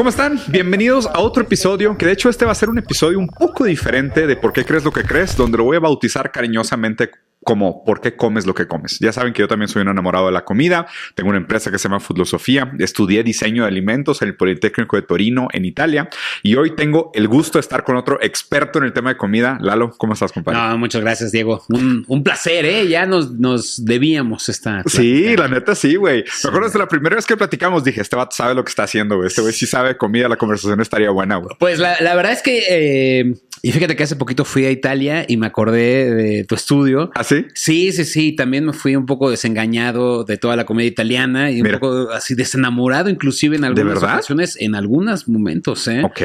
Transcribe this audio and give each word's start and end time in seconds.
¿Cómo 0.00 0.08
están? 0.08 0.40
Bienvenidos 0.48 1.06
a 1.06 1.20
otro 1.20 1.42
episodio, 1.42 1.98
que 1.98 2.06
de 2.06 2.12
hecho 2.12 2.30
este 2.30 2.46
va 2.46 2.52
a 2.52 2.54
ser 2.54 2.70
un 2.70 2.78
episodio 2.78 3.18
un 3.18 3.28
poco 3.28 3.64
diferente 3.64 4.26
de 4.26 4.34
por 4.34 4.50
qué 4.50 4.64
crees 4.64 4.82
lo 4.82 4.90
que 4.92 5.02
crees, 5.02 5.36
donde 5.36 5.58
lo 5.58 5.64
voy 5.64 5.76
a 5.76 5.80
bautizar 5.80 6.32
cariñosamente 6.32 7.10
como 7.42 7.84
por 7.84 8.00
qué 8.00 8.16
comes 8.16 8.46
lo 8.46 8.54
que 8.54 8.66
comes. 8.66 8.98
Ya 9.00 9.12
saben 9.12 9.32
que 9.32 9.40
yo 9.40 9.48
también 9.48 9.68
soy 9.68 9.82
un 9.82 9.88
enamorado 9.88 10.26
de 10.26 10.32
la 10.32 10.44
comida. 10.44 10.86
Tengo 11.14 11.30
una 11.30 11.38
empresa 11.38 11.70
que 11.70 11.78
se 11.78 11.88
llama 11.88 12.00
Foodlosofía. 12.00 12.72
Estudié 12.78 13.22
diseño 13.22 13.62
de 13.62 13.68
alimentos 13.68 14.20
en 14.22 14.28
el 14.28 14.36
Politécnico 14.36 14.96
de 14.96 15.02
Torino, 15.02 15.48
en 15.52 15.64
Italia. 15.64 16.10
Y 16.42 16.56
hoy 16.56 16.74
tengo 16.76 17.10
el 17.14 17.28
gusto 17.28 17.58
de 17.58 17.60
estar 17.60 17.84
con 17.84 17.96
otro 17.96 18.18
experto 18.22 18.78
en 18.78 18.84
el 18.84 18.92
tema 18.92 19.10
de 19.10 19.16
comida. 19.16 19.58
Lalo, 19.60 19.90
¿cómo 19.96 20.12
estás, 20.12 20.32
compadre? 20.32 20.58
No, 20.58 20.78
muchas 20.78 21.00
gracias, 21.00 21.32
Diego. 21.32 21.64
Un, 21.68 22.22
placer, 22.22 22.66
¿eh? 22.66 22.86
Ya 22.88 23.06
nos, 23.06 23.32
nos 23.32 23.84
debíamos 23.84 24.48
esta. 24.48 24.82
Sí, 24.86 25.34
la 25.36 25.48
neta 25.48 25.74
sí, 25.74 25.96
güey. 25.96 26.24
Me 26.44 26.48
acuerdo 26.48 26.66
desde 26.66 26.78
la 26.78 26.88
primera 26.88 27.16
vez 27.16 27.24
que 27.24 27.36
platicamos, 27.36 27.82
dije, 27.84 28.02
este 28.02 28.16
vato 28.16 28.36
sabe 28.36 28.54
lo 28.54 28.62
que 28.64 28.68
está 28.68 28.82
haciendo, 28.82 29.16
güey. 29.16 29.28
Este 29.28 29.40
güey 29.40 29.54
sí 29.54 29.66
sabe 29.66 29.96
comida, 29.96 30.28
la 30.28 30.36
conversación 30.36 30.80
estaría 30.80 31.10
buena, 31.10 31.36
güey. 31.36 31.56
Pues 31.58 31.78
la, 31.78 31.96
la 32.00 32.14
verdad 32.14 32.32
es 32.32 32.42
que, 32.42 32.64
eh, 32.68 33.34
y 33.62 33.72
fíjate 33.72 33.96
que 33.96 34.02
hace 34.02 34.16
poquito 34.16 34.44
fui 34.44 34.64
a 34.66 34.70
Italia 34.70 35.24
y 35.26 35.36
me 35.36 35.46
acordé 35.46 36.14
de 36.14 36.44
tu 36.44 36.54
estudio. 36.54 37.10
¿Ah, 37.14 37.24
sí? 37.30 37.46
Sí, 37.54 37.92
sí, 37.92 38.04
sí. 38.04 38.32
También 38.32 38.66
me 38.66 38.72
fui 38.72 38.96
un 38.96 39.06
poco 39.06 39.30
desengañado 39.30 40.24
de 40.24 40.36
toda 40.36 40.56
la 40.56 40.64
comedia 40.64 40.88
italiana 40.88 41.50
y 41.50 41.62
un 41.62 41.70
poco 41.72 42.10
así 42.10 42.34
desenamorado, 42.34 43.08
inclusive 43.08 43.56
en 43.56 43.64
algunas 43.64 43.98
ocasiones, 43.98 44.56
en 44.60 44.74
algunos 44.74 45.28
momentos. 45.28 45.86
¿eh? 45.88 46.02
Ok. 46.04 46.20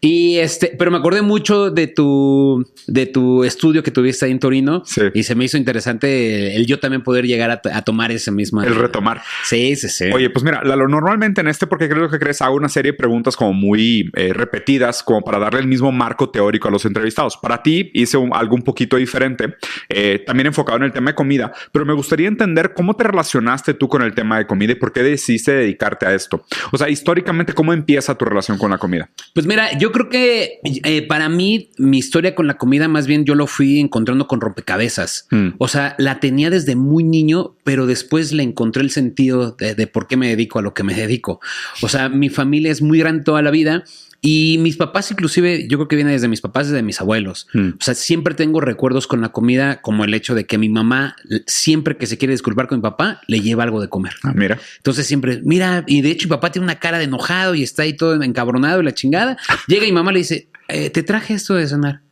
Y 0.00 0.36
este, 0.36 0.74
pero 0.78 0.90
me 0.90 0.98
acordé 0.98 1.22
mucho 1.22 1.70
de 1.70 1.86
tu, 1.86 2.66
de 2.86 3.06
tu 3.06 3.44
estudio 3.44 3.82
que 3.82 3.90
tuviste 3.90 4.26
ahí 4.26 4.32
en 4.32 4.38
Torino. 4.38 4.82
Sí. 4.84 5.02
Y 5.14 5.22
se 5.22 5.34
me 5.34 5.44
hizo 5.44 5.56
interesante 5.56 6.56
el 6.56 6.66
yo 6.66 6.78
también 6.78 7.02
poder 7.02 7.26
llegar 7.26 7.50
a, 7.50 7.82
tomar 7.82 8.12
ese 8.12 8.30
mismo. 8.30 8.62
El 8.62 8.74
retomar. 8.74 9.22
Sí, 9.44 9.74
sí, 9.76 9.88
sí. 9.88 10.04
Oye, 10.12 10.30
pues 10.30 10.44
mira, 10.44 10.62
Lalo, 10.64 10.88
normalmente 10.88 11.40
en 11.40 11.48
este, 11.48 11.66
porque 11.66 11.88
creo 11.88 12.08
que 12.08 12.18
crees, 12.18 12.42
hago 12.42 12.56
una 12.56 12.68
serie 12.68 12.92
de 12.92 12.98
preguntas 12.98 13.36
como 13.36 13.52
muy 13.52 14.10
eh, 14.14 14.32
repetidas, 14.32 15.02
como 15.02 15.22
para 15.22 15.38
darle 15.38 15.60
el 15.60 15.66
mismo 15.66 15.90
marco 15.92 16.30
teórico 16.30 16.68
a 16.68 16.70
los 16.70 16.84
entrevistados. 16.84 17.36
Para 17.36 17.62
ti 17.62 17.90
hice 17.94 18.18
algo 18.32 18.54
un 18.54 18.62
poquito 18.62 18.96
diferente, 18.96 19.54
eh, 19.88 20.22
también 20.26 20.41
enfocado 20.46 20.78
en 20.78 20.84
el 20.84 20.92
tema 20.92 21.10
de 21.10 21.14
comida, 21.14 21.52
pero 21.72 21.84
me 21.84 21.92
gustaría 21.92 22.28
entender 22.28 22.74
cómo 22.74 22.94
te 22.94 23.04
relacionaste 23.04 23.74
tú 23.74 23.88
con 23.88 24.02
el 24.02 24.14
tema 24.14 24.38
de 24.38 24.46
comida 24.46 24.72
y 24.72 24.76
por 24.76 24.92
qué 24.92 25.02
decidiste 25.02 25.52
dedicarte 25.52 26.06
a 26.06 26.14
esto. 26.14 26.44
O 26.72 26.78
sea, 26.78 26.88
históricamente, 26.88 27.52
¿cómo 27.52 27.72
empieza 27.72 28.16
tu 28.16 28.24
relación 28.24 28.58
con 28.58 28.70
la 28.70 28.78
comida? 28.78 29.10
Pues 29.34 29.46
mira, 29.46 29.76
yo 29.78 29.92
creo 29.92 30.08
que 30.08 30.60
eh, 30.64 31.06
para 31.06 31.28
mí, 31.28 31.70
mi 31.78 31.98
historia 31.98 32.34
con 32.34 32.46
la 32.46 32.54
comida, 32.54 32.88
más 32.88 33.06
bien 33.06 33.24
yo 33.24 33.34
lo 33.34 33.46
fui 33.46 33.80
encontrando 33.80 34.26
con 34.26 34.40
rompecabezas. 34.40 35.26
Mm. 35.30 35.48
O 35.58 35.68
sea, 35.68 35.94
la 35.98 36.20
tenía 36.20 36.50
desde 36.50 36.76
muy 36.76 37.04
niño, 37.04 37.54
pero 37.64 37.86
después 37.86 38.32
le 38.32 38.42
encontré 38.42 38.82
el 38.82 38.90
sentido 38.90 39.52
de, 39.52 39.74
de 39.74 39.86
por 39.86 40.06
qué 40.06 40.16
me 40.16 40.28
dedico 40.28 40.58
a 40.58 40.62
lo 40.62 40.74
que 40.74 40.82
me 40.82 40.94
dedico. 40.94 41.40
O 41.82 41.88
sea, 41.88 42.08
mi 42.08 42.28
familia 42.28 42.70
es 42.70 42.82
muy 42.82 42.98
grande 42.98 43.24
toda 43.24 43.42
la 43.42 43.50
vida 43.50 43.84
y 44.24 44.58
mis 44.58 44.76
papás, 44.76 45.10
inclusive, 45.10 45.66
yo 45.66 45.78
creo 45.78 45.88
que 45.88 45.96
viene 45.96 46.12
desde 46.12 46.28
mis 46.28 46.40
papás, 46.40 46.68
desde 46.68 46.84
mis 46.84 47.00
abuelos. 47.00 47.48
Hmm. 47.52 47.70
O 47.70 47.82
sea, 47.82 47.94
siempre 47.94 48.34
tengo 48.34 48.60
recuerdos 48.60 49.08
con 49.08 49.20
la 49.20 49.30
comida, 49.30 49.82
como 49.82 50.04
el 50.04 50.14
hecho 50.14 50.36
de 50.36 50.46
que 50.46 50.58
mi 50.58 50.68
mamá, 50.68 51.16
siempre 51.48 51.96
que 51.96 52.06
se 52.06 52.18
quiere 52.18 52.30
disculpar 52.30 52.68
con 52.68 52.78
mi 52.78 52.82
papá, 52.82 53.20
le 53.26 53.40
lleva 53.40 53.64
algo 53.64 53.80
de 53.80 53.88
comer. 53.88 54.14
Ah, 54.22 54.32
mira. 54.32 54.60
Entonces 54.76 55.08
siempre, 55.08 55.40
mira, 55.42 55.82
y 55.88 56.02
de 56.02 56.12
hecho 56.12 56.28
mi 56.28 56.30
papá 56.30 56.52
tiene 56.52 56.64
una 56.64 56.78
cara 56.78 56.98
de 56.98 57.04
enojado 57.04 57.56
y 57.56 57.64
está 57.64 57.82
ahí 57.82 57.96
todo 57.96 58.22
encabronado 58.22 58.80
y 58.80 58.84
la 58.84 58.94
chingada. 58.94 59.36
Llega 59.66 59.86
y 59.86 59.88
mi 59.88 59.94
mamá 59.94 60.12
le 60.12 60.20
dice, 60.20 60.46
eh, 60.68 60.90
te 60.90 61.02
traje 61.02 61.34
esto 61.34 61.54
de 61.54 61.66
cenar. 61.66 62.02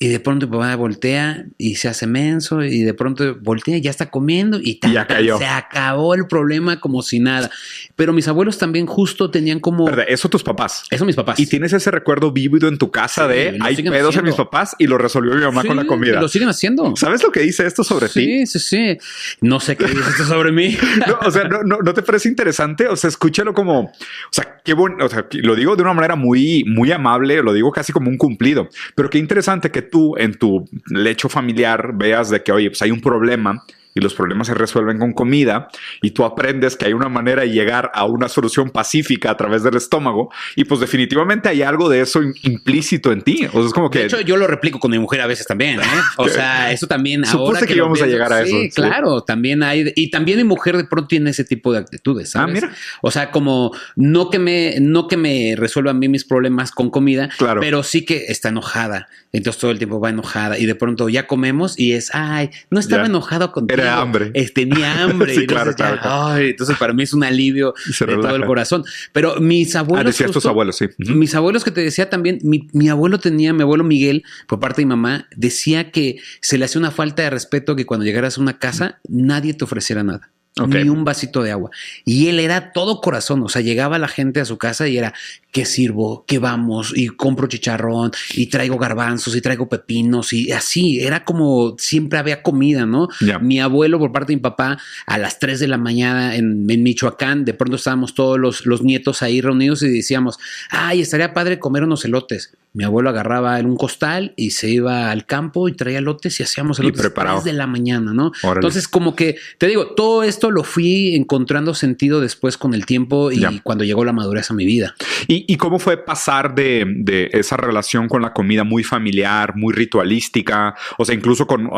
Y 0.00 0.08
de 0.08 0.20
pronto 0.20 0.46
mi 0.46 0.52
papá 0.52 0.76
voltea 0.76 1.44
y 1.58 1.74
se 1.74 1.88
hace 1.88 2.06
menso 2.06 2.62
y 2.62 2.82
de 2.82 2.94
pronto 2.94 3.36
voltea 3.40 3.78
y 3.78 3.80
ya 3.80 3.90
está 3.90 4.10
comiendo 4.10 4.60
y, 4.62 4.78
ya 4.92 5.08
cayó. 5.08 5.38
se 5.38 5.46
acabó 5.46 6.14
el 6.14 6.28
problema 6.28 6.78
como 6.78 7.02
si 7.02 7.18
nada. 7.18 7.50
Pero 7.96 8.12
mis 8.12 8.28
abuelos 8.28 8.58
también 8.58 8.86
justo 8.86 9.28
tenían 9.28 9.58
como... 9.58 9.88
Eso 10.06 10.28
tus 10.28 10.44
papás. 10.44 10.84
Eso 10.90 11.04
mis 11.04 11.16
papás. 11.16 11.40
Y 11.40 11.46
tienes 11.46 11.72
ese 11.72 11.90
recuerdo 11.90 12.30
vívido 12.30 12.68
en 12.68 12.78
tu 12.78 12.92
casa 12.92 13.26
de 13.26 13.58
hay 13.60 13.82
pedos 13.82 14.16
en 14.16 14.24
mis 14.24 14.36
papás 14.36 14.76
y 14.78 14.86
lo 14.86 14.98
resolvió 14.98 15.34
mi 15.34 15.40
mamá 15.40 15.64
con 15.64 15.76
la 15.76 15.84
comida. 15.84 16.20
Lo 16.20 16.28
siguen 16.28 16.48
haciendo. 16.48 16.94
¿Sabes 16.94 17.20
lo 17.24 17.32
que 17.32 17.40
dice 17.40 17.66
esto 17.66 17.82
sobre 17.82 18.08
ti? 18.08 18.46
Sí, 18.46 18.46
sí, 18.46 18.58
sí. 18.60 18.98
No 19.40 19.58
sé 19.58 19.76
qué 19.76 19.86
dice 19.86 20.10
esto 20.10 20.24
sobre 20.26 20.52
mí. 20.52 20.76
o 21.26 21.30
sea, 21.32 21.42
no, 21.44 21.62
no, 21.64 21.92
te 21.92 22.02
parece 22.02 22.28
interesante? 22.28 22.86
O 22.86 22.94
sea, 22.94 23.08
escúchalo 23.08 23.52
como, 23.52 23.80
o 23.80 23.92
sea, 24.30 24.60
qué 24.64 24.74
bueno, 24.74 25.04
o 25.04 25.08
sea, 25.08 25.26
lo 25.32 25.56
digo 25.56 25.74
de 25.74 25.82
una 25.82 25.92
manera 25.92 26.14
muy, 26.14 26.62
muy 26.68 26.92
amable, 26.92 27.42
lo 27.42 27.52
digo 27.52 27.72
casi 27.72 27.92
como 27.92 28.10
un 28.10 28.16
cumplido, 28.16 28.68
pero 28.94 29.10
qué 29.10 29.18
interesante 29.18 29.72
que 29.72 29.87
tú 29.90 30.16
en 30.16 30.34
tu 30.34 30.68
lecho 30.86 31.28
familiar 31.28 31.92
veas 31.94 32.30
de 32.30 32.42
que, 32.42 32.52
oye, 32.52 32.70
pues 32.70 32.82
hay 32.82 32.90
un 32.90 33.00
problema 33.00 33.64
y 33.94 34.00
los 34.00 34.14
problemas 34.14 34.46
se 34.46 34.54
resuelven 34.54 34.98
con 34.98 35.12
comida 35.12 35.68
y 36.02 36.10
tú 36.10 36.24
aprendes 36.24 36.76
que 36.76 36.86
hay 36.86 36.92
una 36.92 37.08
manera 37.08 37.42
de 37.42 37.50
llegar 37.50 37.90
a 37.94 38.04
una 38.04 38.28
solución 38.28 38.70
pacífica 38.70 39.30
a 39.30 39.36
través 39.36 39.62
del 39.62 39.76
estómago 39.76 40.30
y 40.56 40.64
pues 40.64 40.80
definitivamente 40.80 41.48
hay 41.48 41.62
algo 41.62 41.88
de 41.88 42.00
eso 42.00 42.20
implícito 42.42 43.12
en 43.12 43.22
ti. 43.22 43.46
O 43.52 43.58
sea, 43.58 43.66
es 43.66 43.72
como 43.72 43.90
que... 43.90 44.00
De 44.00 44.04
hecho, 44.06 44.20
yo 44.20 44.36
lo 44.36 44.46
replico 44.46 44.78
con 44.78 44.90
mi 44.90 44.98
mujer 44.98 45.20
a 45.20 45.26
veces 45.26 45.46
también. 45.46 45.80
¿eh? 45.80 45.84
O 46.16 46.28
sea, 46.28 46.72
eso 46.72 46.86
también... 46.86 47.24
Supuse 47.24 47.66
que, 47.66 47.74
íbamos 47.74 48.00
a 48.02 48.06
llegar 48.06 48.32
a 48.32 48.42
eso. 48.42 48.50
Sí, 48.50 48.70
claro, 48.70 49.22
también 49.22 49.62
hay... 49.62 49.92
Y 49.96 50.10
también 50.10 50.38
mi 50.38 50.44
mujer 50.44 50.76
de 50.76 50.84
pronto 50.84 51.08
tiene 51.08 51.30
ese 51.30 51.44
tipo 51.44 51.72
de 51.72 51.78
actitudes. 51.78 52.34
Ah, 52.36 52.40
¿sabes? 52.40 52.62
Ah, 52.62 52.66
mira. 52.66 52.76
O 53.02 53.10
sea, 53.10 53.30
como 53.30 53.72
no 53.96 54.30
que 54.30 54.38
me, 54.38 54.76
no 54.80 55.08
que 55.08 55.16
me 55.16 55.54
resuelva 55.56 55.90
a 55.90 55.94
mí 55.94 56.08
mis 56.08 56.24
problemas 56.24 56.70
con 56.70 56.90
comida, 56.90 57.28
claro. 57.38 57.60
pero 57.60 57.82
sí 57.82 58.04
que 58.04 58.26
está 58.28 58.48
enojada. 58.48 59.08
Entonces 59.32 59.60
todo 59.60 59.70
el 59.70 59.78
tiempo 59.78 60.00
va 60.00 60.10
enojada 60.10 60.58
y 60.58 60.66
de 60.66 60.74
pronto 60.74 61.08
ya 61.08 61.26
comemos 61.26 61.78
y 61.78 61.92
es, 61.92 62.10
ay, 62.14 62.50
no 62.70 62.80
estaba 62.80 63.06
enojado 63.06 63.52
contigo 63.52 63.77
hambre. 63.82 64.30
tenía 64.54 65.02
hambre. 65.02 65.34
sí, 65.36 65.46
claro, 65.46 65.74
claro, 65.74 66.36
entonces 66.38 66.76
para 66.76 66.92
mí 66.92 67.02
es 67.02 67.12
un 67.12 67.24
alivio 67.24 67.74
de 67.86 68.16
todo 68.16 68.36
el 68.36 68.44
corazón. 68.44 68.84
Pero 69.12 69.40
mis 69.40 69.74
abuelos. 69.76 70.20
Ah, 70.20 70.26
tus 70.26 70.46
abuelos, 70.46 70.76
sí. 70.76 70.86
Mis 70.98 71.34
abuelos 71.34 71.64
que 71.64 71.70
te 71.70 71.80
decía 71.80 72.10
también, 72.10 72.38
mi, 72.42 72.68
mi, 72.72 72.88
abuelo 72.88 73.18
tenía, 73.18 73.52
mi 73.52 73.62
abuelo 73.62 73.84
Miguel, 73.84 74.24
por 74.46 74.60
parte 74.60 74.82
de 74.82 74.86
mi 74.86 74.90
mamá, 74.90 75.28
decía 75.36 75.90
que 75.90 76.16
se 76.40 76.58
le 76.58 76.64
hacía 76.64 76.78
una 76.78 76.90
falta 76.90 77.22
de 77.22 77.30
respeto 77.30 77.76
que 77.76 77.86
cuando 77.86 78.04
llegaras 78.04 78.38
a 78.38 78.40
una 78.40 78.58
casa 78.58 79.00
nadie 79.08 79.54
te 79.54 79.64
ofreciera 79.64 80.02
nada 80.02 80.30
ni 80.66 80.88
un 80.88 81.04
vasito 81.04 81.42
de 81.42 81.52
agua. 81.52 81.70
Y 82.04 82.28
él 82.28 82.40
era 82.40 82.72
todo 82.72 83.00
corazón, 83.00 83.42
o 83.42 83.48
sea, 83.48 83.62
llegaba 83.62 83.98
la 83.98 84.08
gente 84.08 84.40
a 84.40 84.44
su 84.44 84.58
casa 84.58 84.88
y 84.88 84.98
era, 84.98 85.14
¿qué 85.52 85.64
sirvo? 85.64 86.24
¿Qué 86.26 86.38
vamos? 86.38 86.92
Y 86.94 87.08
compro 87.08 87.46
chicharrón, 87.46 88.12
y 88.34 88.46
traigo 88.46 88.78
garbanzos, 88.78 89.34
y 89.36 89.40
traigo 89.40 89.68
pepinos, 89.68 90.32
y 90.32 90.52
así, 90.52 91.00
era 91.00 91.24
como 91.24 91.76
siempre 91.78 92.18
había 92.18 92.42
comida, 92.42 92.86
¿no? 92.86 93.08
Mi 93.40 93.60
abuelo, 93.60 93.98
por 93.98 94.12
parte 94.12 94.32
de 94.32 94.36
mi 94.36 94.42
papá, 94.42 94.78
a 95.06 95.18
las 95.18 95.38
3 95.38 95.60
de 95.60 95.68
la 95.68 95.78
mañana 95.78 96.36
en, 96.36 96.66
Michoacán, 96.66 97.44
de 97.44 97.54
pronto 97.54 97.76
estábamos 97.76 98.14
todos 98.14 98.38
los, 98.38 98.66
los 98.66 98.82
nietos 98.82 99.22
ahí 99.22 99.40
reunidos 99.40 99.82
y 99.82 99.88
decíamos, 99.88 100.38
ay, 100.70 101.00
estaría 101.00 101.32
padre 101.32 101.58
comer 101.58 101.84
unos 101.84 102.04
elotes. 102.04 102.52
Mi 102.74 102.84
abuelo 102.84 103.08
agarraba 103.08 103.58
en 103.58 103.66
un 103.66 103.76
costal 103.76 104.34
y 104.36 104.50
se 104.50 104.68
iba 104.68 105.10
al 105.10 105.26
campo 105.26 105.68
y 105.68 105.72
traía 105.72 106.00
lotes 106.00 106.38
y 106.38 106.42
hacíamos 106.42 106.78
elotes 106.78 107.00
preparado. 107.00 107.40
de 107.40 107.52
la 107.52 107.66
mañana, 107.66 108.12
¿no? 108.12 108.32
Entonces, 108.42 108.88
como 108.88 109.16
que, 109.16 109.36
te 109.58 109.66
digo, 109.66 109.94
todo 109.94 110.22
esto 110.22 110.50
lo 110.50 110.64
fui 110.64 111.16
encontrando 111.16 111.74
sentido 111.74 112.20
después 112.20 112.56
con 112.56 112.74
el 112.74 112.86
tiempo 112.86 113.32
y 113.32 113.42
cuando 113.62 113.84
llegó 113.84 114.04
la 114.04 114.12
madurez 114.12 114.50
a 114.50 114.54
mi 114.54 114.66
vida. 114.66 114.94
¿Y, 115.26 115.56
cómo 115.56 115.78
fue 115.78 115.96
pasar 115.96 116.54
de, 116.54 117.30
esa 117.32 117.56
relación 117.56 118.08
con 118.08 118.22
la 118.22 118.32
comida 118.32 118.64
muy 118.64 118.84
familiar, 118.84 119.56
muy 119.56 119.72
ritualística, 119.72 120.74
o 120.98 121.04
sea, 121.04 121.14
incluso 121.14 121.46
con 121.46 121.68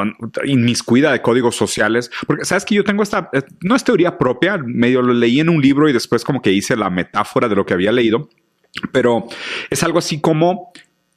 inmiscuida 0.44 1.12
de 1.12 1.22
códigos 1.22 1.56
sociales? 1.56 2.10
Porque, 2.26 2.44
¿sabes 2.44 2.64
que 2.64 2.74
yo 2.74 2.84
tengo 2.84 3.02
esta, 3.02 3.30
eh, 3.32 3.42
no 3.62 3.76
es 3.76 3.84
teoría 3.84 4.18
propia, 4.18 4.58
medio 4.58 5.02
lo 5.02 5.14
leí 5.14 5.40
en 5.40 5.48
un 5.48 5.62
libro 5.62 5.88
y 5.88 5.92
después 5.92 6.24
como 6.24 6.42
que 6.42 6.52
hice 6.52 6.76
la 6.76 6.90
metáfora 6.90 7.48
de 7.48 7.54
lo 7.54 7.64
que 7.64 7.74
había 7.74 7.92
leído 7.92 8.28
pero 8.92 9.26
es 9.70 9.82
algo 9.82 9.98
así 9.98 10.20
como 10.20 10.72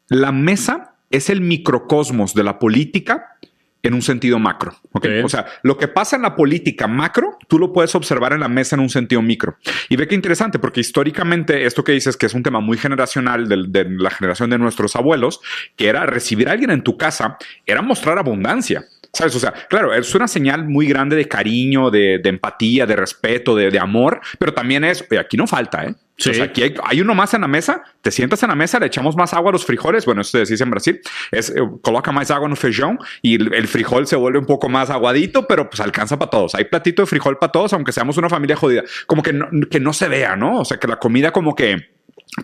la 0.09 0.31
mesa 0.31 0.95
es 1.09 1.29
el 1.29 1.41
microcosmos 1.41 2.33
de 2.33 2.43
la 2.43 2.59
política 2.59 3.37
en 3.83 3.93
un 3.93 4.01
sentido 4.01 4.39
macro. 4.39 4.75
O 4.93 5.29
sea, 5.29 5.45
lo 5.61 5.77
que 5.77 5.89
pasa 5.89 6.15
en 6.15 6.21
la 6.21 6.35
política 6.35 6.87
macro, 6.87 7.37
tú 7.49 7.59
lo 7.59 7.73
puedes 7.73 7.93
observar 7.95 8.31
en 8.31 8.39
la 8.39 8.47
mesa 8.47 8.77
en 8.77 8.79
un 8.79 8.89
sentido 8.89 9.21
micro. 9.21 9.57
Y 9.89 9.97
ve 9.97 10.07
qué 10.07 10.15
interesante, 10.15 10.57
porque 10.57 10.79
históricamente 10.79 11.65
esto 11.65 11.83
que 11.83 11.91
dices 11.91 12.15
que 12.15 12.25
es 12.25 12.33
un 12.33 12.43
tema 12.43 12.61
muy 12.61 12.77
generacional 12.77 13.49
de, 13.49 13.65
de, 13.67 13.89
la 13.89 14.09
generación 14.09 14.49
de 14.49 14.57
nuestros 14.57 14.95
abuelos, 14.95 15.41
que 15.75 15.89
era 15.89 16.05
recibir 16.05 16.47
a 16.47 16.53
alguien 16.53 16.71
en 16.71 16.81
tu 16.81 16.97
casa, 16.97 17.37
era 17.65 17.81
mostrar 17.81 18.17
abundancia. 18.17 18.85
¿Sabes? 19.15 19.35
O 19.35 19.39
sea, 19.39 19.53
claro, 19.69 19.93
es 19.93 20.15
una 20.15 20.27
señal 20.27 20.67
muy 20.67 20.87
grande 20.87 21.15
de 21.15 21.27
cariño, 21.27 21.91
de, 21.91 22.19
empatía, 22.23 22.87
de 22.87 22.95
respeto, 22.95 23.55
de, 23.55 23.77
amor, 23.77 24.19
pero 24.39 24.55
también 24.55 24.83
es, 24.83 25.05
oye, 25.09 25.19
aquí 25.19 25.37
no 25.37 25.45
falta, 25.45 25.85
¿eh? 25.85 25.93
O 26.19 26.33
sea, 26.33 26.45
aquí 26.45 26.63
hay, 26.83 27.01
uno 27.01 27.13
más 27.13 27.33
en 27.33 27.41
la 27.41 27.47
mesa, 27.47 27.83
te 28.01 28.09
sientas 28.09 28.41
en 28.41 28.49
la 28.49 28.55
mesa, 28.55 28.79
le 28.79 28.87
echamos 28.87 29.15
más 29.15 29.33
agua 29.33 29.49
a 29.49 29.51
los 29.51 29.65
frijoles, 29.65 30.05
bueno, 30.05 30.21
eso 30.21 30.31
se 30.43 30.51
dice 30.51 30.63
en 30.63 30.69
Brasil, 30.71 31.01
es 31.31 31.49
eh, 31.49 31.55
coloca 31.81 32.11
más 32.11 32.31
agua 32.31 32.45
en 32.45 32.51
el 32.51 32.57
feijón 32.57 32.99
y 33.21 33.35
el, 33.35 33.67
frijol 33.67 34.07
se 34.07 34.15
vuelve 34.15 34.39
un 34.39 34.45
poco 34.45 34.69
más 34.69 34.89
aguadito, 34.89 35.47
pero 35.47 35.69
pues 35.69 35.79
alcanza 35.79 36.17
para 36.17 36.31
todos. 36.31 36.55
Hay 36.55 36.65
platito 36.65 37.03
de 37.03 37.07
frijol 37.07 37.37
para 37.37 37.51
todos, 37.51 37.73
aunque 37.73 37.91
seamos 37.91 38.17
una 38.17 38.29
familia 38.29 38.55
jodida. 38.55 38.83
Como 39.05 39.21
que 39.21 39.33
no, 39.33 39.47
que 39.69 39.79
no 39.79 39.93
se 39.93 40.07
vea, 40.07 40.35
¿no? 40.35 40.59
O 40.59 40.65
sea, 40.65 40.77
que 40.77 40.87
la 40.87 40.97
comida 40.97 41.31
como 41.31 41.55
que 41.55 41.93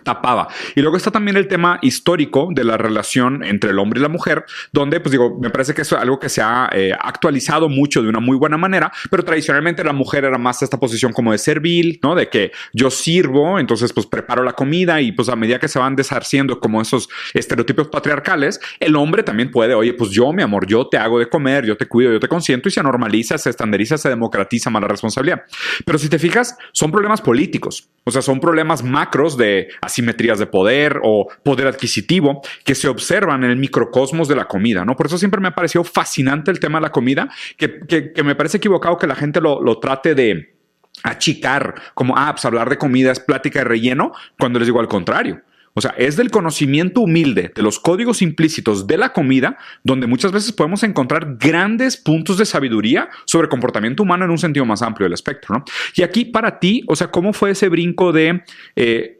tapaba. 0.04 0.48
Y 0.74 0.80
luego 0.80 0.96
está 0.96 1.10
también 1.10 1.36
el 1.36 1.48
tema 1.48 1.78
histórico 1.82 2.48
de 2.50 2.64
la 2.64 2.76
relación 2.76 3.44
entre 3.44 3.70
el 3.70 3.78
hombre 3.78 4.00
y 4.00 4.02
la 4.02 4.08
mujer, 4.08 4.44
donde, 4.72 5.00
pues 5.00 5.12
digo, 5.12 5.38
me 5.40 5.50
parece 5.50 5.74
que 5.74 5.82
es 5.82 5.92
algo 5.92 6.18
que 6.18 6.28
se 6.28 6.42
ha 6.42 6.68
eh, 6.72 6.92
actualizado 6.98 7.68
mucho 7.68 8.02
de 8.02 8.08
una 8.08 8.20
muy 8.20 8.36
buena 8.36 8.56
manera, 8.56 8.92
pero 9.10 9.24
tradicionalmente 9.24 9.84
la 9.84 9.92
mujer 9.92 10.24
era 10.24 10.38
más 10.38 10.62
esta 10.62 10.78
posición 10.78 11.12
como 11.12 11.32
de 11.32 11.38
servil, 11.38 11.98
¿no? 12.02 12.14
De 12.14 12.28
que 12.28 12.52
yo 12.72 12.90
sirvo, 12.90 13.58
entonces 13.58 13.92
pues 13.92 14.06
preparo 14.06 14.42
la 14.42 14.52
comida 14.52 15.00
y 15.00 15.12
pues 15.12 15.28
a 15.28 15.36
medida 15.36 15.58
que 15.58 15.68
se 15.68 15.78
van 15.78 15.96
deshaciendo 15.96 16.60
como 16.60 16.80
esos 16.80 17.08
estereotipos 17.34 17.88
patriarcales, 17.88 18.60
el 18.78 18.96
hombre 18.96 19.22
también 19.22 19.50
puede, 19.50 19.74
oye, 19.74 19.94
pues 19.94 20.10
yo, 20.10 20.32
mi 20.32 20.42
amor, 20.42 20.66
yo 20.66 20.86
te 20.86 20.96
hago 20.96 21.18
de 21.18 21.28
comer, 21.28 21.64
yo 21.64 21.76
te 21.76 21.86
cuido, 21.86 22.12
yo 22.12 22.20
te 22.20 22.28
consiento 22.28 22.68
y 22.68 22.72
se 22.72 22.82
normaliza, 22.82 23.38
se 23.38 23.50
estandariza, 23.50 23.98
se 23.98 24.08
democratiza 24.08 24.70
más 24.70 24.82
la 24.82 24.88
responsabilidad. 24.88 25.42
Pero 25.84 25.98
si 25.98 26.08
te 26.08 26.18
fijas, 26.18 26.56
son 26.72 26.90
problemas 26.90 27.20
políticos, 27.20 27.88
o 28.04 28.10
sea, 28.10 28.22
son 28.22 28.40
problemas 28.40 28.82
macros 28.82 29.36
de 29.36 29.68
asimetrías 29.80 30.38
de 30.38 30.46
poder 30.46 31.00
o 31.02 31.28
poder 31.42 31.66
adquisitivo 31.66 32.42
que 32.64 32.74
se 32.74 32.88
observan 32.88 33.44
en 33.44 33.50
el 33.50 33.56
microcosmos 33.56 34.28
de 34.28 34.36
la 34.36 34.46
comida, 34.46 34.84
¿no? 34.84 34.96
Por 34.96 35.06
eso 35.06 35.18
siempre 35.18 35.40
me 35.40 35.48
ha 35.48 35.54
parecido 35.54 35.84
fascinante 35.84 36.50
el 36.50 36.60
tema 36.60 36.78
de 36.78 36.82
la 36.82 36.92
comida, 36.92 37.28
que, 37.56 38.12
me 38.24 38.34
parece 38.34 38.58
equivocado 38.58 38.98
que 38.98 39.06
la 39.06 39.14
gente 39.14 39.40
lo, 39.40 39.62
lo 39.62 39.78
trate 39.78 40.14
de 40.14 40.54
achicar 41.02 41.74
como, 41.94 42.16
ah, 42.16 42.32
pues 42.32 42.44
hablar 42.44 42.68
de 42.68 42.78
comida 42.78 43.12
es 43.12 43.20
plática 43.20 43.60
de 43.60 43.64
relleno, 43.64 44.12
cuando 44.38 44.58
les 44.58 44.66
digo 44.66 44.80
al 44.80 44.88
contrario. 44.88 45.42
O 45.74 45.80
sea, 45.80 45.94
es 45.96 46.16
del 46.16 46.30
conocimiento 46.30 47.00
humilde 47.00 47.52
de 47.54 47.62
los 47.62 47.78
códigos 47.78 48.22
implícitos 48.22 48.86
de 48.86 48.98
la 48.98 49.12
comida 49.12 49.56
donde 49.84 50.08
muchas 50.08 50.32
veces 50.32 50.52
podemos 50.52 50.82
encontrar 50.82 51.36
grandes 51.38 51.96
puntos 51.96 52.38
de 52.38 52.44
sabiduría 52.44 53.08
sobre 53.24 53.48
comportamiento 53.48 54.02
humano 54.02 54.24
en 54.24 54.32
un 54.32 54.38
sentido 54.38 54.66
más 54.66 54.82
amplio 54.82 55.04
del 55.04 55.12
espectro, 55.12 55.56
¿no? 55.56 55.64
Y 55.94 56.02
aquí 56.02 56.24
para 56.24 56.58
ti, 56.58 56.82
o 56.88 56.96
sea, 56.96 57.10
¿cómo 57.10 57.32
fue 57.32 57.50
ese 57.50 57.68
brinco 57.68 58.12
de... 58.12 58.42
Eh, 58.74 59.19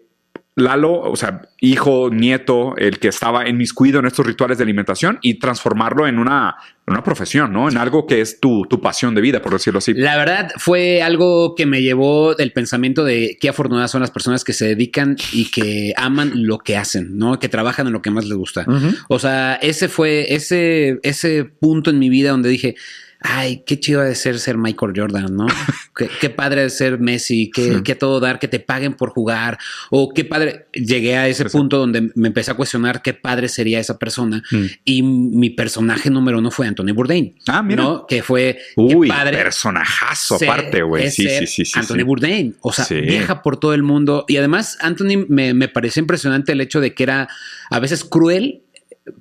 Lalo, 0.60 1.00
o 1.00 1.16
sea, 1.16 1.42
hijo, 1.60 2.10
nieto, 2.10 2.76
el 2.76 2.98
que 2.98 3.08
estaba 3.08 3.46
en 3.46 3.60
inmiscuido 3.60 4.00
en 4.00 4.06
estos 4.06 4.26
rituales 4.26 4.56
de 4.56 4.64
alimentación 4.64 5.18
y 5.20 5.34
transformarlo 5.34 6.06
en 6.06 6.18
una, 6.18 6.56
una 6.86 7.04
profesión, 7.04 7.52
¿no? 7.52 7.68
En 7.68 7.76
algo 7.76 8.06
que 8.06 8.22
es 8.22 8.40
tu, 8.40 8.64
tu, 8.70 8.80
pasión 8.80 9.14
de 9.14 9.20
vida, 9.20 9.42
por 9.42 9.52
decirlo 9.52 9.78
así. 9.78 9.92
La 9.92 10.16
verdad 10.16 10.50
fue 10.56 11.02
algo 11.02 11.54
que 11.54 11.66
me 11.66 11.82
llevó 11.82 12.34
del 12.34 12.52
pensamiento 12.52 13.04
de 13.04 13.36
qué 13.38 13.50
afortunadas 13.50 13.90
son 13.90 14.00
las 14.00 14.10
personas 14.10 14.44
que 14.44 14.54
se 14.54 14.66
dedican 14.66 15.16
y 15.32 15.50
que 15.50 15.92
aman 15.96 16.32
lo 16.46 16.58
que 16.58 16.78
hacen, 16.78 17.18
¿no? 17.18 17.38
Que 17.38 17.50
trabajan 17.50 17.86
en 17.86 17.92
lo 17.92 18.00
que 18.00 18.10
más 18.10 18.24
les 18.24 18.36
gusta. 18.36 18.64
O 19.08 19.18
sea, 19.18 19.56
ese 19.56 19.88
fue 19.88 20.32
ese, 20.34 21.00
ese 21.02 21.44
punto 21.44 21.90
en 21.90 21.98
mi 21.98 22.08
vida 22.08 22.30
donde 22.30 22.48
dije, 22.48 22.76
ay, 23.20 23.62
qué 23.66 23.78
chido 23.78 24.00
de 24.00 24.14
ser 24.14 24.38
ser 24.38 24.56
Michael 24.56 24.92
Jordan, 24.96 25.34
¿no? 25.34 25.46
qué, 26.20 26.30
padre 26.30 26.62
de 26.62 26.70
ser 26.70 26.98
Messi, 26.98 27.50
qué, 27.50 27.94
todo 27.94 28.20
dar, 28.20 28.38
que 28.38 28.48
te 28.48 28.60
paguen 28.60 28.94
por 28.94 29.10
jugar, 29.10 29.58
o 29.90 30.12
qué 30.12 30.24
padre. 30.24 30.66
Llegué 30.72 31.16
a 31.16 31.28
ese 31.28 31.44
punto 31.46 31.78
donde 31.78 32.10
me 32.14 32.28
empecé 32.28 32.50
a 32.50 32.54
cuestionar 32.54 33.02
qué 33.02 33.12
padre 33.12 33.48
sería 33.48 33.78
esa 33.78 33.98
persona. 33.98 34.42
Mm. 34.50 34.64
Y 34.84 35.02
mi 35.02 35.50
personaje 35.50 36.10
número 36.10 36.38
uno 36.38 36.50
fue 36.50 36.66
Anthony 36.66 36.92
Bourdain. 36.94 37.34
Ah, 37.46 37.62
mira. 37.62 37.82
¿no? 37.82 38.06
Que 38.06 38.22
fue 38.22 38.58
Uy, 38.76 39.08
padre 39.08 39.36
personajazo 39.36 40.36
aparte, 40.36 40.82
güey. 40.82 41.10
Sí, 41.10 41.28
sí, 41.28 41.46
sí, 41.46 41.64
sí. 41.64 41.78
Anthony 41.78 42.04
Bourdain. 42.04 42.56
O 42.60 42.72
sea, 42.72 42.86
viaja 42.88 43.42
por 43.42 43.58
todo 43.58 43.74
el 43.74 43.82
mundo. 43.82 44.24
Y 44.28 44.36
además, 44.38 44.78
Anthony 44.80 45.26
me, 45.28 45.52
me 45.54 45.68
pareció 45.68 46.00
impresionante 46.00 46.52
el 46.52 46.60
hecho 46.60 46.80
de 46.80 46.94
que 46.94 47.02
era 47.02 47.28
a 47.70 47.78
veces 47.78 48.04
cruel 48.04 48.62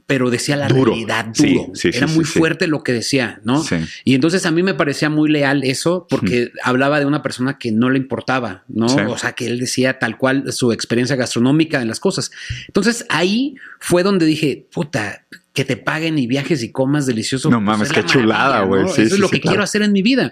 pero 0.06 0.30
decía 0.30 0.56
la 0.56 0.68
realidad 0.68 1.28
duro. 1.36 1.72
Era 1.84 2.08
muy 2.08 2.26
fuerte 2.26 2.68
lo 2.68 2.84
que 2.84 2.92
decía, 2.92 3.40
¿no? 3.44 3.64
Y 4.04 4.16
entonces 4.16 4.46
a 4.46 4.52
mí 4.52 4.64
me 4.64 4.74
parecía 4.74 5.10
muy 5.10 5.30
leal 5.30 5.64
eso 5.64 6.06
porque 6.10 6.52
hablaba 6.64 7.00
de 7.00 7.06
una 7.06 7.24
persona 7.24 7.58
que 7.58 7.72
no 7.72 7.90
le 7.90 7.98
importaba, 7.98 8.64
¿no? 8.68 8.88
O 8.88 9.18
sea, 9.18 9.34
que 9.34 9.48
él 9.48 9.60
decía 9.60 10.00
tal 10.00 10.18
cual 10.18 10.52
su 10.52 10.72
experiencia 10.72 11.16
gastronómica 11.16 11.82
en 11.82 11.88
las 11.88 12.00
cosas. 12.00 12.32
Entonces 12.68 13.06
ahí 13.10 13.56
fue 13.80 14.04
donde 14.04 14.26
dije, 14.26 14.68
puta, 14.72 15.26
que 15.54 15.66
te 15.66 15.78
paguen 15.78 16.18
y 16.20 16.28
viajes 16.28 16.62
y 16.64 16.72
comas 16.72 17.06
delicioso. 17.06 17.50
No 17.50 17.60
mames, 17.60 17.92
qué 17.92 18.06
chulada, 18.06 18.62
güey. 18.64 18.86
Eso 18.86 19.02
es 19.02 19.20
lo 19.20 19.30
que 19.30 19.42
quiero 19.42 19.64
hacer 19.64 19.82
en 19.82 19.92
mi 19.92 20.02
vida. 20.02 20.32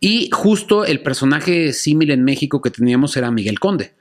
Y 0.00 0.28
justo 0.32 0.84
el 0.84 1.02
personaje 1.02 1.72
símil 1.72 2.10
en 2.10 2.24
México 2.24 2.60
que 2.60 2.70
teníamos 2.70 3.16
era 3.16 3.30
Miguel 3.30 3.58
Conde. 3.58 3.94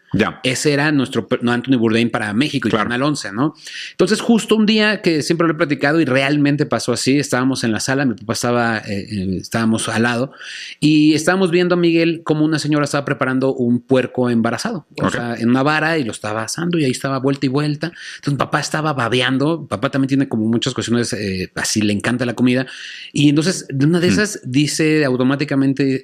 Ese 0.44 0.74
era 0.74 0.92
nuestro 0.92 1.25
no, 1.42 1.54
Anthony 1.54 1.78
Bourdain 1.78 2.10
para 2.10 2.34
México 2.34 2.68
y 2.68 2.72
Canal 2.72 3.02
11, 3.02 3.31
¿no? 3.31 3.54
Entonces, 3.92 4.19
justo 4.19 4.58
un 4.58 4.66
día 4.66 5.02
que 5.02 5.22
siempre 5.22 5.48
lo 5.48 5.54
he 5.54 5.56
platicado 5.56 6.02
y 6.02 6.06
realmente 6.06 6.66
pasó 6.66 6.92
así, 6.92 7.18
estábamos 7.18 7.63
en 7.63 7.72
la 7.72 7.80
sala, 7.80 8.06
mi 8.06 8.16
papá 8.16 8.34
estaba, 8.34 8.78
eh, 8.80 9.08
eh, 9.10 9.38
estábamos 9.40 9.88
al 9.88 10.04
lado 10.04 10.34
y 10.81 11.13
estábamos 11.13 11.50
viendo 11.50 11.75
a 11.75 11.78
Miguel 11.78 12.24
como 12.24 12.44
una 12.44 12.60
señora 12.60 12.84
estaba 12.84 13.06
preparando 13.06 13.54
un 13.54 13.80
puerco 13.80 14.30
embarazado, 14.30 14.86
o 15.02 15.10
sea, 15.10 15.36
en 15.36 15.50
una 15.50 15.63
vara 15.63 15.98
y 15.98 16.04
lo 16.04 16.12
estaba 16.12 16.44
asando 16.44 16.78
y 16.78 16.84
ahí 16.84 16.92
estaba 16.92 17.18
vuelta 17.19 17.46
y 17.46 17.50
vuelta. 17.50 17.94
Entonces, 18.18 18.38
papá 18.38 18.60
estaba 18.60 18.92
babeando, 18.92 19.66
papá 19.66 19.92
también 19.92 20.10
tiene 20.10 20.28
como 20.28 20.46
muchas 20.46 20.74
cuestiones, 20.74 21.14
eh, 21.14 21.52
así 21.56 21.81
le 21.81 21.94
encanta 21.94 22.25
la 22.25 22.34
comida. 22.34 22.68
Y 23.14 23.30
entonces, 23.30 23.66
de 23.69 23.86
una 23.86 24.02
de 24.02 24.10
hmm. 24.10 24.12
esas 24.12 24.42
dice 24.44 25.06
automáticamente, 25.06 26.04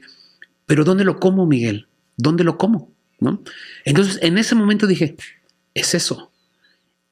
pero 0.65 0.86
¿dónde 0.86 1.03
lo 1.03 1.19
como, 1.19 1.45
Miguel? 1.45 1.88
¿Dónde 2.15 2.45
lo 2.45 2.57
como? 2.57 2.96
¿No? 3.19 3.41
Entonces, 3.85 4.19
en 4.21 4.37
ese 4.37 4.55
momento 4.55 4.87
dije, 4.87 5.15
es 5.73 5.93
eso. 5.93 6.31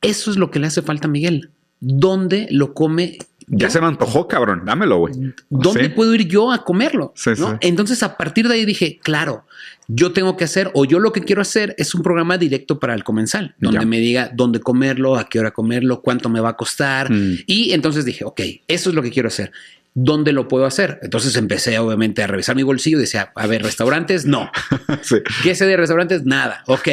Eso 0.02 0.32
es 0.32 0.38
lo 0.38 0.52
que 0.52 0.60
le 0.60 0.68
hace 0.68 0.82
falta 0.82 1.08
a 1.08 1.12
Miguel. 1.12 1.50
¿Dónde 1.80 2.48
lo 2.52 2.74
come? 2.74 3.18
Ya 3.48 3.70
se 3.70 3.80
me 3.80 3.88
antojó, 3.88 4.28
cabrón. 4.28 4.64
Dámelo, 4.66 4.98
güey. 4.98 5.14
¿Dónde 5.50 5.90
puedo 5.90 6.16
ir 6.16 6.28
yo 6.28 6.52
a 6.52 6.64
comerlo? 6.64 7.14
Entonces, 7.62 8.02
a 8.02 8.18
partir 8.18 8.48
de 8.48 8.56
ahí 8.56 8.66
dije, 8.66 9.00
claro, 9.04 9.46
yo 9.88 10.14
tengo 10.14 10.36
que 10.36 10.46
hacer, 10.46 10.72
o 10.74 10.86
yo 10.86 11.00
lo 11.00 11.12
que 11.12 11.22
quiero 11.22 11.42
hacer 11.42 11.76
es 11.78 11.94
un 11.94 12.02
programa 12.02 12.38
directo 12.38 12.80
para 12.80 12.96
el 12.96 13.04
comensal, 13.04 13.56
donde 13.60 13.86
me 13.86 14.00
diga 14.00 14.32
dónde 14.34 14.60
comerlo, 14.60 15.16
a 15.16 15.30
qué 15.30 15.40
hora 15.40 15.52
comerlo, 15.52 16.02
cuánto 16.02 16.30
me 16.30 16.40
va 16.40 16.50
a 16.50 16.58
costar. 16.58 17.12
Mm. 17.12 17.40
Y 17.46 17.74
entonces 17.74 18.04
dije, 18.06 18.26
ok, 18.26 18.42
eso 18.68 18.90
es 18.90 18.96
lo 18.96 19.04
que 19.04 19.12
quiero 19.12 19.28
hacer. 19.28 19.52
¿Dónde 19.96 20.34
lo 20.34 20.48
puedo 20.48 20.66
hacer? 20.66 21.00
Entonces 21.02 21.36
empecé 21.38 21.80
obviamente 21.80 22.22
a 22.22 22.28
revisar 22.28 22.56
mi 22.56 22.64
bolsillo 22.64 22.98
y 22.98 23.02
decía, 23.02 23.32
a 23.34 23.48
ver, 23.48 23.64
restaurantes, 23.64 24.26
no. 24.26 24.52
¿Qué 25.44 25.56
sé 25.56 25.66
de 25.66 25.78
restaurantes? 25.78 26.26
Nada. 26.26 26.64
Ok. 26.68 26.90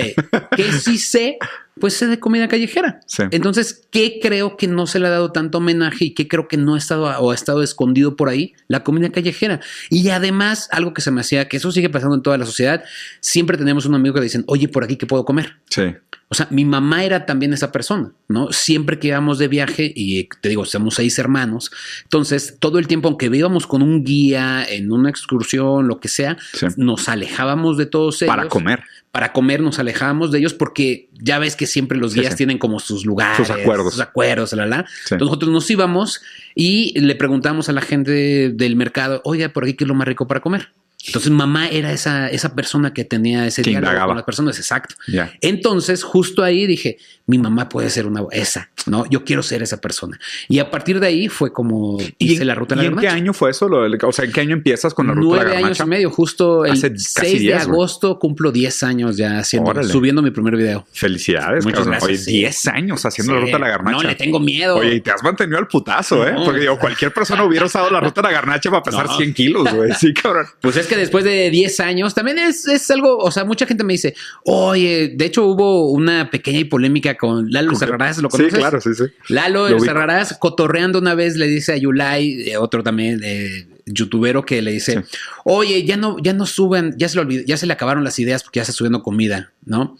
¿Qué 0.56 0.72
sí 0.72 0.96
sé? 0.96 1.36
Pues 1.80 1.94
sé 1.94 2.06
de 2.06 2.20
comida 2.20 2.48
callejera. 2.48 3.00
Entonces, 3.30 3.86
¿qué 3.90 4.18
creo 4.20 4.56
que 4.56 4.66
no 4.66 4.86
se 4.86 5.00
le 5.00 5.06
ha 5.06 5.10
dado 5.10 5.32
tanto 5.32 5.58
homenaje 5.58 6.06
y 6.06 6.14
qué 6.14 6.28
creo 6.28 6.46
que 6.46 6.56
no 6.56 6.74
ha 6.74 6.78
estado 6.78 7.04
o 7.04 7.30
ha 7.30 7.34
estado 7.34 7.62
escondido 7.62 8.14
por 8.14 8.28
ahí? 8.28 8.54
La 8.68 8.84
comida 8.84 9.10
callejera. 9.10 9.60
Y 9.88 10.08
además, 10.10 10.68
algo 10.70 10.92
que 10.92 11.00
se 11.00 11.10
me 11.10 11.22
hacía, 11.22 11.48
que 11.48 11.56
eso 11.56 11.72
sigue 11.72 11.88
pasando 11.88 12.14
en 12.14 12.22
toda 12.22 12.36
la 12.36 12.46
sociedad, 12.46 12.84
siempre 13.20 13.56
tenemos 13.56 13.86
un 13.86 13.94
amigo 13.94 14.14
que 14.14 14.20
dicen, 14.20 14.44
oye, 14.46 14.68
por 14.68 14.84
aquí, 14.84 14.96
¿qué 14.96 15.06
puedo 15.06 15.24
comer? 15.24 15.56
Sí. 15.70 15.94
O 16.28 16.34
sea, 16.34 16.48
mi 16.50 16.64
mamá 16.64 17.04
era 17.04 17.26
también 17.26 17.52
esa 17.52 17.70
persona, 17.72 18.10
¿no? 18.26 18.52
Siempre 18.52 18.98
que 18.98 19.08
íbamos 19.08 19.38
de 19.38 19.48
viaje, 19.48 19.92
y 19.94 20.30
te 20.40 20.48
digo, 20.48 20.64
somos 20.64 20.94
seis 20.94 21.18
hermanos, 21.18 21.70
entonces 22.04 22.56
todo 22.58 22.78
el 22.78 22.86
tiempo, 22.86 23.08
aunque 23.08 23.26
íbamos 23.26 23.66
con 23.66 23.82
un 23.82 24.02
guía 24.02 24.64
en 24.66 24.92
una 24.92 25.10
excursión, 25.10 25.88
lo 25.88 26.00
que 26.00 26.08
sea, 26.08 26.38
nos 26.78 27.10
alejábamos 27.10 27.76
de 27.76 27.84
todos 27.84 28.22
ellos. 28.22 28.34
Para 28.34 28.48
comer. 28.48 28.82
Para 29.12 29.32
comer 29.32 29.60
nos 29.60 29.78
alejábamos 29.78 30.32
de 30.32 30.38
ellos 30.38 30.54
porque 30.54 31.10
ya 31.12 31.38
ves 31.38 31.54
que 31.54 31.66
siempre 31.66 31.98
los 31.98 32.14
guías 32.14 32.34
tienen 32.34 32.58
como 32.58 32.80
sus 32.80 33.04
lugares, 33.04 33.36
sus 33.46 33.50
acuerdos, 33.50 33.92
sus 33.92 34.02
acuerdos, 34.02 34.52
la, 34.54 34.66
la. 34.66 34.78
Entonces 34.78 35.20
nosotros 35.20 35.50
nos 35.52 35.70
íbamos 35.70 36.22
y 36.54 36.98
le 36.98 37.14
preguntamos 37.14 37.68
a 37.68 37.72
la 37.72 37.82
gente 37.82 38.50
del 38.50 38.74
mercado, 38.74 39.20
oiga, 39.24 39.50
por 39.50 39.64
aquí 39.64 39.74
qué 39.74 39.84
es 39.84 39.88
lo 39.88 39.94
más 39.94 40.08
rico 40.08 40.26
para 40.26 40.40
comer. 40.40 40.70
Entonces 41.06 41.30
mamá 41.30 41.68
era 41.68 41.92
esa, 41.92 42.28
esa 42.28 42.54
persona 42.54 42.92
que 42.94 43.04
tenía 43.04 43.46
ese 43.46 43.62
diálogo 43.62 44.06
con 44.06 44.16
las 44.16 44.24
personas, 44.24 44.58
exacto. 44.58 44.94
Entonces 45.40 46.02
justo 46.02 46.42
ahí 46.42 46.66
dije, 46.66 46.98
mi 47.26 47.38
mamá 47.38 47.68
puede 47.68 47.88
ser 47.90 48.06
una 48.06 48.22
esa, 48.30 48.70
¿no? 48.86 49.04
Yo 49.08 49.24
quiero 49.24 49.42
ser 49.42 49.62
esa 49.62 49.80
persona. 49.80 50.18
Y 50.48 50.58
a 50.58 50.70
partir 50.70 51.00
de 51.00 51.06
ahí 51.06 51.28
fue 51.28 51.52
como 51.52 51.98
hice 52.18 52.44
la 52.44 52.54
ruta 52.54 52.74
de 52.74 52.82
la 52.82 52.88
¿Y 52.88 52.92
en 52.92 52.98
qué 52.98 53.08
año 53.08 53.32
fue 53.32 53.50
eso? 53.50 53.66
o 53.66 54.12
sea, 54.12 54.24
¿en 54.24 54.32
qué 54.32 54.40
año 54.40 54.52
empiezas 54.52 54.92
con 54.94 55.06
la 55.06 55.14
ruta 55.14 55.38
de 55.38 55.44
la 55.44 55.50
Nueve 55.50 55.66
años 55.66 55.80
y 55.80 55.86
medio, 55.86 56.10
justo 56.10 56.64
el 56.64 56.98
6 56.98 57.42
de 57.42 57.54
agosto 57.54 58.18
cumplo 58.18 58.52
10 58.52 58.82
años 58.82 59.16
ya 59.16 59.38
haciendo, 59.38 59.82
subiendo 59.84 60.22
mi 60.22 60.30
primer 60.30 60.56
video. 60.56 60.86
Felicidades, 60.92 61.64
Muchas 61.64 61.86
gracias. 61.86 62.26
10 62.26 62.66
años 62.68 63.04
haciendo 63.04 63.34
la 63.34 63.40
ruta 63.40 63.52
de 63.52 63.58
la 63.58 63.68
garnacha. 63.68 63.96
No, 63.96 64.02
le 64.02 64.14
tengo 64.14 64.40
miedo. 64.40 64.76
Oye, 64.76 64.96
y 64.96 65.00
te 65.00 65.10
has 65.10 65.22
mantenido 65.22 65.58
al 65.58 65.68
putazo, 65.68 66.26
¿eh? 66.26 66.34
Porque 66.44 66.60
digo, 66.60 66.78
cualquier 66.78 67.12
persona 67.12 67.44
hubiera 67.44 67.66
usado 67.66 67.90
la 67.90 68.00
ruta 68.00 68.20
de 68.22 68.28
la 68.28 68.32
garnacha 68.32 68.70
para 68.70 68.82
pesar 68.82 69.08
100 69.08 69.34
kilos, 69.34 69.72
güey. 69.72 69.92
Sí, 69.98 70.12
cabrón. 70.12 70.46
Pues 70.60 70.76
es 70.76 70.86
que 70.86 70.91
después 70.96 71.24
de 71.24 71.50
10 71.50 71.80
años 71.80 72.14
también 72.14 72.38
es, 72.38 72.66
es, 72.66 72.90
algo, 72.90 73.18
o 73.18 73.30
sea, 73.30 73.44
mucha 73.44 73.66
gente 73.66 73.84
me 73.84 73.94
dice, 73.94 74.14
oye, 74.44 75.12
de 75.14 75.24
hecho 75.24 75.46
hubo 75.46 75.90
una 75.90 76.30
pequeña 76.30 76.66
polémica 76.68 77.16
con 77.16 77.50
Lalo 77.50 77.72
¿lo 77.72 78.28
conoces? 78.28 78.52
Sí, 78.52 78.58
claro, 78.58 78.80
sí, 78.80 78.94
sí. 78.94 79.04
Lalo 79.28 79.78
Sarrarás, 79.80 80.36
cotorreando 80.38 80.98
una 80.98 81.14
vez, 81.14 81.36
le 81.36 81.46
dice 81.46 81.72
a 81.72 81.76
Yulai, 81.76 82.50
eh, 82.50 82.56
otro 82.56 82.82
también, 82.82 83.20
eh, 83.24 83.66
youtubero, 83.86 84.44
que 84.44 84.62
le 84.62 84.72
dice, 84.72 85.04
oye, 85.44 85.84
ya 85.84 85.96
no, 85.96 86.16
ya 86.22 86.32
no 86.32 86.46
suben, 86.46 86.94
ya 86.96 87.08
se 87.08 87.16
le 87.16 87.22
olvidó, 87.22 87.44
ya 87.44 87.56
se 87.56 87.66
le 87.66 87.72
acabaron 87.72 88.04
las 88.04 88.18
ideas 88.18 88.42
porque 88.42 88.58
ya 88.58 88.62
está 88.62 88.72
subiendo 88.72 89.02
comida, 89.02 89.52
¿no? 89.64 89.96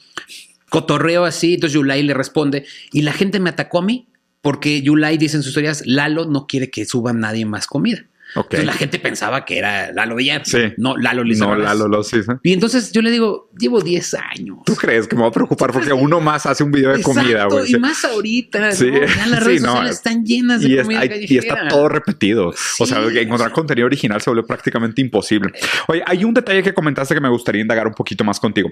Cotorreo 0.69 1.25
así, 1.25 1.55
entonces 1.55 1.75
Yulai 1.75 2.03
le 2.03 2.15
responde, 2.15 2.65
y 2.93 3.03
la 3.03 3.13
gente 3.13 3.41
me 3.41 3.51
atacó 3.51 3.79
a 3.79 3.83
mí 3.83 4.09
porque 4.41 4.83
Yulai 4.83 5.19
dice 5.19 5.37
en 5.37 5.43
sus 5.43 5.51
historias, 5.51 5.83
Lalo 5.87 6.27
no 6.27 6.47
quiere 6.47 6.71
que 6.71 6.85
suba 6.85 7.13
nadie 7.13 7.47
más 7.47 7.67
comida. 7.67 8.05
Entonces 8.35 8.65
la 8.65 8.73
gente 8.73 8.99
pensaba 8.99 9.45
que 9.45 9.59
era 9.59 9.93
Lalo 9.93 10.17
Villar. 10.17 10.43
Sí. 10.45 10.73
No, 10.77 10.97
Lalo 10.97 11.23
Lizarraga. 11.25 11.59
No, 11.59 11.65
Lalo 11.65 11.89
lo 11.89 12.03
sí, 12.03 12.19
Y 12.43 12.53
entonces 12.53 12.93
yo 12.93 13.03
le 13.03 13.11
digo, 13.11 13.51
llevo 13.59 13.81
10 13.81 14.15
años. 14.15 14.59
¿Tú 14.65 14.75
crees 14.75 15.07
que 15.07 15.17
me 15.17 15.23
va 15.23 15.29
a 15.29 15.33
preocupar 15.33 15.73
porque 15.73 15.93
uno 15.93 16.21
más 16.21 16.47
hace 16.47 16.65
un 16.65 16.71
video 16.71 16.97
de 16.97 17.03
comida, 17.03 17.47
güey? 17.47 17.73
Y 17.73 17.79
más 17.79 18.05
ahorita, 18.05 18.73
sí. 18.73 18.91
¿no? 18.91 19.07
Ya 19.07 19.27
las 19.27 19.45
redes 19.45 19.62
sociales 19.62 19.97
están 19.97 20.25
llenas 20.25 20.62
de 20.62 20.83
comida 20.83 21.05
Y 21.05 21.39
está 21.39 21.69
todo 21.69 21.89
repetido. 21.89 22.55
O 22.79 22.87
sea, 22.87 23.03
encontrar 23.03 23.53
contenido 23.53 23.87
original 23.87 24.21
se 24.21 24.31
vuelve 24.31 24.47
prácticamente 24.47 25.01
imposible. 25.01 25.53
Oye, 25.89 26.03
hay 26.07 26.25
un 26.25 26.35
detalle 26.35 26.62
que 26.62 26.73
comentaste 26.73 27.15
que 27.15 27.21
me 27.21 27.29
gustaría 27.29 27.61
indagar 27.61 27.87
un 27.87 27.95
poquito 27.95 28.25
más 28.25 28.41
contigo 28.41 28.71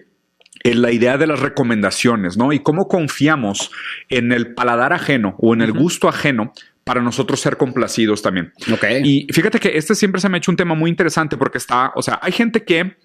en 0.62 0.82
la 0.82 0.92
idea 0.92 1.16
de 1.16 1.26
las 1.26 1.40
recomendaciones, 1.40 2.36
¿no? 2.36 2.52
Y 2.52 2.60
cómo 2.60 2.86
confiamos 2.86 3.70
en 4.08 4.32
el 4.32 4.54
paladar 4.54 4.92
ajeno 4.92 5.34
o 5.38 5.54
en 5.54 5.62
el 5.62 5.72
gusto 5.72 6.08
ajeno 6.08 6.52
para 6.90 7.02
nosotros 7.02 7.38
ser 7.38 7.56
complacidos 7.56 8.20
también. 8.20 8.52
Ok. 8.72 8.84
Y 9.04 9.28
fíjate 9.32 9.60
que 9.60 9.78
este 9.78 9.94
siempre 9.94 10.20
se 10.20 10.28
me 10.28 10.36
ha 10.36 10.38
hecho 10.38 10.50
un 10.50 10.56
tema 10.56 10.74
muy 10.74 10.90
interesante 10.90 11.36
porque 11.36 11.58
está, 11.58 11.92
o 11.94 12.02
sea, 12.02 12.18
hay 12.20 12.32
gente 12.32 12.64
que 12.64 12.96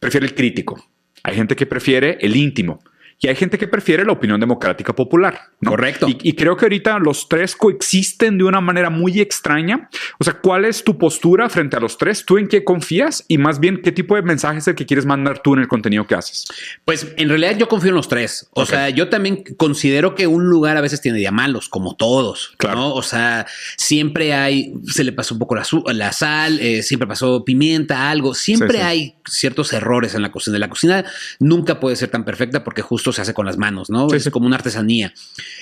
prefiere 0.00 0.26
el 0.26 0.34
crítico, 0.34 0.84
hay 1.22 1.36
gente 1.36 1.54
que 1.54 1.64
prefiere 1.64 2.18
el 2.22 2.34
íntimo, 2.34 2.82
y 3.22 3.28
hay 3.28 3.36
gente 3.36 3.58
que 3.58 3.68
prefiere 3.68 4.02
la 4.04 4.12
opinión 4.12 4.40
democrática 4.40 4.94
popular. 4.94 5.50
Correcto. 5.62 6.06
Y, 6.08 6.32
creo 6.32 6.56
que 6.56 6.64
ahorita 6.64 6.98
los 6.98 7.28
tres 7.28 7.54
coexisten 7.54 8.38
de 8.38 8.44
una 8.44 8.62
manera 8.62 8.88
muy 8.88 9.20
extraña. 9.20 9.90
O 10.18 10.24
sea, 10.24 10.40
¿cuál 10.40 10.64
es 10.64 10.82
tu 10.84 10.96
postura 10.96 11.50
frente 11.50 11.76
a 11.76 11.80
los 11.80 11.98
tres? 11.98 12.24
¿Tú 12.24 12.38
en 12.38 12.48
qué 12.48 12.64
confías? 12.64 13.26
Y 13.28 13.36
más 13.36 13.60
bien, 13.60 13.82
¿qué 13.82 13.92
tipo 13.92 14.16
de 14.16 14.22
mensaje 14.22 14.58
es 14.58 14.68
el 14.68 14.74
que 14.74 14.86
quieres 14.86 15.04
mandar 15.04 15.42
tú 15.42 15.52
en 15.52 15.60
el 15.60 15.68
contenido 15.68 16.06
que 16.06 16.14
haces? 16.14 16.46
Pues 16.86 17.08
en 17.18 17.28
realidad 17.28 17.58
yo 17.58 17.68
confío 17.68 17.90
en 17.90 17.96
los 17.96 18.08
tres. 18.08 18.48
O 18.52 18.64
sea, 18.64 18.88
yo 18.88 19.10
también 19.10 19.44
considero 19.58 20.14
que 20.14 20.26
un 20.26 20.46
lugar 20.46 20.78
a 20.78 20.80
veces 20.80 21.02
tiene 21.02 21.18
días 21.18 21.32
malos, 21.32 21.68
como 21.68 21.96
todos. 21.96 22.54
Claro. 22.56 22.94
O 22.94 23.02
sea, 23.02 23.46
siempre 23.76 24.32
hay, 24.32 24.72
se 24.86 25.04
le 25.04 25.12
pasó 25.12 25.34
un 25.34 25.40
poco 25.40 25.56
la, 25.56 26.12
sal, 26.12 26.58
eh, 26.58 26.82
siempre 26.82 27.06
pasó 27.06 27.44
pimienta, 27.44 28.10
algo. 28.10 28.32
Siempre 28.32 28.82
hay 28.82 29.16
ciertos 29.26 29.74
errores 29.74 30.14
en 30.14 30.22
la 30.22 30.32
cocina. 30.32 30.58
La 30.58 30.70
cocina 30.70 31.04
nunca 31.38 31.80
puede 31.80 31.96
ser 31.96 32.08
tan 32.08 32.24
perfecta 32.24 32.64
porque 32.64 32.80
justo 32.80 33.09
se 33.12 33.22
hace 33.22 33.34
con 33.34 33.46
las 33.46 33.58
manos, 33.58 33.90
¿no? 33.90 34.12
es 34.12 34.28
como 34.30 34.46
una 34.46 34.56
artesanía. 34.56 35.12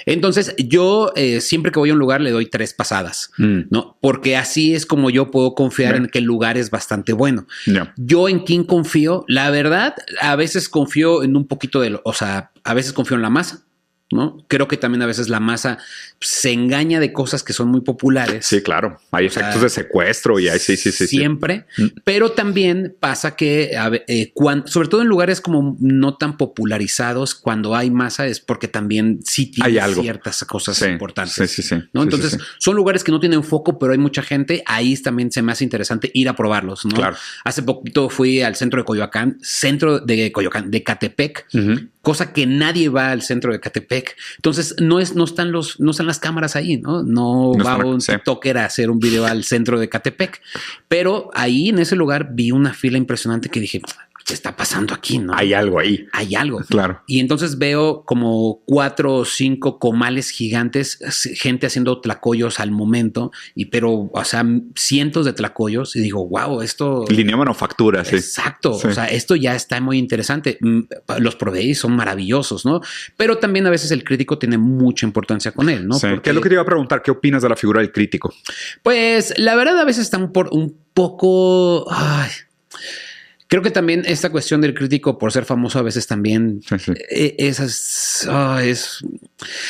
Entonces, 0.07 0.55
yo 0.59 1.13
eh, 1.17 1.41
siempre 1.41 1.73
que 1.73 1.79
voy 1.79 1.91
a 1.91 1.93
un 1.93 1.99
lugar 1.99 2.21
le 2.21 2.31
doy 2.31 2.47
tres 2.47 2.75
pasadas, 2.75 3.31
mm. 3.39 3.61
¿no? 3.71 3.97
Porque 4.01 4.37
así 4.37 4.75
es 4.75 4.87
como 4.87 5.11
yo 5.11 5.31
puedo 5.31 5.55
confiar 5.55 5.97
en 5.97 6.07
que 6.07 6.19
el 6.19 6.25
lugar 6.25 6.57
es 6.57 6.71
bastante 6.71 7.13
bueno. 7.13 7.47
Yo 7.97 8.29
en 8.29 8.41
quién 8.41 8.65
confío, 8.65 9.25
la 9.29 9.51
verdad, 9.51 9.95
a 10.21 10.37
veces 10.37 10.69
confío 10.69 11.23
en 11.23 11.37
un 11.37 11.47
poquito 11.47 11.81
de, 11.81 11.99
o 12.05 12.13
sea, 12.13 12.51
a 12.65 12.75
veces 12.75 12.93
confío 12.93 13.17
en 13.17 13.23
la 13.23 13.31
masa. 13.31 13.65
¿No? 14.11 14.45
Creo 14.49 14.69
que 14.69 14.77
también 14.77 15.03
a 15.03 15.07
veces 15.07 15.29
la 15.29 15.41
masa 15.41 15.79
se 16.21 16.53
engaña 16.53 16.99
de 16.99 17.13
cosas 17.13 17.43
que 17.43 17.53
son 17.53 17.69
muy 17.69 17.83
populares. 17.83 18.47
Sí, 18.47 18.63
claro. 18.63 18.99
Hay 19.11 19.27
efectos 19.27 19.61
de 19.61 19.69
secuestro 19.69 20.39
y 20.39 20.49
hay, 20.49 20.59
sí, 20.59 20.77
sí, 20.77 20.93
sí. 20.93 21.07
Siempre. 21.07 21.67
Mm. 21.77 21.87
Pero 22.05 22.33
también 22.33 22.97
pasa 22.99 23.37
que, 23.37 23.77
eh, 24.09 24.33
sobre 24.67 24.89
todo 24.89 25.03
en 25.03 25.09
lugares 25.09 25.41
como 25.41 25.77
no 25.81 26.17
tan 26.17 26.37
popularizados, 26.37 27.35
cuando 27.35 27.77
hay 27.77 27.91
masa 27.91 28.27
es 28.27 28.41
porque 28.41 28.69
también 28.69 29.21
sí 29.25 29.51
tiene 29.51 29.81
ciertas 29.95 30.45
cosas 30.45 30.81
importantes. 30.83 31.35
Sí, 31.35 31.63
sí, 31.63 31.63
sí. 31.63 31.77
¿no? 31.93 32.03
Entonces, 32.03 32.39
son 32.59 32.77
lugares 32.77 33.05
que 33.05 33.13
no 33.13 33.21
tienen 33.21 33.45
foco, 33.45 33.79
pero 33.79 33.93
hay 33.93 33.99
mucha 33.99 34.23
gente. 34.23 34.63
Ahí 34.67 34.97
también 34.97 35.31
se 35.31 35.43
me 35.43 35.53
hace 35.53 35.65
interesante 35.65 36.11
ir 36.15 36.29
a 36.29 36.37
probarlos, 36.37 36.87
¿no? 36.87 36.95
Claro. 36.95 37.17
Hace 37.45 37.63
poquito 37.63 38.09
fui 38.09 38.41
al 38.41 38.57
centro 38.57 38.81
de 38.81 38.85
Coyoacán, 38.85 39.39
centro 39.43 40.01
de 40.01 40.33
Coyoacán, 40.33 40.71
de 40.71 40.83
Catepec 40.83 41.47
cosa 42.09 42.33
que 42.33 42.47
nadie 42.47 42.89
va 42.89 43.11
al 43.11 43.21
centro 43.21 43.53
de 43.53 43.61
Catepec. 43.61 43.98
Entonces, 44.37 44.75
no 44.81 45.01
es, 45.01 45.15
no 45.15 45.25
están 45.25 45.53
los, 45.53 45.81
no 45.81 45.91
están 45.91 46.07
las 46.07 46.19
cámaras 46.19 46.57
ahí, 46.57 46.77
¿no? 46.79 47.03
No, 47.03 47.53
va 47.55 47.77
un 47.79 47.99
TikToker 47.99 48.59
a 48.59 48.65
hacer 48.65 48.91
un 48.91 48.99
video 48.99 49.27
al 49.27 49.45
centro 49.45 49.79
de 49.79 49.89
Catepec. 49.89 50.41
Pero 50.89 51.31
ahí 51.35 51.69
en 51.69 51.79
ese 51.79 51.97
lugar 51.97 52.31
vi 52.33 52.51
una 52.51 52.75
fila 52.75 52.99
impresionante 52.99 53.49
que 53.49 53.61
dije, 53.61 53.81
¿qué 54.29 54.35
está 54.35 54.55
pasando 54.55 54.93
aquí? 54.93 55.19
¿no? 55.19 55.33
Hay 55.35 55.55
algo 55.55 55.81
ahí. 55.81 56.07
Hay 56.13 56.35
algo. 56.35 56.61
Claro. 56.69 57.01
Y 57.07 57.19
entonces 57.19 57.57
veo 57.57 58.05
como 58.05 58.61
cuatro 58.67 59.15
o 59.15 59.25
cinco 59.25 59.79
comales 59.79 60.29
gigantes, 60.29 60.99
gente 61.35 61.67
haciendo 61.67 62.03
tlacoyos 62.03 62.61
al 62.61 62.71
momento, 62.71 63.33
y 63.55 63.67
pero, 63.67 64.11
o 64.13 64.25
sea, 64.25 64.45
cientos 64.77 65.25
de 65.25 65.33
tlacoyos, 65.33 65.97
y 65.97 66.01
digo, 66.01 66.29
wow, 66.29 66.61
esto. 66.61 67.07
Línea 67.09 67.39
manufactura, 67.39 68.05
sí. 68.05 68.17
Exacto. 68.17 68.73
O 68.73 68.93
sea, 68.93 69.07
esto 69.07 69.35
ya 69.35 69.55
está 69.55 69.81
muy 69.81 69.97
interesante. 69.97 70.59
Mm, 70.61 70.81
los 71.21 71.35
proveí 71.35 71.75
son 71.75 71.97
maravillosos, 71.97 72.67
¿no? 72.67 72.83
Pero 73.17 73.39
también 73.39 73.67
a 73.67 73.71
veces 73.71 73.91
el 73.93 74.05
crítico 74.05 74.39
tiene 74.39 74.59
mucha 74.59 75.07
importancia 75.07 75.53
con 75.53 75.71
él, 75.71 75.89
¿no? 75.89 75.99
¿Qué 75.99 76.29
es 76.29 76.35
lo 76.35 76.43
que 76.43 76.51
te 76.51 76.55
iba 76.55 76.63
a 76.63 76.67
preguntar? 76.67 77.01
¿Qué 77.01 77.11
opinas 77.11 77.41
de 77.43 77.49
la 77.49 77.57
figura 77.57 77.81
del 77.81 77.93
crítico? 77.93 78.35
Pues 78.83 79.33
la 79.39 79.57
verdad, 79.57 79.79
a 79.79 79.87
veces 79.87 80.03
están 80.03 80.33
por 80.33 80.51
un 80.53 80.77
poco. 80.93 81.87
Ay, 81.91 82.29
Creo 83.49 83.63
que 83.63 83.71
también 83.71 84.03
esta 84.05 84.29
cuestión 84.29 84.61
del 84.61 84.75
crítico 84.75 85.17
por 85.17 85.33
ser 85.33 85.47
famoso 85.47 85.79
a 85.79 85.83
veces 85.83 86.07
también 86.07 86.61
eh, 87.11 87.53
ah, 88.29 88.61
es, 88.63 89.03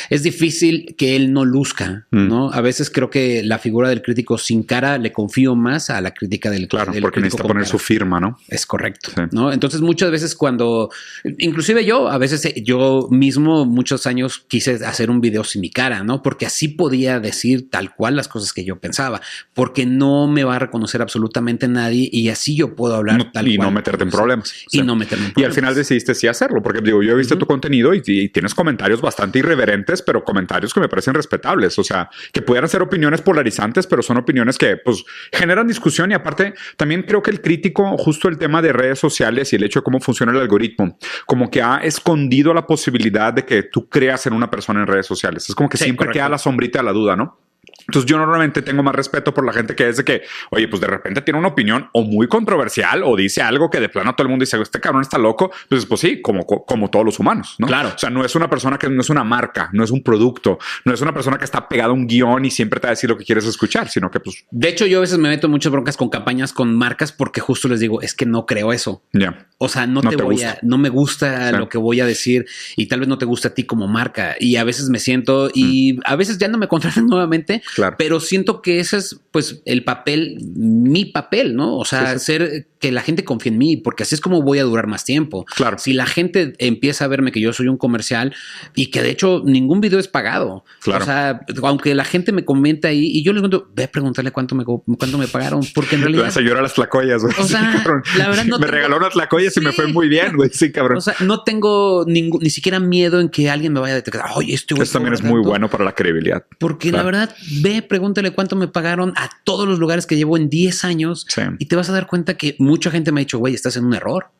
es 0.09 0.23
difícil 0.23 0.95
que 0.97 1.15
él 1.15 1.31
no 1.31 1.45
luzca, 1.45 2.05
mm. 2.11 2.27
¿no? 2.27 2.51
A 2.51 2.59
veces 2.59 2.89
creo 2.89 3.09
que 3.09 3.41
la 3.41 3.57
figura 3.57 3.87
del 3.87 4.01
crítico 4.01 4.37
sin 4.37 4.63
cara 4.63 4.97
le 4.97 5.13
confío 5.13 5.55
más 5.55 5.89
a 5.89 6.01
la 6.01 6.11
crítica 6.13 6.51
del 6.51 6.67
Claro, 6.67 6.91
porque 6.99 7.21
necesita 7.21 7.47
poner 7.47 7.65
su 7.65 7.79
firma, 7.79 8.19
¿no? 8.19 8.37
Es 8.49 8.65
correcto, 8.65 9.11
¿no? 9.31 9.53
Entonces 9.53 9.79
muchas 9.79 10.11
veces 10.11 10.35
cuando, 10.35 10.89
inclusive 11.37 11.85
yo, 11.85 12.09
a 12.09 12.17
veces 12.17 12.43
eh, 12.45 12.61
yo 12.61 13.07
mismo 13.09 13.65
muchos 13.65 14.05
años 14.07 14.43
quise 14.49 14.85
hacer 14.85 15.09
un 15.09 15.21
video 15.21 15.45
sin 15.45 15.61
mi 15.61 15.69
cara, 15.69 16.03
¿no? 16.03 16.21
Porque 16.21 16.45
así 16.45 16.67
podía 16.67 17.21
decir 17.21 17.69
tal 17.69 17.95
cual 17.95 18.17
las 18.17 18.27
cosas 18.27 18.51
que 18.51 18.65
yo 18.65 18.77
pensaba, 18.77 19.21
porque 19.53 19.85
no 19.85 20.27
me 20.27 20.43
va 20.43 20.57
a 20.57 20.59
reconocer 20.59 21.01
absolutamente 21.01 21.69
nadie 21.69 22.09
y 22.11 22.27
así 22.27 22.57
yo 22.57 22.75
puedo 22.75 22.95
hablar 22.95 23.31
tal 23.31 23.45
cual 23.55 23.68
no 23.68 23.68
meterte 23.71 24.03
en 24.03 24.09
problemas. 24.09 24.53
y 24.71 24.81
no 24.81 24.95
meterme 24.95 25.25
en 25.25 25.33
problemas. 25.33 25.41
Y 25.41 25.43
al 25.45 25.53
final 25.53 25.75
decidiste 25.75 26.13
sí 26.15 26.27
hacerlo, 26.27 26.61
porque 26.61 26.81
digo, 26.81 27.01
yo 27.03 27.13
he 27.13 27.15
visto 27.15 27.37
tu 27.37 27.45
contenido 27.45 27.93
y, 27.93 28.01
tienes 28.29 28.53
comentarios 28.53 29.01
bastante 29.01 29.39
irreverentes, 29.39 30.01
pero 30.01 30.23
comentarios 30.23 30.73
que 30.73 30.79
me 30.79 30.89
parecen 30.89 31.13
respetables. 31.13 31.77
O 31.79 31.83
sea, 31.83 32.09
que 32.31 32.41
pudieran 32.41 32.69
ser 32.69 32.81
opiniones 32.81 33.21
polarizantes, 33.21 33.87
pero 33.87 34.01
son 34.01 34.17
opiniones 34.17 34.57
que 34.57 34.77
pues 34.77 35.03
generan 35.31 35.67
discusión 35.67 36.11
y 36.11 36.13
aparte 36.13 36.53
también 36.77 37.03
creo 37.03 37.21
que 37.21 37.31
el 37.31 37.41
crítico, 37.41 37.97
justo 37.97 38.27
el 38.27 38.37
tema 38.37 38.61
de 38.61 38.73
redes 38.73 38.99
sociales 38.99 39.51
y 39.53 39.55
el 39.55 39.63
hecho 39.63 39.79
de 39.79 39.83
cómo 39.83 39.99
funciona 39.99 40.31
el 40.31 40.39
algoritmo, 40.39 40.97
como 41.25 41.49
que 41.49 41.61
ha 41.61 41.77
escondido 41.77 42.53
la 42.53 42.65
posibilidad 42.65 43.33
de 43.33 43.45
que 43.45 43.63
tú 43.63 43.87
creas 43.89 44.25
en 44.27 44.33
una 44.33 44.49
persona 44.49 44.81
en 44.81 44.87
redes 44.87 45.05
sociales. 45.05 45.49
Es 45.49 45.55
como 45.55 45.69
que 45.69 45.77
siempre 45.77 46.09
queda 46.11 46.29
la 46.29 46.37
sombrita 46.37 46.79
de 46.79 46.85
la 46.85 46.93
duda, 46.93 47.15
¿no? 47.15 47.48
Entonces 47.89 48.09
yo 48.09 48.17
normalmente 48.17 48.61
tengo 48.61 48.83
más 48.83 48.93
respeto 48.93 49.33
por 49.33 49.45
la 49.45 49.51
gente 49.51 49.75
que 49.75 49.89
es 49.89 49.97
de 49.97 50.03
que, 50.03 50.21
oye, 50.51 50.67
pues 50.67 50.79
de 50.79 50.87
repente 50.87 51.21
tiene 51.21 51.39
una 51.39 51.49
opinión 51.49 51.89
o 51.93 52.03
muy 52.03 52.27
controversial 52.27 53.03
o 53.03 53.15
dice 53.15 53.41
algo 53.41 53.69
que 53.69 53.79
de 53.79 53.89
plano 53.89 54.13
todo 54.13 54.23
el 54.23 54.29
mundo 54.29 54.43
dice, 54.43 54.61
este 54.61 54.79
cabrón 54.79 55.01
está 55.01 55.17
loco. 55.17 55.51
Entonces, 55.63 55.87
pues 55.87 56.01
sí, 56.01 56.21
como, 56.21 56.45
como 56.45 56.89
todos 56.89 57.05
los 57.05 57.19
humanos, 57.19 57.55
¿no? 57.57 57.67
Claro. 57.67 57.91
O 57.95 57.97
sea, 57.97 58.09
no 58.09 58.23
es 58.23 58.35
una 58.35 58.49
persona 58.49 58.77
que 58.77 58.89
no 58.89 59.01
es 59.01 59.09
una 59.09 59.23
marca, 59.23 59.69
no 59.73 59.83
es 59.83 59.91
un 59.91 60.03
producto, 60.03 60.59
no 60.85 60.93
es 60.93 61.01
una 61.01 61.13
persona 61.13 61.37
que 61.37 61.45
está 61.45 61.67
pegada 61.67 61.89
a 61.89 61.93
un 61.93 62.07
guion 62.07 62.45
y 62.45 62.51
siempre 62.51 62.79
te 62.79 62.87
va 62.87 62.89
a 62.89 62.93
decir 62.93 63.09
lo 63.09 63.17
que 63.17 63.25
quieres 63.25 63.45
escuchar, 63.45 63.89
sino 63.89 64.11
que 64.11 64.19
pues... 64.19 64.45
De 64.51 64.69
hecho, 64.69 64.85
yo 64.85 64.99
a 64.99 65.01
veces 65.01 65.17
me 65.17 65.29
meto 65.29 65.49
muchas 65.49 65.71
broncas 65.71 65.97
con 65.97 66.09
campañas 66.09 66.53
con 66.53 66.75
marcas 66.75 67.11
porque 67.11 67.41
justo 67.41 67.67
les 67.67 67.79
digo, 67.79 68.01
es 68.01 68.13
que 68.13 68.25
no 68.25 68.45
creo 68.45 68.71
eso. 68.71 69.03
Ya. 69.13 69.47
O 69.57 69.67
sea, 69.67 69.87
no, 69.87 70.01
te, 70.01 70.15
voy 70.15 70.41
a, 70.43 70.57
no 70.61 70.77
me 70.77 70.87
gusta 70.87 71.51
lo 71.51 71.67
que 71.67 71.77
voy 71.77 71.99
a 71.99 72.05
decir 72.05 72.45
y 72.77 72.87
tal 72.87 73.01
vez 73.01 73.09
no 73.09 73.17
te 73.17 73.25
gusta 73.25 73.49
a 73.49 73.53
ti 73.53 73.65
como 73.65 73.87
marca. 73.87 74.35
Y 74.39 74.55
a 74.55 74.63
veces 74.63 74.89
me 74.89 74.99
siento 74.99 75.49
y 75.53 75.93
mm. 75.93 76.01
a 76.05 76.15
veces 76.15 76.37
ya 76.37 76.47
no 76.47 76.57
me 76.57 76.67
contratan 76.69 77.07
nuevamente, 77.07 77.61
claro. 77.79 77.95
pero 77.97 78.19
siento 78.19 78.61
que 78.61 78.79
ese 78.79 78.97
es 78.97 79.19
pues 79.31 79.61
el 79.65 79.83
papel, 79.83 80.37
mi 80.55 81.05
papel, 81.05 81.55
¿no? 81.55 81.77
O 81.77 81.85
sea, 81.85 82.17
ser 82.17 82.67
que 82.79 82.91
la 82.91 83.01
gente 83.01 83.23
confíe 83.23 83.51
en 83.51 83.57
mí, 83.57 83.77
porque 83.77 84.03
así 84.03 84.15
es 84.15 84.21
como 84.21 84.41
voy 84.41 84.59
a 84.59 84.63
durar 84.63 84.87
más 84.87 85.03
tiempo. 85.03 85.45
Claro. 85.45 85.77
Si 85.77 85.93
la 85.93 86.05
gente 86.05 86.53
empieza 86.57 87.05
a 87.05 87.07
verme 87.07 87.31
que 87.31 87.41
yo 87.41 87.53
soy 87.53 87.67
un 87.67 87.77
comercial 87.77 88.33
y 88.73 88.87
que 88.87 89.01
de 89.01 89.09
hecho 89.09 89.43
ningún 89.45 89.81
video 89.81 89.99
es 89.99 90.07
pagado. 90.07 90.63
Claro. 90.81 91.03
O 91.03 91.05
sea, 91.05 91.41
aunque 91.63 91.93
la 91.93 92.05
gente 92.05 92.31
me 92.31 92.45
comenta 92.45 92.87
ahí 92.87 93.05
y 93.05 93.23
yo 93.23 93.33
les 93.33 93.41
cuento, 93.41 93.69
ve 93.75 93.83
a 93.83 93.91
preguntarle 93.91 94.31
cuánto 94.31 94.55
me, 94.55 94.63
cuánto 94.65 95.17
me 95.17 95.27
pagaron, 95.27 95.61
porque 95.75 95.95
en 95.95 96.01
realidad. 96.03 96.23
La 96.23 96.31
señora 96.31 96.61
las 96.61 96.73
tlacoyas, 96.73 97.21
güey. 97.21 97.35
O 97.37 97.43
sea, 97.43 97.83
la 98.17 98.29
verdad 98.29 98.45
no 98.45 98.59
Me 98.59 98.67
regaló 98.67 98.97
unas 98.97 99.13
tlacoyas 99.13 99.55
y 99.57 99.61
me 99.61 99.73
fue 99.73 99.87
muy 99.87 100.07
bien, 100.07 100.35
güey. 100.35 100.49
Sí, 100.51 100.71
cabrón. 100.71 100.97
O 100.97 101.01
sea, 101.01 101.15
no 101.19 101.43
tengo 101.43 102.05
ningún, 102.07 102.41
ni 102.41 102.49
siquiera 102.49 102.79
miedo 102.79 103.19
en 103.19 103.29
que 103.29 103.49
alguien 103.49 103.73
me 103.73 103.79
vaya 103.79 103.93
a 103.93 103.97
detectar. 103.97 104.25
Oye, 104.35 104.53
este 104.53 104.73
güey. 104.73 104.83
Eso 104.83 104.93
también 104.93 105.13
es 105.13 105.21
muy 105.21 105.41
bueno 105.41 105.69
para 105.69 105.83
la 105.83 105.93
credibilidad. 105.93 106.45
Porque 106.57 106.91
la 106.91 107.03
verdad, 107.03 107.35
ve, 107.61 107.81
pregúntale 107.81 108.31
cuánto 108.31 108.55
me 108.55 108.67
pagaron 108.67 109.13
a 109.15 109.29
todos 109.43 109.67
los 109.67 109.79
lugares 109.79 110.05
que 110.05 110.15
llevo 110.15 110.37
en 110.37 110.49
10 110.49 110.85
años 110.85 111.25
y 111.59 111.65
te 111.65 111.75
vas 111.75 111.89
a 111.89 111.93
dar 111.93 112.07
cuenta 112.07 112.37
que 112.37 112.55
mucha 112.59 112.91
gente 112.91 113.11
me 113.11 113.21
ha 113.21 113.23
dicho, 113.23 113.39
güey, 113.39 113.53
estás 113.53 113.77
en 113.77 113.85
un 113.85 113.93
error. 113.93 114.31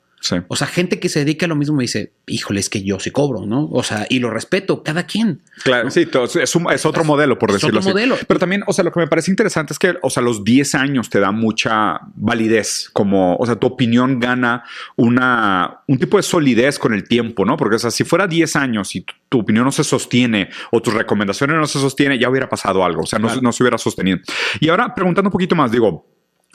O 0.48 0.56
sea, 0.56 0.68
gente 0.68 1.00
que 1.00 1.10
se 1.10 1.20
dedica 1.20 1.46
a 1.46 1.50
lo 1.50 1.56
mismo 1.56 1.76
me 1.78 1.84
dice, 1.84 2.12
híjole, 2.28 2.60
es 2.60 2.70
que 2.70 2.84
yo 2.84 3.00
sí 3.00 3.10
cobro, 3.12 3.46
¿no? 3.46 3.70
O 3.72 3.84
sea, 3.84 4.06
y 4.10 4.20
lo 4.20 4.30
respeto, 4.30 4.84
cada 4.84 5.04
quien. 5.04 5.42
Claro, 5.64 5.90
sí, 5.90 6.08
es, 6.42 6.86
otro 6.86 7.04
modelo, 7.04 7.40
por 7.40 7.52
decirlo 7.52 7.80
otro 7.80 7.92
modelo. 7.92 8.18
Pero 8.28 8.40
también, 8.40 8.64
o 8.68 8.74
sea, 8.74 8.84
lo 8.84 8.92
que 8.92 9.00
me 9.00 9.08
parece 9.08 9.32
interesante 9.32 9.74
es 9.74 9.80
que, 9.80 9.96
o 10.02 10.10
sea, 10.10 10.22
los 10.22 10.44
10 10.44 10.76
años 10.76 11.10
te 11.10 11.20
da 11.20 11.32
mucha 11.32 12.02
validez, 12.16 12.90
como, 12.92 13.36
o 13.38 13.46
sea, 13.46 13.56
tu 13.56 13.68
opinión 13.68 14.20
gana 14.20 14.64
una, 14.98 15.82
un 15.88 15.98
tipo 15.98 16.18
de 16.18 16.24
solidez 16.24 16.80
con 16.80 16.94
el 16.94 17.08
tiempo, 17.08 17.46
¿no? 17.46 17.56
Porque, 17.56 17.78
o 17.78 17.80
sea, 17.80 17.92
si 17.92 18.04
fuera 18.04 18.28
10 18.28 18.56
años 18.58 18.96
y 18.96 19.06
tu, 19.30 19.40
opinión 19.40 19.64
no 19.64 19.72
se 19.72 19.84
sostiene 19.84 20.50
o 20.72 20.82
tus 20.82 20.94
recomendaciones 20.94 21.56
no 21.56 21.66
se 21.66 21.80
sostiene, 21.80 22.20
ya 22.20 22.30
hubiera 22.30 22.50
pasado 22.50 22.84
algo, 22.84 23.04
o 23.04 23.06
sea, 23.06 23.20
no, 23.20 23.34
no 23.42 23.52
se 23.54 23.64
hubiera 23.64 23.78
sostenido. 23.78 24.20
Y 24.60 24.70
ahora, 24.70 24.94
preguntando 24.94 25.30
un 25.30 25.34
poquito 25.34 25.56
más, 25.56 25.72
digo, 25.72 26.06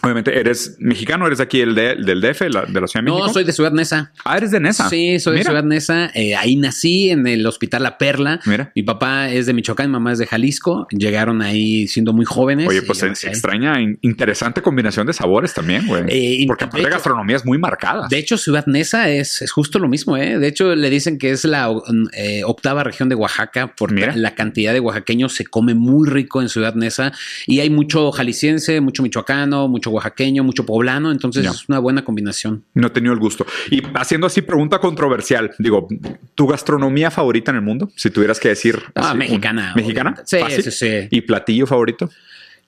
Obviamente, 0.02 0.38
¿eres 0.38 0.76
mexicano? 0.80 1.26
¿Eres 1.26 1.40
aquí 1.40 1.60
el 1.60 1.74
de, 1.74 1.96
del 1.96 2.20
DF, 2.20 2.40
de 2.40 2.50
la 2.50 2.66
Ciudad 2.66 2.94
de 2.94 3.02
México? 3.02 3.26
No, 3.26 3.32
soy 3.32 3.44
de 3.44 3.52
Ciudad 3.52 3.72
Neza. 3.72 4.12
Ah, 4.24 4.36
eres 4.36 4.50
de 4.50 4.60
Nesa. 4.60 4.88
Sí, 4.90 5.18
soy 5.18 5.38
de 5.38 5.44
Ciudad 5.44 5.64
Neza. 5.64 6.10
Eh, 6.14 6.34
ahí 6.34 6.56
nací 6.56 7.10
en 7.10 7.26
el 7.26 7.46
Hospital 7.46 7.84
La 7.84 7.96
Perla. 7.96 8.40
Mira. 8.44 8.70
Mi 8.74 8.82
papá 8.82 9.30
es 9.30 9.46
de 9.46 9.54
Michoacán, 9.54 9.86
mi 9.86 9.92
mamá 9.92 10.12
es 10.12 10.18
de 10.18 10.26
Jalisco. 10.26 10.86
Llegaron 10.90 11.40
ahí 11.40 11.86
siendo 11.86 12.12
muy 12.12 12.26
jóvenes. 12.26 12.68
Oye, 12.68 12.82
pues 12.82 12.98
se 12.98 13.06
extraña, 13.06 13.76
interesante 14.02 14.60
combinación 14.62 15.06
de 15.06 15.12
sabores 15.12 15.54
también, 15.54 15.86
güey. 15.86 16.04
Eh, 16.08 16.44
Porque 16.46 16.64
aparte 16.64 16.84
de 16.84 16.90
gastronomía 16.90 17.36
es 17.36 17.46
muy 17.46 17.58
marcada. 17.58 18.08
De 18.08 18.18
hecho, 18.18 18.36
Ciudad 18.36 18.66
Neza 18.66 19.08
es, 19.08 19.40
es, 19.42 19.52
justo 19.52 19.78
lo 19.78 19.88
mismo, 19.88 20.16
¿eh? 20.16 20.38
De 20.38 20.48
hecho, 20.48 20.74
le 20.74 20.90
dicen 20.90 21.18
que 21.18 21.30
es 21.30 21.44
la 21.44 21.72
eh, 22.12 22.42
octava 22.44 22.84
región 22.84 23.08
de 23.08 23.14
Oaxaca 23.14 23.74
porque 23.76 24.12
la 24.14 24.34
cantidad 24.34 24.72
de 24.72 24.80
oaxaqueños 24.80 25.34
se 25.34 25.46
come 25.46 25.74
muy 25.74 26.08
rico 26.08 26.42
en 26.42 26.48
Ciudad 26.48 26.74
Neza 26.74 27.12
y 27.46 27.60
hay 27.60 27.70
mucho 27.70 28.12
jalisciense, 28.12 28.80
mucho 28.80 29.02
michoacano, 29.02 29.68
mucho 29.68 29.83
oaxaqueño, 29.90 30.44
mucho 30.44 30.66
poblano, 30.66 31.10
entonces 31.10 31.46
es 31.46 31.68
una 31.68 31.78
buena 31.78 32.04
combinación. 32.04 32.64
No 32.74 32.88
he 32.88 32.90
tenido 32.90 33.12
el 33.12 33.20
gusto. 33.20 33.46
Y 33.70 33.82
haciendo 33.94 34.26
así 34.26 34.42
pregunta 34.42 34.78
controversial, 34.78 35.52
digo, 35.58 35.88
¿tu 36.34 36.46
gastronomía 36.46 37.10
favorita 37.10 37.50
en 37.50 37.56
el 37.56 37.62
mundo? 37.62 37.90
Si 37.96 38.10
tuvieras 38.10 38.40
que 38.40 38.48
decir... 38.48 38.82
Ah, 38.94 39.14
mexicana. 39.14 39.72
¿Mexicana? 39.76 40.16
Sí, 40.24 40.38
sí, 40.50 40.70
sí. 40.70 41.08
¿Y 41.10 41.20
platillo 41.22 41.66
favorito? 41.66 42.10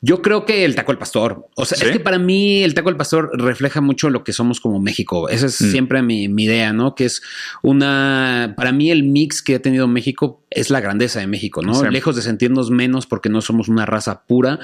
Yo 0.03 0.21
creo 0.23 0.45
que 0.45 0.65
el 0.65 0.75
taco 0.75 0.93
al 0.93 0.99
pastor. 0.99 1.49
O 1.57 1.65
sea, 1.65 1.85
es 1.85 1.93
que 1.93 2.01
para 2.01 2.19
mí 2.19 2.63
el 2.63 2.75
taco 2.75 2.91
al 2.91 2.97
pastor 2.97 3.31
refleja 3.33 3.81
mucho 3.81 4.11
lo 4.11 4.25
que 4.25 4.33
somos 4.33 4.61
como 4.61 4.79
México. 4.79 5.29
Esa 5.29 5.47
es 5.47 5.61
mm. 5.61 5.71
siempre 5.71 6.03
mi, 6.03 6.29
mi, 6.29 6.45
idea, 6.45 6.73
¿no? 6.73 6.95
Que 6.95 7.07
es 7.07 7.23
una. 7.63 8.55
Para 8.57 8.73
mí, 8.73 8.91
el 8.91 9.05
mix 9.05 9.43
que 9.43 9.55
ha 9.55 9.63
tenido 9.63 9.89
México 9.89 10.43
es 10.57 10.71
la 10.71 10.81
grandeza 10.81 11.21
de 11.21 11.27
México, 11.27 11.63
¿no? 11.63 11.89
Lejos 11.91 12.17
de 12.17 12.23
sentirnos 12.23 12.71
menos 12.71 13.07
porque 13.07 13.29
no 13.29 13.41
somos 13.41 13.69
una 13.69 13.87
raza 13.87 14.23
pura, 14.27 14.59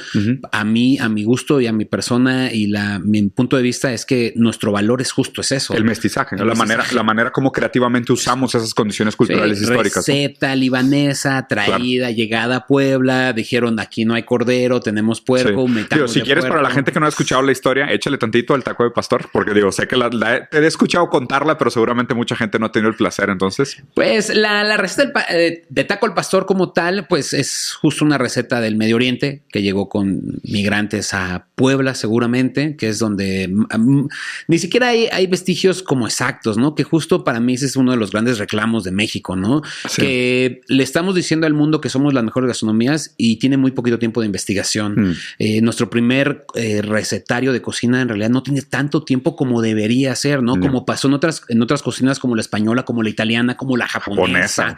a 0.51 0.65
mí, 0.65 0.99
a 0.99 1.09
mi 1.09 1.25
gusto 1.25 1.61
y 1.61 1.67
a 1.67 1.73
mi 1.73 1.85
persona 1.85 2.53
y 2.53 2.67
la, 2.67 2.99
mi 2.99 3.23
punto 3.29 3.57
de 3.57 3.63
vista 3.63 3.93
es 3.93 4.05
que 4.07 4.33
nuestro 4.37 4.73
valor 4.73 5.01
es 5.01 5.13
justo, 5.13 5.41
es 5.41 5.53
eso. 5.53 5.75
El 5.75 5.85
mestizaje, 5.85 6.37
la 6.37 6.55
manera, 6.55 6.85
la 6.93 7.03
manera 7.03 7.31
como 7.31 7.53
creativamente 7.53 8.13
usamos 8.13 8.55
esas 8.55 8.75
condiciones 8.75 9.17
culturales 9.17 9.61
históricas. 9.61 10.07
Receta 10.07 10.55
libanesa, 10.57 11.47
traída, 11.47 12.11
llegada 12.11 12.57
a 12.57 12.67
Puebla, 12.67 13.33
dijeron 13.33 13.79
aquí 13.81 14.05
no 14.05 14.15
hay 14.15 14.23
cordero, 14.23 14.81
tenemos 14.81 15.21
puerco, 15.21 15.67
sí. 15.69 16.09
si 16.09 16.21
quieres 16.23 16.45
para 16.47 16.63
la 16.63 16.71
gente 16.71 16.93
que 16.93 17.01
no 17.01 17.07
ha 17.07 17.09
escuchado 17.09 17.43
la 17.43 17.53
historia, 17.53 17.91
échale 17.93 18.19
tantito 18.19 18.55
al 18.55 18.65
taco 18.65 18.85
de 18.85 18.91
pastor, 18.91 19.29
porque 19.33 19.55
digo, 19.55 19.73
sé 19.73 19.87
que 19.87 19.97
la, 19.97 20.11
te 20.49 20.59
he 20.59 20.67
escuchado 20.67 21.09
contarla, 21.09 21.59
pero 21.59 21.71
seguramente 21.71 22.15
mucha 22.15 22.37
gente 22.37 22.59
no 22.59 22.67
ha 22.67 22.73
tenido 22.73 22.91
el 22.91 22.97
placer, 22.97 23.31
entonces. 23.31 23.83
Pues 23.95 24.35
la, 24.35 24.65
la 24.65 24.77
receta 24.77 25.27
del, 25.31 25.63
de 25.69 25.82
taco 25.85 26.07
al 26.07 26.15
pastor 26.15 26.47
como 26.47 26.73
tal, 26.73 27.07
pues 27.09 27.33
es 27.33 27.73
justo 27.73 28.05
una 28.05 28.19
receta 28.19 28.61
del 28.61 28.77
Medio 28.77 28.97
Oriente 28.97 29.43
que 29.51 29.63
llegó 29.63 29.89
con 29.89 30.41
migrantes 30.43 31.15
a 31.15 31.47
Puebla 31.55 31.95
seguramente, 31.95 32.77
que 32.77 32.89
es 32.89 32.99
donde 32.99 33.49
mm, 33.49 34.07
ni 34.49 34.59
siquiera 34.59 34.89
hay, 34.89 35.27
vestigios 35.27 35.83
como 35.83 36.07
exactos, 36.07 36.59
¿no? 36.59 36.75
Que 36.75 36.85
justo 36.85 37.25
para 37.25 37.41
mí 37.41 37.55
ese 37.55 37.67
es 37.67 37.77
uno 37.77 37.93
de 37.93 37.97
los 37.97 38.11
grandes 38.11 38.39
reclamos 38.39 38.85
de 38.85 38.93
México, 38.93 39.37
¿no? 39.37 39.63
Que 39.97 40.61
le 40.69 40.83
estamos 40.83 41.15
diciendo 41.15 41.47
al 41.47 41.55
mundo 41.55 41.81
que 41.81 41.89
somos 41.89 42.13
las 42.13 42.25
mejores 42.25 42.49
gastronomías 42.49 43.15
y 43.17 43.37
tiene 43.37 43.57
muy 43.57 43.71
poquito 43.71 43.99
tiempo 43.99 44.21
de 44.21 44.27
investigación. 44.27 44.95
Mm. 44.95 45.15
Eh, 45.39 45.61
nuestro 45.63 45.89
primer 45.89 46.45
eh, 46.55 46.83
recetario 46.83 47.53
de 47.53 47.63
cocina 47.63 48.01
en 48.01 48.09
realidad 48.09 48.31
no 48.31 48.43
tiene 48.43 48.63
tanto 48.63 49.05
tiempo 49.05 49.37
como 49.37 49.63
debería 49.63 50.15
ser, 50.17 50.43
¿no? 50.43 50.59
Como 50.61 50.85
pasó 50.85 51.09
en 51.09 51.15
otras, 51.15 51.43
en 51.49 51.63
otras 51.63 51.83
cocinas 51.83 52.19
como 52.19 52.35
la 52.35 52.41
española, 52.41 52.85
como 52.85 53.03
la 53.03 53.09
italiana, 53.09 53.57
como 53.57 53.77
la 53.77 53.89
japonesa. 53.89 54.77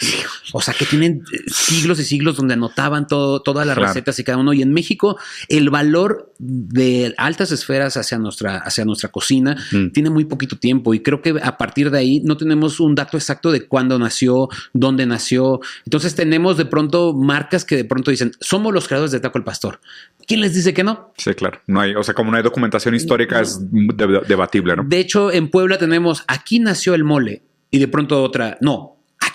O 0.52 0.60
sea, 0.60 0.74
que 0.74 0.86
tienen 0.98 1.22
siglos 1.46 1.98
y 1.98 2.04
siglos 2.04 2.36
donde 2.36 2.54
anotaban 2.54 3.06
todo, 3.06 3.42
todas 3.42 3.66
las 3.66 3.76
recetas 3.76 4.18
y 4.18 4.24
cada 4.24 4.38
uno. 4.38 4.52
Y 4.52 4.62
en 4.62 4.72
México, 4.72 5.18
el 5.48 5.70
valor 5.70 6.32
de 6.38 7.14
altas 7.16 7.50
esferas 7.50 7.96
hacia 7.96 8.18
nuestra, 8.18 8.58
hacia 8.58 8.84
nuestra 8.84 9.10
cocina 9.10 9.56
mm. 9.72 9.88
tiene 9.88 10.10
muy 10.10 10.24
poquito 10.24 10.56
tiempo. 10.56 10.94
Y 10.94 11.00
creo 11.00 11.20
que 11.20 11.34
a 11.42 11.56
partir 11.56 11.90
de 11.90 11.98
ahí 11.98 12.20
no 12.20 12.36
tenemos 12.36 12.78
un 12.78 12.94
dato 12.94 13.16
exacto 13.16 13.50
de 13.50 13.66
cuándo 13.66 13.98
nació, 13.98 14.48
dónde 14.72 15.04
nació. 15.06 15.60
Entonces 15.84 16.14
tenemos 16.14 16.56
de 16.56 16.66
pronto 16.66 17.12
marcas 17.12 17.64
que 17.64 17.76
de 17.76 17.84
pronto 17.84 18.10
dicen, 18.10 18.32
somos 18.40 18.72
los 18.72 18.86
creadores 18.86 19.10
de 19.10 19.20
Taco 19.20 19.38
el 19.38 19.44
Pastor. 19.44 19.80
¿Quién 20.26 20.40
les 20.40 20.54
dice 20.54 20.72
que 20.72 20.84
no? 20.84 21.12
Sí, 21.16 21.34
claro. 21.34 21.60
No 21.66 21.80
hay, 21.80 21.94
o 21.94 22.02
sea, 22.04 22.14
como 22.14 22.30
no 22.30 22.36
hay 22.36 22.42
documentación 22.42 22.94
histórica, 22.94 23.40
es 23.40 23.60
debatible, 23.60 24.76
¿no? 24.76 24.84
De 24.84 25.00
hecho, 25.00 25.32
en 25.32 25.50
Puebla 25.50 25.76
tenemos 25.76 26.24
aquí 26.28 26.60
nació 26.60 26.94
el 26.94 27.04
mole 27.04 27.42
y 27.70 27.78
de 27.78 27.88
pronto 27.88 28.22
otra, 28.22 28.58
no, 28.60 28.93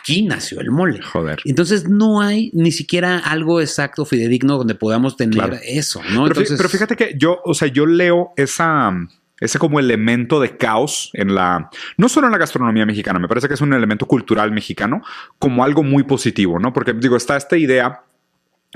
aquí 0.10 0.24
nació 0.24 0.60
el 0.60 0.72
mole. 0.72 1.02
Joder. 1.02 1.40
Entonces 1.46 1.88
no 1.88 2.22
hay 2.22 2.50
ni 2.54 2.72
siquiera 2.72 3.20
algo 3.20 3.62
exacto, 3.62 4.06
fidedigno, 4.06 4.58
donde 4.58 4.76
podamos 4.76 5.16
tener 5.16 5.60
eso, 5.64 6.02
¿no? 6.12 6.26
Pero, 6.28 6.70
fíjate 6.70 6.96
que 6.96 7.16
yo, 7.18 7.40
o 7.44 7.54
sea, 7.54 7.68
yo 7.68 7.86
leo 7.86 8.32
esa 8.36 8.94
ese 9.40 9.58
como 9.58 9.80
elemento 9.80 10.42
de 10.42 10.58
caos 10.58 11.12
en 11.14 11.34
la, 11.34 11.70
no 11.96 12.10
solo 12.10 12.28
en 12.28 12.34
la 12.34 12.38
gastronomía 12.38 12.86
mexicana, 12.86 13.20
me 13.20 13.30
parece 13.30 13.48
que 13.48 13.54
es 13.54 13.62
un 13.62 13.74
elemento 13.74 14.06
cultural 14.06 14.52
mexicano 14.52 15.02
como 15.38 15.64
algo 15.64 15.82
muy 15.82 16.04
positivo, 16.04 16.60
¿no? 16.60 16.74
Porque 16.74 16.92
digo, 16.92 17.16
está 17.16 17.38
esta 17.38 17.56
idea 17.56 18.02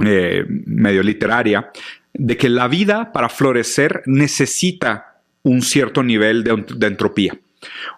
eh, 0.06 0.46
medio 0.48 1.04
literaria 1.04 1.70
de 2.14 2.38
que 2.38 2.48
la 2.48 2.70
vida 2.70 3.12
para 3.12 3.28
florecer 3.28 4.04
necesita 4.06 5.22
un 5.42 5.62
cierto 5.62 6.02
nivel 6.02 6.46
de 6.46 6.88
entropía. 6.88 7.38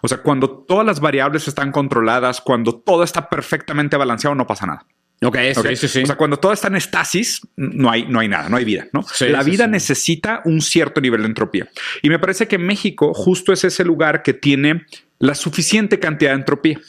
O 0.02 0.08
sea, 0.08 0.18
cuando 0.18 0.50
todas 0.50 0.86
las 0.86 1.00
variables 1.00 1.48
están 1.48 1.72
controladas, 1.72 2.40
cuando 2.40 2.74
todo 2.74 3.02
está 3.02 3.28
perfectamente 3.28 3.96
balanceado, 3.96 4.34
no 4.34 4.46
pasa 4.46 4.66
nada. 4.66 4.86
Ok, 5.22 5.38
Sí, 5.74 5.88
sí, 5.88 6.02
O 6.02 6.06
sea, 6.06 6.16
cuando 6.16 6.36
todo 6.36 6.52
está 6.52 6.68
en 6.68 6.76
estasis, 6.76 7.40
no 7.56 7.90
hay, 7.90 8.06
no 8.06 8.20
hay 8.20 8.28
nada, 8.28 8.48
no 8.50 8.56
hay 8.56 8.64
vida, 8.64 8.86
¿no? 8.92 9.04
la 9.20 9.42
vida 9.42 9.66
necesita 9.66 10.42
un 10.44 10.60
cierto 10.60 11.00
nivel 11.00 11.22
de 11.22 11.28
entropía. 11.28 11.68
Y 12.02 12.10
me 12.10 12.18
parece 12.18 12.46
que 12.46 12.58
México 12.58 13.14
justo 13.14 13.52
es 13.52 13.64
ese 13.64 13.84
lugar 13.84 14.22
que 14.22 14.34
tiene 14.34 14.84
la 15.18 15.34
suficiente 15.34 15.98
cantidad 15.98 16.32
de 16.32 16.36
entropía. 16.36 16.80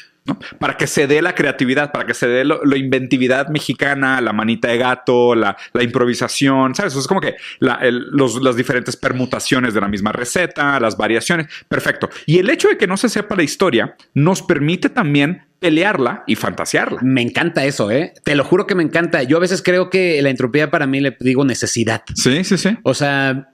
Para 0.60 0.78
que 0.78 0.88
se 0.88 1.08
dé 1.08 1.22
la 1.22 1.36
creatividad, 1.36 1.92
para 1.92 2.06
que 2.06 2.14
se 2.14 2.28
dé 2.28 2.46
la 2.46 2.78
inventividad 2.78 3.48
mexicana, 3.50 4.22
la 4.22 4.34
manita 4.34 4.68
de 4.70 4.78
gato, 4.78 5.36
la, 5.36 5.58
improvisación, 5.80 6.76
¿sabes? 6.76 6.96
es 6.96 7.08
como 7.08 7.22
que 7.22 7.36
las 7.60 8.56
diferentes 8.56 8.96
permutaciones 8.96 9.74
de 9.74 9.82
la 9.82 9.88
misma 9.88 10.12
receta, 10.12 10.80
las 10.80 10.98
variaciones. 10.98 11.48
Perfecto. 11.68 12.10
Y 12.26 12.40
el 12.40 12.50
hecho 12.50 12.68
de 12.68 12.78
que 12.78 12.88
no 12.88 12.98
se 12.98 13.10
sepa 13.10 13.36
la 13.36 13.44
historia 13.44 13.96
nos 14.14 14.42
permite 14.42 14.90
también 14.90 15.44
pelearla 15.60 16.24
y 16.28 16.36
fantasearla. 16.36 17.00
Me 17.02 17.22
encanta 17.22 17.66
eso, 17.66 17.90
¿eh? 17.92 18.14
Te 18.24 18.36
lo 18.36 18.44
juro 18.44 18.68
que 18.68 18.76
me 18.76 18.84
encanta. 18.84 19.24
Yo 19.24 19.38
a 19.38 19.40
veces 19.40 19.62
creo 19.62 19.90
que 19.90 20.22
la 20.22 20.30
entropía 20.30 20.70
para 20.70 20.88
mí 20.88 21.00
le 21.00 21.18
digo 21.20 21.46
necesidad. 21.46 22.04
Sí, 22.16 22.44
sí, 22.44 22.58
sí. 22.58 22.78
O 22.84 22.94
sea, 22.94 23.50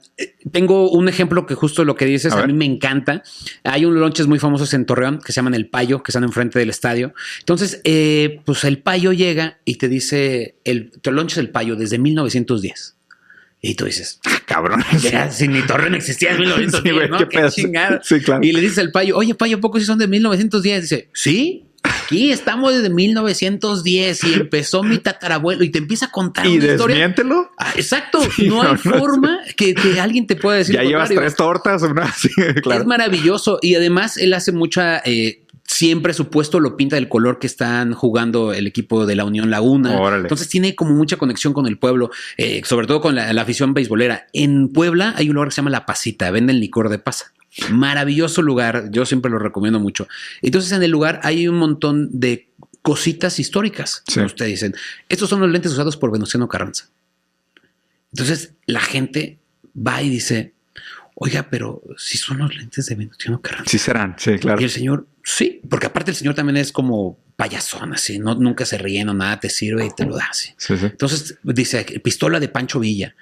tengo 0.52 0.90
un 0.90 1.08
ejemplo 1.08 1.46
que 1.46 1.54
justo 1.54 1.84
lo 1.84 1.96
que 1.96 2.04
dices 2.04 2.32
a, 2.32 2.46
mí 2.46 2.52
me 2.52 2.66
encanta. 2.66 3.22
Hay 3.64 3.84
unos 3.84 4.00
lonches 4.00 4.26
muy 4.26 4.38
famosos 4.38 4.74
en 4.74 4.84
Torreón 4.84 5.18
que 5.18 5.32
se 5.32 5.36
llaman 5.36 5.54
El 5.54 5.68
Payo, 5.68 6.02
que 6.02 6.10
están 6.10 6.24
enfrente 6.24 6.58
del 6.58 6.70
estadio. 6.70 7.14
Entonces, 7.40 7.80
eh, 7.84 8.40
pues 8.44 8.64
el 8.64 8.78
Payo 8.78 9.12
llega 9.12 9.58
y 9.64 9.76
te 9.76 9.88
dice, 9.88 10.56
el, 10.64 10.90
tu 11.00 11.10
lonche 11.10 11.34
es 11.34 11.38
El 11.38 11.50
Payo 11.50 11.76
desde 11.76 11.98
1910. 11.98 12.96
Y 13.66 13.76
tú 13.76 13.86
dices, 13.86 14.20
ah, 14.26 14.42
cabrón, 14.44 14.84
si 15.30 15.48
ni 15.48 15.62
Torreón 15.62 15.94
existía 15.94 16.32
en 16.32 16.40
1910, 16.40 17.10
¿no? 17.10 17.28
Qué, 17.28 17.48
chingada. 17.48 18.00
Sí, 18.04 18.20
claro. 18.20 18.44
Y 18.44 18.52
le 18.52 18.60
dice 18.60 18.82
al 18.82 18.92
Payo, 18.92 19.16
oye, 19.16 19.34
Payo, 19.34 19.58
¿poco 19.58 19.80
si 19.80 19.86
son 19.86 19.98
de 19.98 20.06
1910? 20.06 20.82
Dice, 20.82 21.08
sí. 21.14 21.63
Aquí 21.84 22.30
estamos 22.30 22.72
desde 22.72 22.88
1910 22.88 24.24
y 24.24 24.34
empezó 24.34 24.82
mi 24.82 24.98
tatarabuelo 24.98 25.64
y 25.64 25.70
te 25.70 25.78
empieza 25.78 26.06
a 26.06 26.10
contar 26.10 26.46
¿Y 26.46 26.56
una 26.56 26.72
historia. 26.72 27.14
Ah, 27.58 27.72
exacto. 27.76 28.20
no 28.46 28.62
hay 28.62 28.76
forma 28.76 29.40
que, 29.56 29.74
alguien 30.00 30.26
te 30.26 30.34
pueda 30.36 30.58
decir. 30.58 30.74
Ya 30.74 30.82
llevas 30.82 31.10
tres 31.10 31.36
tortas. 31.36 31.82
Una... 31.82 32.12
Es 32.74 32.86
maravilloso. 32.86 33.58
Y 33.60 33.74
además 33.74 34.16
él 34.16 34.34
hace 34.34 34.52
mucha... 34.52 34.98
Eh, 35.04 35.40
siempre 35.66 36.12
su 36.12 36.28
puesto 36.28 36.60
lo 36.60 36.76
pinta 36.76 36.96
del 36.96 37.08
color 37.08 37.38
que 37.38 37.46
están 37.46 37.94
jugando 37.94 38.52
el 38.52 38.66
equipo 38.66 39.06
de 39.06 39.16
la 39.16 39.24
Unión 39.24 39.50
Laguna. 39.50 39.98
Entonces 40.16 40.48
tiene 40.48 40.74
como 40.74 40.94
mucha 40.94 41.16
conexión 41.16 41.52
con 41.54 41.66
el 41.66 41.78
pueblo, 41.78 42.10
eh, 42.36 42.60
sobre 42.64 42.86
todo 42.86 43.00
con 43.00 43.14
la, 43.14 43.32
la, 43.32 43.42
afición 43.42 43.72
beisbolera. 43.72 44.26
En 44.34 44.68
Puebla 44.68 45.14
hay 45.16 45.30
un 45.30 45.34
lugar 45.34 45.48
que 45.48 45.54
se 45.54 45.56
llama 45.56 45.70
La 45.70 45.86
Pasita, 45.86 46.30
venden 46.30 46.60
licor 46.60 46.90
de 46.90 46.98
pasa. 46.98 47.32
Maravilloso 47.70 48.42
lugar, 48.42 48.88
yo 48.90 49.06
siempre 49.06 49.30
lo 49.30 49.38
recomiendo 49.38 49.78
mucho. 49.78 50.08
Entonces 50.42 50.72
en 50.72 50.82
el 50.82 50.90
lugar 50.90 51.20
hay 51.22 51.46
un 51.46 51.56
montón 51.56 52.08
de 52.12 52.48
cositas 52.82 53.38
históricas. 53.38 54.02
Ustedes 54.08 54.50
dicen, 54.50 54.74
estos 55.08 55.28
son 55.28 55.40
los 55.40 55.50
lentes 55.50 55.72
usados 55.72 55.96
por 55.96 56.12
Venustiano 56.12 56.48
Carranza. 56.48 56.88
Entonces 58.12 58.52
la 58.66 58.80
gente 58.80 59.38
va 59.74 60.02
y 60.02 60.10
dice, 60.10 60.52
oiga, 61.14 61.48
pero 61.50 61.82
si 61.96 62.18
son 62.18 62.38
los 62.38 62.54
lentes 62.56 62.86
de 62.86 62.94
Venustiano 62.94 63.40
Carranza. 63.40 63.70
Sí 63.70 63.78
serán, 63.78 64.16
sí, 64.18 64.38
claro. 64.38 64.60
Y 64.60 64.64
el 64.64 64.70
señor, 64.70 65.06
sí, 65.22 65.60
porque 65.68 65.86
aparte 65.86 66.10
el 66.10 66.16
señor 66.16 66.34
también 66.34 66.56
es 66.56 66.72
como 66.72 67.18
payasón, 67.36 67.92
así, 67.92 68.18
no, 68.18 68.34
nunca 68.34 68.64
se 68.64 68.78
ríe, 68.78 69.04
no 69.04 69.14
nada, 69.14 69.40
te 69.40 69.48
sirve 69.48 69.86
y 69.86 69.90
te 69.90 70.04
lo 70.04 70.16
da 70.16 70.28
así. 70.30 70.54
Entonces 70.68 71.38
dice, 71.42 71.84
pistola 72.02 72.38
de 72.38 72.48
Pancho 72.48 72.80
Villa. 72.80 73.14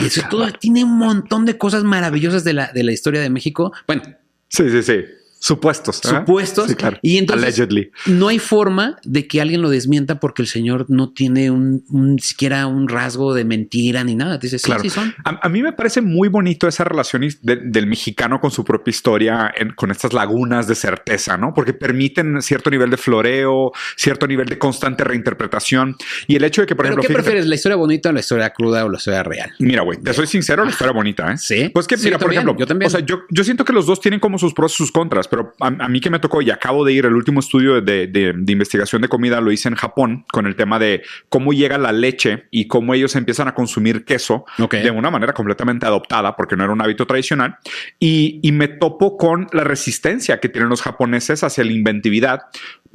Y 0.00 0.06
eso 0.06 0.22
todo 0.30 0.50
tiene 0.52 0.84
un 0.84 0.96
montón 0.96 1.44
de 1.44 1.58
cosas 1.58 1.84
maravillosas 1.84 2.44
de 2.44 2.54
la, 2.54 2.72
de 2.72 2.82
la 2.82 2.92
historia 2.92 3.20
de 3.20 3.30
México. 3.30 3.72
Bueno. 3.86 4.02
Sí, 4.48 4.70
sí, 4.70 4.82
sí. 4.82 5.04
Supuestos. 5.40 6.04
¿eh? 6.04 6.08
Supuestos. 6.08 6.74
Y 7.02 7.18
entonces 7.18 7.68
no 8.06 8.28
hay 8.28 8.38
forma 8.38 8.96
de 9.04 9.28
que 9.28 9.40
alguien 9.40 9.62
lo 9.62 9.70
desmienta 9.70 10.18
porque 10.18 10.42
el 10.42 10.48
señor 10.48 10.86
no 10.88 11.12
tiene 11.12 11.50
un, 11.50 12.18
siquiera 12.20 12.66
un 12.66 12.88
rasgo 12.88 13.34
de 13.34 13.44
mentira 13.44 14.02
ni 14.02 14.16
nada. 14.16 14.38
Dice, 14.38 14.58
sí, 14.58 14.72
sí 14.82 14.90
son. 14.90 15.14
A, 15.24 15.48
mí 15.48 15.62
me 15.62 15.72
parece 15.72 16.00
muy 16.00 16.28
bonito 16.28 16.66
esa 16.66 16.84
relación 16.84 17.26
del 17.42 17.86
mexicano 17.86 18.40
con 18.40 18.50
su 18.50 18.64
propia 18.64 18.90
historia, 18.90 19.54
con 19.76 19.90
estas 19.90 20.12
lagunas 20.12 20.66
de 20.66 20.74
certeza, 20.74 21.36
¿no? 21.36 21.54
Porque 21.54 21.72
permiten 21.72 22.42
cierto 22.42 22.70
nivel 22.70 22.90
de 22.90 22.96
floreo, 22.96 23.72
cierto 23.96 24.26
nivel 24.26 24.48
de 24.48 24.58
constante 24.58 25.04
reinterpretación. 25.04 25.96
Y 26.26 26.36
el 26.36 26.44
hecho 26.44 26.62
de 26.62 26.66
que, 26.66 26.74
por 26.74 26.86
ejemplo... 26.86 27.04
¿Qué 27.06 27.12
prefieres, 27.12 27.46
la 27.46 27.54
historia 27.54 27.76
bonita 27.76 28.08
o 28.08 28.12
la 28.12 28.20
historia 28.20 28.50
cruda 28.50 28.84
o 28.84 28.88
la 28.88 28.98
historia 28.98 29.22
real? 29.22 29.52
Mira, 29.60 29.82
güey, 29.82 30.00
te 30.00 30.12
soy 30.12 30.26
sincero, 30.26 30.64
la 30.64 30.70
historia 30.70 30.92
bonita, 30.92 31.32
¿eh? 31.32 31.38
Sí. 31.38 31.70
Pues 31.72 31.86
que, 31.86 31.96
mira, 31.96 32.18
por 32.18 32.32
ejemplo, 32.32 32.56
yo 32.58 32.66
también. 32.66 32.88
O 32.88 32.90
sea, 32.90 33.00
yo, 33.00 33.20
yo 33.30 33.44
siento 33.44 33.64
que 33.64 33.72
los 33.72 33.86
dos 33.86 34.00
tienen 34.00 34.18
como 34.18 34.38
sus 34.38 34.52
pros 34.52 34.72
y 34.72 34.76
sus 34.76 34.90
contras 34.90 35.27
pero 35.30 35.54
a, 35.60 35.70
mí 35.70 36.00
que 36.00 36.10
me 36.10 36.18
tocó 36.18 36.42
y 36.42 36.50
acabo 36.50 36.84
de 36.84 36.92
ir, 36.92 37.06
el 37.06 37.14
último 37.14 37.40
estudio 37.40 37.80
de, 37.80 38.34
investigación 38.46 39.02
de 39.02 39.08
comida 39.08 39.40
lo 39.40 39.52
hice 39.52 39.68
en 39.68 39.74
Japón 39.74 40.24
con 40.32 40.46
el 40.46 40.56
tema 40.56 40.78
de 40.78 41.02
cómo 41.28 41.52
llega 41.52 41.78
la 41.78 41.92
leche 41.92 42.46
y 42.50 42.66
cómo 42.66 42.94
ellos 42.94 43.16
empiezan 43.16 43.48
a 43.48 43.54
consumir 43.54 44.04
queso 44.04 44.44
de 44.70 44.90
una 44.90 45.10
manera 45.10 45.32
completamente 45.32 45.86
adoptada, 45.86 46.36
porque 46.36 46.56
no 46.56 46.64
era 46.64 46.72
un 46.72 46.80
hábito 46.80 47.06
tradicional. 47.06 47.56
Y, 47.98 48.40
y 48.42 48.52
me 48.52 48.68
topo 48.68 49.16
con 49.16 49.46
la 49.52 49.64
resistencia 49.64 50.40
que 50.40 50.48
tienen 50.48 50.68
los 50.68 50.82
japoneses 50.82 51.42
hacia 51.44 51.64
la 51.64 51.72
inventividad, 51.72 52.42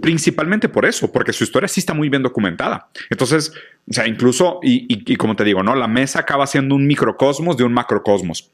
principalmente 0.01 0.69
por 0.69 0.85
eso, 0.85 1.11
porque 1.11 1.33
su 1.33 1.43
historia 1.43 1.67
sí 1.67 1.79
está 1.79 1.93
muy 1.93 2.09
bien 2.09 2.23
documentada. 2.23 2.89
Entonces, 3.09 3.53
o 3.89 3.93
sea, 3.93 4.07
incluso, 4.07 4.59
y, 4.63 4.85
y 4.89 5.15
como 5.15 5.35
te 5.35 5.43
digo, 5.43 5.63
¿no? 5.63 5.75
La 5.75 5.87
mesa 5.87 6.19
acaba 6.19 6.47
siendo 6.47 6.75
un 6.75 6.87
microcosmos 6.87 7.57
de 7.57 7.63
un 7.63 7.73
macrocosmos. 7.73 8.51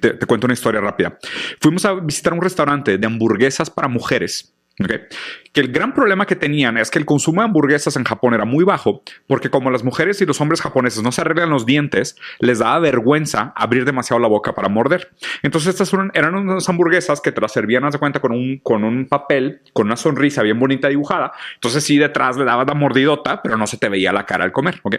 Te, 0.00 0.18
cuento 0.26 0.46
una 0.46 0.54
historia 0.54 0.80
rápida. 0.80 1.18
Fuimos 1.60 1.84
a 1.84 1.94
visitar 1.94 2.32
un 2.32 2.42
restaurante 2.42 2.98
de 2.98 3.06
hamburguesas 3.06 3.70
para 3.70 3.88
mujeres. 3.88 4.54
Que 5.52 5.60
el 5.60 5.70
gran 5.70 5.94
problema 5.94 6.26
que 6.26 6.34
tenían 6.34 6.76
es 6.78 6.90
que 6.90 6.98
el 6.98 7.06
consumo 7.06 7.40
de 7.40 7.44
hamburguesas 7.44 7.94
en 7.94 8.02
Japón 8.02 8.34
era 8.34 8.44
muy 8.44 8.64
bajo, 8.64 9.02
porque 9.28 9.48
como 9.48 9.70
las 9.70 9.84
mujeres 9.84 10.20
y 10.20 10.26
los 10.26 10.40
hombres 10.40 10.60
japoneses 10.60 11.00
no 11.04 11.12
se 11.12 11.20
arreglan 11.20 11.48
los 11.48 11.64
dientes, 11.64 12.16
les 12.40 12.58
daba 12.58 12.80
vergüenza 12.80 13.52
abrir 13.54 13.84
demasiado 13.84 14.18
la 14.20 14.26
boca 14.26 14.52
para 14.52 14.68
morder. 14.68 15.12
Entonces 15.44 15.78
estas 15.78 15.92
eran 16.14 16.34
unas 16.34 16.68
hamburguesas 16.68 17.20
que 17.20 17.30
te 17.30 17.40
las 17.40 17.52
servían, 17.52 17.84
haz 17.84 17.96
cuenta, 17.98 18.18
con 18.18 18.32
un, 18.32 18.58
con 18.64 18.82
un 18.82 19.06
papel, 19.06 19.60
con 19.72 19.86
una 19.86 19.96
sonrisa 19.96 20.42
bien 20.42 20.58
bonita 20.58 20.88
dibujada. 20.88 21.32
Entonces 21.54 21.84
sí, 21.84 21.96
detrás 21.96 22.36
le 22.36 22.44
dabas 22.44 22.66
la 22.66 22.74
mordidota, 22.74 23.42
pero 23.42 23.56
no 23.56 23.68
se 23.68 23.78
te 23.78 23.88
veía 23.88 24.12
la 24.12 24.26
cara 24.26 24.42
al 24.42 24.50
comer. 24.50 24.80
¿okay? 24.82 24.98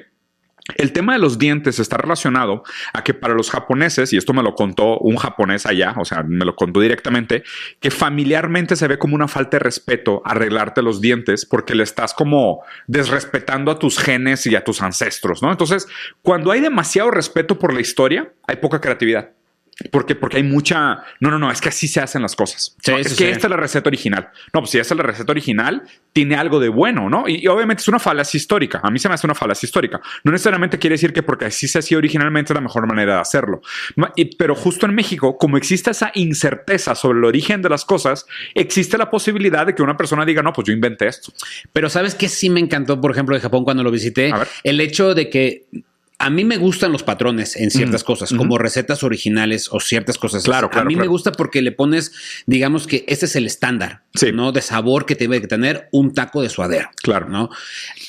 El 0.73 0.93
tema 0.93 1.13
de 1.13 1.19
los 1.19 1.37
dientes 1.37 1.77
está 1.77 1.97
relacionado 1.97 2.63
a 2.91 3.03
que 3.03 3.13
para 3.13 3.35
los 3.35 3.51
japoneses, 3.51 4.11
y 4.13 4.17
esto 4.17 4.33
me 4.33 4.41
lo 4.41 4.55
contó 4.55 4.97
un 4.97 5.15
japonés 5.15 5.67
allá, 5.67 5.93
o 5.97 6.05
sea, 6.05 6.23
me 6.23 6.43
lo 6.43 6.55
contó 6.55 6.79
directamente, 6.79 7.43
que 7.79 7.91
familiarmente 7.91 8.75
se 8.75 8.87
ve 8.87 8.97
como 8.97 9.13
una 9.13 9.27
falta 9.27 9.57
de 9.57 9.59
respeto 9.59 10.23
arreglarte 10.25 10.81
los 10.81 11.01
dientes 11.01 11.45
porque 11.45 11.75
le 11.75 11.83
estás 11.83 12.15
como 12.15 12.63
desrespetando 12.87 13.69
a 13.69 13.77
tus 13.77 13.99
genes 13.99 14.47
y 14.47 14.55
a 14.55 14.63
tus 14.63 14.81
ancestros, 14.81 15.43
¿no? 15.43 15.51
Entonces, 15.51 15.87
cuando 16.23 16.51
hay 16.51 16.61
demasiado 16.61 17.11
respeto 17.11 17.59
por 17.59 17.71
la 17.71 17.81
historia, 17.81 18.31
hay 18.47 18.55
poca 18.55 18.81
creatividad. 18.81 19.29
Porque, 19.91 20.15
porque 20.15 20.37
hay 20.37 20.43
mucha. 20.43 21.03
No, 21.19 21.29
no, 21.29 21.37
no, 21.37 21.51
es 21.51 21.59
que 21.59 21.67
así 21.67 21.89
se 21.89 21.99
hacen 21.99 22.21
las 22.21 22.35
cosas. 22.35 22.77
es 22.85 23.13
que 23.15 23.29
esta 23.29 23.47
es 23.47 23.51
la 23.51 23.57
receta 23.57 23.89
original. 23.89 24.29
No, 24.53 24.61
pues 24.61 24.71
si 24.71 24.79
esta 24.79 24.93
es 24.93 24.97
la 24.97 25.03
receta 25.03 25.33
original, 25.33 25.83
tiene 26.13 26.35
algo 26.35 26.61
de 26.61 26.69
bueno, 26.69 27.09
¿no? 27.09 27.27
Y, 27.27 27.45
obviamente 27.47 27.81
es 27.81 27.87
una 27.89 27.99
falacia 27.99 28.37
histórica. 28.37 28.79
A 28.81 28.89
mí 28.89 28.99
se 28.99 29.09
me 29.09 29.15
hace 29.15 29.27
una 29.27 29.35
falacia 29.35 29.67
histórica. 29.67 29.99
No 30.23 30.31
necesariamente 30.31 30.79
quiere 30.79 30.93
decir 30.93 31.11
que 31.11 31.23
porque 31.23 31.45
así 31.45 31.67
se 31.67 31.79
hacía 31.79 31.97
originalmente 31.97 32.53
es 32.53 32.55
la 32.55 32.61
mejor 32.61 32.87
manera 32.87 33.15
de 33.15 33.19
hacerlo. 33.19 33.61
pero 34.37 34.55
justo 34.55 34.85
en 34.85 34.95
México, 34.95 35.37
como 35.37 35.57
existe 35.57 35.91
esa 35.91 36.11
incerteza 36.15 36.95
sobre 36.95 37.19
el 37.19 37.25
origen 37.25 37.61
de 37.61 37.67
las 37.67 37.83
cosas, 37.83 38.25
existe 38.53 38.97
la 38.97 39.09
posibilidad 39.11 39.65
de 39.65 39.75
que 39.75 39.83
una 39.83 39.97
persona 39.97 40.25
diga, 40.25 40.41
no, 40.41 40.53
pues 40.53 40.67
yo 40.67 40.73
inventé 40.73 41.07
esto. 41.07 41.33
Pero 41.73 41.89
sabes 41.89 42.15
que 42.15 42.29
sí 42.29 42.49
me 42.49 42.61
encantó, 42.61 43.01
por 43.01 43.11
ejemplo, 43.11 43.35
de 43.35 43.41
Japón 43.41 43.65
cuando 43.65 43.83
lo 43.83 43.91
visité, 43.91 44.33
el 44.63 44.79
hecho 44.79 45.13
de 45.13 45.29
que 45.29 45.65
a 46.17 46.29
mí 46.29 46.45
me 46.45 46.57
gustan 46.57 46.91
los 46.91 47.03
patrones 47.03 47.57
en 47.57 47.71
ciertas 47.71 48.03
cosas, 48.03 48.33
como 48.33 48.57
recetas 48.57 49.03
originales 49.03 49.67
o 49.71 49.79
ciertas 49.79 50.17
cosas. 50.17 50.43
Claro, 50.43 50.69
claro. 50.69 50.85
A 50.85 50.89
mí 50.89 50.95
me 50.95 51.07
gusta 51.07 51.33
porque 51.33 51.61
le 51.61 51.71
pones, 51.73 52.13
digamos 52.45 52.87
que 52.87 53.03
este 53.07 53.25
es 53.25 53.35
el 53.35 53.45
estándar, 53.45 54.03
¿no? 54.33 54.51
De 54.53 54.61
sabor 54.61 55.05
que 55.05 55.15
debe 55.15 55.41
tener 55.41 55.89
un 55.91 56.13
taco 56.13 56.41
de 56.41 56.49
suadero. 56.49 56.89
Claro. 57.03 57.29
¿no? 57.29 57.49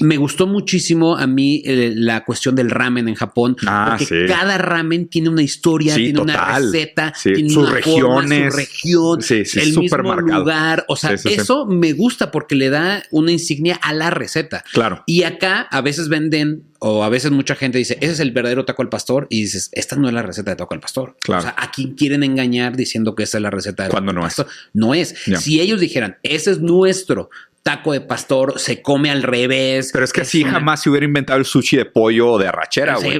Me 0.01 0.17
gustó 0.19 0.47
muchísimo 0.47 1.17
a 1.17 1.27
mí 1.27 1.63
eh, 1.65 1.93
la 1.97 2.25
cuestión 2.25 2.55
del 2.55 2.71
ramen 2.71 3.09
en 3.09 3.17
Japón. 3.17 3.57
Ah, 3.67 3.97
porque 3.99 4.27
cada 4.27 4.57
ramen 4.59 5.09
tiene 5.09 5.29
una 5.29 5.43
historia, 5.43 5.95
tiene 5.97 6.21
una 6.21 6.55
receta, 6.55 7.13
tiene 7.23 7.51
sus 7.51 7.69
regiones, 7.69 8.53
su 8.53 8.57
región, 8.57 9.21
el 9.29 9.79
mismo 9.79 10.15
lugar. 10.21 10.85
O 10.89 10.97
sea, 10.97 11.13
eso 11.13 11.67
me 11.67 11.93
gusta 11.93 12.31
porque 12.31 12.55
le 12.55 12.71
da 12.71 13.03
una 13.11 13.33
insignia 13.33 13.77
a 13.83 13.93
la 13.93 14.11
receta. 14.11 14.65
Claro. 14.73 15.03
Y 15.07 15.25
acá 15.25 15.63
a 15.71 15.81
veces 15.81 16.09
venden 16.09 16.63
o 16.81 17.05
a 17.05 17.09
veces 17.09 17.31
mucha 17.31 17.55
gente 17.55 17.79
dice, 17.79 17.99
ese 18.01 18.13
es 18.13 18.21
el 18.21 18.33
verdadero 18.33 18.65
taco 18.65 18.83
al 18.83 18.89
pastor, 18.89 19.27
y 19.31 19.43
dices, 19.43 19.71
esta 19.73 19.97
no 19.97 20.09
es 20.09 20.15
la 20.15 20.23
receta 20.23 20.51
de 20.51 20.57
taco 20.57 20.75
al 20.75 20.81
pastor. 20.81 21.17
Claro. 21.21 21.41
O 21.41 21.43
sea, 21.43 21.55
¿a 21.59 21.71
quién 21.71 21.95
quieren 21.95 22.23
engañar 22.23 22.77
diciendo 22.77 23.15
que 23.15 23.25
esa 23.25 23.39
es 23.39 23.43
la 23.43 23.51
receta 23.51 23.85
de 23.85 23.91
Cuando 23.91 24.13
no 24.13 24.23
pastor? 24.23 24.47
Es. 24.47 24.71
No 24.73 24.95
es. 24.95 25.15
Si 25.41 25.61
ellos 25.61 25.81
dijeran, 25.81 26.19
ese 26.23 26.51
es 26.51 26.61
nuestro 26.61 27.31
taco 27.67 27.93
de 27.93 28.01
pastor 28.01 28.61
se 28.61 28.81
come 28.81 29.11
al 29.11 29.25
revés. 29.25 29.91
Pero 29.93 30.05
es 30.05 30.13
que 30.13 30.21
así 30.21 30.45
jamás 30.45 30.85
se 30.85 30.89
hubiera 30.89 31.05
inventado 31.05 31.37
el 31.41 31.45
sushi 31.45 31.77
de 31.77 31.85
pollo 31.85 32.31
o 32.31 32.39
de 32.39 32.47
arrachera, 32.47 32.95
güey. 32.95 33.19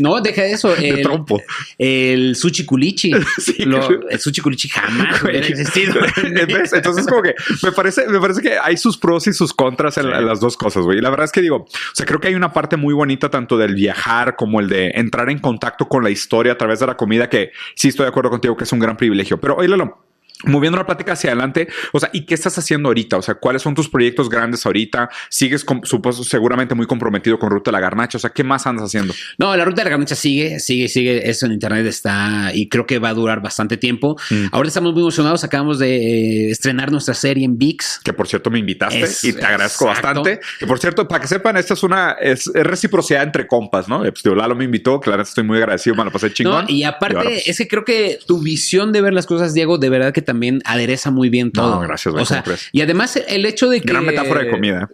no, 0.00 0.20
deja 0.20 0.44
eso. 0.44 0.74
El, 0.80 1.02
trompo. 1.02 1.40
El 1.78 2.34
sushi 2.34 2.64
culichi. 2.64 3.12
el 3.58 4.18
sushi 4.18 4.40
culichi 4.40 4.68
jamás 4.68 5.22
hubiera 5.22 5.46
existido. 5.46 5.94
Entonces, 6.72 7.06
como 7.06 7.22
que 7.22 7.36
me 7.62 7.70
parece, 7.70 8.08
me 8.08 8.18
parece 8.18 8.42
que 8.42 8.58
hay 8.58 8.76
sus 8.76 8.98
pros 8.98 9.28
y 9.28 9.32
sus 9.32 9.54
contras 9.54 9.98
en, 9.98 10.10
las 10.10 10.40
dos 10.40 10.56
cosas, 10.56 10.82
güey. 10.82 11.00
La 11.00 11.10
verdad 11.10 11.26
es 11.26 11.32
que 11.32 11.40
digo, 11.40 11.58
o 11.58 11.94
sea, 11.94 12.04
creo 12.04 12.18
que 12.18 12.26
hay 12.26 12.34
una 12.34 12.52
parte 12.52 12.76
muy 12.76 12.92
bonita 12.92 13.30
tanto 13.30 13.56
del 13.56 13.76
viajar 13.76 14.34
como 14.34 14.58
el 14.58 14.68
de 14.68 14.90
entrar 14.96 15.30
en 15.30 15.38
contacto 15.38 15.86
con 15.86 16.02
la 16.02 16.10
historia 16.10 16.54
a 16.54 16.58
través 16.58 16.80
de 16.80 16.88
la 16.88 16.96
comida 16.96 17.28
que 17.28 17.52
sí 17.76 17.86
estoy 17.86 18.04
de 18.04 18.08
acuerdo 18.08 18.30
contigo 18.30 18.56
que 18.56 18.64
es 18.64 18.72
un 18.72 18.80
gran 18.80 18.96
privilegio. 18.96 19.38
Pero, 19.40 19.54
oye, 19.54 19.68
Lalo, 19.68 20.09
Moviendo 20.44 20.78
la 20.78 20.86
plática 20.86 21.12
hacia 21.12 21.30
adelante, 21.30 21.68
o 21.92 22.00
sea, 22.00 22.10
¿y 22.12 22.24
qué 22.24 22.34
estás 22.34 22.56
haciendo 22.58 22.88
ahorita? 22.88 23.16
O 23.16 23.22
sea, 23.22 23.34
¿cuáles 23.34 23.62
son 23.62 23.74
tus 23.74 23.88
proyectos 23.88 24.28
grandes 24.28 24.64
ahorita? 24.66 25.10
¿Sigues 25.28 25.64
supuesto, 25.84 26.24
seguramente 26.24 26.74
muy 26.74 26.86
comprometido 26.86 27.38
con 27.38 27.50
Ruta 27.50 27.70
de 27.70 27.72
la 27.72 27.80
Garnacha? 27.80 28.18
O 28.18 28.20
sea, 28.20 28.30
¿qué 28.30 28.44
más 28.44 28.66
andas 28.66 28.86
haciendo? 28.86 29.14
No, 29.38 29.56
la 29.56 29.64
Ruta 29.64 29.82
de 29.82 29.84
la 29.84 29.90
Garnacha 29.90 30.14
sigue, 30.14 30.60
sigue, 30.60 30.88
sigue. 30.88 31.28
Eso 31.28 31.46
en 31.46 31.52
Internet 31.52 31.86
está 31.86 32.50
y 32.54 32.68
creo 32.68 32.86
que 32.86 32.98
va 32.98 33.10
a 33.10 33.14
durar 33.14 33.42
bastante 33.42 33.76
tiempo. 33.76 34.16
Mm. 34.30 34.46
Ahora 34.52 34.68
estamos 34.68 34.92
muy 34.92 35.02
emocionados. 35.02 35.44
Acabamos 35.44 35.78
de 35.78 35.96
eh, 35.96 36.50
estrenar 36.50 36.90
nuestra 36.90 37.14
serie 37.14 37.44
en 37.44 37.58
VIX. 37.58 38.00
Que 38.04 38.12
por 38.12 38.28
cierto 38.28 38.50
me 38.50 38.58
invitaste 38.58 39.28
y 39.28 39.32
te 39.32 39.44
agradezco 39.44 39.86
bastante. 39.86 40.40
Que 40.58 40.66
por 40.66 40.78
cierto, 40.78 41.06
para 41.08 41.20
que 41.20 41.28
sepan, 41.28 41.56
esta 41.56 41.74
es 41.74 41.82
una 41.82 42.12
es, 42.20 42.50
reciprocidad 42.54 43.22
entre 43.22 43.46
compas, 43.46 43.88
¿no? 43.88 44.00
Pues, 44.00 44.24
Lalo 44.24 44.54
me 44.54 44.64
invitó, 44.64 45.00
claro, 45.00 45.22
estoy 45.22 45.44
muy 45.44 45.58
agradecido, 45.58 45.96
me 45.96 46.04
lo 46.04 46.10
pasé 46.10 46.32
chingón. 46.32 46.66
y 46.68 46.84
aparte, 46.84 47.22
pues 47.22 47.48
es 47.48 47.58
que 47.58 47.68
creo 47.68 47.84
que 47.84 48.18
tu 48.26 48.40
visión 48.40 48.92
de 48.92 49.00
ver 49.00 49.12
las 49.12 49.26
cosas, 49.26 49.54
Diego, 49.54 49.78
de 49.78 49.90
verdad 49.90 50.12
que 50.12 50.22
también 50.30 50.62
adereza 50.64 51.10
muy 51.10 51.28
bien 51.28 51.50
todo. 51.50 51.74
No, 51.74 51.80
gracias. 51.80 52.14
O 52.14 52.24
sea, 52.24 52.44
y 52.70 52.82
además 52.82 53.20
el 53.26 53.44
hecho 53.46 53.68
de 53.68 53.80
que... 53.80 53.88
Gran 53.88 54.06
metáfora 54.06 54.44
de 54.44 54.50
comida. 54.50 54.88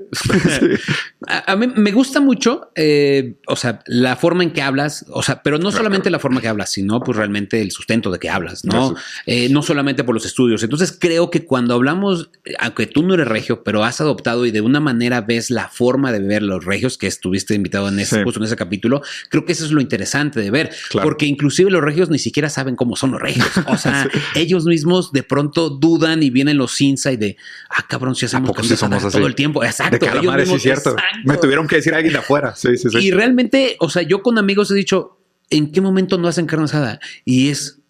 a, 1.26 1.56
mí 1.56 1.66
me 1.76 1.92
gusta 1.92 2.20
mucho, 2.20 2.70
eh, 2.74 3.34
o 3.46 3.54
sea, 3.54 3.80
la 3.84 4.16
forma 4.16 4.44
en 4.44 4.52
que 4.52 4.62
hablas, 4.62 5.04
o 5.10 5.22
sea, 5.22 5.42
pero 5.42 5.58
no 5.58 5.70
solamente 5.72 6.08
la 6.08 6.18
forma 6.18 6.40
que 6.40 6.48
hablas, 6.48 6.72
sino 6.72 7.00
pues 7.00 7.18
realmente 7.18 7.60
el 7.60 7.70
sustento 7.70 8.10
de 8.10 8.18
que 8.18 8.30
hablas, 8.30 8.64
¿no? 8.64 8.94
Eh, 9.26 9.50
no 9.50 9.60
solamente 9.60 10.04
por 10.04 10.14
los 10.14 10.24
estudios. 10.24 10.62
Entonces 10.62 10.96
creo 10.98 11.30
que 11.30 11.44
cuando 11.44 11.74
hablamos, 11.74 12.30
aunque 12.58 12.86
tú 12.86 13.02
no 13.02 13.12
eres 13.12 13.28
regio, 13.28 13.62
pero 13.62 13.84
has 13.84 14.00
adoptado 14.00 14.46
y 14.46 14.52
de 14.52 14.62
una 14.62 14.80
manera 14.80 15.20
ves 15.20 15.50
la 15.50 15.68
forma 15.68 16.12
de 16.12 16.20
ver 16.20 16.42
los 16.42 16.64
regios 16.64 16.96
que 16.96 17.08
estuviste 17.08 17.52
invitado 17.54 17.88
en 17.88 18.00
ese, 18.00 18.22
en 18.22 18.42
ese 18.42 18.56
capítulo, 18.56 19.02
creo 19.28 19.44
que 19.44 19.52
eso 19.52 19.66
es 19.66 19.72
lo 19.72 19.82
interesante 19.82 20.40
de 20.40 20.50
ver, 20.50 20.70
porque 21.02 21.26
inclusive 21.26 21.70
los 21.70 21.82
regios 21.82 22.08
ni 22.08 22.18
siquiera 22.18 22.48
saben 22.48 22.74
cómo 22.74 22.96
son 22.96 23.10
los 23.10 23.20
regios. 23.20 23.46
O 23.66 23.76
sea, 23.76 24.08
ellos 24.34 24.64
mismos 24.64 25.12
de 25.12 25.25
pronto 25.28 25.70
dudan 25.70 26.22
y 26.22 26.30
vienen 26.30 26.56
los 26.56 26.80
insights 26.80 27.20
de, 27.20 27.36
ah, 27.70 27.84
cabrón, 27.88 28.14
si 28.14 28.26
hacemos 28.26 28.56
somos 28.76 29.12
todo 29.12 29.26
el 29.26 29.34
tiempo. 29.34 29.64
Exacto. 29.64 30.06
De 30.06 30.58
cierto. 30.58 30.96
Me 31.24 31.36
tuvieron 31.36 31.66
que 31.66 31.76
decir 31.76 31.94
alguien 31.94 32.12
de 32.12 32.18
afuera. 32.20 32.54
Sí, 32.54 32.76
sí, 32.76 32.88
sí. 32.90 32.98
Y 32.98 33.10
realmente, 33.10 33.76
o 33.80 33.90
sea, 33.90 34.02
yo 34.02 34.22
con 34.22 34.38
amigos 34.38 34.70
he 34.70 34.74
dicho, 34.74 35.18
¿en 35.50 35.72
qué 35.72 35.80
momento 35.80 36.18
no 36.18 36.28
hacen 36.28 36.46
carne 36.46 36.64
asada? 36.64 37.00
Y 37.24 37.50
es, 37.50 37.80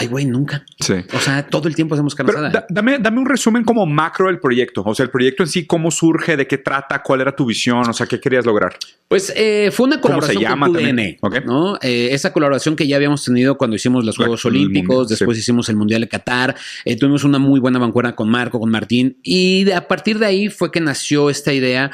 Ay, 0.00 0.06
güey, 0.06 0.26
nunca. 0.26 0.64
Sí. 0.78 0.94
O 1.12 1.18
sea, 1.18 1.44
todo 1.44 1.66
el 1.66 1.74
tiempo 1.74 1.96
hacemos 1.96 2.14
carne 2.14 2.32
dame, 2.68 3.00
dame 3.00 3.18
un 3.18 3.26
resumen 3.26 3.64
como 3.64 3.84
macro 3.84 4.28
del 4.28 4.38
proyecto. 4.38 4.84
O 4.86 4.94
sea, 4.94 5.02
el 5.02 5.10
proyecto 5.10 5.42
en 5.42 5.48
sí, 5.48 5.66
cómo 5.66 5.90
surge, 5.90 6.36
de 6.36 6.46
qué 6.46 6.56
trata, 6.56 7.02
cuál 7.02 7.20
era 7.20 7.34
tu 7.34 7.44
visión, 7.44 7.80
o 7.80 7.92
sea, 7.92 8.06
qué 8.06 8.20
querías 8.20 8.46
lograr. 8.46 8.76
Pues 9.08 9.32
eh, 9.34 9.70
fue 9.72 9.88
una 9.88 10.00
colaboración 10.00 10.60
con 10.60 10.70
UDN, 10.70 11.16
¿no? 11.44 11.78
Eh, 11.82 12.10
esa 12.12 12.32
colaboración 12.32 12.76
que 12.76 12.86
ya 12.86 12.94
habíamos 12.94 13.24
tenido 13.24 13.58
cuando 13.58 13.74
hicimos 13.74 14.04
los 14.04 14.16
Juegos 14.16 14.44
Olímpicos, 14.44 15.08
después 15.08 15.36
hicimos 15.36 15.68
el 15.68 15.74
Mundial 15.74 16.02
de 16.02 16.08
Qatar, 16.08 16.54
eh, 16.84 16.96
tuvimos 16.96 17.24
una 17.24 17.40
muy 17.40 17.58
buena 17.58 17.80
bancuera 17.80 18.14
con 18.14 18.28
Marco, 18.28 18.60
con 18.60 18.70
Martín, 18.70 19.16
y 19.24 19.68
a 19.72 19.88
partir 19.88 20.20
de 20.20 20.26
ahí 20.26 20.48
fue 20.48 20.70
que 20.70 20.80
nació 20.80 21.28
esta 21.28 21.52
idea 21.52 21.90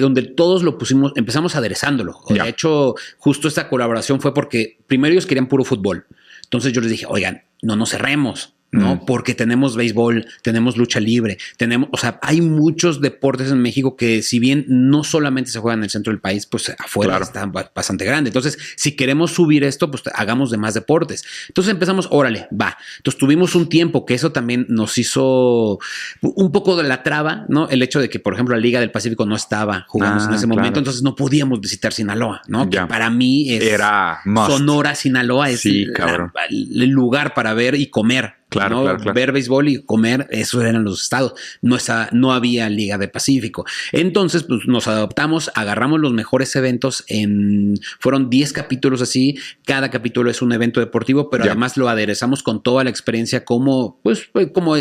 donde 0.00 0.22
todos 0.22 0.64
lo 0.64 0.78
pusimos, 0.78 1.12
empezamos 1.14 1.54
aderezándolo. 1.54 2.18
De 2.28 2.48
hecho, 2.48 2.96
justo 3.18 3.46
esta 3.46 3.68
colaboración 3.68 4.20
fue 4.20 4.34
porque 4.34 4.78
primero 4.88 5.12
ellos 5.12 5.26
querían 5.26 5.46
puro 5.46 5.62
fútbol. 5.62 6.06
Entonces 6.46 6.72
yo 6.72 6.80
les 6.80 6.90
dije, 6.90 7.06
oigan, 7.08 7.42
no 7.60 7.76
nos 7.76 7.90
cerremos. 7.90 8.55
¿No? 8.72 9.04
Porque 9.06 9.34
tenemos 9.34 9.76
béisbol, 9.76 10.26
tenemos 10.42 10.76
lucha 10.76 11.00
libre, 11.00 11.38
tenemos, 11.56 11.88
o 11.92 11.96
sea, 11.96 12.18
hay 12.22 12.40
muchos 12.40 13.00
deportes 13.00 13.50
en 13.50 13.60
México 13.60 13.96
que 13.96 14.22
si 14.22 14.38
bien 14.38 14.64
no 14.68 15.04
solamente 15.04 15.50
se 15.50 15.58
juegan 15.60 15.80
en 15.80 15.84
el 15.84 15.90
centro 15.90 16.12
del 16.12 16.20
país, 16.20 16.46
pues 16.46 16.70
afuera 16.78 17.18
está 17.18 17.46
bastante 17.46 18.04
grande. 18.04 18.28
Entonces, 18.28 18.58
si 18.76 18.96
queremos 18.96 19.32
subir 19.32 19.64
esto, 19.64 19.90
pues 19.90 20.02
hagamos 20.14 20.50
de 20.50 20.58
más 20.58 20.74
deportes. 20.74 21.24
Entonces 21.48 21.72
empezamos, 21.72 22.08
órale, 22.10 22.48
va. 22.52 22.76
Entonces 22.98 23.18
tuvimos 23.18 23.54
un 23.54 23.68
tiempo 23.68 24.04
que 24.04 24.14
eso 24.14 24.32
también 24.32 24.66
nos 24.68 24.98
hizo 24.98 25.78
un 26.20 26.52
poco 26.52 26.76
de 26.76 26.84
la 26.84 27.02
traba, 27.02 27.46
¿no? 27.48 27.68
El 27.68 27.82
hecho 27.82 28.00
de 28.00 28.08
que, 28.08 28.18
por 28.18 28.34
ejemplo, 28.34 28.54
la 28.54 28.60
Liga 28.60 28.80
del 28.80 28.90
Pacífico 28.90 29.26
no 29.26 29.36
estaba 29.36 29.84
jugando 29.88 30.24
en 30.24 30.32
ah, 30.32 30.36
ese 30.36 30.46
momento, 30.46 30.78
entonces 30.78 31.02
no 31.02 31.14
podíamos 31.14 31.60
visitar 31.60 31.92
Sinaloa, 31.92 32.42
¿no? 32.48 32.68
Que 32.68 32.80
para 32.82 33.10
mí 33.10 33.54
es 33.54 33.62
Era 33.62 34.20
Sonora, 34.24 34.94
Sinaloa 34.94 35.50
es 35.50 35.64
el 35.64 36.88
lugar 36.88 37.34
para 37.34 37.54
ver 37.54 37.74
y 37.74 37.86
comer. 37.86 38.34
Claro, 38.48 38.84
claro, 38.84 39.12
Ver 39.12 39.32
béisbol 39.32 39.68
y 39.68 39.82
comer, 39.82 40.28
eso 40.30 40.62
eran 40.62 40.84
los 40.84 41.02
estados. 41.02 41.34
No, 41.62 41.76
no 42.12 42.32
había 42.32 42.68
Liga 42.68 42.96
de 42.96 43.08
Pacífico. 43.08 43.64
Entonces, 43.90 44.44
pues 44.44 44.66
nos 44.66 44.86
adoptamos, 44.86 45.50
agarramos 45.54 45.98
los 45.98 46.12
mejores 46.12 46.54
eventos 46.54 47.04
en. 47.08 47.74
Fueron 47.98 48.30
10 48.30 48.52
capítulos 48.52 49.02
así. 49.02 49.36
Cada 49.64 49.90
capítulo 49.90 50.30
es 50.30 50.42
un 50.42 50.52
evento 50.52 50.78
deportivo, 50.78 51.28
pero 51.28 51.44
además 51.44 51.76
lo 51.76 51.88
aderezamos 51.88 52.44
con 52.44 52.62
toda 52.62 52.84
la 52.84 52.90
experiencia 52.90 53.44
como, 53.44 53.98
pues, 54.04 54.28
como, 54.54 54.76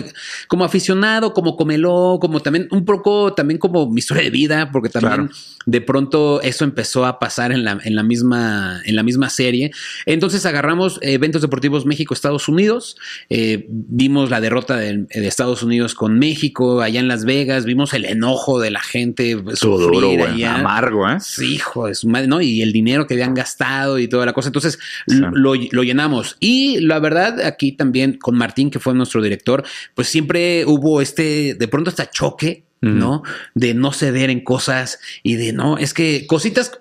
como 0.47 0.63
aficionado, 0.63 1.33
como 1.33 1.57
comeló, 1.57 2.19
como 2.21 2.41
también, 2.41 2.67
un 2.69 2.85
poco 2.85 3.33
también 3.33 3.57
como 3.57 3.89
mi 3.89 3.99
historia 3.99 4.23
de 4.23 4.29
vida, 4.29 4.69
porque 4.71 4.89
también 4.89 5.31
de 5.65 5.81
pronto 5.81 6.39
eso 6.41 6.63
empezó 6.65 7.05
a 7.05 7.17
pasar 7.17 7.51
en 7.51 7.63
la, 7.63 7.79
en 7.83 7.95
la 7.95 8.03
misma, 8.03 8.81
en 8.85 8.95
la 8.95 9.01
misma 9.01 9.29
serie. 9.31 9.71
Entonces 10.05 10.45
agarramos 10.45 10.99
eventos 11.01 11.41
deportivos 11.41 11.87
México, 11.87 12.13
Estados 12.13 12.47
Unidos. 12.47 12.95
Eh, 13.29 13.54
vimos 13.67 14.29
la 14.29 14.41
derrota 14.41 14.77
de, 14.77 15.05
Estados 15.09 15.63
Unidos 15.63 15.95
con 15.95 16.19
México 16.19 16.81
allá 16.81 16.99
en 16.99 17.07
Las 17.07 17.25
Vegas, 17.25 17.65
vimos 17.65 17.93
el 17.93 18.05
enojo 18.05 18.59
de 18.59 18.71
la 18.71 18.81
gente 18.81 19.37
sufrir 19.55 20.21
allá. 20.21 20.55
amargo, 20.55 21.09
¿eh? 21.09 21.17
Sí, 21.19 21.55
hijo 21.55 21.87
de 21.87 21.95
su 21.95 22.07
madre, 22.07 22.27
¿no? 22.27 22.41
Y 22.41 22.61
el 22.61 22.71
dinero 22.71 23.07
que 23.07 23.15
habían 23.15 23.33
gastado 23.33 23.99
y 23.99 24.07
toda 24.07 24.25
la 24.25 24.33
cosa. 24.33 24.49
Entonces 24.49 24.79
lo, 25.07 25.55
llenamos. 25.55 26.37
Y 26.39 26.79
la 26.79 26.99
verdad, 26.99 27.41
aquí 27.41 27.71
también 27.71 28.17
con 28.17 28.37
Martín, 28.37 28.69
que 28.69 28.79
fue 28.79 28.93
nuestro 28.93 29.21
director, 29.21 29.63
pues 29.93 30.07
siempre 30.07 30.65
hubo 30.65 31.01
este, 31.01 31.55
de 31.55 31.67
pronto, 31.67 31.89
este 31.89 32.07
choque 32.11 32.63
¿no? 32.81 33.23
De 33.55 33.73
no 33.73 33.91
ceder 33.91 34.29
en 34.29 34.41
cosas 34.41 34.99
y 35.23 35.35
de 35.35 35.53
no, 35.53 35.79
es 35.79 35.95
que 35.95 36.27
cositas 36.27 36.79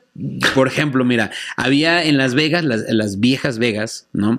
por 0.55 0.69
ejemplo, 0.69 1.05
mira, 1.05 1.31
había 1.57 2.05
en 2.05 2.17
Las 2.17 2.35
Vegas, 2.35 2.65
las, 2.65 3.21
viejas 3.21 3.59
Vegas, 3.59 4.09
¿no? 4.13 4.39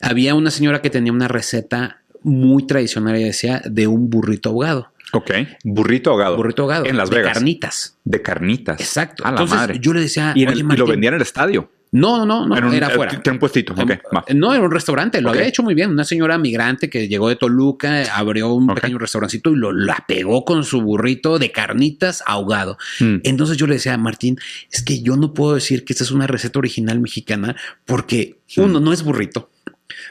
Había 0.00 0.34
una 0.34 0.50
señora 0.50 0.80
que 0.80 0.90
tenía 0.90 1.12
una 1.12 1.28
receta 1.28 2.02
muy 2.22 2.66
tradicional, 2.66 3.16
ella 3.16 3.26
decía, 3.26 3.62
de 3.64 3.86
un 3.86 4.10
burrito 4.10 4.50
ahogado. 4.50 4.92
Ok, 5.12 5.30
burrito 5.64 6.10
ahogado. 6.10 6.36
Burrito 6.36 6.62
ahogado. 6.62 6.86
En 6.86 6.96
Las 6.96 7.10
Vegas. 7.10 7.26
De 7.26 7.32
carnitas. 7.32 7.98
De 8.04 8.22
carnitas. 8.22 8.80
Exacto. 8.80 9.24
A 9.26 9.32
la 9.32 9.44
madre. 9.46 9.78
yo 9.80 9.92
le 9.92 10.00
decía. 10.00 10.32
Y, 10.36 10.44
lo 10.44 10.86
vendían 10.86 11.14
en 11.14 11.20
el 11.20 11.22
estadio. 11.22 11.70
No, 11.90 12.26
no, 12.26 12.46
no, 12.46 12.56
era, 12.56 12.74
era 12.74 12.88
eh, 12.88 12.92
afuera. 12.92 13.10
Tiene 13.22 13.36
un 13.36 13.38
puestito, 13.38 13.74
No, 14.34 14.52
era 14.52 14.62
un 14.62 14.70
restaurante, 14.70 15.20
lo 15.20 15.30
había 15.30 15.46
hecho 15.46 15.62
muy 15.62 15.74
bien. 15.74 15.90
Una 15.90 16.04
señora 16.04 16.36
migrante 16.38 16.90
que 16.90 17.08
llegó 17.08 17.28
de 17.28 17.36
Toluca, 17.36 18.04
abrió 18.14 18.52
un 18.52 18.66
pequeño 18.74 18.98
restaurancito 18.98 19.50
y 19.50 19.56
lo 19.56 19.72
la 19.72 20.04
pegó 20.06 20.44
con 20.44 20.64
su 20.64 20.82
burrito 20.82 21.38
de 21.38 21.50
carnitas 21.50 22.22
ahogado. 22.26 22.76
Mm. 23.00 23.16
Entonces 23.24 23.56
yo 23.56 23.66
le 23.66 23.74
decía 23.74 23.94
a 23.94 23.98
Martín, 23.98 24.38
es 24.70 24.82
que 24.82 25.02
yo 25.02 25.16
no 25.16 25.32
puedo 25.32 25.54
decir 25.54 25.84
que 25.84 25.92
esta 25.92 26.04
es 26.04 26.10
una 26.10 26.26
receta 26.26 26.58
original 26.58 27.00
mexicana 27.00 27.56
porque 27.86 28.38
mm. 28.56 28.60
uno, 28.60 28.80
no 28.80 28.92
es 28.92 29.02
burrito. 29.02 29.50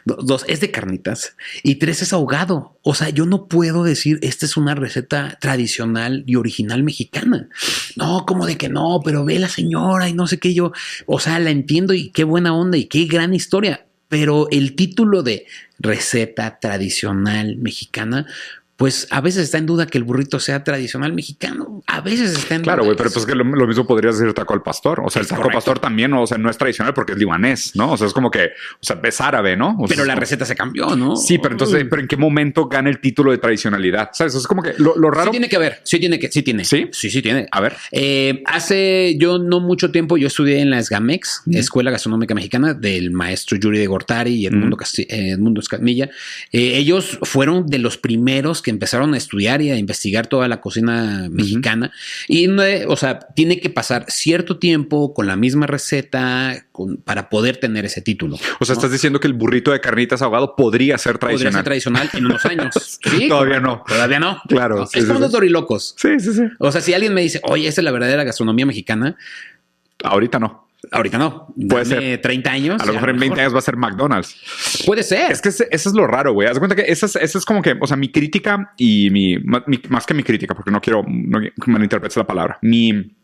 Dos, 0.05 0.45
es 0.47 0.59
de 0.59 0.71
carnitas. 0.71 1.35
Y 1.63 1.75
tres, 1.75 2.01
es 2.01 2.13
ahogado. 2.13 2.77
O 2.83 2.95
sea, 2.95 3.09
yo 3.09 3.25
no 3.25 3.47
puedo 3.47 3.83
decir, 3.83 4.19
esta 4.21 4.45
es 4.45 4.57
una 4.57 4.75
receta 4.75 5.37
tradicional 5.39 6.23
y 6.25 6.35
original 6.35 6.83
mexicana. 6.83 7.49
No, 7.95 8.25
como 8.25 8.45
de 8.45 8.57
que 8.57 8.69
no, 8.69 9.01
pero 9.03 9.25
ve 9.25 9.39
la 9.39 9.49
señora 9.49 10.09
y 10.09 10.13
no 10.13 10.27
sé 10.27 10.39
qué 10.39 10.53
yo. 10.53 10.71
O 11.05 11.19
sea, 11.19 11.39
la 11.39 11.51
entiendo 11.51 11.93
y 11.93 12.09
qué 12.09 12.23
buena 12.23 12.53
onda 12.53 12.77
y 12.77 12.85
qué 12.85 13.05
gran 13.05 13.33
historia. 13.33 13.85
Pero 14.09 14.47
el 14.51 14.75
título 14.75 15.23
de 15.23 15.45
receta 15.79 16.59
tradicional 16.59 17.57
mexicana, 17.57 18.25
pues 18.77 19.07
a 19.09 19.21
veces 19.21 19.43
está 19.43 19.57
en 19.57 19.65
duda 19.65 19.87
que 19.87 19.97
el 19.97 20.03
burrito 20.03 20.39
sea 20.39 20.63
tradicional 20.63 21.11
mexicano. 21.11 21.81
A 21.87 21.99
veces 21.99 22.37
está 22.37 22.55
en 22.55 22.61
duda. 22.61 22.73
Claro, 22.73 22.85
güey, 22.85 22.95
pero 22.95 23.09
pues 23.09 23.25
que 23.25 23.33
lo, 23.33 23.43
mismo 23.43 23.87
podrías 23.87 24.19
decir 24.19 24.33
taco 24.35 24.53
al 24.53 24.61
pastor. 24.61 25.01
O 25.03 25.09
sea, 25.09 25.23
el 25.23 25.27
taco 25.27 25.45
al 25.45 25.51
pastor 25.51 25.79
también, 25.79 26.13
o 26.13 26.27
sea, 26.27 26.37
no 26.37 26.47
es 26.47 26.59
tradicional 26.59 26.93
porque 26.93 27.13
es 27.13 27.17
libanés, 27.17 27.75
¿no? 27.75 27.93
O 27.93 27.97
sea, 27.97 28.05
es 28.05 28.13
como 28.13 28.29
que, 28.29 28.45
o 28.45 28.83
sea, 28.83 28.99
es 29.03 29.19
árabe, 29.19 29.57
¿no? 29.57 29.75
pero 29.87 30.05
la 30.05 30.13
receta 30.13 30.45
se 30.45 30.55
cambió, 30.55 30.95
¿no? 30.95 31.15
Sí, 31.15 31.39
pero 31.39 31.55
entonces, 31.55 31.85
¿pero 31.89 32.01
en 32.01 32.07
qué 32.07 32.17
momento 32.17 32.67
gana 32.67 32.89
el 32.89 32.99
título 32.99 33.31
de 33.31 33.39
tradicionalidad? 33.39 34.09
¿Sabes? 34.13 34.35
Es 34.35 34.45
como 34.45 34.61
que 34.61 34.73
lo, 34.77 34.93
raro. 35.09 35.25
Sí 35.25 35.31
tiene 35.31 35.49
que 35.49 35.57
ver, 35.57 35.79
sí 35.83 35.99
tiene 35.99 36.19
que, 36.19 36.31
sí 36.31 36.43
tiene. 36.43 36.63
Sí, 36.63 36.87
sí, 36.91 37.09
sí 37.09 37.23
tiene. 37.23 37.47
A 37.51 37.61
ver. 37.61 37.75
Eh, 37.91 38.43
hace 38.45 39.15
yo 39.17 39.39
no 39.39 39.59
mucho 39.59 39.91
tiempo, 39.91 40.17
yo 40.17 40.27
estudié 40.27 40.59
en 40.59 40.69
la 40.69 40.83
SGAMEX, 40.83 41.43
Escuela 41.51 41.89
Gastronómica 41.89 42.35
Mexicana, 42.35 42.75
del 42.75 43.09
maestro 43.09 43.57
Yuri 43.57 43.79
de 43.79 43.87
Gortari 43.87 44.35
y 44.35 44.45
Edmundo, 44.45 44.77
Edmundo 45.09 45.61
Escamilla. 45.61 46.11
Eh, 46.51 46.77
ellos 46.77 47.17
fueron 47.23 47.65
de 47.65 47.79
los 47.79 47.97
primeros 47.97 48.61
que 48.67 48.71
empezaron 48.71 49.13
a 49.13 49.17
estudiar 49.17 49.61
y 49.61 49.71
a 49.71 49.77
investigar 49.77 50.27
toda 50.27 50.49
la 50.49 50.59
cocina 50.59 51.29
mexicana. 51.31 51.93
Y, 52.27 52.49
o 52.49 52.97
sea, 52.97 53.19
tiene 53.33 53.61
que 53.61 53.69
pasar 53.69 54.03
cierto 54.09 54.59
tiempo 54.59 55.13
con 55.13 55.25
la 55.25 55.37
misma 55.37 55.67
receta 55.67 56.65
para 57.05 57.29
poder 57.29 57.55
tener 57.61 57.85
ese 57.85 58.01
título. 58.01 58.37
O 58.59 58.65
sea, 58.65 58.73
estás 58.73 58.91
diciendo 58.91 59.21
que 59.21 59.27
el 59.27 59.31
burrito 59.35 59.71
de 59.71 59.79
carnitas 59.79 60.21
ahogado 60.21 60.57
podría 60.57 60.97
ser 60.97 61.17
tradicional. 61.17 61.53
Podría 61.53 61.59
ser 61.59 61.63
tradicional 61.63 62.09
en 62.11 62.25
unos 62.25 62.45
años. 62.45 62.99
¿Sí? 63.01 63.29
Todavía 63.29 63.61
no. 63.61 63.85
Todavía 63.87 64.19
no. 64.19 64.41
Claro. 64.49 64.85
es 64.91 65.05
como 65.05 65.21
los 65.21 65.31
dorilocos. 65.31 65.95
Sí, 65.97 66.19
sí, 66.19 66.33
sí. 66.33 66.43
O 66.59 66.69
sea, 66.69 66.81
si 66.81 66.93
alguien 66.93 67.13
me 67.13 67.21
dice, 67.21 67.39
oye, 67.43 67.69
esa 67.69 67.79
es 67.79 67.85
la 67.85 67.91
verdadera 67.91 68.25
gastronomía 68.25 68.65
mexicana. 68.65 69.15
Ahorita 70.03 70.39
no. 70.39 70.66
Ahorita 70.91 71.17
no. 71.17 71.53
Puede 71.69 71.85
ser. 71.85 72.21
30 72.21 72.51
años. 72.51 72.81
A 72.81 72.85
lo 72.85 72.93
mejor 72.93 73.09
en 73.09 73.19
20 73.19 73.41
años 73.41 73.53
va 73.53 73.59
a 73.59 73.61
ser 73.61 73.77
McDonald's. 73.77 74.83
Puede 74.85 75.03
ser. 75.03 75.31
Es 75.31 75.41
que 75.41 75.49
eso 75.49 75.67
es 75.71 75.93
lo 75.93 76.05
raro, 76.07 76.33
güey. 76.33 76.47
Haz 76.47 76.59
cuenta 76.59 76.75
que 76.75 76.83
esa 76.87 77.05
es, 77.07 77.35
es, 77.35 77.45
como 77.45 77.61
que, 77.61 77.75
o 77.79 77.87
sea, 77.87 77.97
mi 77.97 78.09
crítica 78.09 78.73
y 78.77 79.09
mi, 79.09 79.37
más 79.89 80.05
que 80.05 80.13
mi 80.13 80.23
crítica, 80.23 80.53
porque 80.53 80.71
no 80.71 80.79
quiero 80.79 81.03
no 81.07 81.39
malinterpretar 81.65 82.17
la 82.17 82.27
palabra, 82.27 82.59
mi 82.61 83.15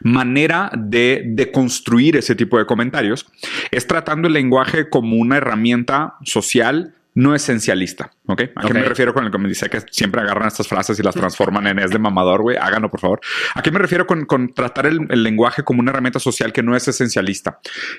manera 0.00 0.70
de, 0.76 1.22
de, 1.24 1.52
construir 1.52 2.16
ese 2.16 2.34
tipo 2.34 2.58
de 2.58 2.66
comentarios 2.66 3.26
es 3.70 3.86
tratando 3.86 4.26
el 4.26 4.34
lenguaje 4.34 4.88
como 4.88 5.16
una 5.16 5.36
herramienta 5.36 6.16
social 6.24 6.94
no 7.18 7.34
esencialista. 7.34 8.12
¿Ok? 8.26 8.42
¿A 8.54 8.66
qué 8.68 8.72
me 8.72 8.82
refiero 8.82 9.12
con 9.12 9.24
el 9.24 9.32
que 9.32 9.38
me 9.38 9.48
dice 9.48 9.68
que 9.68 9.80
siempre 9.90 10.20
agarran 10.20 10.46
estas 10.46 10.68
frases 10.68 11.00
y 11.00 11.02
las 11.02 11.16
transforman 11.16 11.66
en 11.66 11.80
es 11.80 11.90
de 11.90 11.98
mamador, 11.98 12.42
güey? 12.42 12.56
Háganlo, 12.56 12.92
por 12.92 13.00
favor. 13.00 13.20
¿A 13.56 13.60
qué 13.60 13.72
me 13.72 13.80
refiero 13.80 14.06
con, 14.06 14.54
tratar 14.54 14.86
el, 14.86 15.08
lenguaje 15.08 15.64
como 15.64 15.80
una 15.80 15.90
herramienta 15.90 16.20
social 16.20 16.52
que 16.52 16.62
no 16.62 16.76
es 16.76 16.86
esencialista? 16.86 17.58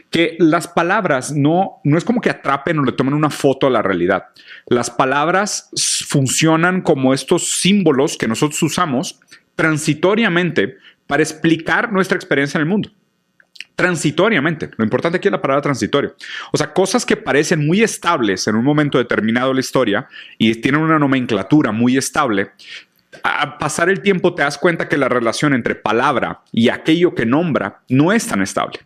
Que 0.10 0.38
las 0.39 0.69
palabras 0.69 1.34
no, 1.34 1.82
no 1.84 1.97
es 1.97 2.05
como 2.05 2.21
que 2.21 2.29
atrapen 2.29 2.79
o 2.79 2.86
le 2.86 2.93
tomen 2.93 3.13
una 3.13 3.29
foto 3.29 3.67
a 3.67 3.69
la 3.69 3.82
realidad. 3.82 4.27
Las 4.67 4.89
palabras 4.89 5.69
funcionan 6.08 6.79
como 6.79 7.13
estos 7.13 7.60
símbolos 7.60 8.15
que 8.15 8.29
nosotros 8.29 8.63
usamos 8.63 9.19
transitoriamente 9.55 10.77
para 11.08 11.23
explicar 11.23 11.91
nuestra 11.91 12.15
experiencia 12.15 12.58
en 12.58 12.62
el 12.62 12.69
mundo 12.69 12.89
transitoriamente. 13.80 14.70
Lo 14.76 14.84
importante 14.84 15.20
aquí 15.20 15.30
es 15.30 15.32
la 15.32 15.42
palabra 15.42 15.62
transitorio. 15.62 16.13
O 16.52 16.58
sea, 16.58 16.74
cosas 16.74 17.06
que 17.06 17.15
parecen 17.15 17.65
muy 17.65 17.82
estables 17.82 18.46
en 18.46 18.58
un 18.58 18.65
momento 18.65 18.98
determinado 18.98 19.48
de 19.48 19.54
la 19.54 19.60
historia 19.62 20.10
y 20.38 20.54
tienen 20.56 20.82
una 20.82 21.00
nomenclatura 21.00 21.72
muy 21.72 21.96
estable, 21.96 22.52
a 23.24 23.58
pasar 23.58 23.89
el 23.89 24.02
tiempo 24.02 24.36
te 24.36 24.42
das 24.42 24.58
cuenta 24.58 24.89
que 24.89 24.98
la 24.98 25.08
relación 25.08 25.54
entre 25.54 25.76
palabra 25.76 26.42
y 26.52 26.68
aquello 26.68 27.15
que 27.15 27.26
nombra 27.26 27.80
no 27.88 28.12
es 28.12 28.28
tan 28.28 28.42
estable 28.42 28.80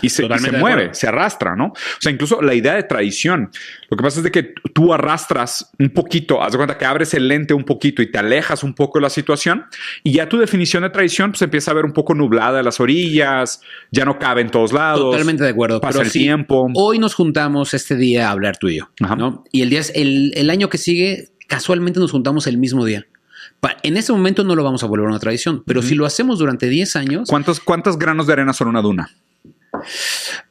y 0.00 0.08
se, 0.08 0.26
mueve, 0.58 0.94
se 0.94 1.06
arrastra, 1.06 1.54
¿no? 1.54 1.66
O 1.66 2.00
sea, 2.00 2.10
incluso 2.10 2.40
la 2.40 2.54
idea 2.54 2.74
de 2.74 2.84
tradición. 2.84 3.50
Lo 3.90 3.96
que 3.96 4.02
pasa 4.02 4.20
es 4.20 4.24
de 4.24 4.30
que 4.30 4.54
tú 4.72 4.94
arrastras 4.94 5.70
un 5.78 5.90
poquito, 5.90 6.42
haz 6.42 6.52
de 6.52 6.58
cuenta 6.58 6.78
que 6.78 6.86
abres 6.86 7.12
el 7.12 7.28
lente 7.28 7.52
un 7.52 7.64
poquito 7.64 8.00
y 8.00 8.10
te 8.10 8.18
alejas 8.18 8.62
un 8.62 8.74
poco 8.74 8.98
de 8.98 9.02
la 9.02 9.10
situación 9.10 9.64
y 10.02 10.12
ya 10.12 10.28
tu 10.28 10.38
definición 10.38 10.82
de 10.84 10.90
tradición 10.90 11.32
pues 11.32 11.42
empieza 11.42 11.72
a 11.72 11.74
ver 11.74 11.84
un 11.84 11.92
poco 11.92 12.14
nublada 12.14 12.58
de 12.58 12.62
las 12.62 12.80
orillas, 12.80 13.60
ya 13.90 14.04
no 14.04 14.18
cabe 14.18 14.40
en 14.40 14.50
todos 14.50 14.72
lados. 14.72 15.00
Totalmente 15.00 15.44
de 15.44 15.50
acuerdo. 15.50 15.80
Pasa 15.80 16.00
el 16.00 16.10
tiempo. 16.10 16.70
Hoy 16.74 16.98
nos 16.98 17.14
juntamos 17.14 17.74
este 17.74 17.96
día 17.96 18.28
a 18.28 18.30
hablar 18.30 18.56
tú 18.56 18.68
y 18.68 18.78
yo, 18.78 18.88
¿no? 19.16 19.44
Y 19.52 19.62
el 19.62 19.70
día, 19.70 19.82
el, 19.94 20.32
el 20.36 20.48
año 20.48 20.70
que 20.70 20.78
sigue, 20.78 21.28
casualmente 21.48 22.00
nos 22.00 22.12
juntamos 22.12 22.46
el 22.46 22.56
mismo 22.56 22.84
día. 22.84 23.06
En 23.84 23.96
ese 23.96 24.12
momento 24.12 24.42
no 24.42 24.56
lo 24.56 24.64
vamos 24.64 24.82
a 24.82 24.86
volver 24.86 25.06
a 25.06 25.10
una 25.10 25.20
tradición, 25.20 25.62
pero 25.64 25.82
si 25.82 25.94
lo 25.94 26.04
hacemos 26.04 26.38
durante 26.38 26.68
10 26.68 26.96
años. 26.96 27.28
¿Cuántos, 27.28 27.60
¿Cuántos 27.60 27.96
granos 27.96 28.26
de 28.26 28.32
arena 28.32 28.52
son 28.52 28.68
una 28.68 28.82
duna? 28.82 29.10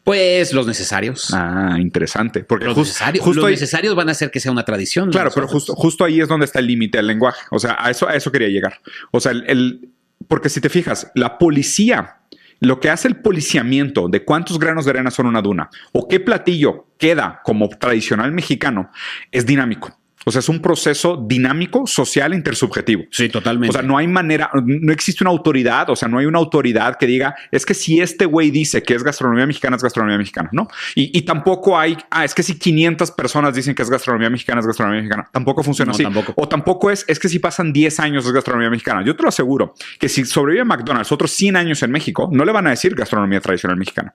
Pues 0.04 0.54
los 0.54 0.68
necesarios. 0.68 1.34
Ah, 1.34 1.78
interesante. 1.80 2.44
Porque 2.44 2.66
los, 2.66 2.78
necesarios, 2.78 3.24
justo 3.24 3.50
necesarios 3.50 3.96
van 3.96 4.10
a 4.10 4.12
hacer 4.12 4.32
que 4.32 4.40
sea 4.40 4.52
una 4.52 4.64
tradición. 4.64 5.12
Claro, 5.12 5.32
pero 5.34 5.48
justo, 5.48 5.76
justo 5.76 6.04
ahí 6.04 6.22
es 6.22 6.28
donde 6.28 6.46
está 6.46 6.60
el 6.60 6.68
límite 6.68 6.98
del 6.98 7.08
lenguaje. 7.08 7.42
O 7.52 7.60
sea, 7.60 7.78
a 7.80 7.90
eso, 7.92 8.08
a 8.08 8.16
eso 8.16 8.32
quería 8.32 8.50
llegar. 8.50 8.80
O 9.12 9.20
sea, 9.20 9.32
el, 9.32 9.90
porque 10.28 10.50
si 10.50 10.62
te 10.62 10.70
fijas, 10.70 11.12
la 11.16 11.38
policía, 11.38 12.18
lo 12.60 12.80
que 12.80 12.90
hace 12.90 13.08
el 13.08 13.18
policiamiento 13.18 14.08
de 14.08 14.24
cuántos 14.24 14.60
granos 14.60 14.86
de 14.86 14.92
arena 14.92 15.12
son 15.12 15.26
una 15.26 15.42
duna 15.42 15.70
o 15.92 16.08
qué 16.08 16.20
platillo 16.20 16.88
queda 16.98 17.42
como 17.44 17.70
tradicional 17.70 18.32
mexicano 18.32 18.92
es 19.32 19.46
dinámico. 19.46 20.01
O 20.26 20.32
sea, 20.32 20.40
es 20.40 20.50
un 20.50 20.62
proceso 20.62 21.24
dinámico, 21.28 21.88
social, 21.88 22.34
intersubjetivo. 22.34 23.04
Sí, 23.12 23.30
totalmente. 23.30 23.76
O 23.76 23.80
sea, 23.80 23.88
no 23.88 23.98
hay 23.98 24.08
manera, 24.08 24.50
no 24.54 24.92
existe 24.92 25.24
una 25.24 25.32
autoridad, 25.32 25.90
o 25.90 25.96
sea, 25.96 26.08
no 26.08 26.20
hay 26.20 26.26
una 26.26 26.40
autoridad 26.40 26.98
que 26.98 27.08
diga, 27.08 27.36
es 27.52 27.66
que 27.66 27.74
si 27.74 28.00
este 28.00 28.26
güey 28.26 28.52
dice 28.52 28.84
que 28.84 28.94
es 28.94 29.04
gastronomía 29.04 29.46
mexicana, 29.46 29.76
es 29.76 29.84
gastronomía 29.84 30.18
mexicana, 30.18 30.50
¿no? 30.52 30.68
Y, 30.96 31.18
y, 31.18 31.22
tampoco 31.24 31.78
hay, 31.78 31.98
ah, 32.10 32.26
es 32.26 32.36
que 32.36 32.44
si 32.44 32.58
500 32.58 33.12
personas 33.12 33.56
dicen 33.56 33.76
que 33.76 33.82
es 33.82 33.90
gastronomía 33.90 34.30
mexicana, 34.30 34.60
es 34.60 34.68
gastronomía 34.68 35.02
mexicana. 35.02 35.30
Tampoco 35.32 35.64
funciona 35.64 35.92
así. 35.92 36.04
Tampoco. 36.04 36.34
O 36.36 36.48
tampoco 36.48 36.92
es, 36.92 37.06
es 37.08 37.20
que 37.20 37.30
si 37.30 37.40
pasan 37.40 37.74
10 37.74 38.00
años 38.00 38.26
es 38.26 38.32
gastronomía 38.32 38.70
mexicana. 38.70 39.04
Yo 39.06 39.16
te 39.16 39.24
lo 39.24 39.30
aseguro 39.30 39.74
que 40.00 40.10
si 40.10 40.26
sobrevive 40.26 40.66
McDonald's 40.66 41.12
otros 41.12 41.32
100 41.32 41.56
años 41.56 41.84
en 41.84 41.92
México, 41.92 42.30
no 42.32 42.46
le 42.46 42.52
van 42.52 42.68
a 42.68 42.72
decir 42.72 42.96
gastronomía 42.96 43.42
tradicional 43.42 43.78
mexicana. 43.78 44.14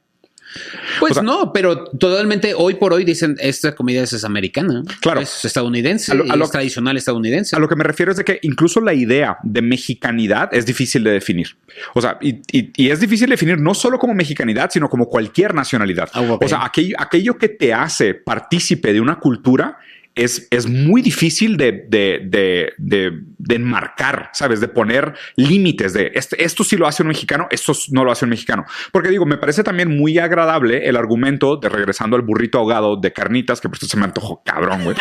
Pues 1.01 1.23
no, 1.23 1.53
pero 1.53 1.85
totalmente 1.85 2.55
hoy 2.55 2.75
por 2.75 2.93
hoy 2.93 3.05
dicen 3.05 3.37
esta 3.39 3.75
comida 3.75 4.03
es, 4.03 4.25
americana. 4.25 4.83
Claro. 5.01 5.21
Es 5.21 5.45
estadounidense. 5.45 6.13
A 6.13 6.15
lo, 6.15 6.45
es 6.45 6.51
tradicional 6.51 6.97
estadounidense. 6.97 7.57
A 7.57 7.59
lo 7.59 7.69
que 7.69 7.77
me 7.77 7.85
refiero 7.85 8.13
es 8.13 8.19
de 8.19 8.25
que 8.25 8.39
incluso 8.43 8.81
la 8.81 8.95
idea 8.95 9.39
de 9.43 9.63
mexicanidad 9.63 10.53
es 10.53 10.67
difícil 10.67 11.05
de 11.05 11.13
definir. 11.13 11.57
O 11.95 12.01
sea, 12.01 12.19
y, 12.21 12.41
es 12.89 13.01
difícil 13.01 13.29
de 13.29 13.35
definir 13.35 13.59
no 13.59 13.75
solo 13.75 13.99
como 13.99 14.15
mexicanidad, 14.15 14.71
sino 14.71 14.89
como 14.89 15.09
cualquier 15.09 15.55
nacionalidad. 15.55 16.09
Ah, 16.13 16.39
o 16.41 16.49
sea, 16.49 16.65
aquello, 16.65 16.97
aquello 16.99 17.37
que 17.39 17.49
te 17.49 17.73
hace 17.75 18.15
partícipe 18.15 18.93
de 18.93 19.01
una 19.01 19.19
cultura 19.19 19.79
es, 20.17 20.49
es 20.51 20.67
muy 20.67 21.03
difícil 21.03 21.59
de, 21.59 21.85
de, 21.89 22.73
de, 22.79 23.13
de, 23.39 23.55
enmarcar, 23.55 24.31
¿sabes? 24.33 24.61
De 24.61 24.69
poner 24.69 25.15
límites 25.37 25.93
de 25.93 26.11
este, 26.15 26.43
esto 26.43 26.65
sí 26.65 26.77
lo 26.77 26.87
hace 26.87 27.03
un 27.03 27.09
mexicano, 27.09 27.47
esto 27.51 27.75
no 27.91 28.03
lo 28.03 28.11
hace 28.11 28.25
un 28.25 28.31
mexicano. 28.31 28.65
Porque 28.93 29.11
digo, 29.11 29.27
me 29.27 29.37
parece 29.37 29.63
también 29.63 29.95
muy 29.95 30.19
agradable 30.19 30.89
el 30.89 30.97
argumento 30.97 31.57
de 31.59 31.69
regresando 31.69 32.17
al 32.17 32.23
burrito 32.23 32.59
ahogado 32.59 32.97
de 32.97 33.13
carnitas, 33.13 33.61
que 33.61 33.69
por 33.69 33.77
esto 33.77 33.87
se 33.87 33.99
me 33.99 34.05
antojó 34.05 34.43
cabrón, 34.43 34.85
güey. 34.85 34.97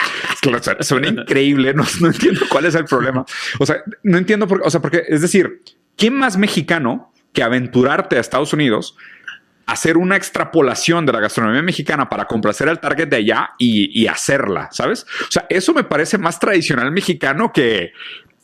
Suena 0.81 1.07
increíble, 1.07 1.73
no, 1.73 1.85
no 2.01 2.07
entiendo 2.07 2.41
cuál 2.49 2.65
es 2.65 2.75
el 2.75 2.85
problema. 2.85 3.25
O 3.59 3.65
sea, 3.65 3.77
no 4.03 4.17
entiendo 4.17 4.47
por 4.47 4.61
o 4.65 4.69
sea, 4.69 4.81
porque 4.81 5.03
es 5.07 5.21
decir, 5.21 5.61
¿quién 5.95 6.13
más 6.13 6.37
mexicano 6.37 7.13
que 7.31 7.41
aventurarte 7.41 8.17
a 8.17 8.19
Estados 8.19 8.51
Unidos 8.51 8.97
hacer 9.65 9.97
una 9.97 10.15
extrapolación 10.15 11.05
de 11.05 11.13
la 11.13 11.19
gastronomía 11.19 11.61
mexicana 11.61 12.09
para 12.09 12.25
complacer 12.25 12.69
al 12.69 12.79
target 12.79 13.07
de 13.07 13.17
allá 13.17 13.51
y, 13.57 14.05
hacerla, 14.07 14.69
¿sabes? 14.71 15.05
O 15.27 15.31
sea, 15.31 15.45
eso 15.49 15.73
me 15.73 15.83
parece 15.83 16.17
más 16.17 16.39
tradicional 16.39 16.91
mexicano 16.91 17.51
que, 17.51 17.93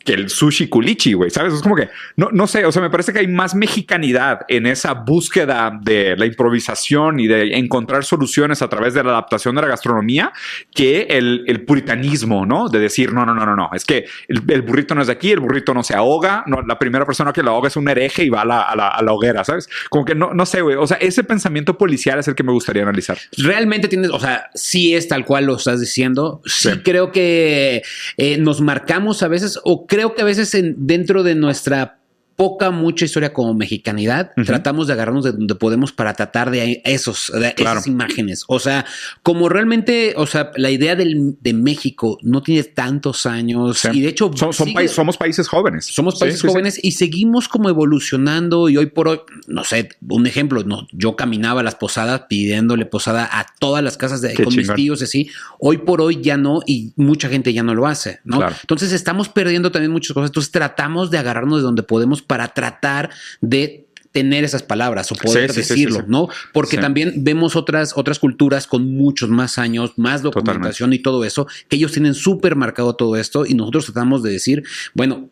que 0.05 0.13
el 0.13 0.29
sushi 0.29 0.67
culichi, 0.67 1.13
güey, 1.13 1.29
¿sabes? 1.29 1.53
Es 1.53 1.61
como 1.61 1.75
que, 1.75 1.89
no, 2.15 2.29
no 2.31 2.47
sé, 2.47 2.65
o 2.65 2.71
sea, 2.71 2.81
me 2.81 2.89
parece 2.89 3.13
que 3.13 3.19
hay 3.19 3.27
más 3.27 3.55
mexicanidad 3.55 4.41
en 4.47 4.65
esa 4.65 4.93
búsqueda 4.93 5.77
de 5.81 6.15
la 6.17 6.25
improvisación 6.25 7.19
y 7.19 7.27
de 7.27 7.57
encontrar 7.57 8.03
soluciones 8.03 8.61
a 8.61 8.69
través 8.69 8.93
de 8.93 9.03
la 9.03 9.11
adaptación 9.11 9.55
de 9.55 9.61
la 9.61 9.67
gastronomía 9.67 10.33
que 10.73 11.03
el, 11.09 11.43
el 11.47 11.65
puritanismo, 11.65 12.45
¿no? 12.45 12.69
De 12.69 12.79
decir, 12.79 13.13
no, 13.13 13.25
no, 13.25 13.33
no, 13.33 13.45
no, 13.45 13.55
no, 13.55 13.69
es 13.73 13.85
que 13.85 14.05
el, 14.27 14.61
burrito 14.61 14.95
no 14.95 15.01
es 15.01 15.07
de 15.07 15.13
aquí, 15.13 15.31
el 15.31 15.39
burrito 15.39 15.73
no 15.73 15.83
se 15.83 15.95
ahoga, 15.95 16.43
no, 16.47 16.61
la 16.61 16.79
primera 16.79 17.05
persona 17.05 17.33
que 17.33 17.43
lo 17.43 17.51
ahoga 17.51 17.67
es 17.67 17.75
un 17.75 17.87
hereje 17.87 18.23
y 18.23 18.29
va 18.29 18.41
a 18.41 18.45
la, 18.45 18.61
a 18.61 18.75
la, 18.75 18.87
a 18.87 19.01
la 19.01 19.13
hoguera, 19.13 19.43
¿sabes? 19.43 19.69
Como 19.89 20.05
que 20.05 20.15
no, 20.15 20.33
no 20.33 20.45
sé, 20.45 20.61
güey, 20.61 20.75
o 20.75 20.87
sea, 20.87 20.97
ese 20.97 21.23
pensamiento 21.23 21.77
policial 21.77 22.19
es 22.19 22.27
el 22.27 22.35
que 22.35 22.43
me 22.43 22.51
gustaría 22.51 22.83
analizar. 22.83 23.17
Realmente 23.37 23.87
tienes, 23.87 24.09
o 24.11 24.19
sea, 24.19 24.49
sí 24.53 24.95
es 24.95 25.07
tal 25.07 25.25
cual 25.25 25.45
lo 25.45 25.55
estás 25.55 25.79
diciendo, 25.79 26.41
sí, 26.45 26.69
creo 26.83 27.11
que 27.11 27.83
eh, 28.17 28.37
nos 28.37 28.61
marcamos 28.61 29.23
a 29.23 29.27
veces 29.27 29.59
o 29.63 29.85
creo 29.91 30.15
que 30.15 30.21
a 30.21 30.25
veces 30.25 30.55
en, 30.55 30.87
dentro 30.87 31.21
de 31.21 31.35
nuestra 31.35 32.00
poca, 32.41 32.71
mucha 32.71 33.05
historia 33.05 33.33
como 33.33 33.53
mexicanidad, 33.53 34.31
tratamos 34.47 34.87
de 34.87 34.93
agarrarnos 34.93 35.25
de 35.25 35.31
donde 35.31 35.53
podemos 35.53 35.91
para 35.91 36.15
tratar 36.15 36.49
de 36.49 36.81
esos, 36.85 37.31
de 37.31 37.53
esas 37.55 37.85
imágenes. 37.85 38.45
O 38.47 38.59
sea, 38.59 38.83
como 39.21 39.47
realmente, 39.47 40.15
o 40.17 40.25
sea, 40.25 40.51
la 40.55 40.71
idea 40.71 40.95
del, 40.95 41.37
de 41.39 41.53
México 41.53 42.17
no 42.23 42.41
tiene 42.41 42.63
tantos 42.63 43.27
años 43.27 43.85
y 43.93 44.01
de 44.01 44.07
hecho 44.07 44.31
son, 44.33 44.53
somos 44.53 45.17
países 45.17 45.47
jóvenes. 45.47 45.85
Somos 45.85 46.17
países 46.17 46.41
jóvenes 46.41 46.79
y 46.81 46.93
seguimos 46.93 47.47
como 47.47 47.69
evolucionando 47.69 48.69
y 48.69 48.77
hoy 48.77 48.87
por 48.87 49.07
hoy, 49.07 49.19
no 49.45 49.63
sé, 49.63 49.89
un 50.09 50.25
ejemplo, 50.25 50.63
no, 50.63 50.87
yo 50.91 51.15
caminaba 51.15 51.61
a 51.61 51.63
las 51.63 51.75
posadas 51.75 52.23
pidiéndole 52.27 52.87
posada 52.87 53.29
a 53.31 53.45
todas 53.59 53.83
las 53.83 53.97
casas 53.97 54.19
de, 54.19 54.33
con 54.33 54.55
mis 54.55 54.73
tíos 54.73 55.03
así. 55.03 55.29
Hoy 55.59 55.77
por 55.77 56.01
hoy 56.01 56.21
ya 56.23 56.37
no 56.37 56.61
y 56.65 56.91
mucha 56.95 57.29
gente 57.29 57.53
ya 57.53 57.61
no 57.61 57.75
lo 57.75 57.85
hace, 57.85 58.19
¿no? 58.23 58.41
Entonces 58.61 58.93
estamos 58.93 59.29
perdiendo 59.29 59.71
también 59.71 59.91
muchas 59.91 60.15
cosas. 60.15 60.31
Entonces 60.31 60.51
tratamos 60.51 61.11
de 61.11 61.19
agarrarnos 61.19 61.59
de 61.59 61.65
donde 61.65 61.83
podemos 61.83 62.23
para 62.31 62.47
tratar 62.47 63.09
de 63.41 63.87
tener 64.13 64.45
esas 64.45 64.63
palabras 64.63 65.11
o 65.11 65.15
poder 65.15 65.51
decirlo, 65.51 66.05
¿no? 66.07 66.29
Porque 66.53 66.77
también 66.77 67.25
vemos 67.25 67.57
otras, 67.57 67.91
otras 67.97 68.19
culturas 68.19 68.67
con 68.67 68.95
muchos 68.95 69.29
más 69.29 69.57
años, 69.57 69.91
más 69.97 70.21
documentación 70.21 70.93
y 70.93 70.99
todo 70.99 71.25
eso, 71.25 71.45
que 71.67 71.75
ellos 71.75 71.91
tienen 71.91 72.13
súper 72.13 72.55
marcado 72.55 72.95
todo 72.95 73.17
esto 73.17 73.45
y 73.45 73.53
nosotros 73.53 73.83
tratamos 73.87 74.23
de 74.23 74.31
decir, 74.31 74.63
bueno, 74.93 75.29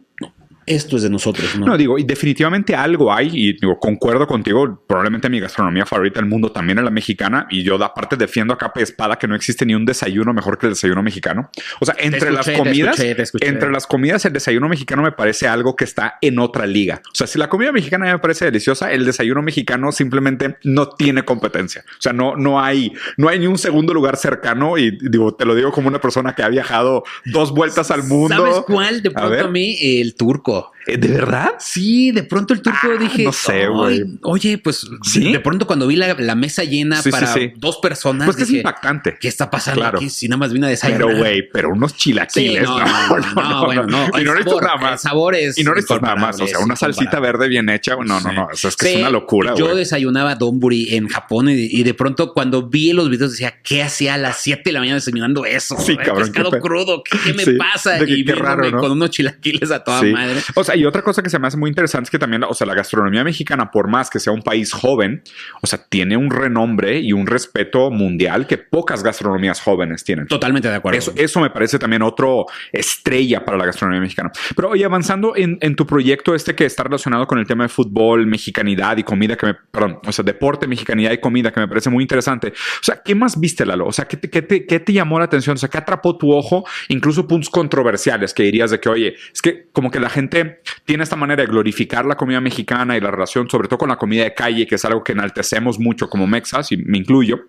esto 0.69 0.97
es 0.97 1.03
de 1.03 1.09
nosotros. 1.09 1.57
No, 1.57 1.75
digo, 1.75 1.97
y 1.97 2.03
definitivamente 2.03 2.75
algo 2.75 3.11
hay, 3.11 3.29
y 3.33 3.53
digo, 3.53 3.79
concuerdo 3.79 4.27
contigo, 4.27 4.83
probablemente 4.87 5.27
mi 5.27 5.39
gastronomía 5.39 5.85
favorita 5.85 6.19
del 6.19 6.29
mundo 6.29 6.51
también 6.51 6.77
es 6.77 6.83
la 6.83 6.91
mexicana, 6.91 7.47
y 7.49 7.63
yo 7.63 7.83
aparte 7.83 8.15
defiendo 8.15 8.53
a 8.53 8.57
capa 8.57 8.79
y 8.79 8.83
espada 8.83 9.17
que 9.17 9.27
no 9.27 9.35
existe 9.35 9.65
ni 9.65 9.73
un 9.73 9.83
desayuno 9.83 10.31
mejor 10.31 10.59
que 10.59 10.67
el 10.67 10.73
desayuno 10.73 11.01
mexicano. 11.01 11.49
O 11.79 11.85
sea, 11.85 11.95
entre 11.97 12.31
las 12.31 12.47
comidas, 12.49 12.99
entre 12.99 13.71
las 13.71 13.87
comidas, 13.87 14.23
el 14.25 14.33
desayuno 14.33 14.69
mexicano 14.69 15.01
me 15.01 15.11
parece 15.11 15.47
algo 15.47 15.75
que 15.75 15.85
está 15.85 16.17
en 16.21 16.37
otra 16.37 16.67
liga. 16.67 17.01
O 17.11 17.15
sea, 17.15 17.25
si 17.25 17.39
la 17.39 17.49
comida 17.49 17.71
mexicana 17.71 18.05
me 18.05 18.19
parece 18.19 18.45
deliciosa, 18.45 18.91
el 18.91 19.05
desayuno 19.05 19.41
mexicano 19.41 19.91
simplemente 19.91 20.57
no 20.63 20.89
tiene 20.89 21.23
competencia. 21.23 21.83
O 21.87 22.01
sea, 22.01 22.13
no, 22.13 22.35
no 22.35 22.61
hay, 22.61 22.93
no 23.17 23.27
hay 23.27 23.39
ni 23.39 23.47
un 23.47 23.57
segundo 23.57 23.93
lugar 23.93 24.17
cercano, 24.17 24.77
y 24.77 24.97
digo, 25.01 25.33
te 25.33 25.45
lo 25.45 25.55
digo 25.55 25.71
como 25.71 25.87
una 25.87 25.99
persona 25.99 26.35
que 26.35 26.43
ha 26.43 26.49
viajado 26.49 27.03
dos 27.25 27.51
vueltas 27.51 27.89
al 27.89 28.03
mundo. 28.03 28.35
¿Sabes 28.35 28.61
cuál? 28.67 29.01
De 29.01 29.09
pronto 29.09 29.45
a, 29.45 29.47
a 29.47 29.51
mí, 29.51 29.75
el 29.81 30.13
turco. 30.15 30.58
¿Eh, 30.59 30.78
¿De 30.97 31.07
verdad? 31.07 31.53
Sí, 31.59 32.11
de 32.11 32.23
pronto 32.23 32.53
el 32.53 32.61
turco 32.61 32.79
ah, 32.83 32.97
dije. 32.99 33.23
No 33.23 33.33
sé, 33.33 33.67
güey. 33.67 34.05
Oye, 34.23 34.57
pues 34.57 34.87
de 35.13 35.39
pronto 35.39 35.67
cuando 35.67 35.87
vi 35.87 35.95
la, 35.95 36.35
mesa 36.35 36.63
llena 36.63 37.01
para 37.09 37.35
dos 37.57 37.77
personas. 37.77 38.25
Pues 38.25 38.37
que 38.37 38.43
es 38.43 38.51
impactante. 38.51 39.17
¿Qué 39.19 39.27
está 39.27 39.49
pasando 39.49 39.85
aquí? 39.85 40.09
Si 40.09 40.27
nada 40.27 40.37
más 40.37 40.53
vine 40.53 40.67
a 40.67 40.69
desayunar. 40.69 41.07
Pero, 41.07 41.17
güey, 41.19 41.49
pero 41.49 41.69
unos 41.69 41.95
chilaquiles. 41.95 42.63
no, 42.63 43.17
no, 43.19 43.65
bueno, 43.65 43.85
no. 43.85 44.19
Y 44.19 44.23
no 44.23 44.33
necesitas 44.33 44.61
nada 44.61 44.77
más. 44.77 45.01
Sabores. 45.01 45.57
Y 45.57 45.63
no 45.63 45.73
necesitas 45.73 46.01
nada 46.01 46.15
más. 46.15 46.39
O 46.39 46.47
sea, 46.47 46.59
una 46.59 46.75
salsita 46.75 47.19
verde 47.19 47.47
bien 47.47 47.69
hecha. 47.69 47.95
No, 47.95 48.19
no, 48.19 48.31
no. 48.31 48.47
Es 48.51 48.75
que 48.75 48.93
es 48.93 48.99
una 48.99 49.09
locura. 49.09 49.55
Yo 49.55 49.75
desayunaba 49.75 50.35
donburi 50.35 50.95
en 50.95 51.07
Japón 51.07 51.49
y, 51.49 51.83
de 51.83 51.93
pronto 51.93 52.33
cuando 52.33 52.69
vi 52.69 52.93
los 52.93 53.09
videos 53.09 53.31
decía, 53.31 53.55
¿qué 53.63 53.83
hacía 53.83 54.15
a 54.15 54.17
las 54.17 54.37
7 54.37 54.61
de 54.65 54.71
la 54.71 54.79
mañana 54.79 54.95
desayunando 54.95 55.45
eso? 55.45 55.77
Sí, 55.79 55.97
cabrón. 55.97 56.31
Pescado 56.31 56.51
crudo. 56.59 57.03
¿Qué, 57.03 57.33
me 57.33 57.45
pasa? 57.57 57.99
Y 58.07 58.23
raro, 58.23 58.79
con 58.79 58.91
unos 58.91 59.09
chilaquiles 59.11 59.71
a 59.71 59.83
toda 59.83 60.03
madre. 60.03 60.39
O 60.55 60.63
sea, 60.63 60.75
y 60.79 60.85
otra 60.85 61.01
cosa 61.01 61.21
que 61.21 61.29
se 61.29 61.39
me 61.39 61.47
hace 61.47 61.57
muy 61.57 61.69
interesante 61.69 62.05
es 62.05 62.11
que 62.11 62.19
también, 62.19 62.43
o 62.43 62.53
sea, 62.53 62.65
la 62.65 62.73
gastronomía 62.73 63.23
mexicana, 63.23 63.69
por 63.71 63.89
más 63.89 64.09
que 64.09 64.19
sea 64.19 64.33
un 64.33 64.41
país 64.41 64.71
joven, 64.71 65.21
o 65.61 65.67
sea, 65.67 65.79
tiene 65.89 66.17
un 66.17 66.31
renombre 66.31 66.99
y 66.99 67.13
un 67.13 67.27
respeto 67.27 67.91
mundial 67.91 68.47
que 68.47 68.57
pocas 68.57 69.03
gastronomías 69.03 69.61
jóvenes 69.61 70.03
tienen. 70.03 70.27
Totalmente 70.27 70.69
de 70.69 70.75
acuerdo. 70.75 70.97
Eso, 70.97 71.11
eso 71.15 71.39
me 71.39 71.49
parece 71.49 71.79
también 71.79 72.01
otro 72.01 72.45
estrella 72.71 73.43
para 73.43 73.57
la 73.57 73.65
gastronomía 73.65 74.01
mexicana. 74.01 74.31
Pero 74.55 74.69
oye, 74.69 74.85
avanzando 74.85 75.35
en, 75.35 75.57
en, 75.61 75.75
tu 75.75 75.85
proyecto 75.85 76.33
este 76.33 76.55
que 76.55 76.65
está 76.65 76.83
relacionado 76.83 77.25
con 77.25 77.39
el 77.39 77.45
tema 77.45 77.63
de 77.63 77.69
fútbol, 77.69 78.27
mexicanidad 78.27 78.97
y 78.97 79.03
comida, 79.03 79.35
que 79.35 79.47
me, 79.47 79.53
perdón, 79.53 79.99
o 80.05 80.11
sea, 80.11 80.23
deporte, 80.23 80.67
mexicanidad 80.67 81.11
y 81.11 81.19
comida, 81.19 81.51
que 81.51 81.59
me 81.59 81.67
parece 81.67 81.89
muy 81.89 82.03
interesante. 82.03 82.49
O 82.49 82.83
sea, 82.83 83.01
¿qué 83.03 83.15
más 83.15 83.39
viste, 83.39 83.65
Lalo? 83.65 83.85
O 83.85 83.91
sea, 83.91 84.05
¿qué 84.05 84.17
te, 84.17 84.29
qué 84.29 84.41
te, 84.41 84.65
qué 84.65 84.79
te 84.79 84.93
llamó 84.93 85.19
la 85.19 85.25
atención? 85.25 85.55
O 85.55 85.57
sea, 85.57 85.69
¿qué 85.69 85.77
atrapó 85.77 86.17
tu 86.17 86.31
ojo? 86.31 86.63
Incluso 86.89 87.27
puntos 87.27 87.49
controversiales 87.49 88.33
que 88.33 88.43
dirías 88.43 88.71
de 88.71 88.79
que, 88.79 88.89
oye, 88.89 89.15
es 89.33 89.41
que 89.41 89.67
como 89.71 89.91
que 89.91 89.99
la 89.99 90.09
gente 90.09 90.58
tiene 90.85 91.03
esta 91.03 91.15
manera 91.15 91.43
de 91.43 91.47
glorificar 91.47 92.05
la 92.05 92.15
comida 92.15 92.41
mexicana 92.41 92.97
y 92.97 93.01
la 93.01 93.11
relación, 93.11 93.49
sobre 93.49 93.67
todo 93.67 93.79
con 93.79 93.89
la 93.89 93.97
comida 93.97 94.23
de 94.23 94.33
calle, 94.33 94.67
que 94.67 94.75
es 94.75 94.85
algo 94.85 95.03
que 95.03 95.13
enaltecemos 95.13 95.79
mucho 95.79 96.09
como 96.09 96.27
mexas, 96.27 96.71
y 96.71 96.77
me 96.77 96.97
incluyo. 96.97 97.45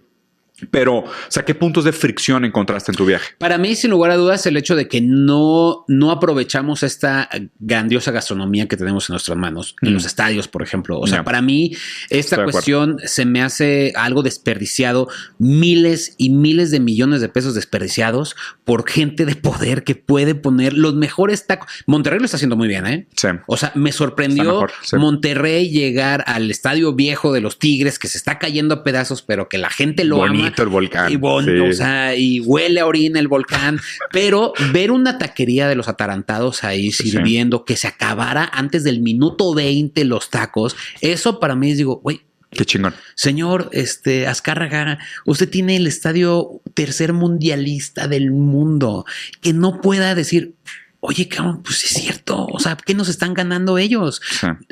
Pero, 0.70 0.98
o 0.98 1.12
sea, 1.28 1.44
¿qué 1.44 1.54
puntos 1.54 1.84
de 1.84 1.92
fricción 1.92 2.44
encontraste 2.44 2.92
en 2.92 2.96
tu 2.96 3.06
viaje? 3.06 3.34
Para 3.38 3.58
mí, 3.58 3.74
sin 3.74 3.90
lugar 3.90 4.10
a 4.10 4.16
dudas, 4.16 4.44
el 4.46 4.56
hecho 4.56 4.76
de 4.76 4.88
que 4.88 5.00
no, 5.00 5.84
no 5.88 6.10
aprovechamos 6.10 6.82
esta 6.82 7.28
grandiosa 7.58 8.10
gastronomía 8.10 8.68
que 8.68 8.76
tenemos 8.76 9.08
en 9.08 9.14
nuestras 9.14 9.38
manos, 9.38 9.76
en 9.80 9.94
los 9.94 10.04
mm. 10.04 10.06
estadios, 10.06 10.48
por 10.48 10.62
ejemplo. 10.62 10.98
O 10.98 11.06
sea, 11.06 11.24
para 11.24 11.40
mí, 11.40 11.74
esta 12.10 12.44
cuestión 12.44 12.98
se 13.04 13.24
me 13.24 13.42
hace 13.42 13.92
algo 13.96 14.22
desperdiciado, 14.22 15.08
miles 15.38 16.14
y 16.18 16.30
miles 16.30 16.70
de 16.70 16.80
millones 16.80 17.20
de 17.20 17.28
pesos 17.28 17.54
desperdiciados 17.54 18.36
por 18.70 18.88
gente 18.88 19.26
de 19.26 19.34
poder 19.34 19.82
que 19.82 19.96
puede 19.96 20.36
poner 20.36 20.74
los 20.74 20.94
mejores 20.94 21.44
tacos. 21.48 21.68
Monterrey 21.86 22.20
lo 22.20 22.26
está 22.26 22.36
haciendo 22.36 22.54
muy 22.54 22.68
bien, 22.68 22.86
¿eh? 22.86 23.08
Sí. 23.16 23.26
O 23.48 23.56
sea, 23.56 23.72
me 23.74 23.90
sorprendió 23.90 24.64
Monterrey 24.92 25.70
llegar 25.70 26.22
al 26.28 26.48
estadio 26.52 26.94
viejo 26.94 27.32
de 27.32 27.40
los 27.40 27.58
Tigres, 27.58 27.98
que 27.98 28.06
se 28.06 28.16
está 28.16 28.38
cayendo 28.38 28.76
a 28.76 28.84
pedazos, 28.84 29.22
pero 29.22 29.48
que 29.48 29.58
la 29.58 29.70
gente 29.70 30.04
lo 30.04 30.22
ama 30.22 30.52
el 30.56 30.68
volcán. 30.68 31.10
Y, 31.10 31.16
o 31.16 31.72
sea, 31.72 32.14
y 32.14 32.38
huele 32.38 32.78
a 32.78 32.86
orina 32.86 33.18
el 33.18 33.26
volcán. 33.26 33.80
pero 34.12 34.52
ver 34.72 34.92
una 34.92 35.18
taquería 35.18 35.66
de 35.66 35.74
los 35.74 35.88
atarantados 35.88 36.62
ahí 36.62 36.92
sirviendo 36.92 37.64
que 37.64 37.76
se 37.76 37.88
acabara 37.88 38.48
antes 38.52 38.84
del 38.84 39.00
minuto 39.00 39.52
20 39.52 40.04
los 40.04 40.30
tacos, 40.30 40.76
eso 41.00 41.40
para 41.40 41.56
mí 41.56 41.72
es 41.72 41.78
digo, 41.78 41.96
güey, 42.04 42.20
Qué 42.50 42.64
chingón. 42.64 42.94
Señor, 43.14 43.70
este, 43.72 44.26
Azcárraga, 44.26 44.98
usted 45.24 45.48
tiene 45.48 45.76
el 45.76 45.86
estadio 45.86 46.60
tercer 46.74 47.12
mundialista 47.12 48.08
del 48.08 48.32
mundo. 48.32 49.04
Que 49.40 49.52
no 49.52 49.80
pueda 49.80 50.14
decir, 50.14 50.54
oye, 51.00 51.28
cabrón, 51.28 51.62
pues 51.62 51.82
es 51.84 51.90
cierto. 51.90 52.46
O 52.46 52.60
sea, 52.60 52.76
¿qué 52.76 52.94
nos 52.94 53.08
están 53.08 53.32
ganando 53.32 53.78
ellos? 53.78 54.20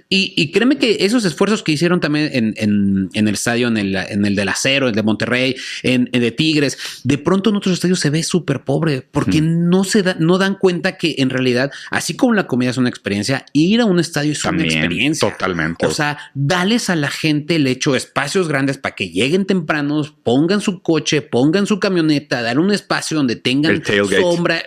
Y, 0.08 0.52
créeme 0.52 0.76
que 0.76 0.98
esos 1.00 1.24
esfuerzos 1.24 1.62
que 1.62 1.72
hicieron 1.72 2.00
también 2.00 2.30
en, 2.32 3.08
el 3.12 3.34
estadio, 3.34 3.68
en 3.68 3.76
el, 3.78 3.96
en 3.96 4.24
el 4.26 4.36
del 4.36 4.48
acero, 4.48 4.88
el 4.88 4.94
de 4.94 5.02
Monterrey, 5.02 5.56
en, 5.82 6.08
el 6.12 6.20
de 6.20 6.30
Tigres, 6.30 6.78
de 7.04 7.18
pronto 7.18 7.50
en 7.50 7.56
otros 7.56 7.74
estadios 7.74 8.00
se 8.00 8.10
ve 8.10 8.22
súper 8.22 8.64
pobre 8.64 9.02
porque 9.02 9.40
no 9.40 9.84
se 9.84 10.02
da, 10.02 10.16
no 10.18 10.38
dan 10.38 10.56
cuenta 10.56 10.96
que 10.96 11.16
en 11.18 11.30
realidad, 11.30 11.70
así 11.90 12.14
como 12.14 12.34
la 12.34 12.46
comida 12.46 12.70
es 12.70 12.76
una 12.76 12.90
experiencia, 12.90 13.46
ir 13.52 13.80
a 13.80 13.86
un 13.86 13.98
estadio 13.98 14.32
es 14.32 14.44
una 14.44 14.62
experiencia. 14.62 15.30
Totalmente. 15.30 15.86
O 15.86 15.90
sea, 15.90 16.18
dales 16.34 16.90
a 16.90 16.96
la 16.96 17.10
gente 17.10 17.56
el 17.56 17.66
hecho 17.66 17.96
espacios 17.96 18.48
grandes 18.48 18.76
para 18.76 18.94
que 18.94 19.10
lleguen 19.10 19.46
tempranos, 19.46 20.14
pongan 20.22 20.60
su 20.60 20.82
coche, 20.82 21.22
pongan 21.22 21.66
su 21.66 21.80
camioneta, 21.80 22.42
dar 22.42 22.58
un 22.58 22.70
espacio 22.70 23.16
donde 23.16 23.36
tengan 23.36 23.82
sombra, 24.20 24.62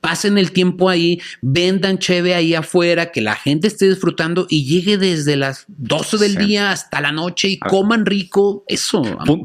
pasen 0.00 0.38
el 0.38 0.51
tiempo 0.52 0.88
ahí, 0.88 1.20
vendan 1.40 1.98
cheve 1.98 2.34
ahí 2.34 2.54
afuera, 2.54 3.10
que 3.10 3.20
la 3.20 3.34
gente 3.34 3.68
esté 3.68 3.88
disfrutando 3.88 4.46
y 4.48 4.64
llegue 4.64 4.98
desde 4.98 5.36
las 5.36 5.64
12 5.68 6.18
del 6.18 6.36
día 6.36 6.70
hasta 6.70 7.00
la 7.00 7.12
noche 7.12 7.48
y 7.48 7.58
coman 7.58 8.06
rico. 8.06 8.64
Eso. 8.66 9.02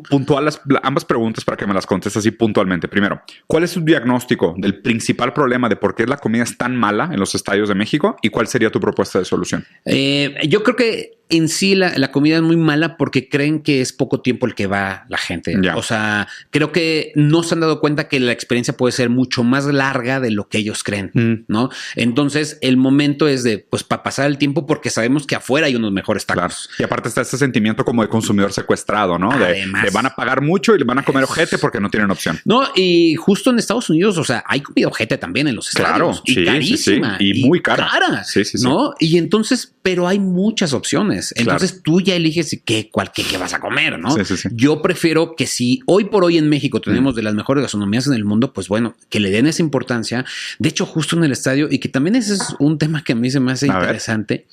puntual 0.09 0.45
las, 0.45 0.61
ambas 0.83 1.05
preguntas 1.05 1.43
para 1.43 1.57
que 1.57 1.65
me 1.65 1.73
las 1.73 1.85
contestes 1.85 2.17
así 2.17 2.31
puntualmente. 2.31 2.87
Primero, 2.87 3.21
¿cuál 3.47 3.63
es 3.63 3.73
tu 3.73 3.81
diagnóstico 3.81 4.55
del 4.57 4.81
principal 4.81 5.33
problema 5.33 5.69
de 5.69 5.75
por 5.75 5.95
qué 5.95 6.05
la 6.05 6.17
comida 6.17 6.43
es 6.43 6.57
tan 6.57 6.75
mala 6.75 7.09
en 7.11 7.19
los 7.19 7.35
estadios 7.35 7.69
de 7.69 7.75
México 7.75 8.17
y 8.21 8.29
cuál 8.29 8.47
sería 8.47 8.69
tu 8.69 8.79
propuesta 8.79 9.19
de 9.19 9.25
solución? 9.25 9.65
Eh, 9.85 10.35
yo 10.47 10.63
creo 10.63 10.75
que 10.75 11.16
en 11.29 11.49
sí 11.49 11.75
la, 11.75 12.11
comida 12.11 12.37
es 12.37 12.41
muy 12.41 12.57
mala 12.57 12.97
porque 12.97 13.27
creen 13.27 13.61
que 13.61 13.81
es 13.81 13.93
poco 13.93 14.21
tiempo 14.21 14.45
el 14.45 14.55
que 14.55 14.67
va 14.67 15.05
la 15.09 15.17
gente. 15.17 15.57
O 15.75 15.83
sea, 15.83 16.27
creo 16.51 16.71
que 16.71 17.11
no 17.15 17.43
se 17.43 17.55
han 17.55 17.61
dado 17.61 17.79
cuenta 17.79 18.07
que 18.07 18.19
la 18.19 18.31
experiencia 18.31 18.75
puede 18.75 18.91
ser 18.91 19.09
mucho 19.09 19.43
más 19.43 19.65
larga 19.65 20.19
de 20.19 20.31
lo 20.31 20.47
que 20.47 20.59
ellos 20.59 20.83
creen, 20.83 21.11
mm. 21.13 21.51
¿no? 21.51 21.69
Entonces, 21.95 22.57
el 22.61 22.77
momento 22.77 23.27
es 23.27 23.43
de, 23.43 23.59
pues, 23.59 23.83
para 23.83 24.03
pasar 24.03 24.27
el 24.27 24.37
tiempo 24.37 24.65
porque 24.65 24.89
sabemos 24.89 25.27
que 25.27 25.35
afuera 25.35 25.67
hay 25.67 25.75
unos 25.75 25.91
mejores 25.91 26.25
tacos. 26.25 26.69
Y 26.79 26.83
aparte 26.83 27.09
está 27.09 27.21
este 27.21 27.37
sentimiento 27.37 27.83
como 27.83 28.01
de 28.01 28.09
consumidor 28.09 28.53
secuestrado, 28.53 29.19
¿no? 29.19 29.37
De, 29.37 29.65
van 29.91 30.05
a 30.05 30.15
pagar 30.15 30.41
mucho 30.41 30.75
y 30.75 30.79
le 30.79 30.85
van 30.85 30.99
a 30.99 31.03
comer 31.03 31.23
ojete 31.23 31.57
porque 31.57 31.79
no 31.79 31.89
tienen 31.89 32.09
opción. 32.11 32.39
No, 32.45 32.63
y 32.75 33.15
justo 33.15 33.49
en 33.49 33.59
Estados 33.59 33.89
Unidos, 33.89 34.17
o 34.17 34.23
sea, 34.23 34.43
hay 34.47 34.61
comida 34.61 34.87
ojete 34.87 35.17
también 35.17 35.47
en 35.47 35.55
los 35.55 35.69
estados. 35.69 36.21
Claro, 36.21 36.21
y 36.25 36.45
carísima. 36.45 37.17
Y, 37.19 37.45
muy 37.45 37.61
cara. 37.61 38.23
Sí, 38.23 38.45
sí, 38.45 38.57
¿no? 38.63 38.93
Y 38.99 39.17
entonces, 39.17 39.73
pero 39.81 40.07
hay 40.07 40.19
muchas 40.19 40.73
opciones. 40.73 41.16
Entonces 41.35 41.81
tú 41.83 42.01
ya 42.01 42.15
eliges 42.15 42.59
qué, 42.65 42.89
cuál, 42.91 43.11
qué, 43.11 43.37
vas 43.37 43.53
a 43.53 43.59
comer, 43.59 43.99
¿no? 43.99 44.15
Yo 44.51 44.81
prefiero 44.81 45.35
que 45.35 45.47
si 45.47 45.81
hoy 45.85 46.05
por 46.05 46.23
hoy 46.23 46.37
en 46.37 46.49
México 46.49 46.81
tenemos 46.81 47.15
de 47.15 47.23
las 47.23 47.33
mejores 47.33 47.61
gastronomías 47.61 48.07
en 48.07 48.13
el 48.13 48.25
mundo, 48.25 48.53
pues 48.53 48.67
bueno, 48.67 48.95
que 49.09 49.19
le 49.19 49.29
den 49.29 49.47
esa 49.47 49.61
importancia. 49.61 50.25
De 50.59 50.69
hecho, 50.69 50.85
justo 50.85 51.15
en 51.15 51.23
el 51.23 51.31
estadio, 51.31 51.67
y 51.69 51.79
que 51.79 51.89
también 51.89 52.15
ese 52.15 52.35
es 52.35 52.55
un 52.59 52.77
tema 52.77 53.03
que 53.03 53.13
a 53.13 53.15
mí 53.15 53.29
se 53.29 53.39
me 53.39 53.51
hace 53.51 53.67
interesante, 53.67 54.47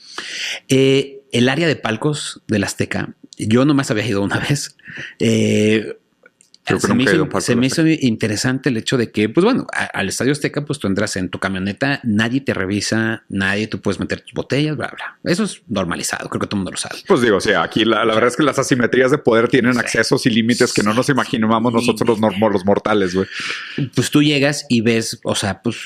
eh, 0.69 1.23
el 1.33 1.49
área 1.49 1.67
de 1.67 1.77
palcos 1.77 2.43
del 2.47 2.65
Azteca, 2.65 3.15
yo 3.39 3.65
nomás 3.65 3.91
había 3.91 4.07
ido 4.07 4.23
una 4.23 4.39
vez. 4.49 4.77
Eh, 5.19 5.97
se, 6.67 7.57
me 7.57 7.67
hizo, 7.67 7.87
interesante 7.87 8.71
el 8.71 8.77
hecho 8.79 8.97
de 8.97 9.11
que, 9.11 9.29
pues 9.29 9.45
bueno, 9.45 9.67
al 9.93 10.09
Estadio 10.09 10.33
Azteca, 10.33 10.65
pues 10.65 10.79
tú 10.79 10.87
entras 10.87 11.17
en 11.17 11.29
tu 11.29 11.39
camioneta, 11.39 12.01
nadie 12.05 12.41
te 12.41 12.55
revisa, 12.55 13.25
nadie, 13.29 13.67
tú 13.67 13.81
puedes 13.81 14.01
meter 14.01 14.23
tus 14.23 14.33
botellas, 14.33 14.77
bla, 14.77 14.89
bla. 14.89 15.19
Eso 15.31 15.45
es 15.45 15.63
normalizado, 15.69 16.29
creo 16.31 16.41
que 16.41 16.47
todo 16.47 16.57
el 16.57 16.61
mundo 16.61 16.71
lo 16.71 16.77
sabe. 16.79 16.97
Pues 17.07 17.21
digo, 17.21 17.37
o 17.37 17.41
sea, 17.41 17.63
aquí 17.63 17.85
la, 17.85 18.05
verdad 18.07 18.29
es 18.29 18.37
que 18.37 18.43
las 18.43 18.59
asimetrías 18.59 19.11
de 19.11 19.19
poder 19.19 19.49
tienen 19.49 19.79
accesos 19.79 20.25
y 20.25 20.31
límites 20.31 20.73
que 20.73 20.83
no 20.83 20.95
nos 20.95 21.09
imaginamos 21.11 21.73
nosotros 21.73 22.19
los, 22.19 22.39
los 22.39 22.65
mortales, 22.65 23.15
güey. 23.15 23.27
Pues 23.95 24.11
tú 24.11 24.23
llegas 24.23 24.65
y 24.71 24.81
ves, 24.81 25.21
o 25.25 25.35
sea, 25.35 25.61
pues, 25.61 25.77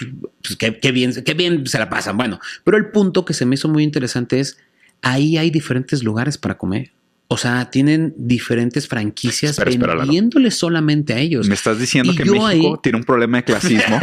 pues 0.42 0.56
qué, 0.56 0.92
bien, 0.92 1.12
qué 1.24 1.34
bien 1.34 1.66
se 1.66 1.78
la 1.78 1.90
pasan. 1.90 2.16
Bueno, 2.16 2.38
pero 2.62 2.76
el 2.76 2.90
punto 2.90 3.24
que 3.24 3.34
se 3.34 3.46
me 3.46 3.56
hizo 3.56 3.68
muy 3.68 3.82
interesante 3.82 4.38
es, 4.38 4.58
ahí 5.02 5.38
hay 5.38 5.50
diferentes 5.50 6.02
lugares 6.04 6.38
para 6.38 6.56
comer. 6.56 6.92
O 7.30 7.36
sea, 7.36 7.70
tienen 7.70 8.14
diferentes 8.16 8.88
franquicias 8.88 9.58
vendiéndole 9.62 10.50
solamente 10.50 11.12
a 11.12 11.18
ellos. 11.18 11.46
¿Me 11.46 11.54
estás 11.54 11.78
diciendo 11.78 12.14
que 12.16 12.24
México 12.24 12.80
tiene 12.82 12.96
un 12.96 13.04
problema 13.04 13.36
de 13.38 13.44
clasismo? 13.44 14.00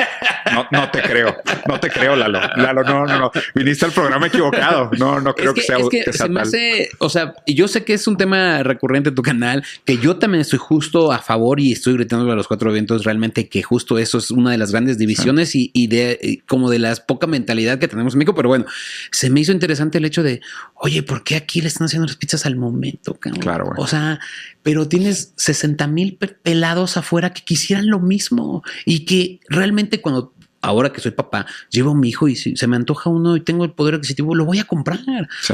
No, 0.53 0.67
no 0.71 0.91
te 0.91 1.01
creo. 1.01 1.35
No 1.67 1.79
te 1.79 1.89
creo, 1.89 2.15
Lalo. 2.15 2.39
Lalo, 2.55 2.83
no, 2.83 3.05
no, 3.05 3.19
no. 3.19 3.31
Viniste 3.55 3.85
al 3.85 3.91
programa 3.91 4.27
equivocado. 4.27 4.91
No, 4.97 5.19
no 5.19 5.33
creo 5.33 5.55
que, 5.55 5.61
sea. 5.61 5.77
Es 5.77 5.89
que, 5.89 6.13
se 6.13 6.29
me 6.29 6.41
hace, 6.41 6.89
o 6.99 7.09
sea, 7.09 7.33
yo 7.47 7.67
sé 7.67 7.83
que 7.83 7.95
es 7.95 8.07
un 8.07 8.15
tema 8.15 8.61
recurrente 8.61 9.09
en 9.09 9.15
tu 9.15 9.23
canal, 9.23 9.65
que 9.85 9.97
yo 9.97 10.17
también 10.17 10.41
estoy 10.41 10.59
justo 10.59 11.11
a 11.11 11.19
favor 11.19 11.59
y 11.59 11.71
estoy 11.71 11.95
gritando 11.95 12.31
a 12.31 12.35
los 12.35 12.47
cuatro 12.47 12.71
vientos 12.71 13.03
realmente 13.03 13.49
que 13.49 13.63
justo 13.63 13.97
eso 13.97 14.19
es 14.19 14.29
una 14.29 14.51
de 14.51 14.59
las 14.59 14.71
grandes 14.71 14.97
divisiones 14.99 15.55
y, 15.55 15.71
y, 15.73 15.87
de 15.87 16.43
como 16.47 16.69
de 16.69 16.79
las 16.79 16.99
poca 16.99 17.25
mentalidad 17.25 17.79
que 17.79 17.87
tenemos 17.87 18.13
en 18.13 18.19
México. 18.19 18.35
Pero 18.35 18.49
bueno, 18.49 18.65
se 19.11 19.31
me 19.31 19.39
hizo 19.39 19.51
interesante 19.51 19.97
el 19.97 20.05
hecho 20.05 20.21
de, 20.21 20.41
oye, 20.75 21.01
¿por 21.01 21.23
qué 21.23 21.35
aquí 21.35 21.61
le 21.61 21.67
están 21.67 21.85
haciendo 21.85 22.05
las 22.05 22.17
pizzas 22.17 22.45
al 22.45 22.55
momento? 22.55 23.14
Claro. 23.19 23.71
O 23.77 23.87
sea, 23.87 24.19
pero 24.63 24.87
tienes 24.87 25.33
60 25.37 25.87
mil 25.87 26.17
pelados 26.17 26.97
afuera 26.97 27.33
que 27.33 27.43
quisieran 27.43 27.89
lo 27.89 27.99
mismo 27.99 28.63
y 28.85 29.05
que 29.05 29.39
realmente 29.49 30.01
cuando 30.01 30.33
ahora 30.65 30.91
que 30.91 31.01
soy 31.01 31.11
papá, 31.11 31.45
llevo 31.69 31.91
a 31.91 31.95
mi 31.95 32.09
hijo 32.09 32.27
y 32.27 32.35
si 32.35 32.55
se 32.55 32.67
me 32.67 32.75
antoja 32.75 33.09
uno 33.09 33.35
y 33.35 33.41
tengo 33.41 33.63
el 33.63 33.71
poder 33.71 33.95
adquisitivo, 33.95 34.35
lo 34.35 34.45
voy 34.45 34.59
a 34.59 34.65
comprar. 34.65 34.99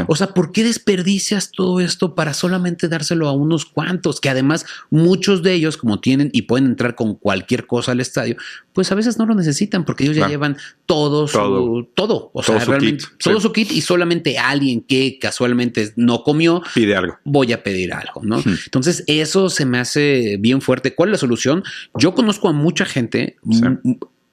O 0.08 0.16
sea, 0.16 0.28
¿por 0.28 0.52
qué 0.52 0.64
desperdicias 0.64 1.52
todo 1.52 1.80
esto 1.80 2.16
para 2.16 2.34
solamente 2.34 2.88
dárselo 2.88 3.28
a 3.28 3.34
unos 3.34 3.66
cuantos? 3.66 4.20
Que 4.22 4.30
además 4.30 4.66
muchos 4.90 5.44
de 5.44 5.54
ellos, 5.54 5.78
como 5.78 6.00
tienen 6.00 6.30
y 6.34 6.44
pueden 6.44 6.66
entrar 6.66 6.96
con 6.96 7.16
cualquier 7.16 7.68
cosa 7.68 7.92
al 7.92 8.00
estadio, 8.00 8.38
pues 8.74 8.92
a 8.92 8.96
veces 8.96 9.18
no 9.18 9.26
lo 9.26 9.36
necesitan 9.36 9.86
porque 9.86 10.06
ellos 10.06 10.16
ya 10.16 10.28
llevan 10.28 10.58
todo 10.86 11.28
su, 11.28 11.90
todo. 11.94 12.32
O 12.34 12.44
sea, 12.44 12.60
realmente 12.60 13.06
todo 13.18 13.40
su 13.40 13.52
kit 13.52 13.72
y 13.72 13.82
solamente 13.82 14.38
alguien 14.38 14.82
que 14.82 15.18
casualmente 15.20 15.92
no 15.96 16.24
comió 16.24 16.62
pide 16.74 16.96
algo. 16.96 17.18
Voy 17.24 17.54
a 17.54 17.64
pedir 17.64 17.94
algo, 17.94 18.22
¿no? 18.24 18.42
Entonces, 18.66 19.04
eso 19.08 19.50
se 19.50 19.66
me 19.66 19.80
hace 19.80 20.38
bien 20.40 20.62
fuerte. 20.62 20.96
¿Cuál 20.96 21.10
es 21.10 21.14
la 21.14 21.18
solución? 21.20 21.64
Yo 21.96 22.14
conozco 22.14 22.50
a 22.50 22.54
mucha 22.54 22.86
gente, 22.86 23.38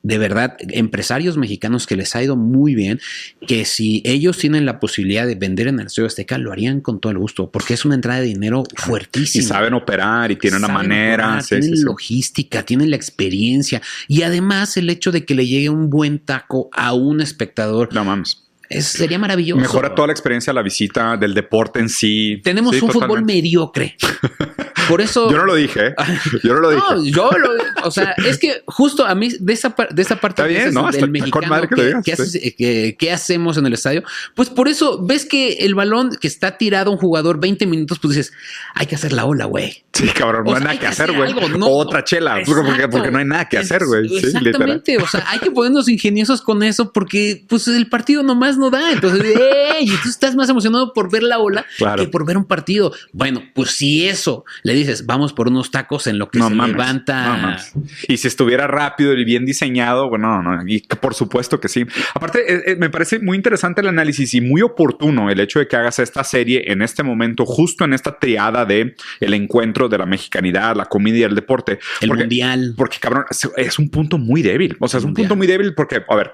de 0.03 0.19
verdad, 0.19 0.57
empresarios 0.61 1.37
mexicanos 1.37 1.87
que 1.87 1.97
les 1.97 2.15
ha 2.15 2.23
ido 2.23 2.37
muy 2.37 2.75
bien, 2.75 3.01
que 3.47 3.65
si 3.65 4.01
ellos 4.05 4.39
tienen 4.39 4.65
la 4.65 4.81
posibilidad 4.81 5.27
de 5.27 5.35
vender 5.35 5.67
en 5.69 5.81
el 5.81 5.87
Estadio 5.87 6.07
Azteca, 6.07 6.39
lo 6.39 6.53
harían 6.53 6.81
con 6.81 7.01
todo 7.01 7.13
el 7.13 7.19
gusto, 7.19 7.51
porque 7.51 7.75
es 7.75 7.85
una 7.85 7.97
entrada 7.97 8.21
de 8.21 8.27
dinero 8.27 8.65
fuertísima. 8.77 9.45
Y 9.45 9.47
saben 9.47 9.75
operar 9.75 10.31
y 10.31 10.37
tienen 10.37 10.65
una 10.65 10.73
manera. 10.73 11.41
tienen 11.47 11.83
logística, 11.83 12.63
tienen 12.63 12.91
la 12.91 12.97
experiencia 12.97 13.83
y 14.07 14.23
además 14.23 14.77
el 14.77 14.89
hecho 14.91 15.13
de 15.13 15.25
que 15.25 15.35
le 15.35 15.47
llegue 15.47 15.69
un 15.69 15.91
buen 15.91 16.19
taco 16.21 16.71
a 16.73 16.93
un 16.95 17.21
espectador. 17.21 17.93
No 17.93 18.05
mames. 18.05 18.48
Sería 18.71 19.19
maravilloso. 19.19 19.61
Mejora 19.61 19.95
toda 19.95 20.09
la 20.09 20.13
experiencia, 20.13 20.53
la 20.53 20.63
visita 20.63 21.17
del 21.17 21.35
deporte 21.35 21.81
en 21.81 21.89
sí. 21.89 22.41
Tenemos 22.43 22.81
un 22.81 22.91
fútbol 22.91 23.25
mediocre. 23.25 23.97
Por 24.89 25.03
eso. 25.03 25.31
Yo 25.31 25.37
no 25.37 25.45
lo 25.45 25.55
dije. 25.55 25.89
¿eh? 25.89 25.95
Yo 26.43 26.55
no 26.55 26.61
lo 26.61 26.71
dije. 26.75 26.83
No, 26.91 27.05
yo 27.05 27.31
lo. 27.39 27.51
O 27.85 27.91
sea, 27.91 28.15
es 28.25 28.39
que 28.39 28.63
justo 28.67 29.07
a 29.07 29.15
mí, 29.15 29.29
de 29.39 29.53
esa, 29.53 29.75
de 29.91 30.03
esa 30.03 30.17
parte 30.17 30.43
bien, 30.49 30.73
¿no? 30.73 30.91
del 30.91 31.11
mexicano, 31.11 31.69
que, 31.69 32.97
¿qué 32.99 33.13
hacemos 33.13 33.59
en 33.59 33.67
el 33.67 33.75
estadio? 33.75 34.03
Pues 34.35 34.49
por 34.49 34.69
eso 34.69 35.05
ves 35.05 35.27
que 35.27 35.59
el 35.61 35.75
balón 35.75 36.11
que 36.21 36.27
está 36.27 36.57
tirado 36.57 36.91
un 36.91 36.97
jugador 36.97 37.39
20 37.39 37.67
minutos, 37.67 37.99
pues 37.99 38.17
dices, 38.17 38.33
hay 38.75 38.87
que 38.87 38.95
hacer 38.95 39.13
la 39.13 39.27
ola, 39.27 39.45
güey. 39.45 39.85
Sí, 39.93 40.07
cabrón, 40.09 40.45
no 40.45 40.55
hay 40.55 40.63
nada 40.63 40.79
que 40.79 40.87
hacer, 40.87 41.13
güey. 41.13 41.35
otra 41.61 42.05
chela, 42.05 42.39
porque, 42.47 42.89
porque, 42.89 43.11
no 43.11 43.19
hay 43.19 43.25
nada 43.25 43.49
que 43.49 43.59
hacer, 43.59 43.85
güey. 43.85 44.19
Exactamente. 44.19 44.97
o 44.97 45.07
sea, 45.07 45.25
hay 45.29 45.41
que 45.41 45.51
ponernos 45.51 45.89
ingeniosos 45.89 46.41
con 46.41 46.63
eso 46.63 46.93
porque, 46.93 47.45
pues, 47.49 47.67
el 47.69 47.89
partido 47.89 48.23
nomás 48.23 48.58
no 48.59 48.71
da. 48.71 48.93
Entonces, 48.93 49.23
y 49.81 49.91
tú 50.03 50.09
estás 50.09 50.35
más 50.35 50.49
emocionado 50.49 50.93
por 50.93 51.11
ver 51.11 51.23
la 51.23 51.39
ola 51.39 51.65
que 51.97 52.09
por 52.09 52.27
ver 52.27 52.37
un 52.37 52.45
partido. 52.45 52.93
Bueno, 53.13 53.43
pues 53.55 53.71
si 53.71 54.07
eso 54.07 54.45
le 54.63 54.75
dices, 54.75 55.07
vamos 55.07 55.33
por 55.33 55.49
unos 55.49 55.71
tacos 55.71 56.07
en 56.07 56.19
lo 56.19 56.31
que 56.31 56.41
se 56.41 56.51
levanta. 56.51 57.59
y 58.07 58.17
si 58.17 58.29
estuviera 58.29 58.67
rápido 58.67 59.15
y 59.15 59.25
bien 59.25 59.45
diseñado, 59.45 60.09
bueno, 60.09 60.43
no, 60.43 60.63
y 60.67 60.81
por 60.81 61.15
supuesto 61.15 61.61
que 61.61 61.69
sí. 61.69 61.87
Aparte, 62.15 62.53
eh, 62.53 62.63
eh, 62.67 62.77
me 62.77 62.91
parece 62.91 63.19
muy 63.19 63.37
interesante 63.37 63.81
el 63.81 63.89
análisis 63.89 64.35
y 64.35 64.41
muy 64.41 64.63
oportuno 64.63 65.31
el 65.31 65.41
hecho 65.41 65.59
de 65.59 65.69
que 65.69 65.77
hagas 65.77 65.99
esta 65.99 66.25
serie 66.25 66.71
en 66.73 66.83
este 66.83 67.03
momento, 67.03 67.47
justo 67.47 67.85
en 67.85 67.93
esta 67.93 68.19
triada 68.19 68.65
de 68.65 68.95
el 69.21 69.35
encuentro 69.35 69.89
de 69.89 69.99
la 69.99 70.07
mexicanidad, 70.07 70.77
la 70.77 70.87
comida 70.87 71.19
y 71.19 71.23
el 71.23 71.35
deporte. 71.35 71.79
El 72.01 72.15
mundial. 72.15 72.75
Porque, 72.77 72.99
cabrón, 72.99 73.25
es 73.57 73.79
un 73.79 73.89
punto 73.91 74.19
muy 74.19 74.43
débil. 74.43 74.77
O 74.81 74.89
sea, 74.89 74.99
es 74.99 75.05
un 75.05 75.15
punto 75.15 75.37
muy 75.37 75.47
débil 75.47 75.75
porque, 75.75 76.03
a 76.09 76.17
ver, 76.17 76.33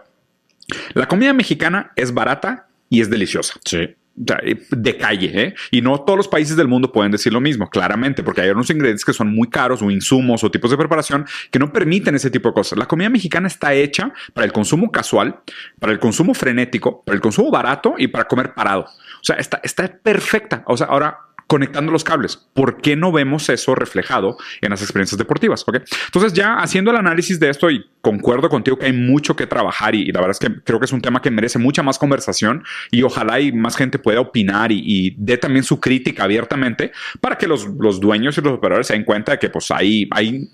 la 0.94 1.06
comida 1.06 1.32
mexicana 1.32 1.92
es 1.96 2.12
barata 2.12 2.68
y 2.88 3.00
es 3.00 3.10
deliciosa. 3.10 3.54
Sí 3.64 3.94
de 4.16 4.96
calle, 4.96 5.30
¿eh? 5.34 5.54
Y 5.72 5.80
no 5.80 6.00
todos 6.00 6.16
los 6.16 6.28
países 6.28 6.56
del 6.56 6.68
mundo 6.68 6.92
pueden 6.92 7.10
decir 7.10 7.32
lo 7.32 7.40
mismo, 7.40 7.68
claramente, 7.68 8.22
porque 8.22 8.42
hay 8.42 8.50
unos 8.50 8.70
ingredientes 8.70 9.04
que 9.04 9.12
son 9.12 9.34
muy 9.34 9.48
caros 9.48 9.82
o 9.82 9.90
insumos 9.90 10.44
o 10.44 10.50
tipos 10.50 10.70
de 10.70 10.76
preparación 10.76 11.26
que 11.50 11.58
no 11.58 11.72
permiten 11.72 12.14
ese 12.14 12.30
tipo 12.30 12.48
de 12.48 12.54
cosas. 12.54 12.78
La 12.78 12.86
comida 12.86 13.08
mexicana 13.08 13.48
está 13.48 13.74
hecha 13.74 14.12
para 14.32 14.44
el 14.44 14.52
consumo 14.52 14.92
casual, 14.92 15.40
para 15.80 15.92
el 15.92 15.98
consumo 15.98 16.32
frenético, 16.32 17.02
para 17.04 17.16
el 17.16 17.20
consumo 17.22 17.50
barato 17.50 17.94
y 17.98 18.06
para 18.06 18.24
comer 18.24 18.54
parado. 18.54 18.82
O 18.82 19.24
sea, 19.24 19.36
está, 19.36 19.60
está 19.64 19.88
perfecta. 19.88 20.62
O 20.66 20.76
sea, 20.76 20.86
ahora 20.86 21.18
conectando 21.46 21.92
los 21.92 22.04
cables. 22.04 22.36
¿Por 22.36 22.80
qué 22.80 22.96
no 22.96 23.12
vemos 23.12 23.48
eso 23.48 23.74
reflejado 23.74 24.36
en 24.60 24.70
las 24.70 24.82
experiencias 24.82 25.18
deportivas? 25.18 25.64
¿Okay? 25.66 25.82
Entonces, 26.06 26.32
ya 26.32 26.56
haciendo 26.56 26.90
el 26.90 26.96
análisis 26.96 27.38
de 27.40 27.50
esto 27.50 27.70
y 27.70 27.84
concuerdo 28.00 28.48
contigo 28.48 28.78
que 28.78 28.86
hay 28.86 28.92
mucho 28.92 29.36
que 29.36 29.46
trabajar 29.46 29.94
y, 29.94 30.12
la 30.12 30.20
verdad 30.20 30.32
es 30.32 30.38
que 30.38 30.62
creo 30.62 30.78
que 30.78 30.86
es 30.86 30.92
un 30.92 31.00
tema 31.00 31.22
que 31.22 31.30
merece 31.30 31.58
mucha 31.58 31.82
más 31.82 31.98
conversación 31.98 32.64
y 32.90 33.02
ojalá 33.02 33.40
y 33.40 33.52
más 33.52 33.76
gente 33.76 33.98
pueda 33.98 34.20
opinar 34.20 34.72
y, 34.72 34.82
y 34.84 35.16
dé 35.18 35.38
también 35.38 35.64
su 35.64 35.80
crítica 35.80 36.24
abiertamente 36.24 36.92
para 37.20 37.38
que 37.38 37.46
los, 37.46 37.66
los 37.78 38.00
dueños 38.00 38.36
y 38.36 38.40
los 38.40 38.54
operadores 38.54 38.86
se 38.86 38.94
den 38.94 39.04
cuenta 39.04 39.32
de 39.32 39.38
que 39.38 39.50
pues 39.50 39.70
ahí 39.70 40.08
hay 40.10 40.24
hay 40.24 40.48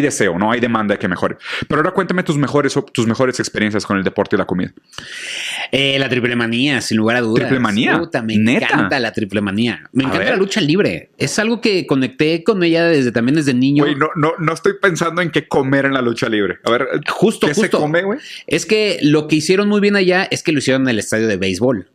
deseo, 0.00 0.38
¿no? 0.38 0.50
Hay 0.50 0.60
demanda 0.60 0.94
de 0.94 0.98
que 0.98 1.08
mejore. 1.08 1.36
Pero 1.68 1.80
ahora 1.80 1.92
cuéntame 1.92 2.22
tus 2.22 2.36
mejores, 2.36 2.76
tus 2.92 3.06
mejores 3.06 3.38
experiencias 3.40 3.86
con 3.86 3.96
el 3.96 4.04
deporte 4.04 4.36
y 4.36 4.38
la 4.38 4.46
comida. 4.46 4.72
Eh, 5.72 5.98
la 5.98 6.08
triple 6.08 6.36
manía, 6.36 6.80
sin 6.80 6.98
lugar 6.98 7.16
a 7.16 7.20
dudas. 7.20 7.46
Triple 7.46 7.60
manía. 7.60 8.00
me 8.24 8.34
encanta 8.34 8.98
la 8.98 9.12
triple 9.12 9.40
manía. 9.40 9.88
Me 9.92 10.04
encanta 10.04 10.30
la 10.30 10.36
lucha 10.36 10.60
libre. 10.60 11.10
Es 11.18 11.38
algo 11.38 11.60
que 11.60 11.86
conecté 11.86 12.42
con 12.44 12.62
ella 12.62 12.84
desde 12.84 13.12
también 13.12 13.36
desde 13.36 13.54
niño. 13.54 13.84
Güey, 13.84 13.96
no, 13.96 14.08
no, 14.16 14.32
no 14.38 14.52
estoy 14.52 14.74
pensando 14.80 15.22
en 15.22 15.30
qué 15.30 15.46
comer 15.46 15.84
en 15.84 15.94
la 15.94 16.02
lucha 16.02 16.28
libre. 16.28 16.58
A 16.64 16.70
ver, 16.70 16.88
justo, 17.08 17.46
¿qué 17.46 17.54
se 17.54 17.70
come, 17.70 18.02
güey? 18.02 18.18
Es 18.46 18.66
que 18.66 18.98
lo 19.02 19.28
que 19.28 19.36
hicieron 19.36 19.68
muy 19.68 19.80
bien 19.80 19.96
allá 19.96 20.26
es 20.30 20.42
que 20.42 20.52
lo 20.52 20.58
hicieron 20.58 20.82
en 20.82 20.88
el 20.90 20.98
estadio 20.98 21.26
de 21.26 21.36
béisbol. 21.36 21.88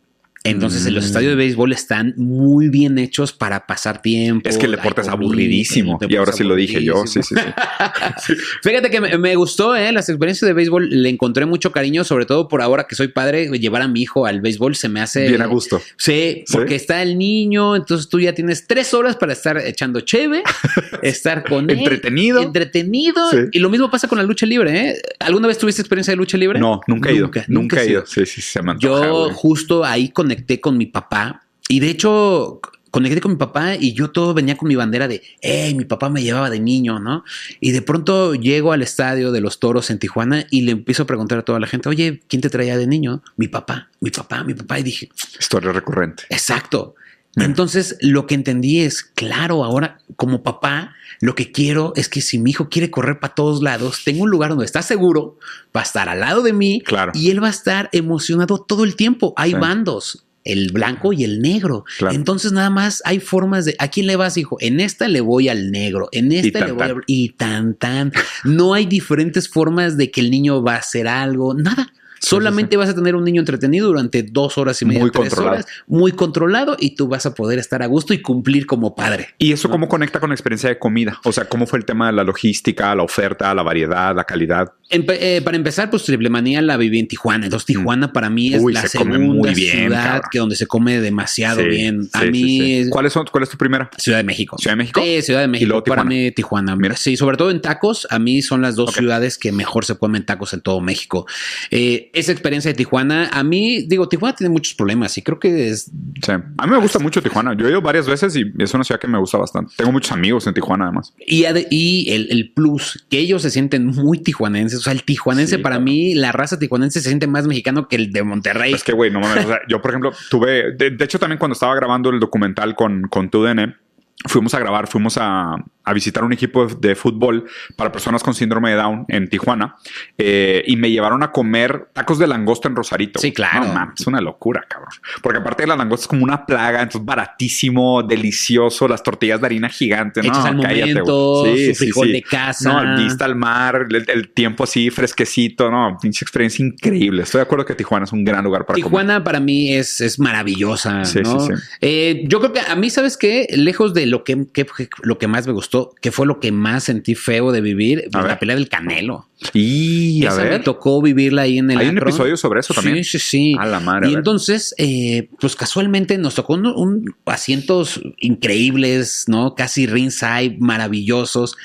Entonces, 0.50 0.86
en 0.86 0.94
los 0.94 1.04
estadios 1.04 1.30
de 1.30 1.36
mm. 1.36 1.38
béisbol 1.38 1.72
están 1.72 2.14
muy 2.16 2.68
bien 2.68 2.98
hechos 2.98 3.32
para 3.32 3.66
pasar 3.66 4.02
tiempo. 4.02 4.48
Es 4.48 4.58
que 4.58 4.66
el 4.66 4.72
deporte 4.72 5.00
es 5.00 5.08
aburridísimo. 5.08 5.98
Y 6.08 6.16
ahora 6.16 6.32
sí 6.32 6.44
lo 6.44 6.54
dije 6.54 6.82
yo. 6.82 7.06
Sí, 7.06 7.22
sí, 7.22 7.34
sí. 7.34 8.34
Fíjate 8.62 8.90
que 8.90 9.00
me, 9.00 9.34
gustó, 9.36 9.76
¿eh? 9.76 9.92
Las 9.92 10.08
experiencias 10.08 10.46
de 10.46 10.52
béisbol 10.52 10.88
le 10.90 11.08
encontré 11.08 11.46
mucho 11.46 11.72
cariño, 11.72 12.04
sobre 12.04 12.26
todo 12.26 12.48
por 12.48 12.62
ahora 12.62 12.86
que 12.86 12.94
soy 12.94 13.08
padre. 13.08 13.48
Llevar 13.58 13.82
a 13.82 13.88
mi 13.88 14.02
hijo 14.02 14.26
al 14.26 14.40
béisbol 14.40 14.76
se 14.76 14.88
me 14.88 15.00
hace. 15.00 15.28
Bien 15.28 15.42
a 15.42 15.46
gusto. 15.46 15.80
Sí, 15.96 16.44
porque 16.52 16.76
está 16.76 17.02
el 17.02 17.18
niño, 17.18 17.76
entonces 17.76 18.08
tú 18.08 18.20
ya 18.20 18.34
tienes 18.34 18.66
tres 18.66 18.94
horas 18.94 19.16
para 19.16 19.32
estar 19.32 19.58
echando 19.58 20.00
cheve, 20.00 20.42
estar 21.02 21.44
con 21.44 21.68
él. 21.70 21.78
Entretenido. 21.78 22.42
Entretenido. 22.42 23.30
Y 23.52 23.58
lo 23.58 23.70
mismo 23.70 23.90
pasa 23.90 24.08
con 24.08 24.18
la 24.18 24.24
lucha 24.24 24.46
libre, 24.46 24.90
¿eh? 24.90 24.96
¿Alguna 25.20 25.48
vez 25.48 25.58
tuviste 25.58 25.82
experiencia 25.82 26.12
de 26.12 26.16
lucha 26.16 26.36
libre? 26.36 26.58
No, 26.58 26.80
nunca 26.86 27.10
he 27.10 27.14
ido. 27.14 27.30
Nunca, 27.48 27.82
he 27.82 27.90
ido. 27.90 28.06
Sí, 28.06 28.24
sí, 28.26 28.40
se 28.40 28.62
me 28.62 28.74
Yo 28.78 29.30
justo 29.32 29.84
ahí 29.84 30.08
con 30.08 30.30
conecté 30.36 30.60
con 30.60 30.76
mi 30.76 30.86
papá 30.86 31.42
y 31.68 31.80
de 31.80 31.88
hecho 31.88 32.60
conecté 32.90 33.20
con 33.20 33.32
mi 33.32 33.38
papá 33.38 33.74
y 33.74 33.92
yo 33.92 34.10
todo 34.10 34.34
venía 34.34 34.56
con 34.56 34.68
mi 34.68 34.76
bandera 34.76 35.08
de, 35.08 35.22
hey, 35.40 35.74
mi 35.74 35.84
papá 35.84 36.08
me 36.08 36.22
llevaba 36.22 36.50
de 36.50 36.60
niño, 36.60 36.98
¿no? 36.98 37.24
Y 37.60 37.72
de 37.72 37.82
pronto 37.82 38.34
llego 38.34 38.72
al 38.72 38.82
estadio 38.82 39.32
de 39.32 39.40
los 39.40 39.60
toros 39.60 39.90
en 39.90 39.98
Tijuana 39.98 40.46
y 40.50 40.62
le 40.62 40.72
empiezo 40.72 41.02
a 41.02 41.06
preguntar 41.06 41.38
a 41.38 41.42
toda 41.42 41.60
la 41.60 41.66
gente, 41.66 41.88
oye, 41.88 42.22
¿quién 42.28 42.40
te 42.42 42.50
traía 42.50 42.76
de 42.76 42.86
niño? 42.86 43.22
Mi 43.36 43.48
papá, 43.48 43.90
mi 44.00 44.10
papá, 44.10 44.44
mi 44.44 44.54
papá. 44.54 44.78
Y 44.78 44.82
dije, 44.82 45.10
historia 45.38 45.72
recurrente. 45.72 46.24
Exacto. 46.30 46.94
Entonces 47.36 47.98
lo 48.00 48.26
que 48.26 48.34
entendí 48.34 48.80
es, 48.80 49.02
claro, 49.02 49.62
ahora 49.62 49.98
como 50.16 50.42
papá, 50.42 50.94
lo 51.20 51.34
que 51.34 51.52
quiero 51.52 51.92
es 51.96 52.08
que 52.08 52.22
si 52.22 52.38
mi 52.38 52.50
hijo 52.50 52.70
quiere 52.70 52.90
correr 52.90 53.20
para 53.20 53.34
todos 53.34 53.62
lados, 53.62 54.04
tengo 54.04 54.22
un 54.22 54.30
lugar 54.30 54.50
donde 54.50 54.64
está 54.64 54.80
seguro, 54.80 55.38
va 55.76 55.80
a 55.80 55.84
estar 55.84 56.08
al 56.08 56.20
lado 56.20 56.42
de 56.42 56.54
mí 56.54 56.80
claro. 56.80 57.12
y 57.14 57.30
él 57.30 57.42
va 57.42 57.48
a 57.48 57.50
estar 57.50 57.90
emocionado 57.92 58.58
todo 58.58 58.84
el 58.84 58.96
tiempo. 58.96 59.34
Hay 59.36 59.52
bandos, 59.52 60.25
el 60.46 60.72
blanco 60.72 61.12
y 61.12 61.24
el 61.24 61.40
negro. 61.40 61.84
Entonces 62.10 62.52
nada 62.52 62.70
más 62.70 63.02
hay 63.04 63.20
formas 63.20 63.64
de, 63.64 63.76
¿a 63.78 63.88
quién 63.88 64.06
le 64.06 64.16
vas, 64.16 64.36
hijo? 64.36 64.56
En 64.60 64.80
esta 64.80 65.08
le 65.08 65.20
voy 65.20 65.48
al 65.48 65.70
negro, 65.70 66.08
en 66.12 66.32
esta 66.32 66.64
le 66.64 66.72
voy 66.72 67.02
Y 67.06 67.30
tan, 67.30 67.74
tan. 67.74 68.12
No 68.44 68.74
hay 68.74 68.86
diferentes 68.86 69.48
formas 69.48 69.96
de 69.96 70.10
que 70.10 70.20
el 70.20 70.30
niño 70.30 70.62
va 70.62 70.74
a 70.74 70.78
hacer 70.78 71.08
algo, 71.08 71.54
nada. 71.54 71.92
Solamente 72.28 72.76
vas 72.76 72.88
a 72.88 72.94
tener 72.94 73.14
un 73.14 73.24
niño 73.24 73.40
entretenido 73.40 73.86
durante 73.88 74.22
dos 74.22 74.58
horas 74.58 74.80
y 74.82 74.84
media, 74.84 75.00
muy 75.00 75.10
tres 75.10 75.28
controlado. 75.28 75.54
horas, 75.54 75.66
muy 75.86 76.12
controlado 76.12 76.76
y 76.78 76.94
tú 76.94 77.08
vas 77.08 77.26
a 77.26 77.34
poder 77.34 77.58
estar 77.58 77.82
a 77.82 77.86
gusto 77.86 78.14
y 78.14 78.22
cumplir 78.22 78.66
como 78.66 78.94
padre. 78.94 79.28
¿Y 79.38 79.52
eso 79.52 79.70
cómo 79.70 79.88
conecta 79.88 80.20
con 80.20 80.30
la 80.30 80.34
experiencia 80.34 80.68
de 80.68 80.78
comida? 80.78 81.20
O 81.24 81.32
sea, 81.32 81.44
¿cómo 81.44 81.66
fue 81.66 81.78
el 81.78 81.84
tema 81.84 82.06
de 82.06 82.12
la 82.12 82.24
logística, 82.24 82.94
la 82.94 83.02
oferta, 83.02 83.54
la 83.54 83.62
variedad, 83.62 84.14
la 84.14 84.24
calidad? 84.24 84.72
Eh, 84.88 85.40
para 85.44 85.56
empezar, 85.56 85.90
pues 85.90 86.04
Triple 86.04 86.30
Manía 86.30 86.62
la 86.62 86.76
viví 86.76 87.00
en 87.00 87.08
Tijuana. 87.08 87.46
Entonces, 87.46 87.66
Tijuana 87.66 88.12
para 88.12 88.30
mí 88.30 88.54
es 88.54 88.62
la 88.62 88.86
segunda 88.86 89.52
ciudad 89.52 90.22
que 90.30 90.38
donde 90.38 90.54
se 90.54 90.66
come 90.66 91.00
demasiado 91.00 91.64
bien. 91.64 92.08
A 92.12 92.24
mí. 92.24 92.84
¿Cuál, 92.90 93.06
es, 93.06 93.14
¿Cuál 93.30 93.42
es 93.42 93.50
tu 93.50 93.56
primera? 93.56 93.90
Ciudad 93.98 94.18
de 94.18 94.24
México. 94.24 94.56
¿Ciudad 94.58 94.72
de 94.72 94.76
México? 94.76 95.00
Sí, 95.02 95.22
Ciudad 95.22 95.40
de 95.40 95.48
México. 95.48 95.82
para 95.84 96.04
mí, 96.04 96.30
Tijuana. 96.30 96.76
Mira. 96.76 96.96
Sí, 96.96 97.16
sobre 97.16 97.36
todo 97.36 97.50
en 97.50 97.60
tacos. 97.60 98.06
A 98.10 98.18
mí 98.18 98.42
son 98.42 98.62
las 98.62 98.76
dos 98.76 98.94
ciudades 98.94 99.38
que 99.38 99.50
mejor 99.50 99.84
se 99.84 99.96
comen 99.96 100.24
tacos 100.24 100.54
en 100.54 100.60
todo 100.60 100.80
México. 100.80 101.26
Eh, 101.70 102.10
esa 102.16 102.32
experiencia 102.32 102.70
de 102.70 102.74
Tijuana, 102.74 103.28
a 103.30 103.42
mí, 103.44 103.82
digo, 103.86 104.08
Tijuana 104.08 104.34
tiene 104.34 104.50
muchos 104.50 104.72
problemas 104.72 105.16
y 105.18 105.22
creo 105.22 105.38
que 105.38 105.68
es. 105.68 105.90
Sí. 106.22 106.32
A 106.32 106.66
mí 106.66 106.72
me 106.72 106.78
gusta 106.78 106.98
mucho 106.98 107.22
Tijuana. 107.22 107.54
Yo 107.54 107.66
he 107.66 107.70
ido 107.70 107.82
varias 107.82 108.06
veces 108.06 108.34
y 108.36 108.50
es 108.58 108.72
una 108.72 108.84
ciudad 108.84 108.98
que 108.98 109.06
me 109.06 109.18
gusta 109.18 109.36
bastante. 109.36 109.74
Tengo 109.76 109.92
muchos 109.92 110.12
amigos 110.12 110.46
en 110.46 110.54
Tijuana, 110.54 110.86
además. 110.86 111.12
Y, 111.18 111.44
y 111.70 112.10
el, 112.10 112.28
el 112.30 112.52
plus, 112.54 113.04
que 113.10 113.18
ellos 113.18 113.42
se 113.42 113.50
sienten 113.50 113.84
muy 113.84 114.18
tijuanenses. 114.18 114.78
O 114.78 114.82
sea, 114.82 114.94
el 114.94 115.02
tijuanense 115.02 115.58
para 115.58 115.78
mí, 115.78 116.14
la 116.14 116.32
raza 116.32 116.58
tijuanense 116.58 117.00
se 117.00 117.08
siente 117.08 117.26
más 117.26 117.46
mexicano 117.46 117.86
que 117.86 117.96
el 117.96 118.12
de 118.12 118.22
Monterrey. 118.22 118.72
Es 118.72 118.82
que, 118.82 118.92
güey, 118.92 119.10
no 119.10 119.20
mames. 119.20 119.46
yo, 119.68 119.82
por 119.82 119.90
ejemplo, 119.90 120.12
tuve, 120.30 120.72
de, 120.72 120.96
hecho, 121.04 121.18
también 121.18 121.38
cuando 121.38 121.52
estaba 121.52 121.74
grabando 121.74 122.08
el 122.08 122.18
documental 122.18 122.74
con, 122.74 123.08
con 123.08 123.28
TUDN, 123.28 123.76
fuimos 124.24 124.54
a 124.54 124.58
grabar, 124.58 124.86
fuimos 124.86 125.18
a, 125.20 125.56
a 125.86 125.92
visitar 125.92 126.24
un 126.24 126.32
equipo 126.32 126.66
de, 126.66 126.96
fútbol 126.96 127.48
para 127.76 127.92
personas 127.92 128.22
con 128.22 128.34
síndrome 128.34 128.70
de 128.70 128.76
Down 128.76 129.04
en 129.08 129.28
Tijuana 129.28 129.76
eh, 130.18 130.64
y 130.66 130.76
me 130.76 130.90
llevaron 130.90 131.22
a 131.22 131.30
comer 131.30 131.90
tacos 131.92 132.18
de 132.18 132.26
langosta 132.26 132.68
en 132.68 132.74
Rosarito. 132.74 133.20
Sí, 133.20 133.32
claro. 133.32 133.72
No, 133.72 133.92
es 133.96 134.06
una 134.06 134.20
locura, 134.20 134.64
cabrón. 134.68 134.90
Porque 135.22 135.38
aparte 135.38 135.62
de 135.62 135.68
la 135.68 135.76
langosta 135.76 136.04
es 136.04 136.08
como 136.08 136.24
una 136.24 136.44
plaga, 136.44 136.82
entonces 136.82 137.06
baratísimo, 137.06 138.02
delicioso, 138.02 138.88
las 138.88 139.02
tortillas 139.02 139.40
de 139.40 139.46
harina 139.46 139.68
gigante. 139.68 140.22
no, 140.22 140.34
al 140.34 140.56
momento, 140.56 141.44
sí, 141.44 141.68
su 141.68 141.74
frijol 141.76 142.12
de 142.12 142.22
casa. 142.22 142.82
No, 142.82 143.02
vista 143.02 143.24
al 143.24 143.36
mar, 143.36 143.86
el, 143.88 144.30
tiempo 144.30 144.64
así 144.64 144.90
fresquecito, 144.90 145.70
no, 145.70 145.96
pinche 146.02 146.24
experiencia 146.24 146.66
increíble. 146.66 147.22
Estoy 147.22 147.38
de 147.38 147.42
acuerdo 147.42 147.64
que 147.64 147.76
Tijuana 147.76 148.06
es 148.06 148.12
un 148.12 148.24
gran 148.24 148.42
lugar 148.42 148.66
para 148.66 148.74
Tijuana 148.74 149.22
para 149.22 149.38
mí 149.38 149.72
es, 149.72 150.00
es 150.00 150.18
maravillosa. 150.18 151.04
Sí, 151.04 151.20
sí, 151.24 151.36
sí. 151.46 151.52
Eh, 151.80 152.24
yo 152.26 152.40
creo 152.40 152.52
que 152.52 152.60
a 152.60 152.74
mí, 152.74 152.90
¿sabes 152.90 153.16
qué? 153.16 153.46
Lejos 153.50 153.94
de 153.94 154.06
lo 154.06 154.24
que, 154.24 154.46
que, 154.52 154.66
lo 155.02 155.18
que 155.18 155.28
más 155.28 155.46
me 155.46 155.52
gustó, 155.52 155.75
que 156.00 156.12
fue 156.12 156.26
lo 156.26 156.40
que 156.40 156.52
más 156.52 156.84
sentí 156.84 157.14
feo 157.14 157.52
de 157.52 157.60
vivir, 157.60 158.08
la 158.12 158.38
pelea 158.38 158.56
del 158.56 158.68
Canelo. 158.68 159.28
Y 159.52 160.24
a 160.24 160.34
ver. 160.34 160.50
me 160.50 160.58
tocó 160.60 161.02
vivirla 161.02 161.42
ahí 161.42 161.58
en 161.58 161.70
el. 161.70 161.78
Hay 161.78 161.88
un 161.88 161.98
episodio 161.98 162.36
sobre 162.36 162.60
eso 162.60 162.74
también. 162.74 163.04
Sí, 163.04 163.18
sí, 163.18 163.18
sí. 163.18 163.56
A 163.58 163.66
la 163.66 163.80
madre. 163.80 164.10
Y 164.10 164.14
entonces, 164.14 164.74
eh, 164.78 165.28
pues 165.40 165.54
casualmente 165.56 166.16
nos 166.18 166.34
tocó 166.34 166.54
un, 166.54 167.14
asientos 167.26 168.00
increíbles, 168.18 169.24
¿no? 169.28 169.54
Casi 169.54 169.86
ringside, 169.86 170.56
maravillosos. 170.58 171.56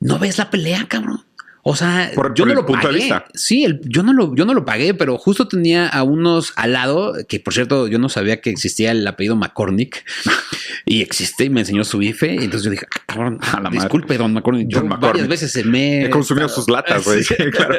¿No 0.00 0.18
ves 0.18 0.38
la 0.38 0.50
pelea, 0.50 0.86
cabrón? 0.88 1.24
O 1.62 1.76
sea, 1.76 2.10
yo 2.34 2.46
no 2.46 2.54
lo 2.54 2.64
pagué. 2.64 3.10
Sí, 3.34 3.66
yo, 3.82 4.02
no 4.02 4.12
lo, 4.14 4.34
yo 4.34 4.46
no 4.46 4.54
lo 4.54 4.64
pagué, 4.64 4.94
pero 4.94 5.18
justo 5.18 5.46
tenía 5.46 5.88
a 5.88 6.02
unos 6.02 6.54
al 6.56 6.72
lado, 6.72 7.14
que 7.28 7.38
por 7.38 7.52
cierto, 7.52 7.86
yo 7.86 7.98
no 7.98 8.08
sabía 8.08 8.40
que 8.40 8.50
existía 8.50 8.92
el 8.92 9.06
apellido 9.06 9.36
McCormick 9.36 10.04
y 10.86 11.02
existe 11.02 11.44
y 11.44 11.50
me 11.50 11.60
enseñó 11.60 11.84
su 11.84 12.00
IFE. 12.00 12.34
Y 12.34 12.44
entonces 12.44 12.62
yo 12.62 12.70
dije, 12.70 12.86
ah, 12.90 13.02
cabrón, 13.06 13.38
a 13.42 13.60
la 13.60 13.68
disculpe, 13.70 14.16
don 14.16 14.32
McCormick. 14.32 14.68
Yo 14.68 14.82
varias 14.84 15.28
veces 15.28 15.64
me. 15.66 16.06
He 16.06 16.10
consumido 16.10 16.48
sus 16.48 16.68
latas, 16.70 17.04
güey. 17.04 17.22
claro. 17.52 17.78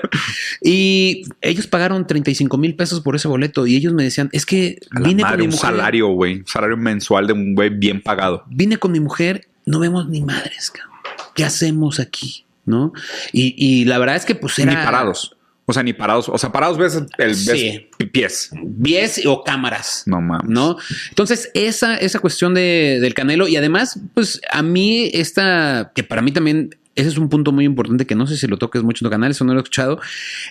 Y 0.61 1.23
ellos 1.41 1.65
pagaron 1.65 2.05
35 2.05 2.57
mil 2.57 2.75
pesos 2.75 3.01
por 3.01 3.15
ese 3.15 3.27
boleto 3.27 3.65
y 3.65 3.75
ellos 3.75 3.93
me 3.93 4.03
decían, 4.03 4.29
es 4.31 4.45
que 4.45 4.79
vine 5.03 5.23
con 5.23 5.37
mi 5.37 5.47
mujer. 5.47 5.71
Un 5.71 5.77
salario, 5.77 6.07
güey. 6.09 6.39
Un 6.39 6.47
salario 6.47 6.77
mensual 6.77 7.27
de 7.27 7.33
un 7.33 7.55
güey 7.55 7.69
bien 7.69 8.01
pagado. 8.01 8.43
Vine 8.47 8.77
con 8.77 8.91
mi 8.91 8.99
mujer, 8.99 9.47
no 9.65 9.79
vemos 9.79 10.07
ni 10.07 10.21
madres, 10.21 10.69
cabrón. 10.69 10.91
¿Qué 11.33 11.43
hacemos 11.43 11.99
aquí? 11.99 12.45
¿No? 12.65 12.93
Y, 13.31 13.85
la 13.85 13.97
verdad 13.97 14.15
es 14.15 14.25
que 14.25 14.35
pues 14.35 14.57
era... 14.59 14.71
Ni 14.71 14.85
parados. 14.85 15.35
O 15.65 15.73
sea, 15.73 15.83
ni 15.83 15.93
parados. 15.93 16.27
O 16.27 16.37
sea, 16.37 16.51
parados 16.51 16.77
ves 16.77 17.01
el 17.17 17.35
sí. 17.35 17.87
pies. 18.11 18.51
Pies 18.83 19.21
o 19.25 19.43
cámaras. 19.43 20.03
No 20.05 20.19
mames. 20.19 20.49
¿No? 20.49 20.77
Entonces, 21.09 21.49
esa, 21.53 21.95
esa 21.95 22.19
cuestión 22.19 22.53
de, 22.53 22.99
del 22.99 23.13
Canelo. 23.13 23.47
Y 23.47 23.55
además, 23.55 23.99
pues 24.13 24.41
a 24.51 24.63
mí, 24.63 25.09
esta, 25.13 25.91
que 25.95 26.03
para 26.03 26.21
mí 26.21 26.31
también 26.31 26.75
ese 26.95 27.09
es 27.09 27.17
un 27.17 27.29
punto 27.29 27.51
muy 27.51 27.65
importante 27.65 28.05
que 28.05 28.15
no 28.15 28.27
sé 28.27 28.37
si 28.37 28.47
lo 28.47 28.57
toques 28.57 28.83
mucho 28.83 29.05
en 29.05 29.09
tu 29.09 29.11
canal, 29.11 29.31
eso 29.31 29.45
no 29.45 29.53
lo 29.53 29.59
he 29.59 29.63
escuchado. 29.63 29.99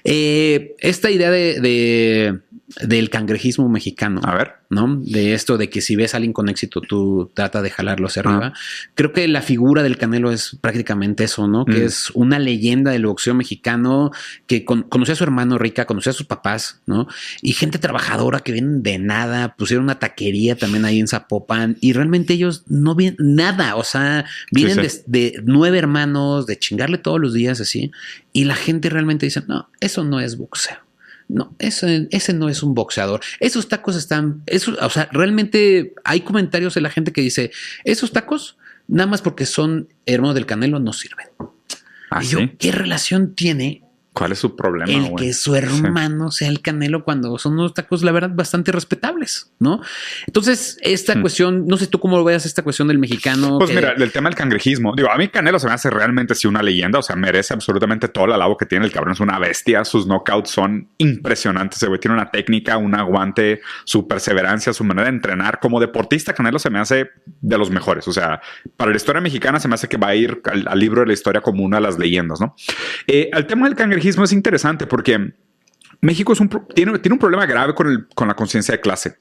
Eh, 0.05 0.75
esta 0.79 1.11
idea 1.11 1.31
de, 1.31 2.41
del 2.81 3.11
cangrejismo 3.11 3.69
mexicano. 3.69 4.21
A 4.25 4.35
ver. 4.35 4.60
¿No? 4.71 5.03
De 5.05 5.35
esto 5.35 5.59
de 5.59 5.69
que 5.69 5.81
si 5.81 5.97
ves 5.97 6.15
a 6.15 6.19
alguien 6.19 6.33
con 6.33 6.49
éxito, 6.49 6.81
tú 6.81 7.29
trata 7.35 7.61
de 7.61 7.71
jalarlo 7.71 8.07
hacia 8.07 8.23
arriba. 8.23 8.53
Creo 8.95 9.13
que 9.13 9.27
la 9.27 9.43
figura 9.43 9.83
del 9.83 9.99
Canelo 9.99 10.31
es 10.31 10.57
prácticamente 10.61 11.25
eso, 11.25 11.49
¿no? 11.49 11.65
Que 11.65 11.81
mm. 11.81 11.87
es 11.87 12.11
una 12.15 12.39
leyenda 12.39 12.93
del 12.93 13.05
boxeo 13.05 13.35
mexicano 13.35 14.13
que 14.47 14.65
conocía 14.65 15.15
a 15.15 15.17
su 15.17 15.25
hermano 15.25 15.59
Rica, 15.59 15.87
conocía 15.87 16.11
a 16.11 16.15
sus 16.15 16.27
papás, 16.27 16.83
¿no? 16.87 17.09
Y 17.43 17.53
gente 17.55 17.81
trabajadora 17.81 18.41
que 18.41 18.53
vienen 18.53 18.85
de 18.85 19.01
nada, 19.01 19.57
pusieron 19.57 19.85
una 19.85 19.99
taquería 19.99 20.57
también 20.57 20.85
ahí 20.85 21.01
en 21.01 21.09
Zapopan 21.09 21.77
y 21.81 21.93
realmente 21.93 22.35
ellos 22.35 22.63
no 22.69 22.95
vienen 22.95 23.17
nada, 23.19 23.75
o 23.75 23.83
sea, 23.83 24.25
vienen 24.53 24.87
de 25.07 25.43
nueve 25.45 25.79
hermanos 25.79 26.47
de 26.47 26.59
chingarle 26.59 26.99
todos 26.99 27.21
los 27.21 27.35
días 27.35 27.61
así, 27.61 27.91
y 28.33 28.45
la 28.45 28.55
gente 28.55 28.89
realmente 28.89 29.27
dice, 29.27 29.43
no, 29.47 29.69
eso 29.81 30.05
no 30.05 30.21
es 30.21 30.37
boxeo. 30.37 30.90
No, 31.33 31.55
ese, 31.59 32.09
ese 32.11 32.33
no 32.33 32.49
es 32.49 32.63
un 32.63 32.75
boxeador. 32.75 33.21
Esos 33.39 33.69
tacos 33.69 33.95
están, 33.97 34.43
eso, 34.47 34.77
o 34.81 34.91
sea, 34.91 35.09
realmente 35.13 35.95
hay 36.05 36.23
comentarios 36.23 36.75
de 36.75 36.81
la 36.81 36.91
gente 36.91 37.13
que 37.13 37.21
dice, 37.21 37.53
esos 37.85 38.13
tacos, 38.13 38.59
nada 38.89 39.09
más 39.09 39.23
porque 39.23 39.47
son 39.47 39.89
hermanos 40.07 40.35
del 40.35 40.47
Canelo, 40.47 40.81
no 40.81 40.93
sirven. 40.93 41.29
¿Ah, 42.11 42.21
y 42.23 42.27
yo, 42.27 42.39
sí? 42.41 42.53
¿qué 42.59 42.73
relación 42.73 43.35
tiene 43.35 43.85
¿Cuál 44.21 44.33
es 44.33 44.39
su 44.39 44.55
problema, 44.55 44.93
el 44.93 45.11
güey? 45.11 45.27
que 45.27 45.33
su 45.33 45.55
hermano 45.55 46.31
sea 46.31 46.49
el 46.49 46.61
Canelo 46.63 47.03
cuando 47.05 47.37
son 47.39 47.55
unos 47.55 47.75
tacos, 47.75 48.03
la 48.03 48.13
verdad, 48.13 48.31
bastante 48.33 48.71
respetables, 48.71 49.51
¿no? 49.59 49.81
Entonces, 50.27 50.79
esta 50.83 51.15
Hmm. 51.15 51.21
cuestión, 51.23 51.67
no 51.67 51.77
sé 51.77 51.87
tú 51.87 51.99
cómo 51.99 52.17
lo 52.17 52.25
veas 52.25 52.47
esta 52.47 52.63
cuestión 52.63 52.89
del 52.89 52.99
mexicano. 52.99 53.59
Pues 53.59 53.71
que- 53.71 53.77
mira, 53.77 53.93
el 53.97 54.13
tema 54.13 54.29
del 54.29 54.37
cangrejismo. 54.37 54.95
Digo, 54.95 55.11
a 55.11 55.17
mí 55.17 55.29
Canelo 55.29 55.59
se 55.59 55.67
me 55.67 55.73
hace 55.73 55.91
realmente 55.91 56.35
sí 56.35 56.47
una 56.47 56.63
leyenda. 56.63 56.99
O 56.99 57.03
sea, 57.03 57.17
merece 57.17 57.55
absolutamente 57.55 58.09
todo 58.09 58.27
el 58.27 58.33
alabo 58.33 58.57
que 58.57 58.67
tiene. 58.67 58.85
El 58.85 58.93
cabrón 58.93 59.13
es 59.15 59.21
una 59.21 59.39
bestia. 59.39 59.85
Sus 59.85 60.07
knockouts 60.07 60.51
son 60.51 60.89
impresionantes. 60.99 61.83
Güey 61.83 61.99
tiene 61.99 62.15
una 62.17 62.31
técnica, 62.31 62.77
un 62.77 62.95
aguante, 62.95 63.61
su 63.85 64.07
perseverancia, 64.07 64.73
su 64.73 64.85
manera 64.85 65.05
de 65.09 65.17
entrenar. 65.17 65.61
Como 65.61 65.81
deportista, 65.81 66.33
Canelo 66.35 66.59
se 66.59 66.71
me 66.71 66.79
hace 66.79 67.11
de 67.41 67.59
los 67.59 67.71
mejores. 67.71 68.07
O 68.09 68.13
sea, 68.13 68.41
para 68.77 68.91
la 68.91 68.97
historia 68.97 69.21
mexicana 69.21 69.61
se 69.61 69.69
me 69.69 69.75
hace 69.75 69.89
que 69.89 69.97
va 69.97 70.09
a 70.09 70.15
ir 70.15 70.41
al, 70.45 70.67
al 70.69 70.79
libro 70.79 71.01
de 71.01 71.07
la 71.09 71.13
historia 71.13 71.41
como 71.41 71.65
una 71.65 71.79
de 71.79 71.83
las 71.83 71.99
leyendas, 71.99 72.41
¿no? 72.41 72.55
Eh, 73.07 73.31
el 73.33 73.47
tema 73.47 73.67
del 73.67 73.77
cangrejismo 73.77 74.10
es 74.19 74.33
interesante 74.33 74.87
porque 74.87 75.33
México 76.03 76.33
es 76.33 76.41
un, 76.41 76.49
pro- 76.49 76.67
tiene, 76.75 76.99
tiene 76.99 77.15
un 77.15 77.19
problema 77.19 77.45
grave 77.47 77.75
con, 77.75 77.89
el- 77.89 78.07
con 78.15 78.29
la 78.29 78.35
conciencia 78.35 78.73
de 78.73 78.81
clase. 78.81 79.17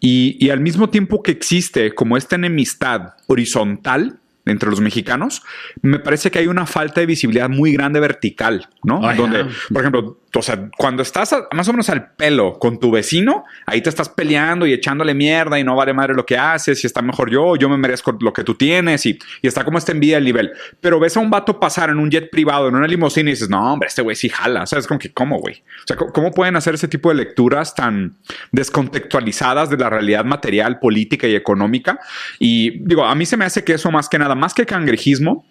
Y, 0.00 0.36
y 0.44 0.50
al 0.50 0.60
mismo 0.60 0.88
tiempo 0.90 1.22
que 1.22 1.30
existe 1.30 1.94
como 1.94 2.16
esta 2.16 2.36
enemistad 2.36 3.14
horizontal 3.26 4.18
entre 4.44 4.70
los 4.70 4.80
mexicanos, 4.80 5.42
me 5.82 5.98
parece 5.98 6.30
que 6.30 6.38
hay 6.38 6.46
una 6.46 6.66
falta 6.66 7.00
de 7.00 7.06
visibilidad 7.06 7.48
muy 7.48 7.72
grande 7.72 7.98
vertical, 8.00 8.68
¿no? 8.84 9.00
Donde, 9.16 9.44
por 9.72 9.82
ejemplo, 9.82 10.20
o 10.34 10.42
sea, 10.42 10.68
cuando 10.76 11.02
estás 11.02 11.34
más 11.52 11.68
o 11.68 11.72
menos 11.72 11.88
al 11.88 12.12
pelo 12.12 12.58
con 12.58 12.78
tu 12.78 12.90
vecino, 12.90 13.44
ahí 13.64 13.80
te 13.80 13.88
estás 13.88 14.08
peleando 14.08 14.66
y 14.66 14.72
echándole 14.72 15.14
mierda 15.14 15.58
y 15.58 15.64
no 15.64 15.76
vale 15.76 15.92
madre 15.92 16.14
lo 16.14 16.26
que 16.26 16.36
haces 16.36 16.82
y 16.84 16.86
está 16.86 17.02
mejor 17.02 17.30
yo, 17.30 17.56
yo 17.56 17.68
me 17.68 17.76
merezco 17.76 18.16
lo 18.20 18.32
que 18.32 18.44
tú 18.44 18.54
tienes 18.54 19.06
y, 19.06 19.18
y 19.40 19.46
está 19.46 19.64
como 19.64 19.78
esta 19.78 19.92
envidia 19.92 20.16
del 20.16 20.24
nivel. 20.24 20.52
Pero 20.80 21.00
ves 21.00 21.16
a 21.16 21.20
un 21.20 21.30
vato 21.30 21.58
pasar 21.58 21.90
en 21.90 21.98
un 21.98 22.10
jet 22.10 22.30
privado, 22.30 22.68
en 22.68 22.74
una 22.74 22.86
limusina 22.86 23.30
y 23.30 23.32
dices, 23.32 23.48
no, 23.48 23.72
hombre, 23.72 23.88
este 23.88 24.02
güey 24.02 24.16
sí 24.16 24.28
jala. 24.28 24.62
O 24.62 24.66
sea, 24.66 24.78
es 24.78 24.86
como 24.86 24.98
que, 24.98 25.12
¿cómo, 25.12 25.38
güey? 25.38 25.62
O 25.84 25.86
sea, 25.86 25.96
¿cómo, 25.96 26.12
cómo 26.12 26.30
pueden 26.32 26.56
hacer 26.56 26.74
ese 26.74 26.88
tipo 26.88 27.08
de 27.08 27.14
lecturas 27.14 27.74
tan 27.74 28.16
descontextualizadas 28.52 29.70
de 29.70 29.76
la 29.76 29.90
realidad 29.90 30.24
material, 30.24 30.78
política 30.78 31.26
y 31.26 31.34
económica? 31.34 31.98
Y 32.38 32.82
digo, 32.86 33.04
a 33.04 33.14
mí 33.14 33.26
se 33.26 33.36
me 33.36 33.44
hace 33.44 33.64
que 33.64 33.74
eso 33.74 33.90
más 33.90 34.08
que 34.08 34.18
nada, 34.18 34.34
más 34.34 34.54
que 34.54 34.66
cangrejismo, 34.66 35.46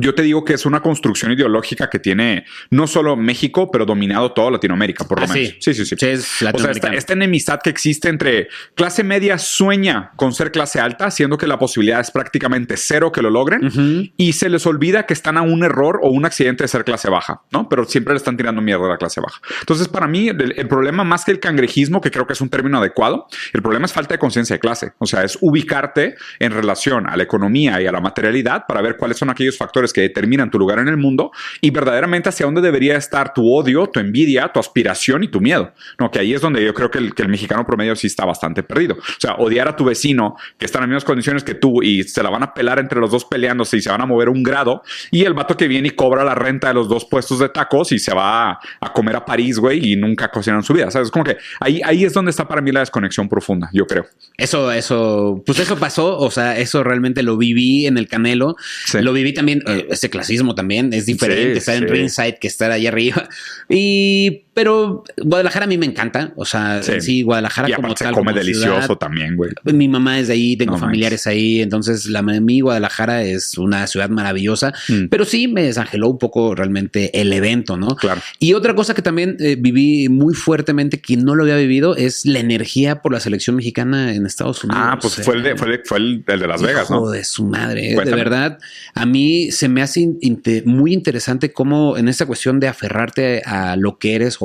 yo 0.00 0.14
te 0.14 0.22
digo 0.22 0.44
que 0.44 0.54
es 0.54 0.66
una 0.66 0.80
construcción 0.80 1.32
ideológica 1.32 1.88
que 1.90 1.98
tiene 1.98 2.44
no 2.70 2.86
solo 2.86 3.16
México, 3.16 3.70
pero 3.70 3.84
dominado 3.86 4.32
toda 4.32 4.50
Latinoamérica, 4.50 5.04
por 5.04 5.20
lo 5.20 5.26
Ah, 5.26 5.32
menos. 5.32 5.48
sí. 5.50 5.56
Sí, 5.60 5.74
sí, 5.74 5.84
sí. 5.86 5.96
Sí, 5.98 6.06
es 6.06 6.42
O 6.52 6.58
sea, 6.58 6.70
esta, 6.92 7.12
enemistad 7.12 7.60
que 7.62 7.70
existe 7.70 8.08
entre 8.08 8.48
clase 8.74 9.04
media 9.04 9.38
sueña 9.38 10.12
con 10.16 10.32
ser 10.32 10.50
clase 10.52 10.80
alta, 10.80 11.10
siendo 11.10 11.38
que 11.38 11.46
la 11.46 11.58
posibilidad 11.58 12.00
es 12.00 12.10
prácticamente 12.10 12.76
cero 12.76 13.12
que 13.12 13.22
lo 13.22 13.30
logren, 13.30 14.12
y 14.16 14.32
se 14.32 14.48
les 14.48 14.66
olvida 14.66 15.06
que 15.06 15.14
están 15.14 15.36
a 15.36 15.42
un 15.42 15.62
error 15.64 16.00
o 16.02 16.10
un 16.10 16.24
accidente 16.24 16.64
de 16.64 16.68
ser 16.68 16.84
clase 16.84 17.08
baja, 17.10 17.42
¿no? 17.52 17.68
Pero 17.68 17.84
siempre 17.84 18.14
le 18.14 18.18
están 18.18 18.36
tirando 18.36 18.60
mierda 18.62 18.86
a 18.86 18.88
la 18.90 18.96
clase 18.96 19.20
baja. 19.20 19.40
Entonces, 19.60 19.88
para 19.88 20.06
mí, 20.06 20.28
el, 20.28 20.54
el 20.56 20.68
problema 20.68 21.04
más 21.04 21.24
que 21.24 21.30
el 21.32 21.40
cangrejismo, 21.40 22.00
que 22.00 22.10
creo 22.10 22.26
que 22.26 22.32
es 22.32 22.40
un 22.40 22.48
término 22.48 22.78
adecuado, 22.78 23.26
el 23.52 23.62
problema 23.62 23.86
es 23.86 23.92
falta 23.92 24.14
de 24.14 24.18
conciencia 24.18 24.54
de 24.56 24.60
clase. 24.60 24.92
O 24.98 25.06
sea, 25.06 25.22
es 25.24 25.38
ubicarte 25.40 26.16
en 26.38 26.52
relación 26.52 27.06
a 27.08 27.16
la 27.16 27.22
economía 27.22 27.80
y 27.80 27.86
a 27.86 27.92
la 27.92 28.00
materialidad 28.00 28.64
para 28.66 28.80
ver 28.82 28.96
cuáles 28.96 29.18
son 29.18 29.30
aquellos 29.30 29.56
factores 29.56 29.83
que 29.92 30.00
determinan 30.02 30.50
tu 30.50 30.58
lugar 30.58 30.78
en 30.78 30.88
el 30.88 30.96
mundo 30.96 31.30
y 31.60 31.70
verdaderamente 31.70 32.28
hacia 32.28 32.46
dónde 32.46 32.60
debería 32.60 32.96
estar 32.96 33.32
tu 33.34 33.52
odio, 33.52 33.86
tu 33.88 34.00
envidia, 34.00 34.48
tu 34.52 34.60
aspiración 34.60 35.22
y 35.24 35.28
tu 35.28 35.40
miedo. 35.40 35.72
No, 35.98 36.10
que 36.10 36.18
ahí 36.18 36.34
es 36.34 36.40
donde 36.40 36.64
yo 36.64 36.74
creo 36.74 36.90
que 36.90 36.98
el, 36.98 37.14
que 37.14 37.22
el 37.22 37.28
mexicano 37.28 37.66
promedio 37.66 37.94
sí 37.96 38.06
está 38.06 38.24
bastante 38.24 38.62
perdido. 38.62 38.94
O 38.94 39.20
sea, 39.20 39.34
odiar 39.34 39.68
a 39.68 39.76
tu 39.76 39.84
vecino 39.84 40.36
que 40.58 40.66
está 40.66 40.78
en 40.78 40.82
las 40.82 40.88
mismas 40.88 41.04
condiciones 41.04 41.44
que 41.44 41.54
tú 41.54 41.82
y 41.82 42.02
se 42.04 42.22
la 42.22 42.30
van 42.30 42.42
a 42.42 42.54
pelar 42.54 42.78
entre 42.78 43.00
los 43.00 43.10
dos 43.10 43.24
peleándose 43.24 43.76
y 43.76 43.80
se 43.82 43.90
van 43.90 44.00
a 44.00 44.06
mover 44.06 44.28
un 44.28 44.42
grado 44.42 44.82
y 45.10 45.24
el 45.24 45.34
vato 45.34 45.56
que 45.56 45.68
viene 45.68 45.88
y 45.88 45.90
cobra 45.92 46.24
la 46.24 46.34
renta 46.34 46.68
de 46.68 46.74
los 46.74 46.88
dos 46.88 47.04
puestos 47.04 47.38
de 47.38 47.48
tacos 47.48 47.92
y 47.92 47.98
se 47.98 48.14
va 48.14 48.50
a, 48.52 48.60
a 48.80 48.92
comer 48.92 49.16
a 49.16 49.24
París, 49.24 49.58
güey, 49.58 49.92
y 49.92 49.96
nunca 49.96 50.30
cocinan 50.30 50.62
su 50.62 50.72
vida. 50.72 50.90
¿Sabes? 50.90 51.10
Como 51.10 51.24
que 51.24 51.36
ahí, 51.60 51.80
ahí 51.84 52.04
es 52.04 52.12
donde 52.12 52.30
está 52.30 52.46
para 52.46 52.60
mí 52.60 52.70
la 52.72 52.80
desconexión 52.80 53.28
profunda, 53.28 53.68
yo 53.72 53.86
creo. 53.86 54.06
Eso, 54.36 54.70
eso, 54.72 55.42
pues 55.46 55.58
eso 55.58 55.76
pasó, 55.76 56.18
o 56.18 56.30
sea, 56.30 56.58
eso 56.58 56.82
realmente 56.82 57.22
lo 57.22 57.36
viví 57.36 57.86
en 57.86 57.98
el 57.98 58.08
Canelo, 58.08 58.56
Sí. 58.86 59.00
lo 59.00 59.12
viví 59.12 59.32
también, 59.32 59.62
ese 59.90 60.10
clasismo 60.10 60.54
también 60.54 60.92
es 60.92 61.06
diferente, 61.06 61.54
Sí, 61.54 61.58
estar 61.58 61.76
en 61.76 61.88
ringside 61.88 62.38
que 62.38 62.48
estar 62.48 62.70
allá 62.70 62.88
arriba. 62.88 63.28
Y, 63.68 64.43
pero 64.54 65.04
Guadalajara 65.22 65.64
a 65.64 65.68
mí 65.68 65.76
me 65.76 65.86
encanta, 65.86 66.32
o 66.36 66.44
sea, 66.44 66.82
Sí. 66.82 67.00
sí, 67.00 67.22
Guadalajara 67.22 67.68
Y 67.68 67.72
como 67.72 67.88
se 67.96 68.04
tal, 68.04 68.14
come 68.14 68.26
como 68.32 68.38
delicioso 68.38 68.80
ciudad, 68.82 68.96
también, 68.96 69.36
güey. 69.36 69.50
Mi 69.64 69.88
mamá 69.88 70.18
es 70.20 70.28
de 70.28 70.34
ahí, 70.34 70.56
tengo 70.56 70.72
No 70.74 70.78
familiares 70.78 71.26
ahí, 71.26 71.60
entonces 71.60 72.06
la 72.06 72.22
mi 72.22 72.60
Guadalajara 72.60 73.22
es 73.24 73.58
una 73.58 73.86
ciudad 73.86 74.08
maravillosa, 74.08 74.72
Mm. 74.88 75.08
pero 75.10 75.24
sí 75.24 75.48
me 75.48 75.62
desangeló 75.64 76.08
un 76.08 76.18
poco 76.18 76.54
realmente 76.54 77.20
el 77.20 77.32
evento, 77.32 77.76
¿no? 77.76 77.88
Claro. 77.96 78.20
Y 78.38 78.54
otra 78.54 78.74
cosa 78.74 78.94
que 78.94 79.02
también 79.02 79.36
eh, 79.40 79.56
viví 79.58 80.08
muy 80.08 80.34
fuertemente, 80.34 81.00
que 81.00 81.16
no 81.16 81.34
lo 81.34 81.42
había 81.42 81.56
vivido, 81.56 81.96
es 81.96 82.24
la 82.24 82.38
energía 82.38 83.02
por 83.02 83.12
la 83.12 83.20
selección 83.20 83.56
mexicana 83.56 84.14
en 84.14 84.24
Estados 84.26 84.62
Unidos. 84.64 84.82
Ah, 84.84 84.98
pues 85.00 85.14
fue 85.16 85.34
el 85.36 85.42
de, 85.42 85.56
fue 85.56 85.68
el, 85.74 85.80
fue 85.84 85.98
el, 85.98 86.24
el 86.26 86.40
de 86.40 86.46
Las 86.46 86.62
Vegas, 86.62 86.84
Hijo 86.84 87.06
¿no? 87.06 87.10
de 87.10 87.24
su 87.24 87.44
madre. 87.44 87.94
Cuéntame. 87.94 88.16
De 88.16 88.22
verdad, 88.24 88.58
a 88.94 89.04
mí 89.06 89.50
se 89.50 89.68
me 89.68 89.82
hace 89.82 90.00
in- 90.00 90.18
muy 90.64 90.92
interesante 90.92 91.52
cómo 91.52 91.96
en 91.96 92.08
esta 92.08 92.26
cuestión 92.26 92.60
de 92.60 92.68
aferrarte 92.68 93.42
a 93.44 93.76
lo 93.76 93.98
que 93.98 94.14
eres 94.14 94.36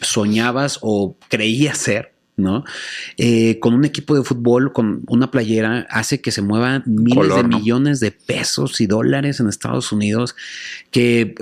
soñabas 0.00 0.78
o 0.82 1.16
creías 1.28 1.78
ser. 1.78 2.14
¿no? 2.36 2.64
Eh, 3.18 3.58
con 3.60 3.74
un 3.74 3.84
equipo 3.84 4.14
de 4.16 4.24
fútbol, 4.24 4.72
con 4.72 5.02
una 5.08 5.30
playera, 5.30 5.86
hace 5.90 6.22
que 6.22 6.30
se 6.30 6.40
muevan 6.40 6.82
miles 6.86 7.28
Color, 7.28 7.42
de 7.42 7.48
¿no? 7.48 7.58
millones 7.58 8.00
de 8.00 8.12
pesos 8.12 8.80
y 8.80 8.86
dólares 8.86 9.40
en 9.40 9.48
Estados 9.48 9.92
Unidos, 9.92 10.34
que 10.90 11.34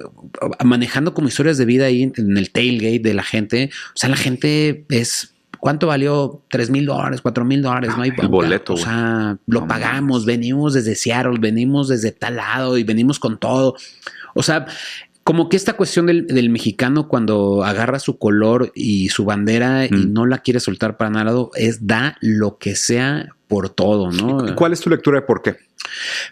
uh, 0.42 0.64
manejando 0.64 1.14
como 1.14 1.28
historias 1.28 1.56
de 1.56 1.66
vida 1.66 1.86
ahí 1.86 2.02
en 2.02 2.36
el 2.36 2.50
tailgate 2.50 2.98
de 2.98 3.14
la 3.14 3.22
gente, 3.22 3.70
o 3.94 3.96
sea, 3.96 4.10
la 4.10 4.16
gente 4.16 4.86
es 4.88 5.34
¿Cuánto 5.60 5.88
valió? 5.88 6.44
¿Tres 6.48 6.70
mil 6.70 6.86
dólares? 6.86 7.20
¿Cuatro 7.20 7.44
mil 7.44 7.62
dólares? 7.62 7.90
No 7.96 8.02
hay 8.02 8.12
el 8.16 8.28
boleto, 8.28 8.74
O 8.74 8.76
sea, 8.76 9.38
lo 9.46 9.62
No 9.62 9.66
pagamos, 9.66 10.24
venimos 10.24 10.74
desde 10.74 10.94
Seattle, 10.94 11.38
venimos 11.40 11.88
desde 11.88 12.12
tal 12.12 12.36
lado 12.36 12.78
y 12.78 12.84
venimos 12.84 13.18
con 13.18 13.38
todo. 13.38 13.74
O 14.34 14.42
sea, 14.44 14.66
como 15.28 15.50
que 15.50 15.58
esta 15.58 15.74
cuestión 15.74 16.06
del, 16.06 16.26
del 16.26 16.48
mexicano 16.48 17.06
cuando 17.06 17.62
agarra 17.62 17.98
su 17.98 18.16
color 18.16 18.72
y 18.74 19.10
su 19.10 19.26
bandera 19.26 19.84
y 19.84 19.90
Mm. 19.90 20.12
no 20.14 20.24
la 20.24 20.38
quiere 20.38 20.58
soltar 20.58 20.96
para 20.96 21.10
nada 21.10 21.34
es 21.54 21.86
da 21.86 22.16
lo 22.22 22.56
que 22.56 22.74
sea 22.74 23.28
por 23.46 23.68
todo, 23.68 24.10
¿no? 24.10 24.54
¿Cuál 24.56 24.72
es 24.72 24.80
tu 24.80 24.88
lectura 24.88 25.20
de 25.20 25.26
por 25.26 25.42
qué? 25.42 25.56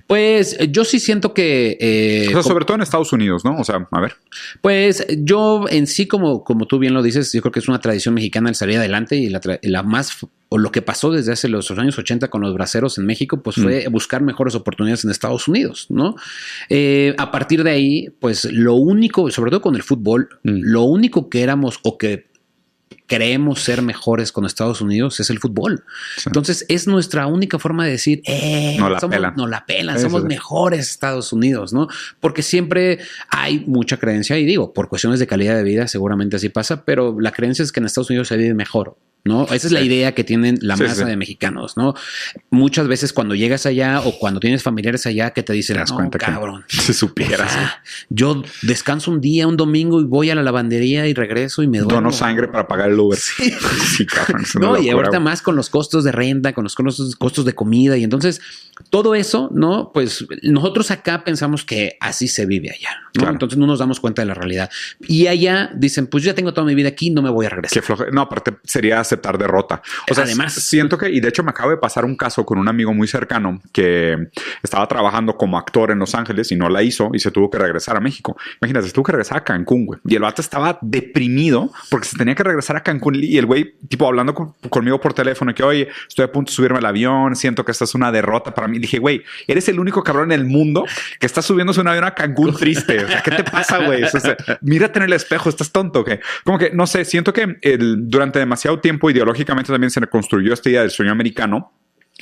Pues 0.07 0.57
yo 0.71 0.87
sí 0.87 0.99
siento 0.99 1.35
que... 1.35 1.77
eh, 1.79 2.29
O 2.29 2.31
sea, 2.31 2.43
sobre 2.43 2.65
todo 2.65 2.77
en 2.77 2.83
Estados 2.83 3.13
Unidos, 3.13 3.45
¿no? 3.45 3.59
O 3.59 3.65
sea, 3.65 3.87
a 3.91 4.01
ver. 4.01 4.15
Pues 4.63 5.07
yo 5.19 5.67
en 5.69 5.87
sí, 5.87 6.07
como, 6.09 6.43
como 6.43 6.67
tú 6.67 6.79
bien 6.79 6.95
lo 6.95 7.03
dices, 7.03 7.31
yo 7.35 7.43
creo 7.43 7.53
que 7.53 7.61
es 7.61 7.69
una 7.69 7.81
tradición 7.81 8.15
mexicana 8.15 8.49
el 8.49 8.55
salir 8.55 8.79
adelante 8.79 9.17
y 9.17 9.29
la, 9.29 9.41
la 9.61 9.83
más, 9.83 10.27
o 10.49 10.59
lo 10.59 10.71
que 10.71 10.81
pasó 10.83 11.11
desde 11.11 11.33
hace 11.33 11.49
los 11.49 11.71
años 11.73 11.99
80 11.99 12.29
con 12.29 12.41
los 12.41 12.55
braceros 12.55 12.99
en 12.99 13.07
México, 13.07 13.43
pues 13.43 13.57
fue 13.57 13.89
buscar 13.89 14.23
mejores 14.23 14.55
oportunidades 14.55 15.05
en 15.05 15.11
Estados 15.11 15.49
Unidos, 15.49 15.87
¿no? 15.89 16.15
Eh, 16.69 17.15
a 17.19 17.33
partir 17.33 17.65
de 17.65 17.71
ahí, 17.71 18.09
pues 18.21 18.45
lo 18.45 18.75
único, 18.75 19.29
sobre 19.31 19.51
todo 19.51 19.61
con 19.61 19.75
el 19.75 19.83
fútbol, 19.83 20.29
Mm. 20.45 20.61
lo 20.63 20.83
único 20.83 21.29
que 21.29 21.43
éramos 21.43 21.81
o 21.83 21.99
que 21.99 22.27
creemos 23.09 23.61
ser 23.61 23.83
mejores 23.83 24.33
con 24.33 24.45
Estados 24.47 24.81
Unidos 24.81 25.21
es 25.21 25.31
el 25.31 25.39
fútbol. 25.39 25.85
Sí. 26.17 26.25
Entonces 26.27 26.65
es 26.69 26.87
nuestra 26.89 27.27
única 27.29 27.59
forma 27.59 27.85
de 27.85 27.93
decir, 27.93 28.21
eh, 28.25 28.77
No 28.79 28.89
la 28.91 28.99
somos- 29.01 29.15
pelan. 29.17 29.35
no 29.37 29.47
la 29.47 29.65
pelan, 29.67 30.01
somos 30.01 30.25
mejores 30.25 30.91
Estados 30.91 31.33
Unidos, 31.33 31.73
¿no? 31.73 31.89
Porque 32.21 32.43
siempre 32.43 32.99
hay 33.29 33.61
mucha 33.67 33.97
creencia, 33.97 34.39
y 34.39 34.45
digo, 34.45 34.73
por 34.73 34.89
cuestiones 34.89 35.21
de 35.21 35.27
calidad 35.27 35.57
de 35.57 35.63
vida 35.65 35.87
seguramente 35.89 36.37
así 36.37 36.49
pasa, 36.49 36.85
pero 36.85 37.17
la 37.21 37.31
creencia 37.33 37.63
es 37.63 37.71
que 37.73 37.81
en 37.81 37.87
Estados 37.87 38.11
Unidos 38.11 38.29
se 38.29 38.37
vive 38.37 38.55
mejor. 38.55 38.97
¿No? 39.27 39.45
Esa 39.45 39.67
es 39.67 39.73
la 39.73 39.81
idea 39.81 40.15
que 40.15 40.25
tienen 40.25 40.59
la 40.63 40.77
Sí, 40.77 40.85
masa 40.85 40.95
sí. 41.03 41.05
de 41.05 41.17
mexicanos, 41.17 41.77
¿no? 41.77 41.95
Muchas 42.51 42.87
veces 42.89 43.13
cuando 43.13 43.35
llegas 43.35 43.67
allá 43.67 44.01
o 44.01 44.19
cuando 44.19 44.41
tienes 44.41 44.63
familiares 44.63 45.05
allá 45.07 45.31
que 45.33 45.43
te 45.43 45.53
dicen, 45.53 45.75
Te 45.75 45.81
das 45.81 45.91
no, 45.91 45.97
cuenta 45.97 46.19
que 46.19 46.27
cabrón, 46.27 46.65
si 46.69 46.93
supieras. 46.93 47.51
o 47.51 47.55
sea, 47.55 47.83
yo 48.09 48.43
descanso 48.63 49.11
un 49.11 49.21
día, 49.21 49.47
un 49.47 49.57
domingo 49.57 50.01
y 50.01 50.05
voy 50.05 50.31
a 50.31 50.35
la 50.35 50.43
lavandería 50.43 51.07
y 51.07 51.15
regreso 51.15 51.63
y 51.63 51.67
me 51.67 51.79
duermo. 51.79 51.95
Dono 51.97 52.13
sangre 52.13 52.49
para 52.49 52.69
pagar 52.69 52.91
el 52.91 52.99
Uber. 53.01 53.19
Sí, 53.19 54.07
cabrón. 54.07 54.45
No, 54.61 54.79
y 54.81 54.91
ahorita 54.91 55.19
más 55.21 55.43
con 55.43 55.57
los 55.57 55.71
costos 55.71 56.05
de 56.05 56.13
renta, 56.13 56.53
con 56.53 56.65
los 56.65 56.75
costos, 56.75 57.17
costos 57.17 57.45
de 57.45 57.55
comida. 57.55 57.97
Y 57.97 58.05
entonces 58.05 58.41
todo 58.91 59.15
eso, 59.15 59.51
¿no? 59.53 59.91
Pues 59.93 60.25
nosotros 60.43 60.91
acá 60.91 61.25
pensamos 61.25 61.65
que 61.65 61.97
así 62.01 62.29
se 62.29 62.45
vive 62.47 62.71
allá, 62.71 62.91
¿no? 63.15 63.31
Entonces 63.31 63.59
no 63.59 63.67
nos 63.67 63.79
damos 63.79 64.01
cuenta 64.01 64.23
de 64.23 64.27
la 64.27 64.35
realidad. 64.35 64.71
Y 65.01 65.27
allá 65.27 65.71
dicen, 65.75 66.07
pues 66.07 66.23
yo 66.23 66.31
ya 66.31 66.35
tengo 66.35 66.53
toda 66.53 66.67
mi 66.67 66.75
vida 66.75 66.89
aquí, 66.89 67.11
no 67.11 67.23
me 67.23 67.31
voy 67.31 67.47
a 67.47 67.49
regresar. 67.49 67.83
No, 68.13 68.21
aparte 68.23 68.55
sería 68.65 69.03
aceptar 69.17 69.39
derrota. 69.39 69.83
O 70.11 70.15
sea, 70.15 70.25
además 70.25 70.55
siento 70.55 70.99
que, 70.99 71.11
y 71.11 71.21
de 71.21 71.29
hecho 71.29 71.43
me 71.43 71.51
acaba 71.51 71.71
de 71.71 71.79
pasar 71.79 72.05
un 72.05 72.17
caso 72.17 72.45
con 72.45 72.59
un 72.59 72.69
amigo 72.69 72.93
muy 72.95 73.09
cercano 73.09 73.61
que 73.73 74.29
estaba 74.63 74.87
trabajando 74.87 75.37
como 75.37 75.59
actor 75.59 75.91
en 75.91 75.99
Los 75.99 76.15
Ángeles 76.15 76.53
y 76.53 76.57
no 76.57 76.69
la 76.69 76.83
hizo 76.83 77.11
y 77.13 77.19
se 77.19 77.31
tuvo 77.31 77.51
que 77.51 77.59
regresar 77.59 77.97
a 77.97 78.01
México. 78.01 78.37
Imagínate, 78.61 78.89
se 78.89 78.93
tuvo 78.93 79.05
que 79.05 79.13
regresar 79.13 79.39
a 79.39 79.45
Cancún, 79.45 79.87
güey. 79.87 80.01
Y 80.05 80.15
el 80.15 80.23
vato 80.23 80.43
estaba 80.43 80.79
deprimido 80.83 81.71
porque 81.91 82.09
se 82.09 82.17
tenía 82.17 82.35
que 82.35 82.43
regresar 82.43 82.77
a 82.77 82.83
Cancún 82.83 83.17
y 83.17 83.39
el 83.39 83.47
güey, 83.47 83.75
tipo, 83.89 84.07
hablando 84.07 84.35
conmigo 84.35 85.01
por 85.01 85.15
teléfono, 85.15 85.55
que 85.55 85.63
oye, 85.63 85.89
estoy 86.09 86.25
a 86.25 86.33
punto 86.33 86.51
de 86.51 86.57
subirme 86.57 86.79
al 86.79 86.87
avión, 86.87 87.37
siento 87.37 87.65
que 87.65 87.73
esta 87.73 87.85
es 87.85 87.95
una 87.95 88.13
derrota 88.13 88.55
para 88.55 88.69
mí. 88.69 88.79
dije, 88.79 88.99
güey, 88.99 89.23
eres 89.47 89.69
el 89.69 89.81
único 89.81 90.03
cabrón 90.03 90.33
en 90.33 90.41
el 90.41 90.47
mundo 90.47 90.85
que 91.19 91.27
está 91.27 91.43
subiéndose 91.43 91.81
un 91.81 91.89
avión 91.89 92.05
a 92.05 92.15
Cancún 92.15 92.55
triste. 92.55 93.05
O 93.05 93.09
sea, 93.09 93.23
¿qué 93.23 93.31
te 93.31 93.45
pasa, 93.45 93.85
güey? 93.85 94.05
mírate 94.61 94.99
en 94.99 95.05
el 95.05 95.13
espejo, 95.13 95.49
estás 95.49 95.71
tonto. 95.73 96.05
que 96.05 96.21
Como 96.45 96.59
que, 96.59 96.71
no 96.71 96.87
sé, 96.87 97.05
siento 97.05 97.33
que 97.33 97.59
el, 97.63 98.09
durante 98.09 98.39
demasiado 98.39 98.81
tiempo 98.81 99.06
ideológicamente 99.11 99.73
también 99.73 99.91
se 99.91 100.01
construyó 100.07 100.53
esta 100.53 100.71
idea 100.71 100.83
del 100.83 100.91
sueño 100.91 101.13
americano 101.13 101.73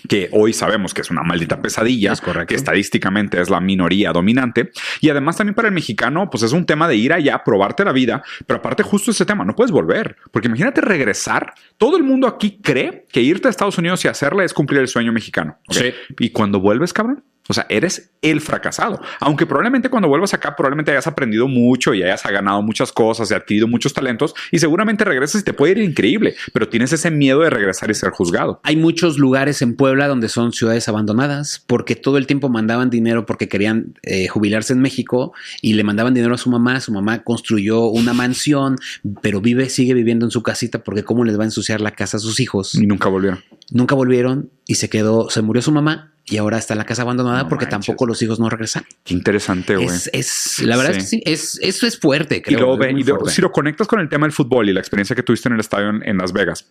que 0.08 0.28
hoy 0.32 0.52
sabemos 0.52 0.92
que 0.92 1.00
es 1.00 1.10
una 1.10 1.22
maldita 1.22 1.60
pesadilla, 1.62 2.12
es 2.12 2.20
que 2.20 2.54
estadísticamente 2.54 3.40
es 3.40 3.48
la 3.48 3.60
minoría 3.60 4.12
dominante. 4.12 4.70
Y 5.00 5.08
además 5.08 5.36
también 5.36 5.54
para 5.54 5.68
el 5.68 5.74
mexicano, 5.74 6.28
pues 6.30 6.42
es 6.42 6.52
un 6.52 6.66
tema 6.66 6.88
de 6.88 6.96
ir 6.96 7.12
allá, 7.12 7.42
probarte 7.44 7.84
la 7.84 7.92
vida, 7.92 8.22
pero 8.46 8.58
aparte 8.58 8.82
justo 8.82 9.12
ese 9.12 9.24
tema, 9.24 9.44
no 9.44 9.54
puedes 9.54 9.70
volver, 9.70 10.16
porque 10.30 10.48
imagínate 10.48 10.80
regresar, 10.80 11.54
todo 11.78 11.96
el 11.96 12.02
mundo 12.02 12.26
aquí 12.26 12.58
cree 12.62 13.06
que 13.10 13.22
irte 13.22 13.48
a 13.48 13.50
Estados 13.50 13.78
Unidos 13.78 14.04
y 14.04 14.08
hacerle 14.08 14.44
es 14.44 14.52
cumplir 14.52 14.80
el 14.80 14.88
sueño 14.88 15.12
mexicano. 15.12 15.58
Y 16.18 16.30
cuando 16.30 16.60
vuelves, 16.60 16.92
cabrón, 16.92 17.24
o 17.48 17.52
sea, 17.52 17.66
eres 17.68 18.10
el 18.22 18.40
fracasado. 18.40 19.00
Aunque 19.20 19.44
probablemente 19.44 19.90
cuando 19.90 20.08
vuelvas 20.08 20.32
acá, 20.32 20.56
probablemente 20.56 20.92
hayas 20.92 21.06
aprendido 21.06 21.46
mucho 21.46 21.92
y 21.92 22.02
hayas 22.02 22.22
ganado 22.22 22.62
muchas 22.62 22.90
cosas 22.90 23.30
y 23.30 23.34
adquirido 23.34 23.68
muchos 23.68 23.92
talentos 23.92 24.34
y 24.50 24.58
seguramente 24.58 25.04
regresas 25.04 25.42
y 25.42 25.44
te 25.44 25.52
puede 25.52 25.72
ir 25.72 25.78
increíble, 25.78 26.34
pero 26.54 26.68
tienes 26.68 26.92
ese 26.92 27.10
miedo 27.10 27.40
de 27.40 27.50
regresar 27.50 27.90
y 27.90 27.94
ser 27.94 28.10
juzgado. 28.10 28.60
Hay 28.62 28.76
muchos 28.76 29.18
lugares 29.18 29.60
en 29.60 29.76
Puebla 29.76 30.08
donde 30.08 30.30
son 30.30 30.52
ciudades 30.52 30.88
abandonadas 30.88 31.62
porque 31.66 31.96
todo 31.96 32.16
el 32.16 32.26
tiempo 32.26 32.48
mandaban 32.48 32.88
dinero 32.88 33.26
porque 33.26 33.48
querían 33.48 33.98
eh, 34.02 34.26
jubilarse 34.28 34.72
en 34.72 34.80
México 34.80 35.34
y 35.60 35.74
le 35.74 35.84
mandaban 35.84 36.14
dinero 36.14 36.34
a 36.34 36.38
su 36.38 36.48
mamá. 36.48 36.80
Su 36.80 36.92
mamá 36.92 37.24
construyó 37.24 37.88
una 37.88 38.14
mansión, 38.14 38.78
pero 39.20 39.42
vive, 39.42 39.68
sigue 39.68 39.92
viviendo 39.92 40.24
en 40.24 40.30
su 40.30 40.42
casita 40.42 40.82
porque 40.82 41.04
cómo 41.04 41.24
les 41.24 41.38
va 41.38 41.42
a 41.42 41.46
ensuciar 41.46 41.82
la 41.82 41.90
casa 41.90 42.16
a 42.16 42.20
sus 42.20 42.40
hijos. 42.40 42.74
Y 42.74 42.86
nunca 42.86 43.10
volvieron. 43.10 43.40
Nunca 43.70 43.94
volvieron 43.94 44.50
y 44.66 44.76
se 44.76 44.88
quedó, 44.88 45.28
se 45.28 45.42
murió 45.42 45.60
su 45.60 45.72
mamá 45.72 46.13
y 46.26 46.38
ahora 46.38 46.56
está 46.56 46.74
la 46.74 46.84
casa 46.84 47.02
abandonada 47.02 47.48
porque 47.48 47.66
tampoco 47.66 48.06
los 48.06 48.20
hijos 48.22 48.40
no 48.40 48.48
regresan. 48.48 48.84
Qué 49.04 49.12
interesante, 49.12 49.76
güey. 49.76 49.88
Es, 50.12 50.62
la 50.62 50.76
verdad 50.76 50.92
es 50.92 50.98
que 50.98 51.04
sí, 51.04 51.22
es, 51.24 51.58
eso 51.62 51.86
es 51.86 51.98
fuerte. 51.98 52.40
Creo, 52.40 52.78
y, 52.90 53.04
si 53.30 53.42
lo 53.42 53.52
conectas 53.52 53.86
con 53.86 54.00
el 54.00 54.08
tema 54.08 54.26
del 54.26 54.32
fútbol 54.32 54.68
y 54.68 54.72
la 54.72 54.80
experiencia 54.80 55.14
que 55.14 55.22
tuviste 55.22 55.48
en 55.48 55.54
el 55.54 55.60
estadio 55.60 55.90
en, 56.02 56.16
Las 56.16 56.32
Vegas, 56.32 56.66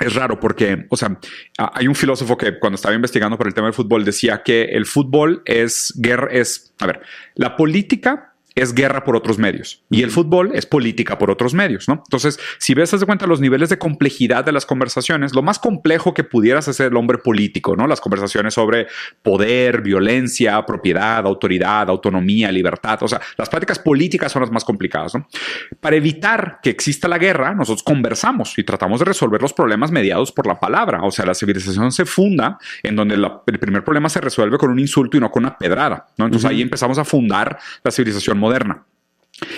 es 0.00 0.14
raro 0.14 0.40
porque, 0.40 0.86
o 0.88 0.96
sea, 0.96 1.18
hay 1.58 1.86
un 1.86 1.94
filósofo 1.94 2.36
que 2.38 2.58
cuando 2.58 2.76
estaba 2.76 2.94
investigando 2.94 3.36
por 3.36 3.46
el 3.46 3.54
tema 3.54 3.66
del 3.66 3.74
fútbol 3.74 4.04
decía 4.04 4.42
que 4.42 4.64
el 4.64 4.86
fútbol 4.86 5.42
es 5.44 5.92
guerra, 5.96 6.28
es, 6.30 6.72
a 6.80 6.86
ver, 6.86 7.02
la 7.34 7.56
política 7.56 8.33
es 8.54 8.72
guerra 8.72 9.02
por 9.02 9.16
otros 9.16 9.38
medios 9.38 9.82
y 9.90 10.02
el 10.02 10.10
fútbol 10.10 10.52
es 10.54 10.64
política 10.64 11.18
por 11.18 11.30
otros 11.30 11.54
medios, 11.54 11.88
¿no? 11.88 12.02
Entonces, 12.06 12.38
si 12.58 12.74
ves, 12.74 12.90
de 12.92 13.06
cuenta 13.06 13.26
los 13.26 13.40
niveles 13.40 13.68
de 13.68 13.78
complejidad 13.78 14.44
de 14.44 14.52
las 14.52 14.66
conversaciones, 14.66 15.34
lo 15.34 15.42
más 15.42 15.58
complejo 15.58 16.14
que 16.14 16.22
pudieras 16.22 16.68
hacer 16.68 16.92
el 16.92 16.96
hombre 16.96 17.18
político, 17.18 17.74
¿no? 17.74 17.88
Las 17.88 18.00
conversaciones 18.00 18.54
sobre 18.54 18.86
poder, 19.22 19.82
violencia, 19.82 20.64
propiedad, 20.64 21.26
autoridad, 21.26 21.88
autonomía, 21.90 22.52
libertad, 22.52 23.02
o 23.02 23.08
sea, 23.08 23.20
las 23.36 23.48
prácticas 23.48 23.80
políticas 23.80 24.30
son 24.30 24.42
las 24.42 24.52
más 24.52 24.64
complicadas, 24.64 25.14
¿no? 25.14 25.26
Para 25.80 25.96
evitar 25.96 26.60
que 26.62 26.70
exista 26.70 27.08
la 27.08 27.18
guerra, 27.18 27.54
nosotros 27.54 27.82
conversamos 27.82 28.56
y 28.56 28.62
tratamos 28.62 29.00
de 29.00 29.06
resolver 29.06 29.42
los 29.42 29.52
problemas 29.52 29.90
mediados 29.90 30.30
por 30.30 30.46
la 30.46 30.60
palabra, 30.60 31.02
o 31.02 31.10
sea, 31.10 31.26
la 31.26 31.34
civilización 31.34 31.90
se 31.90 32.04
funda 32.04 32.58
en 32.82 32.94
donde 32.94 33.16
el 33.16 33.58
primer 33.58 33.82
problema 33.82 34.08
se 34.08 34.20
resuelve 34.20 34.58
con 34.58 34.70
un 34.70 34.78
insulto 34.78 35.16
y 35.16 35.20
no 35.20 35.30
con 35.30 35.44
una 35.44 35.58
pedrada, 35.58 36.06
¿no? 36.16 36.26
Entonces 36.26 36.48
ahí 36.48 36.62
empezamos 36.62 36.98
a 36.98 37.04
fundar 37.04 37.58
la 37.82 37.90
civilización 37.90 38.38
moderna. 38.44 38.84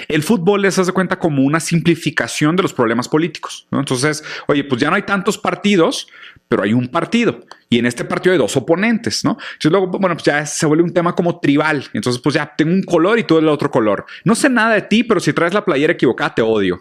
El 0.09 0.23
fútbol 0.23 0.63
les 0.63 0.79
hace 0.79 0.93
cuenta 0.93 1.19
como 1.19 1.43
una 1.43 1.61
simplificación 1.61 2.57
de 2.57 2.63
los 2.63 2.73
problemas 2.73 3.09
políticos. 3.09 3.67
Entonces, 3.71 4.25
oye, 4.47 4.65
pues 4.65 4.81
ya 4.81 4.89
no 4.89 4.97
hay 4.97 5.03
tantos 5.03 5.37
partidos, 5.37 6.09
pero 6.49 6.63
hay 6.63 6.73
un 6.73 6.89
partido. 6.89 7.41
Y 7.69 7.79
en 7.79 7.87
este 7.87 8.05
partido 8.05 8.33
hay 8.33 8.39
dos 8.39 8.57
oponentes, 8.57 9.25
¿no? 9.25 9.33
Entonces 9.33 9.71
luego, 9.71 9.87
bueno, 9.89 10.15
pues 10.17 10.25
ya 10.25 10.47
se 10.47 10.65
vuelve 10.67 10.85
un 10.85 10.95
tema 10.95 11.15
como 11.15 11.41
tribal. 11.41 11.85
Entonces, 11.93 12.23
pues 12.23 12.35
ya 12.35 12.55
tengo 12.57 12.73
un 12.73 12.83
color 12.83 13.19
y 13.19 13.25
tú 13.25 13.39
el 13.39 13.49
otro 13.49 13.71
color. 13.71 14.07
No 14.25 14.35
sé 14.35 14.49
nada 14.49 14.75
de 14.75 14.83
ti, 14.83 15.05
pero 15.05 15.21
si 15.21 15.33
traes 15.33 15.53
la 15.53 15.65
playera 15.65 15.93
equivocada, 15.93 16.35
te 16.35 16.43
odio. 16.43 16.81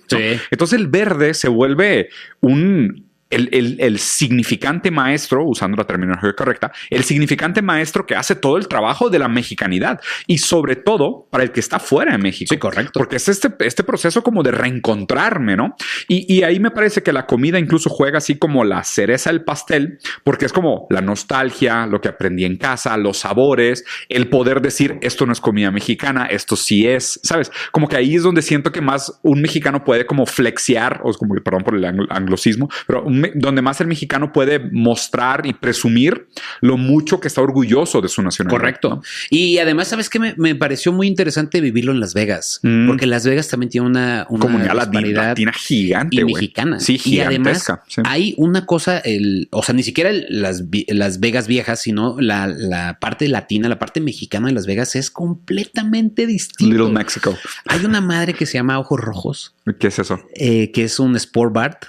Entonces 0.51 0.79
el 0.79 0.87
verde 0.87 1.33
se 1.33 1.49
vuelve 1.49 2.09
un, 2.39 3.05
el, 3.29 3.99
significante 3.99 4.91
maestro, 4.91 5.43
usando 5.45 5.77
la 5.77 5.85
terminología 5.85 6.33
correcta, 6.33 6.71
el 6.89 7.03
significante 7.03 7.61
maestro 7.61 8.05
que 8.05 8.15
hace 8.15 8.35
todo 8.35 8.57
el 8.57 8.67
trabajo 8.67 9.09
de 9.09 9.19
la 9.19 9.27
mexicanidad 9.27 9.99
y 10.27 10.37
sobre 10.37 10.75
todo 10.75 11.27
para 11.31 11.43
el 11.43 11.51
que 11.51 11.59
está 11.59 11.79
fuera 11.79 12.11
de 12.11 12.17
México. 12.17 12.49
Sí, 12.49 12.57
correcto. 12.57 12.99
Porque 12.99 13.15
es 13.15 13.27
este, 13.27 13.49
este 13.59 13.83
proceso 13.83 14.23
como 14.23 14.43
de 14.43 14.51
reencontrarme, 14.51 15.55
¿no? 15.55 15.75
Y, 16.07 16.33
y, 16.33 16.43
ahí 16.43 16.59
me 16.59 16.71
parece 16.71 17.01
que 17.01 17.11
la 17.11 17.25
comida 17.25 17.59
incluso 17.59 17.89
juega 17.89 18.19
así 18.19 18.37
como 18.37 18.63
la 18.63 18.83
cereza 18.83 19.31
del 19.31 19.43
pastel, 19.43 19.99
porque 20.23 20.45
es 20.45 20.53
como 20.53 20.87
la 20.89 21.01
nostalgia, 21.01 21.87
lo 21.87 22.01
que 22.01 22.09
aprendí 22.09 22.45
en 22.45 22.57
casa, 22.57 22.95
los 22.97 23.17
sabores, 23.17 23.83
el 24.09 24.29
poder 24.29 24.61
decir 24.61 24.99
esto 25.01 25.25
no 25.25 25.33
es 25.33 25.41
comida 25.41 25.71
mexicana, 25.71 26.25
esto 26.25 26.55
sí 26.55 26.87
es, 26.87 27.19
¿sabes? 27.23 27.51
Como 27.71 27.87
que 27.87 27.97
ahí 27.97 28.15
es 28.15 28.23
donde 28.23 28.41
siento 28.41 28.71
que 28.71 28.81
más 28.81 29.19
un 29.23 29.41
mexicano 29.41 29.83
puede 29.83 30.05
como 30.05 30.25
flexiar, 30.25 31.01
o 31.03 31.13
como, 31.13 31.35
perdón 31.35 31.63
por 31.63 31.75
el 31.75 31.85
anglosismo, 31.85 32.69
pero 32.87 33.03
un 33.03 33.14
donde 33.35 33.61
más 33.61 33.81
el 33.81 33.87
mexicano 33.87 34.31
puede 34.31 34.59
mostrar 34.59 35.45
y 35.45 35.53
presumir 35.53 36.27
lo 36.61 36.77
mucho 36.77 37.19
que 37.19 37.27
está 37.27 37.41
orgulloso 37.41 38.01
de 38.01 38.07
su 38.07 38.21
nacionalidad. 38.21 38.59
Correcto. 38.59 39.01
Y 39.29 39.57
además, 39.57 39.87
¿sabes 39.87 40.09
qué? 40.09 40.19
Me, 40.19 40.55
pareció 40.55 40.91
muy 40.91 41.07
interesante 41.07 41.61
vivirlo 41.61 41.91
en 41.91 41.99
Las 41.99 42.13
Vegas, 42.13 42.59
mm. 42.63 42.87
porque 42.87 43.05
Las 43.05 43.25
Vegas 43.25 43.47
también 43.47 43.69
tiene 43.69 43.87
una, 43.87 44.25
comunidad 44.27 44.75
latina 44.75 45.51
gigante. 45.53 46.15
Y 46.15 46.25
mexicana. 46.25 46.79
Sí, 46.79 46.99
y 47.03 47.19
además 47.19 47.67
hay 48.03 48.33
una 48.37 48.65
cosa, 48.65 48.99
el, 48.99 49.47
o 49.51 49.63
sea, 49.63 49.75
ni 49.75 49.83
siquiera 49.83 50.11
las, 50.29 50.63
las 50.87 51.19
Vegas 51.19 51.47
viejas, 51.47 51.81
sino 51.81 52.17
la, 52.19 52.97
parte 52.99 53.27
latina, 53.27 53.69
la 53.69 53.79
parte 53.79 54.01
mexicana 54.01 54.47
de 54.47 54.53
Las 54.53 54.65
Vegas 54.65 54.95
es 54.95 55.11
completamente 55.11 56.27
distinta. 56.27 56.73
Little 56.73 56.93
Mexico. 56.93 57.35
Hay 57.67 57.85
una 57.85 58.01
madre 58.01 58.33
que 58.33 58.45
se 58.45 58.53
llama 58.53 58.79
Ojos 58.79 58.99
Rojos. 58.99 59.55
¿Qué 59.79 59.87
es 59.87 59.99
eso? 59.99 60.19
Eh, 60.35 60.71
que 60.71 60.83
es 60.83 60.99
un 60.99 61.15
sport 61.15 61.53
bar. 61.53 61.79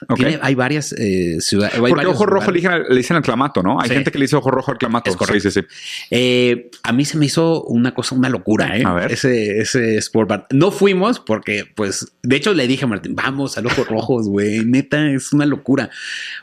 hay 0.40 0.54
varias 0.54 0.92
eh, 0.92 1.15
ciudades. 1.40 1.78
Porque 1.78 2.06
ojo 2.06 2.26
rojo 2.26 2.50
le 2.50 2.58
dicen, 2.96 3.16
al 3.16 3.22
clamato, 3.22 3.62
¿no? 3.62 3.80
Hay 3.80 3.88
gente 3.88 4.10
que 4.10 4.18
le 4.18 4.24
dice 4.24 4.36
ojo 4.36 4.50
rojo 4.50 4.72
al 4.72 4.78
clamato. 4.78 5.10
Es 5.10 5.16
correcto. 5.16 5.50
Sí, 5.50 5.60
sí, 5.60 5.66
eh, 6.10 6.70
a 6.82 6.92
mí 6.92 7.04
se 7.04 7.18
me 7.18 7.26
hizo 7.26 7.62
una 7.64 7.94
cosa, 7.94 8.14
una 8.14 8.28
locura, 8.28 8.76
¿eh? 8.76 8.82
A 8.84 8.92
ver. 8.94 9.12
Ese, 9.12 9.60
ese 9.60 9.96
sport 9.98 10.28
bar. 10.28 10.46
No 10.50 10.70
fuimos 10.70 11.20
porque, 11.20 11.64
pues, 11.74 12.12
de 12.22 12.36
hecho 12.36 12.54
le 12.54 12.66
dije 12.66 12.84
a 12.84 12.88
Martín, 12.88 13.14
vamos 13.14 13.58
al 13.58 13.66
Ojos 13.66 13.88
Rojos, 13.88 14.28
güey. 14.28 14.64
Neta, 14.64 15.10
es 15.10 15.32
una 15.32 15.46
locura. 15.46 15.90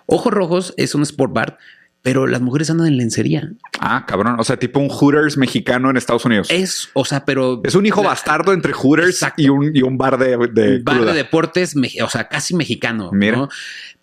Ojos 0.05 0.33
Rojos 0.33 0.73
es 0.77 0.95
un 0.95 1.03
sport 1.03 1.33
bar 1.33 1.57
pero 2.03 2.27
las 2.27 2.41
mujeres 2.41 2.69
andan 2.69 2.87
en 2.87 2.97
lencería. 2.97 3.53
Ah, 3.79 4.05
cabrón. 4.05 4.35
O 4.37 4.43
sea, 4.43 4.57
tipo 4.57 4.79
un 4.79 4.89
Hooters 4.89 5.37
mexicano 5.37 5.89
en 5.89 5.95
Estados 5.95 6.25
Unidos. 6.25 6.47
Es, 6.51 6.89
o 6.93 7.05
sea, 7.05 7.23
pero. 7.23 7.61
Es 7.63 7.75
un 7.75 7.85
hijo 7.85 8.03
bastardo 8.03 8.51
entre 8.51 8.73
Hooters 8.73 9.25
y 9.37 9.47
un, 9.47 9.71
y 9.73 9.81
un, 9.81 9.97
bar 9.97 10.17
de. 10.17 10.37
de 10.51 10.79
bar 10.79 11.05
de 11.05 11.13
deportes, 11.13 11.73
o 12.03 12.09
sea, 12.09 12.27
casi 12.27 12.55
mexicano. 12.55 13.09
Mira. 13.13 13.47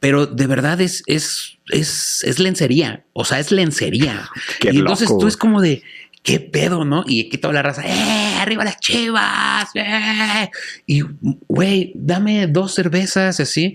Pero 0.01 0.26
de 0.26 0.46
verdad 0.46 0.80
es, 0.80 1.03
es, 1.07 1.59
es, 1.68 2.24
es 2.24 2.38
lencería. 2.38 3.05
O 3.12 3.26
sea, 3.26 3.38
es 3.38 3.53
lencería. 3.53 4.30
y 4.62 4.78
entonces 4.78 5.09
tú 5.09 5.26
es 5.28 5.36
como 5.36 5.61
de 5.61 5.82
¿qué 6.23 6.39
pedo, 6.39 6.85
no? 6.85 7.05
Y 7.07 7.27
aquí 7.27 7.39
toda 7.39 7.55
la 7.55 7.62
raza, 7.62 7.83
¡eh! 7.85 8.37
¡Arriba 8.41 8.64
las 8.64 8.79
chivas! 8.79 9.71
¡eh! 9.75 10.51
Y, 10.87 11.03
güey, 11.49 11.93
dame 11.95 12.47
dos 12.47 12.75
cervezas, 12.75 13.41
así. 13.41 13.75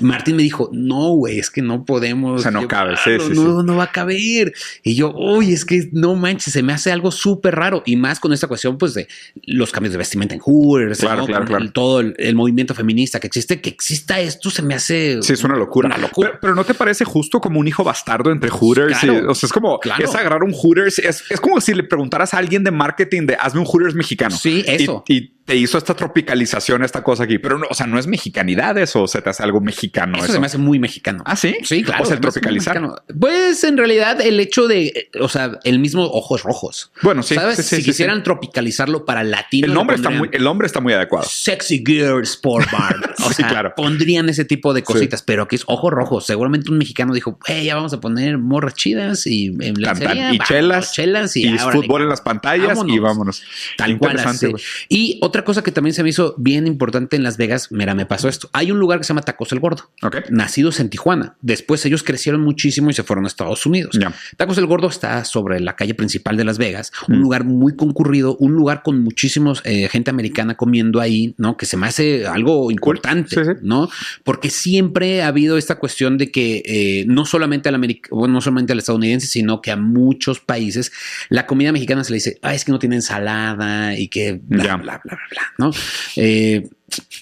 Martín 0.00 0.36
me 0.36 0.42
dijo, 0.42 0.70
no, 0.72 1.10
güey, 1.10 1.38
es 1.38 1.50
que 1.50 1.62
no 1.62 1.84
podemos. 1.84 2.40
O 2.40 2.42
sea, 2.42 2.52
no 2.52 2.68
cabe, 2.68 2.96
sí, 2.96 3.10
sí, 3.18 3.32
no, 3.34 3.62
no 3.62 3.76
va 3.76 3.84
a 3.84 3.92
caber. 3.92 4.52
Y 4.84 4.94
yo, 4.94 5.12
uy, 5.14 5.52
es 5.52 5.64
que 5.64 5.88
no 5.92 6.14
manches, 6.14 6.52
se 6.52 6.62
me 6.62 6.72
hace 6.72 6.92
algo 6.92 7.10
súper 7.10 7.56
raro. 7.56 7.82
Y 7.84 7.96
más 7.96 8.20
con 8.20 8.32
esta 8.32 8.46
cuestión, 8.46 8.78
pues, 8.78 8.94
de 8.94 9.08
los 9.46 9.72
cambios 9.72 9.92
de 9.92 9.98
vestimenta 9.98 10.34
en 10.34 10.40
Hooters, 10.40 11.00
claro, 11.00 11.26
claro, 11.26 11.44
claro. 11.44 11.72
todo 11.72 12.00
el, 12.00 12.34
movimiento 12.34 12.74
feminista 12.74 13.18
que 13.18 13.26
existe, 13.26 13.60
que 13.60 13.70
exista 13.70 14.20
esto, 14.20 14.50
se 14.50 14.62
me 14.62 14.74
hace. 14.74 15.20
Sí, 15.22 15.32
es 15.32 15.42
una 15.42 15.56
locura. 15.56 15.86
Una 15.86 15.98
locura. 15.98 16.38
Pero, 16.40 16.54
¿no 16.54 16.64
te 16.64 16.74
parece 16.74 17.04
justo 17.04 17.40
como 17.40 17.58
un 17.58 17.66
hijo 17.66 17.82
bastardo 17.82 18.30
entre 18.30 18.50
Hooters? 18.50 18.96
o 19.26 19.34
sea, 19.34 19.46
es 19.46 19.52
como, 19.52 19.80
es 19.98 20.14
agarrar 20.14 20.44
un 20.44 20.52
Hooters, 20.52 21.00
es, 21.00 21.24
es 21.28 21.40
como 21.40 21.60
si 21.60 21.79
le 21.82 21.88
preguntaras 21.88 22.34
a 22.34 22.38
alguien 22.38 22.64
de 22.64 22.70
marketing 22.70 23.26
de 23.26 23.34
hazme 23.34 23.60
un 23.60 23.66
Hooters 23.66 23.94
mexicano. 23.94 24.36
Sí, 24.36 24.64
eso. 24.66 25.04
y 25.08 25.32
te 25.50 25.56
hizo 25.56 25.78
esta 25.78 25.94
tropicalización, 25.94 26.84
esta 26.84 27.02
cosa 27.02 27.24
aquí. 27.24 27.40
Pero 27.40 27.58
no, 27.58 27.66
o 27.68 27.74
sea, 27.74 27.84
no 27.88 27.98
es 27.98 28.06
mexicanidad 28.06 28.78
eso, 28.78 29.02
o 29.02 29.08
se 29.08 29.20
te 29.20 29.30
hace 29.30 29.42
algo 29.42 29.60
mexicano. 29.60 30.16
Eso, 30.16 30.32
se 30.32 30.38
me 30.38 30.46
hace 30.46 30.58
muy 30.58 30.78
mexicano. 30.78 31.24
Ah, 31.26 31.34
sí. 31.34 31.56
Sí, 31.64 31.82
claro. 31.82 32.04
O 32.04 32.06
sea, 32.06 32.14
se 32.14 32.20
tropicalizar. 32.20 32.80
Pues 33.18 33.64
en 33.64 33.76
realidad 33.76 34.20
el 34.20 34.38
hecho 34.38 34.68
de, 34.68 35.10
o 35.20 35.28
sea, 35.28 35.58
el 35.64 35.80
mismo 35.80 36.04
ojos 36.04 36.44
rojos. 36.44 36.92
Bueno, 37.02 37.24
sí, 37.24 37.34
¿Sabes? 37.34 37.56
sí, 37.56 37.62
sí, 37.64 37.68
si 37.68 37.76
sí, 37.82 37.90
quisieran 37.90 38.22
tropicalizarlo 38.22 39.04
para 39.04 39.24
latino. 39.24 39.66
El 39.66 39.74
nombre 39.74 39.96
está 39.96 40.10
muy, 40.10 40.28
el 40.30 40.44
nombre 40.44 40.68
está 40.68 40.78
muy 40.78 40.92
adecuado. 40.92 41.26
Sexy 41.28 41.82
Girl 41.84 42.22
Sport 42.22 42.70
Bar. 42.70 43.14
O 43.20 43.28
Sí, 43.30 43.34
sea, 43.34 43.48
claro. 43.48 43.74
pondrían 43.76 44.28
ese 44.28 44.44
tipo 44.44 44.72
de 44.72 44.82
cositas, 44.82 45.22
pero 45.22 45.42
aquí 45.42 45.56
es 45.56 45.64
ojos 45.66 45.92
rojos. 45.92 46.26
Seguramente 46.26 46.70
un 46.70 46.78
mexicano 46.78 47.12
dijo, 47.12 47.38
hey, 47.44 47.64
ya 47.64 47.74
vamos 47.74 47.92
a 47.92 48.00
poner 48.00 48.38
morras 48.38 48.74
chidas 48.74 49.26
y 49.26 49.46
en 49.46 49.74
y 49.78 50.38
chelas, 50.38 50.92
chelas 50.92 51.36
y, 51.36 51.58
fútbol 51.58 52.02
en 52.02 52.08
las 52.08 52.20
pantallas 52.20 52.78
y 52.86 52.98
vámonos. 52.98 53.42
Tal 53.76 53.98
cual. 53.98 54.18
Así. 54.20 54.48
Y 54.88 55.18
otra 55.22 55.39
cosa 55.44 55.62
que 55.62 55.72
también 55.72 55.94
se 55.94 56.02
me 56.02 56.08
hizo 56.10 56.34
bien 56.38 56.66
importante 56.66 57.16
en 57.16 57.22
Las 57.22 57.36
Vegas, 57.36 57.68
mira, 57.70 57.94
me 57.94 58.06
pasó 58.06 58.28
esto. 58.28 58.48
Hay 58.52 58.70
un 58.70 58.78
lugar 58.78 58.98
que 58.98 59.04
se 59.04 59.08
llama 59.08 59.22
Tacos 59.22 59.52
el 59.52 59.60
Gordo. 59.60 59.90
Nacidos 60.30 60.80
en 60.80 60.88
Tijuana. 60.90 61.36
Después 61.40 61.84
ellos 61.86 62.02
crecieron 62.02 62.40
muchísimo 62.40 62.90
y 62.90 62.92
se 62.94 63.02
fueron 63.02 63.24
a 63.24 63.28
Estados 63.28 63.64
Unidos. 63.66 63.98
Tacos 64.36 64.58
el 64.58 64.66
Gordo 64.66 64.88
está 64.88 65.24
sobre 65.24 65.60
la 65.60 65.76
calle 65.76 65.94
principal 65.94 66.36
de 66.36 66.44
Las 66.44 66.58
Vegas, 66.58 66.92
un 67.08 67.18
Mm. 67.18 67.22
lugar 67.22 67.44
muy 67.44 67.76
concurrido, 67.76 68.36
un 68.36 68.52
lugar 68.52 68.82
con 68.82 69.00
muchísimos 69.02 69.62
eh, 69.64 69.88
gente 69.88 70.10
americana 70.10 70.56
comiendo 70.56 71.00
ahí, 71.00 71.34
¿no? 71.38 71.56
Que 71.56 71.66
se 71.66 71.76
me 71.76 71.86
hace 71.86 72.26
algo 72.26 72.70
importante, 72.70 73.30
Sí, 73.36 73.44
sí. 73.44 73.50
¿no? 73.62 73.88
Porque 74.24 74.50
siempre 74.50 75.22
ha 75.22 75.28
habido 75.28 75.56
esta 75.58 75.76
cuestión 75.78 76.18
de 76.18 76.30
que 76.30 76.62
eh, 76.64 77.04
no 77.06 77.26
solamente 77.26 77.68
al 77.68 77.74
americ- 77.76 78.08
bueno, 78.10 78.34
no 78.34 78.40
solamente 78.40 78.72
al 78.72 78.78
estadounidense, 78.78 79.26
sino 79.26 79.60
que 79.60 79.70
a 79.70 79.76
muchos 79.76 80.40
países 80.40 80.92
la 81.28 81.46
comida 81.46 81.72
mexicana 81.72 82.04
se 82.04 82.10
le 82.12 82.16
dice, 82.16 82.38
ah, 82.42 82.54
es 82.54 82.64
que 82.64 82.72
no 82.72 82.78
tiene 82.78 82.96
ensalada 82.96 83.98
y 83.98 84.08
que 84.08 84.40
bla, 84.42 84.64
bla, 84.76 84.76
bla, 84.76 85.00
bla, 85.04 85.18
¿no? 85.58 85.70
Eh, 86.16 86.68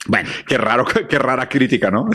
bueno, 0.07 0.29
Qué 0.47 0.57
raro, 0.59 0.85
qué 1.09 1.19
rara 1.19 1.49
crítica, 1.49 1.91
¿no? 1.91 2.09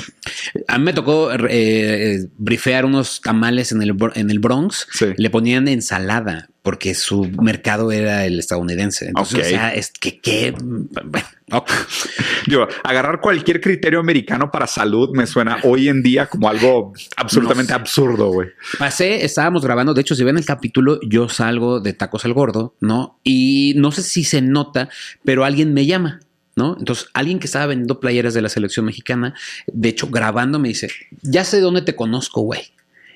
a 0.67 0.77
mí 0.77 0.83
me 0.83 0.93
tocó 0.93 1.29
eh, 1.49 2.27
brifear 2.37 2.85
unos 2.85 3.21
tamales 3.21 3.71
en 3.71 3.81
el, 3.81 3.95
en 4.15 4.29
el 4.31 4.39
Bronx. 4.39 4.87
Sí. 4.91 5.07
Le 5.17 5.29
ponían 5.29 5.67
ensalada 5.67 6.49
porque 6.61 6.95
su 6.95 7.25
mercado 7.41 7.91
era 7.91 8.25
el 8.25 8.39
estadounidense. 8.39 9.07
Entonces, 9.07 9.39
Ok. 9.39 9.45
o 9.45 9.49
sea, 9.49 9.73
es 9.73 9.91
que, 9.91 10.19
que 10.19 10.51
bueno. 11.03 11.25
Digo, 12.47 12.67
agarrar 12.83 13.19
cualquier 13.19 13.61
criterio 13.61 13.99
americano 13.99 14.49
para 14.49 14.65
salud 14.65 15.09
me 15.13 15.27
suena 15.27 15.57
hoy 15.63 15.89
en 15.89 16.01
día 16.01 16.25
como 16.27 16.49
algo 16.49 16.93
absolutamente 17.17 17.73
No 17.73 17.77
sé. 17.77 17.81
absurdo, 17.81 18.29
güey. 18.31 18.49
Pasé, 18.79 19.23
estábamos 19.25 19.63
grabando. 19.63 19.93
De 19.93 20.01
hecho, 20.01 20.15
si 20.15 20.23
ven 20.23 20.37
el 20.37 20.45
capítulo, 20.45 20.99
yo 21.07 21.29
salgo 21.29 21.79
de 21.81 21.93
tacos 21.93 22.25
al 22.25 22.33
gordo, 22.33 22.75
¿no? 22.79 23.19
Y 23.23 23.73
no 23.75 23.91
sé 23.91 24.01
si 24.01 24.23
se 24.23 24.41
nota, 24.41 24.89
pero 25.23 25.43
alguien 25.45 25.73
me 25.73 25.85
llama. 25.85 26.21
¿No? 26.55 26.75
Entonces, 26.77 27.07
alguien 27.13 27.39
que 27.39 27.47
estaba 27.47 27.65
vendiendo 27.65 27.99
playeras 27.99 28.33
de 28.35 28.41
la 28.41 28.49
selección 28.49 28.85
mexicana, 28.85 29.33
de 29.67 29.89
hecho, 29.89 30.07
grabando, 30.07 30.59
me 30.59 30.67
dice, 30.67 30.89
ya 31.21 31.43
sé 31.43 31.59
dónde 31.61 31.81
te 31.81 31.95
conozco, 31.95 32.41
güey. 32.41 32.61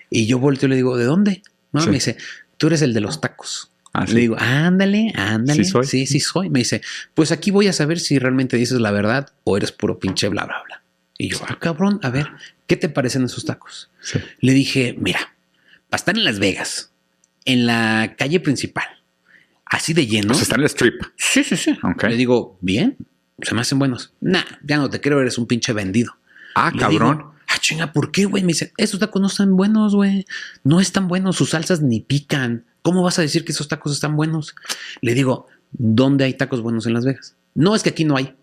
Y 0.09 0.25
yo 0.25 0.39
volteo 0.39 0.67
y 0.67 0.69
le 0.71 0.75
digo, 0.75 0.97
¿de 0.97 1.05
dónde? 1.05 1.43
¿No? 1.71 1.81
Sí. 1.81 1.87
Me 1.87 1.95
dice, 1.95 2.17
tú 2.57 2.67
eres 2.67 2.81
el 2.81 2.93
de 2.93 3.01
los 3.01 3.21
tacos. 3.21 3.71
Ah, 3.93 4.07
sí. 4.07 4.13
Le 4.13 4.21
digo, 4.21 4.37
ándale, 4.39 5.11
ándale. 5.15 5.63
Sí 5.63 5.69
soy. 5.69 5.85
Sí, 5.85 6.07
sí 6.07 6.19
soy. 6.19 6.49
Me 6.49 6.59
dice, 6.59 6.81
pues 7.13 7.31
aquí 7.31 7.51
voy 7.51 7.67
a 7.67 7.73
saber 7.73 7.99
si 7.99 8.19
realmente 8.19 8.57
dices 8.57 8.79
la 8.79 8.91
verdad 8.91 9.31
o 9.43 9.57
eres 9.57 9.71
puro 9.71 9.99
pinche 9.99 10.29
bla, 10.29 10.45
bla, 10.45 10.63
bla. 10.65 10.83
Y 11.17 11.29
yo, 11.29 11.39
ah, 11.47 11.57
cabrón, 11.59 11.99
a 12.03 12.09
ver, 12.09 12.27
¿qué 12.67 12.75
te 12.75 12.89
parecen 12.89 13.23
esos 13.23 13.43
tacos? 13.45 13.89
Le 14.39 14.53
dije, 14.53 14.95
mira, 14.99 15.35
para 15.89 15.99
estar 15.99 16.15
en 16.15 16.23
Las 16.23 16.37
Vegas, 16.37 16.91
en 17.45 17.65
la 17.65 18.15
calle 18.17 18.39
principal, 18.39 18.85
así 19.65 19.93
de 19.93 20.05
lleno. 20.05 20.33
Está 20.33 20.55
en 20.55 20.61
el 20.61 20.67
strip. 20.67 21.01
sí, 21.15 21.43
sí, 21.43 21.57
sí. 21.57 21.77
Ok. 21.81 22.03
Le 22.03 22.15
digo, 22.15 22.57
bien, 22.61 22.97
se 23.41 23.53
me 23.55 23.61
hacen 23.61 23.79
buenos. 23.79 24.13
Nah, 24.21 24.43
ya 24.63 24.77
no 24.77 24.89
te 24.89 24.99
creo, 25.01 25.21
eres 25.21 25.37
un 25.37 25.45
pinche 25.47 25.73
vendido. 25.73 26.15
Ah, 26.55 26.71
Le 26.73 26.79
cabrón. 26.79 27.17
digo, 27.17 27.33
ah, 27.47 27.57
chinga, 27.59 27.93
¿por 27.93 28.11
qué, 28.11 28.25
güey? 28.25 28.43
Me 28.43 28.49
dice, 28.49 28.73
esos 28.77 28.99
tacos 28.99 29.21
no 29.21 29.27
están 29.27 29.55
buenos, 29.55 29.95
güey. 29.95 30.25
No 30.63 30.79
están 30.79 31.07
buenos, 31.07 31.35
sus 31.35 31.51
salsas 31.51 31.81
ni 31.81 31.99
pican. 32.01 32.65
¿Cómo 32.81 33.03
vas 33.03 33.19
a 33.19 33.21
decir 33.21 33.45
que 33.45 33.51
esos 33.51 33.67
tacos 33.67 33.93
están 33.93 34.15
buenos? 34.15 34.55
Le 35.01 35.13
digo, 35.13 35.47
¿dónde 35.71 36.25
hay 36.25 36.33
tacos 36.33 36.61
buenos 36.61 36.87
en 36.87 36.93
Las 36.93 37.05
Vegas? 37.05 37.35
No, 37.53 37.75
es 37.75 37.83
que 37.83 37.89
aquí 37.89 38.05
no 38.05 38.15
hay. 38.17 38.35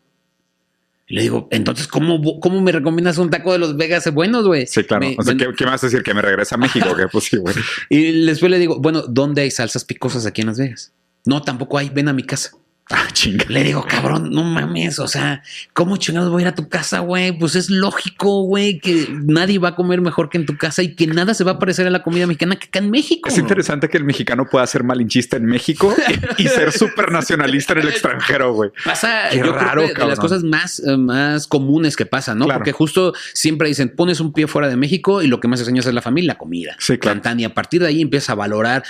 Le 1.06 1.20
digo, 1.22 1.48
entonces, 1.50 1.86
¿cómo, 1.86 2.40
cómo 2.40 2.60
me 2.62 2.72
recomiendas 2.72 3.18
un 3.18 3.28
taco 3.30 3.52
de 3.52 3.58
Las 3.58 3.76
Vegas 3.76 4.10
buenos, 4.14 4.46
güey? 4.46 4.66
Sí, 4.66 4.84
claro. 4.84 5.06
Me- 5.06 5.16
o 5.18 5.22
sea, 5.22 5.34
¿qué, 5.36 5.48
qué 5.56 5.64
me 5.64 5.70
vas 5.70 5.82
a 5.84 5.86
decir? 5.88 6.02
¿Que 6.02 6.14
me 6.14 6.22
regresa 6.22 6.54
a 6.54 6.58
México? 6.58 6.86
pues 7.12 7.24
sí, 7.24 7.36
güey. 7.36 7.54
y 7.90 8.24
después 8.24 8.50
le 8.50 8.58
digo, 8.58 8.78
bueno, 8.80 9.02
¿dónde 9.02 9.42
hay 9.42 9.50
salsas 9.50 9.84
picosas 9.84 10.24
aquí 10.24 10.40
en 10.40 10.46
Las 10.48 10.58
Vegas? 10.58 10.92
No, 11.26 11.42
tampoco 11.42 11.76
hay. 11.78 11.90
Ven 11.90 12.08
a 12.08 12.12
mi 12.12 12.22
casa. 12.22 12.52
Ah, 12.90 13.08
chinga. 13.12 13.46
Le 13.48 13.64
digo, 13.64 13.84
cabrón, 13.88 14.30
no 14.30 14.44
mames. 14.44 14.98
O 14.98 15.08
sea, 15.08 15.42
¿cómo 15.72 15.96
chingados 15.96 16.30
voy 16.30 16.42
a 16.42 16.44
ir 16.44 16.48
a 16.48 16.54
tu 16.54 16.68
casa, 16.68 16.98
güey? 16.98 17.32
Pues 17.32 17.56
es 17.56 17.70
lógico, 17.70 18.42
güey, 18.42 18.78
que 18.78 19.08
nadie 19.10 19.58
va 19.58 19.70
a 19.70 19.74
comer 19.74 20.02
mejor 20.02 20.28
que 20.28 20.36
en 20.36 20.44
tu 20.44 20.58
casa 20.58 20.82
y 20.82 20.94
que 20.94 21.06
nada 21.06 21.32
se 21.32 21.44
va 21.44 21.52
a 21.52 21.58
parecer 21.58 21.86
a 21.86 21.90
la 21.90 22.02
comida 22.02 22.26
mexicana 22.26 22.56
que 22.56 22.66
acá 22.66 22.80
en 22.80 22.90
México. 22.90 23.30
Es 23.30 23.38
interesante 23.38 23.88
que 23.88 23.96
el 23.96 24.04
mexicano 24.04 24.46
pueda 24.50 24.66
ser 24.66 24.84
malinchista 24.84 25.38
en 25.38 25.46
México 25.46 25.94
y, 26.36 26.42
y 26.44 26.48
ser 26.48 26.72
súper 26.72 27.10
nacionalista 27.10 27.72
en 27.72 27.80
el 27.80 27.88
extranjero, 27.88 28.52
güey. 28.52 28.70
Pasa, 28.84 29.28
Qué 29.30 29.38
yo 29.38 29.52
raro, 29.52 29.84
creo 29.84 29.94
que 29.94 30.02
de 30.02 30.08
las 30.08 30.20
cosas 30.20 30.42
más, 30.42 30.80
eh, 30.80 30.96
más 30.98 31.46
comunes 31.46 31.96
que 31.96 32.04
pasan, 32.04 32.38
¿no? 32.38 32.44
Claro. 32.44 32.60
Porque 32.60 32.72
justo 32.72 33.14
siempre 33.32 33.68
dicen, 33.68 33.88
pones 33.88 34.20
un 34.20 34.34
pie 34.34 34.46
fuera 34.46 34.68
de 34.68 34.76
México 34.76 35.22
y 35.22 35.26
lo 35.26 35.40
que 35.40 35.48
más 35.48 35.58
enseñas 35.60 35.86
es 35.86 35.94
la 35.94 36.02
familia, 36.02 36.34
la 36.34 36.38
comida. 36.38 36.76
Sí, 36.78 36.98
claro. 36.98 37.20
Y 37.38 37.44
a 37.44 37.54
partir 37.54 37.80
de 37.80 37.88
ahí 37.88 38.02
empiezas 38.02 38.30
a 38.30 38.34
valorar 38.34 38.84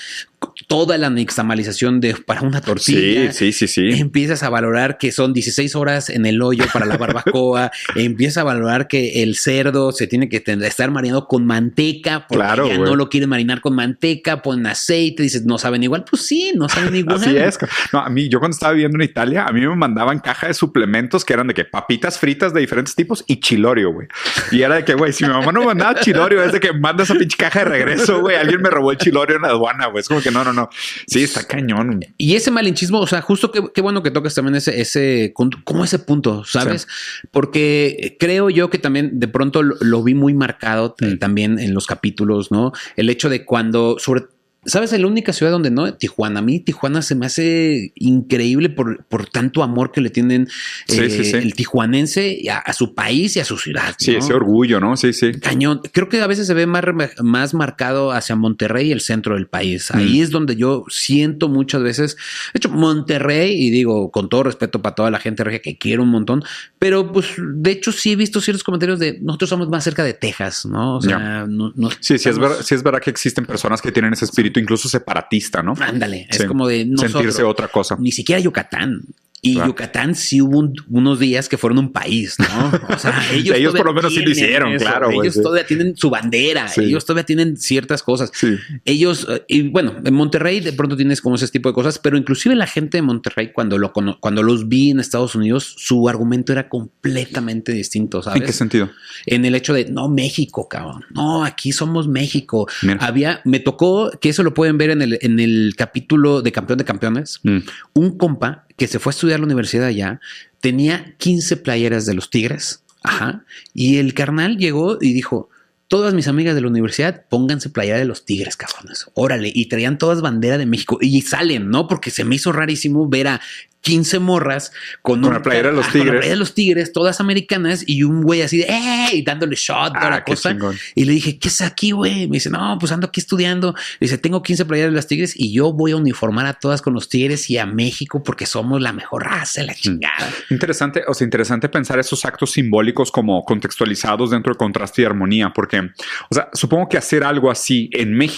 toda 0.66 0.98
la 0.98 1.10
nixtamalización 1.10 2.00
de 2.00 2.14
para 2.14 2.42
una 2.42 2.60
tortilla. 2.60 3.32
Sí, 3.32 3.52
sí, 3.52 3.66
sí, 3.66 3.68
sí. 3.68 3.83
Empiezas 3.92 4.42
a 4.42 4.50
valorar 4.50 4.98
que 4.98 5.12
son 5.12 5.32
16 5.32 5.74
horas 5.76 6.10
en 6.10 6.26
el 6.26 6.42
hoyo 6.42 6.64
para 6.72 6.86
la 6.86 6.96
barbacoa. 6.96 7.70
empiezas 7.94 8.38
a 8.38 8.44
valorar 8.44 8.88
que 8.88 9.22
el 9.22 9.36
cerdo 9.36 9.92
se 9.92 10.06
tiene 10.06 10.28
que 10.28 10.42
estar 10.46 10.90
marinado 10.90 11.26
con 11.28 11.46
manteca 11.46 12.26
porque 12.28 12.44
Claro, 12.44 12.68
ya 12.68 12.78
no 12.78 12.96
lo 12.96 13.08
quieren 13.08 13.28
marinar 13.28 13.60
con 13.60 13.74
manteca, 13.74 14.42
ponen 14.42 14.66
aceite. 14.66 15.22
Dices, 15.22 15.44
no 15.44 15.58
saben 15.58 15.82
igual. 15.82 16.04
Pues 16.08 16.26
sí, 16.26 16.52
no 16.54 16.68
saben 16.68 16.94
igual. 16.96 17.16
Así 17.16 17.36
es. 17.36 17.58
No, 17.92 18.00
a 18.00 18.08
mí, 18.08 18.28
yo 18.28 18.38
cuando 18.38 18.54
estaba 18.54 18.72
viviendo 18.72 18.96
en 18.96 19.02
Italia, 19.02 19.44
a 19.46 19.52
mí 19.52 19.60
me 19.60 19.74
mandaban 19.74 20.18
caja 20.20 20.48
de 20.48 20.54
suplementos 20.54 21.24
que 21.24 21.32
eran 21.32 21.46
de 21.46 21.54
que 21.54 21.64
papitas 21.64 22.18
fritas 22.18 22.52
de 22.52 22.60
diferentes 22.60 22.94
tipos 22.94 23.24
y 23.26 23.40
chilorio, 23.40 23.92
güey. 23.92 24.08
Y 24.50 24.62
era 24.62 24.76
de 24.76 24.84
que, 24.84 24.94
güey, 24.94 25.12
si 25.12 25.24
mi 25.24 25.30
mamá 25.30 25.52
no 25.52 25.60
me 25.60 25.66
mandaba 25.66 26.00
chilorio, 26.00 26.42
es 26.42 26.52
de 26.52 26.60
que 26.60 26.72
manda 26.72 27.04
esa 27.04 27.14
pinche 27.14 27.36
caja 27.36 27.60
de 27.60 27.64
regreso, 27.66 28.20
güey. 28.20 28.36
Alguien 28.36 28.60
me 28.62 28.70
robó 28.70 28.90
el 28.92 28.98
chilorio 28.98 29.36
en 29.36 29.42
la 29.42 29.48
aduana, 29.48 29.86
güey. 29.86 30.00
Es 30.00 30.08
como 30.08 30.20
que 30.20 30.30
no, 30.30 30.44
no, 30.44 30.52
no. 30.52 30.68
Sí, 31.06 31.22
está 31.22 31.44
cañón. 31.44 32.04
Y 32.16 32.34
ese 32.34 32.50
malinchismo, 32.50 33.00
o 33.00 33.06
sea, 33.06 33.20
justo 33.20 33.50
qué, 33.50 33.73
qué 33.74 33.82
bueno 33.82 34.02
que 34.02 34.10
tocas 34.10 34.34
también 34.34 34.54
ese, 34.54 34.80
ese, 34.80 35.34
como 35.64 35.84
ese 35.84 35.98
punto, 35.98 36.44
¿sabes? 36.44 36.86
Porque 37.30 38.16
creo 38.18 38.48
yo 38.48 38.70
que 38.70 38.78
también 38.78 39.18
de 39.20 39.28
pronto 39.28 39.62
lo, 39.62 39.74
lo 39.80 40.02
vi 40.02 40.14
muy 40.14 40.32
marcado 40.34 40.94
eh, 41.00 41.14
Mm. 41.14 41.18
también 41.18 41.58
en 41.58 41.74
los 41.74 41.86
capítulos, 41.86 42.50
¿no? 42.50 42.72
El 42.96 43.10
hecho 43.10 43.28
de 43.28 43.44
cuando, 43.44 43.96
sobre, 43.98 44.22
¿sabes? 44.66 44.92
La 44.98 45.06
única 45.06 45.32
ciudad 45.32 45.52
donde 45.52 45.70
no, 45.70 45.92
Tijuana. 45.94 46.40
A 46.40 46.42
mí 46.42 46.60
Tijuana 46.60 47.02
se 47.02 47.14
me 47.14 47.26
hace 47.26 47.92
increíble 47.96 48.70
por, 48.70 49.04
por 49.06 49.26
tanto 49.26 49.62
amor 49.62 49.92
que 49.92 50.00
le 50.00 50.10
tienen 50.10 50.48
Sí, 50.86 51.00
eh, 51.00 51.10
sí, 51.10 51.24
sí. 51.24 51.36
el 51.36 51.54
tijuanense 51.54 52.42
a, 52.50 52.58
a 52.58 52.72
su 52.72 52.94
país 52.94 53.36
y 53.36 53.40
a 53.40 53.44
su 53.44 53.56
ciudad. 53.58 53.94
Sí, 53.98 54.12
¿no? 54.12 54.18
ese 54.18 54.32
orgullo, 54.34 54.80
¿no? 54.80 54.96
Sí, 54.96 55.12
sí. 55.12 55.32
Cañón. 55.40 55.80
Creo 55.92 56.08
que 56.08 56.20
a 56.20 56.26
veces 56.26 56.46
se 56.46 56.54
ve 56.54 56.66
más, 56.66 56.82
más 57.22 57.54
marcado 57.54 58.12
hacia 58.12 58.36
Monterrey 58.36 58.88
y 58.88 58.92
el 58.92 59.00
centro 59.00 59.34
del 59.34 59.46
país. 59.46 59.90
Ahí 59.90 60.18
Mm. 60.18 60.22
es 60.22 60.30
donde 60.30 60.56
yo 60.56 60.84
siento 60.88 61.48
muchas 61.48 61.82
veces. 61.82 62.16
De 62.52 62.58
hecho, 62.58 62.70
Monterrey, 62.70 63.52
y 63.60 63.70
digo 63.70 64.10
con 64.10 64.28
todo 64.28 64.44
respeto 64.44 64.80
para 64.82 64.94
toda 64.94 65.10
la 65.10 65.18
gente 65.20 65.44
regia 65.44 65.60
que 65.60 65.78
quiero 65.78 66.02
un 66.02 66.10
montón, 66.10 66.42
pero 66.78 67.12
pues 67.12 67.26
de 67.38 67.70
hecho 67.70 67.92
sí 67.92 68.12
he 68.12 68.16
visto 68.16 68.40
ciertos 68.40 68.62
comentarios 68.64 68.98
de 68.98 69.18
nosotros 69.22 69.50
somos 69.50 69.68
más 69.68 69.84
cerca 69.84 70.04
de 70.04 70.14
Texas, 70.14 70.66
¿no? 70.66 70.96
O 70.96 71.00
sea, 71.02 71.46
no, 71.48 71.72
no 71.76 71.90
Sí, 71.90 71.96
sí 72.00 72.14
es, 72.14 72.26
estamos- 72.26 72.50
ver- 72.56 72.62
sí 72.64 72.74
es 72.74 72.82
verdad 72.82 73.00
que 73.00 73.10
existen 73.10 73.46
personas 73.46 73.80
que 73.82 73.90
tienen 73.92 74.12
ese 74.12 74.24
espíritu 74.24 74.53
incluso 74.60 74.88
separatista, 74.88 75.62
¿no? 75.62 75.74
Ándale, 75.80 76.26
es 76.30 76.38
Sí. 76.38 76.46
como 76.46 76.66
de 76.68 76.84
nosotros. 76.84 77.12
Sentirse 77.12 77.42
otra 77.42 77.68
cosa. 77.68 77.96
Ni 77.98 78.12
siquiera 78.12 78.40
Yucatán. 78.40 79.02
Y. 79.44 79.54
Yucatán 79.54 80.14
sí 80.14 80.40
hubo 80.40 80.58
un- 80.58 80.74
unos 80.90 81.18
días 81.18 81.48
que 81.48 81.56
fueron 81.58 81.78
un 81.78 81.92
país, 81.92 82.36
¿no? 82.38 82.72
O 82.94 82.98
sea, 82.98 83.12
ellos, 83.32 83.56
Ellos 83.56 83.74
por 83.74 83.86
lo 83.86 83.94
menos 83.94 84.14
sí 84.14 84.20
lo 84.22 84.30
hicieron, 84.30 84.76
claro, 84.76 85.10
Ellos 85.10 85.34
todavía 85.34 85.66
tienen 85.66 85.96
su 85.96 86.10
bandera, 86.10 86.68
Sí. 86.68 86.82
ellos 86.82 87.04
todavía 87.04 87.24
tienen 87.26 87.56
ciertas 87.56 88.02
cosas. 88.02 88.30
Sí. 88.34 88.56
Ellos, 88.84 89.26
eh, 89.30 89.44
y 89.48 89.68
bueno, 89.68 89.94
en 90.04 90.14
Monterrey 90.14 90.60
de 90.60 90.72
pronto 90.72 90.96
tienes 90.96 91.20
como 91.20 91.36
ese 91.36 91.48
tipo 91.48 91.68
de 91.68 91.74
cosas, 91.74 91.98
pero 91.98 92.16
inclusive 92.16 92.54
la 92.54 92.66
gente 92.66 92.98
de 92.98 93.02
Monterrey, 93.02 93.52
cuando, 93.52 93.78
lo, 93.78 93.92
cuando 93.92 94.42
los 94.42 94.68
vi 94.68 94.90
en 94.90 95.00
Estados 95.00 95.34
Unidos, 95.34 95.74
su 95.78 96.08
argumento 96.08 96.52
era 96.52 96.68
completamente 96.68 97.72
distinto, 97.72 98.22
¿sabes? 98.22 98.40
¿En 98.40 98.46
qué 98.46 98.52
sentido? 98.52 98.90
en 99.26 99.44
el 99.44 99.54
hecho 99.54 99.72
de 99.72 99.84
no 99.90 100.08
México, 100.08 100.68
cabrón. 100.68 101.04
No, 101.14 101.44
aquí 101.44 101.72
somos 101.72 102.08
México. 102.08 102.66
Mira. 102.82 102.98
Había, 103.04 103.40
me 103.44 103.60
tocó 103.60 104.10
que 104.20 104.28
eso 104.30 104.42
lo 104.42 104.54
pueden 104.54 104.78
ver 104.78 104.90
en 104.90 105.02
el, 105.02 105.18
en 105.22 105.38
el 105.40 105.74
capítulo 105.76 106.42
de 106.42 106.52
Campeón 106.52 106.78
de 106.78 106.84
Campeones. 106.84 107.40
Mm. 107.42 107.58
Un 107.94 108.16
compa 108.18 108.66
que 108.76 108.86
se 108.86 108.98
fue 108.98 109.10
a 109.10 109.14
estudiar 109.14 109.36
a 109.36 109.38
la 109.40 109.46
universidad 109.46 109.86
allá 109.86 110.20
tenía 110.60 111.14
15 111.18 111.58
playeras 111.58 112.06
de 112.06 112.14
los 112.14 112.30
Tigres. 112.30 112.82
Ajá. 113.02 113.44
Y 113.74 113.98
el 113.98 114.14
carnal 114.14 114.56
llegó 114.56 114.96
y 115.00 115.12
dijo: 115.12 115.50
Todas 115.88 116.14
mis 116.14 116.26
amigas 116.26 116.54
de 116.54 116.62
la 116.62 116.68
universidad, 116.68 117.26
pónganse 117.28 117.68
playera 117.68 117.98
de 117.98 118.06
los 118.06 118.24
Tigres, 118.24 118.56
cabrones. 118.56 119.06
Órale. 119.12 119.52
Y 119.54 119.66
traían 119.66 119.98
todas 119.98 120.22
bandera 120.22 120.56
de 120.56 120.64
México 120.64 120.98
y 121.00 121.20
salen, 121.20 121.68
¿no? 121.68 121.86
Porque 121.86 122.10
se 122.10 122.24
me 122.24 122.36
hizo 122.36 122.50
rarísimo 122.50 123.06
ver 123.06 123.28
a 123.28 123.40
15 123.84 124.18
morras 124.18 124.72
con, 125.02 125.24
una 125.24 125.42
playera 125.42 125.70
de 125.70 125.76
los 125.76 125.86
tigres. 125.90 126.10
Con 126.10 126.20
la 126.20 126.26
de 126.26 126.36
los 126.36 126.54
tigres, 126.54 126.92
todas 126.92 127.20
americanas, 127.20 127.84
y 127.86 128.02
un 128.02 128.22
güey 128.22 128.42
así 128.42 128.58
de 128.58 128.66
¡eh! 128.68 129.22
dándole 129.24 129.56
shot, 129.56 129.92
toda 129.92 130.10
la 130.10 130.16
ah, 130.16 130.24
cosa. 130.24 130.56
Y 130.94 131.04
le 131.04 131.12
dije, 131.12 131.38
¿qué 131.38 131.48
es 131.48 131.60
aquí, 131.60 131.92
güey? 131.92 132.26
Me 132.26 132.36
dice, 132.36 132.50
no, 132.50 132.76
pues 132.80 132.90
ando 132.92 133.06
aquí 133.06 133.20
estudiando. 133.20 133.74
dice, 134.00 134.18
tengo 134.18 134.42
15 134.42 134.64
playeras 134.64 134.90
de 134.90 134.96
los 134.96 135.06
tigres 135.06 135.34
y 135.36 135.52
yo 135.52 135.72
voy 135.72 135.92
a 135.92 135.96
uniformar 135.96 136.46
a 136.46 136.54
todas 136.54 136.82
con 136.82 136.94
los 136.94 137.08
tigres 137.08 137.48
y 137.50 137.58
a 137.58 137.66
México 137.66 138.22
porque 138.22 138.46
somos 138.46 138.80
la 138.80 138.92
mejor 138.92 139.24
raza, 139.24 139.62
la 139.62 139.72
mm. 139.72 139.76
chingada. 139.76 140.30
Interesante, 140.50 141.04
o 141.06 141.14
sea, 141.14 141.24
interesante 141.24 141.68
pensar 141.68 141.98
esos 141.98 142.24
actos 142.24 142.52
simbólicos 142.52 143.12
como 143.12 143.44
contextualizados 143.44 144.30
dentro 144.30 144.52
de 144.52 144.58
contraste 144.58 145.02
y 145.02 145.04
armonía, 145.04 145.52
porque, 145.54 145.78
o 145.78 146.34
sea, 146.34 146.48
supongo 146.52 146.88
que 146.88 146.96
hacer 146.96 147.22
algo 147.22 147.50
así 147.50 147.90
en 147.92 148.14
México 148.14 148.34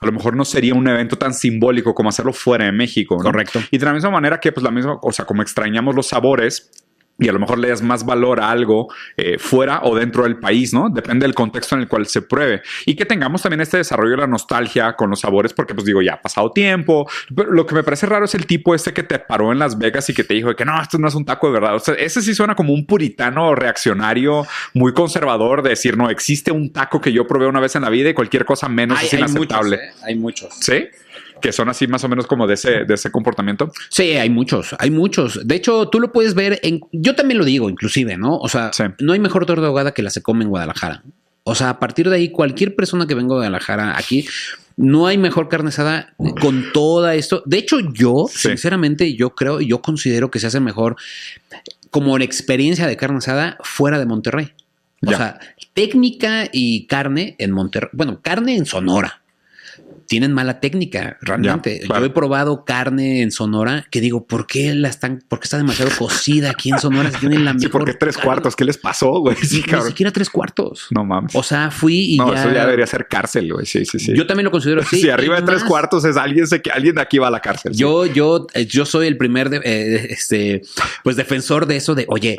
a 0.00 0.06
lo 0.06 0.12
mejor 0.12 0.36
no 0.36 0.44
sería 0.44 0.74
un 0.74 0.86
evento 0.86 1.16
tan 1.16 1.32
simbólico 1.34 1.94
como 1.94 2.08
hacerlo 2.08 2.32
fuera 2.32 2.66
de 2.66 2.72
México. 2.72 3.16
Correcto. 3.16 3.60
Y 3.70 3.78
de 3.78 3.86
la 3.86 3.92
misma 3.92 4.10
manera 4.10 4.38
que, 4.38 4.52
pues, 4.52 4.62
la 4.62 4.70
misma, 4.74 4.98
o 5.02 5.12
sea, 5.12 5.24
como 5.24 5.42
extrañamos 5.42 5.94
los 5.94 6.08
sabores, 6.08 6.70
y 7.18 7.28
a 7.28 7.32
lo 7.32 7.38
mejor 7.38 7.58
le 7.58 7.68
das 7.68 7.80
más 7.80 8.04
valor 8.04 8.40
a 8.40 8.50
algo 8.50 8.92
eh, 9.16 9.38
fuera 9.38 9.80
o 9.84 9.94
dentro 9.94 10.24
del 10.24 10.36
país, 10.38 10.74
¿no? 10.74 10.90
Depende 10.90 11.24
del 11.24 11.34
contexto 11.34 11.76
en 11.76 11.82
el 11.82 11.88
cual 11.88 12.06
se 12.06 12.22
pruebe. 12.22 12.62
Y 12.86 12.96
que 12.96 13.06
tengamos 13.06 13.42
también 13.42 13.60
este 13.60 13.76
desarrollo 13.76 14.12
de 14.12 14.16
la 14.18 14.26
nostalgia 14.26 14.94
con 14.96 15.10
los 15.10 15.20
sabores, 15.20 15.52
porque 15.52 15.74
pues 15.74 15.84
digo, 15.84 16.02
ya 16.02 16.14
ha 16.14 16.20
pasado 16.20 16.50
tiempo. 16.50 17.08
Pero 17.34 17.52
lo 17.52 17.66
que 17.66 17.74
me 17.76 17.84
parece 17.84 18.06
raro 18.06 18.24
es 18.24 18.34
el 18.34 18.46
tipo 18.46 18.74
este 18.74 18.92
que 18.92 19.04
te 19.04 19.20
paró 19.20 19.52
en 19.52 19.60
Las 19.60 19.78
Vegas 19.78 20.10
y 20.10 20.14
que 20.14 20.24
te 20.24 20.34
dijo 20.34 20.54
que 20.56 20.64
no, 20.64 20.80
esto 20.80 20.98
no 20.98 21.06
es 21.06 21.14
un 21.14 21.24
taco 21.24 21.46
de 21.46 21.52
verdad. 21.52 21.76
O 21.76 21.78
sea, 21.78 21.94
ese 21.94 22.20
sí 22.20 22.34
suena 22.34 22.56
como 22.56 22.72
un 22.72 22.84
puritano 22.84 23.54
reaccionario 23.54 24.44
muy 24.72 24.92
conservador 24.92 25.62
de 25.62 25.70
decir, 25.70 25.96
no, 25.96 26.10
existe 26.10 26.50
un 26.50 26.72
taco 26.72 27.00
que 27.00 27.12
yo 27.12 27.28
probé 27.28 27.46
una 27.46 27.60
vez 27.60 27.76
en 27.76 27.82
la 27.82 27.90
vida 27.90 28.10
y 28.10 28.14
cualquier 28.14 28.44
cosa 28.44 28.68
menos 28.68 29.00
es 29.00 29.12
inaceptable. 29.12 29.76
¿eh? 29.76 29.90
Hay 30.02 30.16
muchos. 30.16 30.52
Sí 30.60 30.88
que 31.40 31.52
son 31.52 31.68
así 31.68 31.86
más 31.86 32.04
o 32.04 32.08
menos 32.08 32.26
como 32.26 32.46
de 32.46 32.54
ese, 32.54 32.84
de 32.84 32.94
ese 32.94 33.10
comportamiento. 33.10 33.72
Sí, 33.88 34.12
hay 34.12 34.30
muchos, 34.30 34.74
hay 34.78 34.90
muchos. 34.90 35.46
De 35.46 35.54
hecho, 35.54 35.88
tú 35.88 36.00
lo 36.00 36.12
puedes 36.12 36.34
ver 36.34 36.60
en, 36.62 36.80
yo 36.92 37.14
también 37.14 37.38
lo 37.38 37.44
digo, 37.44 37.68
inclusive, 37.68 38.16
¿no? 38.16 38.36
O 38.38 38.48
sea, 38.48 38.70
no 39.00 39.12
hay 39.12 39.20
mejor 39.20 39.46
torta 39.46 39.66
ahogada 39.66 39.92
que 39.92 40.02
la 40.02 40.10
se 40.10 40.22
come 40.22 40.44
en 40.44 40.50
Guadalajara. 40.50 41.02
O 41.44 41.54
sea, 41.54 41.70
a 41.70 41.78
partir 41.78 42.08
de 42.08 42.16
ahí, 42.16 42.30
cualquier 42.30 42.74
persona 42.74 43.06
que 43.06 43.14
venga 43.14 43.34
de 43.34 43.40
Guadalajara 43.40 43.98
aquí, 43.98 44.26
no 44.76 45.06
hay 45.06 45.18
mejor 45.18 45.48
carne 45.48 45.68
asada 45.68 46.14
con 46.40 46.72
todo 46.72 47.08
esto. 47.10 47.42
De 47.46 47.58
hecho, 47.58 47.80
yo, 47.80 48.26
sinceramente, 48.28 49.14
yo 49.14 49.30
creo, 49.30 49.60
yo 49.60 49.80
considero 49.82 50.30
que 50.30 50.40
se 50.40 50.46
hace 50.46 50.60
mejor 50.60 50.96
como 51.90 52.18
la 52.18 52.24
experiencia 52.24 52.86
de 52.86 52.96
carne 52.96 53.18
asada 53.18 53.58
fuera 53.62 53.98
de 53.98 54.06
Monterrey. 54.06 54.52
O 55.06 55.10
sea, 55.10 55.38
técnica 55.74 56.48
y 56.50 56.86
carne 56.86 57.36
en 57.38 57.52
Monterrey. 57.52 57.90
Bueno, 57.92 58.20
carne 58.22 58.56
en 58.56 58.64
Sonora 58.64 59.23
tienen 60.06 60.32
mala 60.32 60.60
técnica, 60.60 61.18
realmente. 61.20 61.82
Yo 61.88 62.04
he 62.04 62.10
probado 62.10 62.64
carne 62.64 63.22
en 63.22 63.30
Sonora 63.30 63.86
que 63.90 64.00
digo, 64.00 64.26
¿por 64.26 64.46
qué 64.46 64.74
la 64.74 64.88
están, 64.88 65.22
por 65.28 65.40
qué 65.40 65.44
está 65.44 65.56
demasiado 65.56 65.90
cocida 65.98 66.50
aquí 66.50 66.70
en 66.70 66.78
Sonora? 66.78 67.10
Si 67.10 67.18
tienen 67.18 67.44
la 67.44 67.52
mejor. 67.52 67.62
Sí, 67.62 67.68
porque 67.68 67.94
tres 67.94 68.16
cuartos, 68.16 68.56
¿qué 68.56 68.64
les 68.64 68.78
pasó, 68.78 69.20
güey? 69.20 69.36
Sí, 69.36 69.64
Ni 69.66 69.82
siquiera 69.82 70.12
tres 70.12 70.30
cuartos. 70.30 70.88
No 70.90 71.04
mames. 71.04 71.34
O 71.34 71.42
sea, 71.42 71.70
fui 71.70 72.14
y. 72.14 72.16
No, 72.18 72.32
eso 72.32 72.50
ya 72.52 72.64
debería 72.64 72.86
ser 72.86 73.06
cárcel, 73.08 73.52
güey. 73.52 73.66
Sí, 73.66 73.84
sí, 73.84 73.98
sí. 73.98 74.14
Yo 74.14 74.26
también 74.26 74.44
lo 74.44 74.50
considero 74.50 74.80
así. 74.80 75.00
Si 75.04 75.10
arriba 75.10 75.36
de 75.36 75.42
tres 75.42 75.62
cuartos 75.64 76.04
es 76.04 76.16
alguien, 76.16 76.46
que 76.62 76.70
alguien 76.70 76.94
de 76.94 77.00
aquí 77.02 77.18
va 77.18 77.28
a 77.28 77.30
la 77.30 77.40
cárcel. 77.40 77.74
Yo, 77.74 78.06
yo, 78.06 78.46
eh, 78.54 78.64
yo 78.64 78.86
soy 78.86 79.06
el 79.06 79.18
primer, 79.18 79.50
eh, 79.62 80.06
este, 80.10 80.62
pues 81.02 81.16
defensor 81.16 81.66
de 81.66 81.76
eso 81.76 81.94
de, 81.94 82.06
oye, 82.08 82.38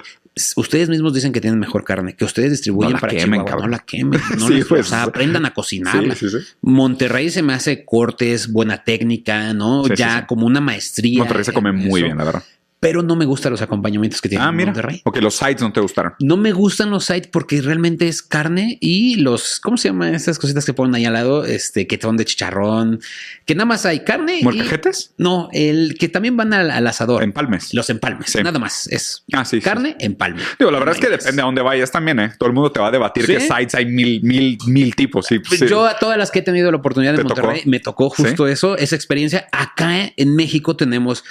ustedes 0.55 0.89
mismos 0.89 1.13
dicen 1.13 1.32
que 1.32 1.39
tienen 1.39 1.59
mejor 1.59 1.84
carne, 1.84 2.16
que 2.16 2.26
ustedes 2.26 2.51
distribuyen 2.51 2.97
para 2.97 3.13
quemen, 3.13 3.45
no 3.45 3.68
la 3.68 3.80
quemen, 3.80 4.20
no 4.38 4.47
pues, 4.70 4.88
o 4.88 4.89
sea, 4.89 5.03
aprendan 5.03 5.45
a 5.45 5.53
cocinarla. 5.53 6.16
Monterrey 6.61 7.30
se 7.30 7.41
me 7.41 7.53
hace 7.56 7.86
cortes, 7.86 8.51
buena 8.51 8.84
técnica, 8.84 9.53
¿no? 9.53 9.88
ya 9.88 10.28
como 10.28 10.45
una 10.45 10.62
maestría. 10.62 11.20
Monterrey 11.20 11.43
se 11.43 11.53
come 11.53 11.72
muy 11.72 12.03
bien, 12.03 12.18
la 12.18 12.24
verdad 12.24 12.43
pero 12.86 13.01
no 13.01 13.15
me 13.15 13.25
gustan 13.25 13.51
los 13.51 13.63
acompañamientos 13.63 14.21
que 14.21 14.29
tiene 14.29 14.43
ah, 14.43 14.51
mira. 14.51 14.67
Monterrey. 14.67 15.01
Ok, 15.05 15.17
los 15.17 15.33
sides 15.33 15.59
no 15.59 15.73
te 15.73 15.79
gustaron. 15.79 16.13
No 16.19 16.38
me 16.38 16.51
gustan 16.51 16.91
los 16.91 17.05
sides 17.05 17.25
porque 17.25 17.59
realmente 17.59 18.07
es 18.07 18.21
carne 18.21 18.77
y 18.79 19.15
los, 19.15 19.59
¿cómo 19.59 19.75
se 19.75 19.88
llaman 19.88 20.13
estas 20.13 20.38
cositas 20.38 20.65
que 20.65 20.73
ponen 20.73 20.93
ahí 20.93 21.05
al 21.05 21.13
lado? 21.13 21.45
Este, 21.45 21.88
que 21.88 21.99
son 21.99 22.15
de 22.15 22.25
chicharrón, 22.25 22.99
que 23.43 23.55
nada 23.55 23.65
más 23.65 23.88
hay 23.88 24.01
carne. 24.01 24.41
¿Molcajetes? 24.43 25.15
No, 25.17 25.49
el 25.51 25.97
que 25.99 26.09
también 26.09 26.38
van 26.38 26.53
al, 26.53 26.86
asador. 26.86 27.23
Empalmes. 27.23 27.73
Los 27.73 27.89
empalmes, 27.89 28.36
nada 28.43 28.59
más. 28.59 28.86
Es 28.91 29.23
ah, 29.33 29.45
sí, 29.45 29.61
carne, 29.61 29.95
empalme. 29.97 30.43
Digo, 30.59 30.69
la 30.69 30.77
verdad 30.77 30.93
es 30.93 31.01
que 31.01 31.09
depende 31.09 31.41
a 31.41 31.45
dónde 31.45 31.63
vayas 31.63 31.89
también, 31.89 32.19
¿eh? 32.19 32.33
Todo 32.38 32.49
el 32.49 32.53
mundo 32.53 32.71
te 32.71 32.79
va 32.79 32.89
a 32.89 32.91
debatir 32.91 33.25
que 33.25 33.39
sides 33.39 33.73
hay 33.73 33.88
mil, 33.88 34.21
mil, 34.21 34.59
mil 34.67 34.95
tipos. 34.95 35.25
Yo 35.67 35.88
a 35.88 35.97
todas 35.97 36.19
las 36.19 36.29
que 36.29 36.38
he 36.38 36.43
tenido 36.43 36.69
la 36.69 36.77
oportunidad 36.77 37.15
de 37.15 37.23
Monterrey 37.23 37.63
me 37.65 37.79
tocó 37.79 38.11
justo 38.11 38.47
eso, 38.47 38.77
esa 38.77 38.95
experiencia. 38.95 39.47
Acá 39.51 40.11
en 40.15 40.36
México 40.36 40.75
tenemos 40.75 41.23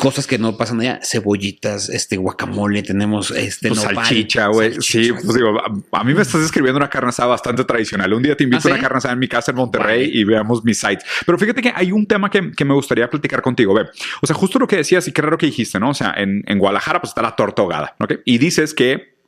cosas 0.00 0.26
que 0.26 0.38
no 0.38 0.56
pasan 0.56 0.80
allá, 0.80 0.99
cebollitas, 1.02 1.88
este 1.88 2.16
guacamole, 2.16 2.82
tenemos 2.82 3.30
este 3.30 3.68
pues 3.68 3.80
salchicha, 3.80 4.48
güey. 4.48 4.80
Sí, 4.80 5.12
pues 5.12 5.34
digo, 5.34 5.54
a, 5.92 6.04
mí 6.04 6.14
me 6.14 6.22
estás 6.22 6.42
escribiendo 6.42 6.78
una 6.78 6.90
carne 6.90 7.10
asada 7.10 7.30
bastante 7.30 7.64
tradicional. 7.64 8.12
Un 8.12 8.22
día 8.22 8.36
te 8.36 8.44
invito 8.44 8.68
¿Ah, 8.68 8.70
a 8.70 8.74
una 8.74 8.82
carne 8.82 8.98
asada 8.98 9.14
en 9.14 9.20
mi 9.20 9.28
casa 9.28 9.50
en 9.50 9.56
Monterrey 9.56 10.10
y 10.12 10.24
veamos 10.24 10.64
mis 10.64 10.78
sites. 10.78 11.04
Pero 11.24 11.38
fíjate 11.38 11.62
que 11.62 11.72
hay 11.74 11.92
un 11.92 12.06
tema 12.06 12.30
que, 12.30 12.64
me 12.64 12.74
gustaría 12.74 13.08
platicar 13.08 13.42
contigo. 13.42 13.74
Ve, 13.74 13.86
o 14.20 14.26
sea, 14.26 14.36
justo 14.36 14.58
lo 14.58 14.66
que 14.66 14.76
decías 14.76 15.06
y 15.08 15.12
qué 15.12 15.22
raro 15.22 15.38
que 15.38 15.46
dijiste, 15.46 15.80
¿no? 15.80 15.90
O 15.90 15.94
sea, 15.94 16.14
en, 16.16 16.44
en 16.46 16.58
Guadalajara 16.58 17.00
pues 17.00 17.10
está 17.10 17.22
la 17.22 17.34
torta 17.34 17.62
ahogada, 17.62 17.96
¿ok? 17.98 18.14
Y 18.24 18.38
dices 18.38 18.74
que 18.74 19.19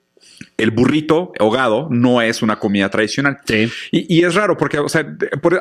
el 0.57 0.71
burrito 0.71 1.33
ahogado 1.39 1.89
no 1.91 2.23
es 2.23 2.43
una 2.43 2.59
comida 2.59 2.89
tradicional. 2.89 3.39
Sí. 3.45 3.71
Y, 3.91 4.23
es 4.25 4.35
raro 4.35 4.57
porque, 4.57 4.79
o 4.79 4.89
sea, 4.89 5.07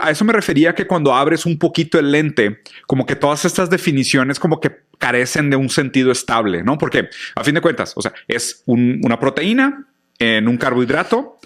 a 0.02 0.12
eso 0.12 0.26
me 0.26 0.34
refería 0.34 0.74
que 0.76 0.88
cuando 0.88 1.14
abres 1.14 1.46
un 1.46 1.58
poquito 1.58 2.00
el 2.00 2.12
lente, 2.12 2.62
como 2.88 3.06
que 3.06 3.16
todas 3.16 3.46
estas 3.46 3.70
definiciones 3.70 4.40
como 4.40 4.60
que 4.60 4.72
carecen 4.98 5.50
de 5.50 5.56
un 5.56 5.70
sentido 5.70 6.12
estable, 6.12 6.64
¿no? 6.64 6.78
Porque 6.78 7.10
a 7.36 7.44
fin 7.44 7.56
de 7.56 7.62
cuentas, 7.62 7.94
o 7.96 8.02
sea, 8.02 8.14
es 8.28 8.64
una 8.66 9.20
proteína 9.20 9.88
en 10.20 10.48
un 10.48 10.58
carbohidrato 10.58 11.40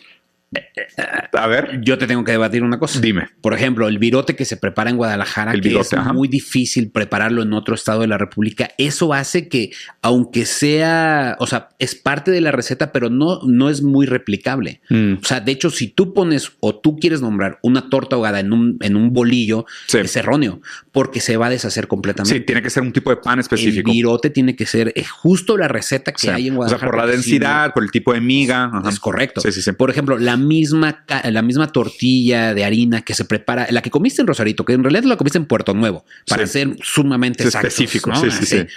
a 1.34 1.48
ver, 1.48 1.82
yo 1.82 1.98
te 1.98 2.08
tengo 2.08 2.24
que 2.24 2.32
debatir 2.32 2.64
una 2.64 2.80
cosa. 2.80 3.00
Dime. 3.00 3.30
Por 3.42 3.54
ejemplo, 3.54 3.88
el 3.88 4.00
virote 4.00 4.36
que 4.36 4.46
se 4.46 4.58
prepara 4.58 4.90
en 4.90 4.98
Guadalajara, 4.98 5.54
que 5.54 5.80
es 5.80 5.92
muy 6.14 6.28
difícil 6.28 6.92
prepararlo 6.92 7.42
en 7.42 7.54
otro 7.54 7.76
estado 7.76 8.02
de 8.02 8.08
la 8.08 8.18
República, 8.18 8.70
eso 8.78 9.14
hace 9.14 9.50
que, 9.50 9.72
aunque 10.02 10.46
sea, 10.46 11.36
o 11.40 11.48
sea, 11.48 11.70
es 11.80 11.96
parte 11.96 12.32
de 12.32 12.42
la 12.42 12.52
receta, 12.52 12.92
pero 12.92 13.10
no, 13.10 13.42
no 13.44 13.70
es 13.70 13.82
muy 13.82 14.06
replicable. 14.06 14.82
Mm. 14.90 15.16
O 15.22 15.26
sea, 15.26 15.40
de 15.40 15.52
hecho, 15.52 15.70
si 15.70 15.88
tú 15.88 16.14
pones 16.14 16.54
o 16.60 16.76
tú 16.76 16.98
quieres 16.98 17.22
nombrar 17.22 17.60
una 17.62 17.90
torta 17.90 18.16
ahogada 18.16 18.40
en 18.40 18.54
un, 18.54 18.78
en 18.82 18.96
un 18.96 19.12
bolillo, 19.14 19.66
es 19.94 20.16
erróneo, 20.16 20.62
porque 20.92 21.20
se 21.20 21.38
va 21.38 21.48
a 21.48 21.50
deshacer 21.50 21.88
completamente. 21.88 22.38
Sí, 22.38 22.46
tiene 22.46 22.62
que 22.62 22.70
ser 22.70 22.84
un 22.84 22.94
tipo 22.94 23.10
de 23.10 23.18
pan 23.18 23.40
específico. 23.40 23.90
El 23.90 23.96
virote 23.96 24.30
tiene 24.30 24.56
que 24.56 24.66
ser 24.66 24.94
justo 25.10 25.58
la 25.58 25.68
receta 25.68 26.14
que 26.14 26.30
hay 26.30 26.48
en 26.48 26.56
Guadalajara. 26.56 26.88
O 26.88 26.92
sea, 26.92 26.98
por 26.98 27.06
la 27.06 27.12
densidad, 27.12 27.74
por 27.74 27.84
el 27.84 27.92
tipo 27.92 28.14
de 28.14 28.22
miga. 28.22 28.72
Es 28.88 29.00
correcto. 29.00 29.42
Sí, 29.42 29.52
sí, 29.52 29.72
por 29.74 29.90
ejemplo, 29.90 30.18
la 30.18 30.38
misma, 30.46 31.04
la 31.26 31.42
misma 31.42 31.68
tortilla 31.68 32.54
de 32.54 32.64
harina 32.64 33.02
que 33.02 33.14
se 33.14 33.26
prepara, 33.26 33.68
la 33.70 33.82
que 33.82 33.90
comiste 33.90 34.22
en 34.22 34.28
Rosarito, 34.28 34.64
que 34.64 34.74
en 34.74 34.84
realidad 34.84 35.04
la 35.04 35.18
comiste 35.18 35.38
en 35.38 35.46
Puerto 35.46 35.74
Nuevo, 35.74 36.06
para 36.28 36.48
ser 36.48 36.78
sumamente 36.82 37.48
específico. 37.48 38.16
Sí, 38.16 38.32
sí, 38.32 38.46
sí. 38.46 38.68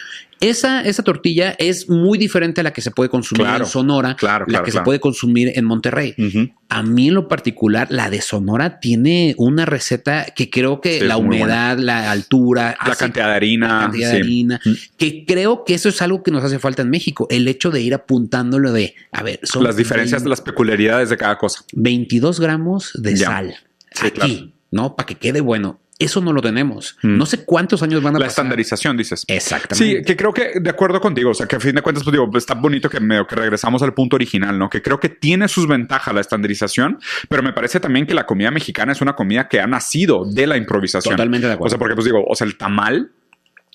Esa, 0.41 0.83
esa 0.83 1.03
tortilla 1.03 1.55
es 1.59 1.89
muy 1.89 2.19
diferente 2.19 2.61
a 2.61 2.65
la 2.65 2.73
que 2.73 2.81
se 2.81 2.91
puede 2.91 3.11
consumir 3.11 3.47
en 3.47 3.67
Sonora, 3.67 4.15
claro, 4.17 4.47
la 4.49 4.63
que 4.63 4.71
se 4.71 4.81
puede 4.83 5.01
consumir 5.01 5.53
en 5.55 5.65
Monterrey. 5.65 6.15
A 6.69 6.83
mí 6.83 7.09
en 7.09 7.15
lo 7.15 7.29
particular, 7.29 7.89
la 7.91 8.11
de 8.11 8.21
Sonora 8.21 8.79
tiene 8.79 9.35
una 9.39 9.65
receta 9.65 10.27
que 10.37 10.51
creo 10.51 10.81
que 10.81 11.03
la 11.03 11.17
humedad, 11.17 11.79
la 11.79 12.11
altura, 12.11 12.77
la 12.87 12.95
cantidad 12.95 13.29
de 13.29 13.35
harina, 13.35 13.67
la 13.69 13.81
cantidad 13.81 14.13
de 14.13 14.19
harina, 14.19 14.61
que 14.97 15.25
creo 15.25 15.65
que 15.65 15.75
eso 15.75 15.89
es 15.89 16.01
algo 16.03 16.23
que 16.23 16.31
nos 16.31 16.45
hace 16.45 16.59
falta 16.59 16.83
en 16.83 16.91
México, 16.91 17.27
el 17.31 17.49
hecho 17.49 17.71
de 17.71 17.81
ir 17.81 17.95
apuntándolo 17.95 18.73
de, 18.73 18.95
a 19.13 19.23
ver, 19.23 19.41
son 19.43 19.65
las 19.65 19.77
diferencias, 19.77 20.25
las 20.25 20.41
peculiaridades 20.41 21.11
de 21.11 21.17
cada 21.17 21.39
cosa. 21.39 21.65
22 21.73 22.41
gramos 22.41 22.93
de 22.95 23.17
sal 23.17 23.55
aquí, 24.01 24.53
¿no? 24.71 24.95
Para 24.95 25.07
que 25.07 25.15
quede 25.17 25.41
bueno 25.41 25.81
eso 25.99 26.21
no 26.21 26.33
lo 26.33 26.41
tenemos. 26.41 26.97
Mm. 27.03 27.17
No 27.17 27.27
sé 27.27 27.45
cuántos 27.45 27.83
años 27.83 28.03
van 28.03 28.17
a 28.17 28.19
la 28.19 28.27
estandarización, 28.27 28.97
dices. 28.97 29.25
Exactamente. 29.27 29.99
Sí, 29.99 30.05
que 30.05 30.17
creo 30.17 30.33
que 30.33 30.61
de 30.61 30.71
acuerdo 30.71 31.01
contigo, 31.01 31.31
o 31.31 31.35
sea, 31.35 31.47
que 31.47 31.57
a 31.57 31.61
fin 31.61 31.75
de 31.75 31.83
cuentas, 31.83 32.05
pues 32.05 32.13
digo, 32.13 32.31
está 32.37 32.55
bonito 32.55 32.89
que, 32.89 32.99
que 32.99 33.35
regresamos 33.35 33.83
al 33.83 33.95
punto 33.95 34.17
original, 34.17 34.59
¿no? 34.59 34.71
Que 34.71 34.81
creo 34.81 35.01
que 35.01 35.09
tiene 35.09 35.49
sus 35.49 35.67
ventajas 35.67 36.15
la 36.15 36.21
estandarización, 36.21 36.99
pero 37.29 37.43
me 37.43 37.53
parece 37.53 37.81
también 37.81 38.07
que 38.07 38.15
la 38.15 38.27
comida 38.27 38.51
mexicana 38.51 38.93
es 38.93 39.01
una 39.01 39.15
comida 39.15 39.49
que 39.49 39.61
ha 39.61 39.67
nacido 39.67 40.25
de 40.25 40.47
la 40.47 40.57
improvisación. 40.57 41.17
Totalmente 41.17 41.49
de 41.49 41.55
acuerdo. 41.55 41.67
O 41.67 41.71
sea, 41.71 41.79
porque 41.79 41.95
pues 41.95 42.05
digo, 42.05 42.25
o 42.27 42.35
sea, 42.35 42.47
el 42.47 42.57
tamal 42.57 43.11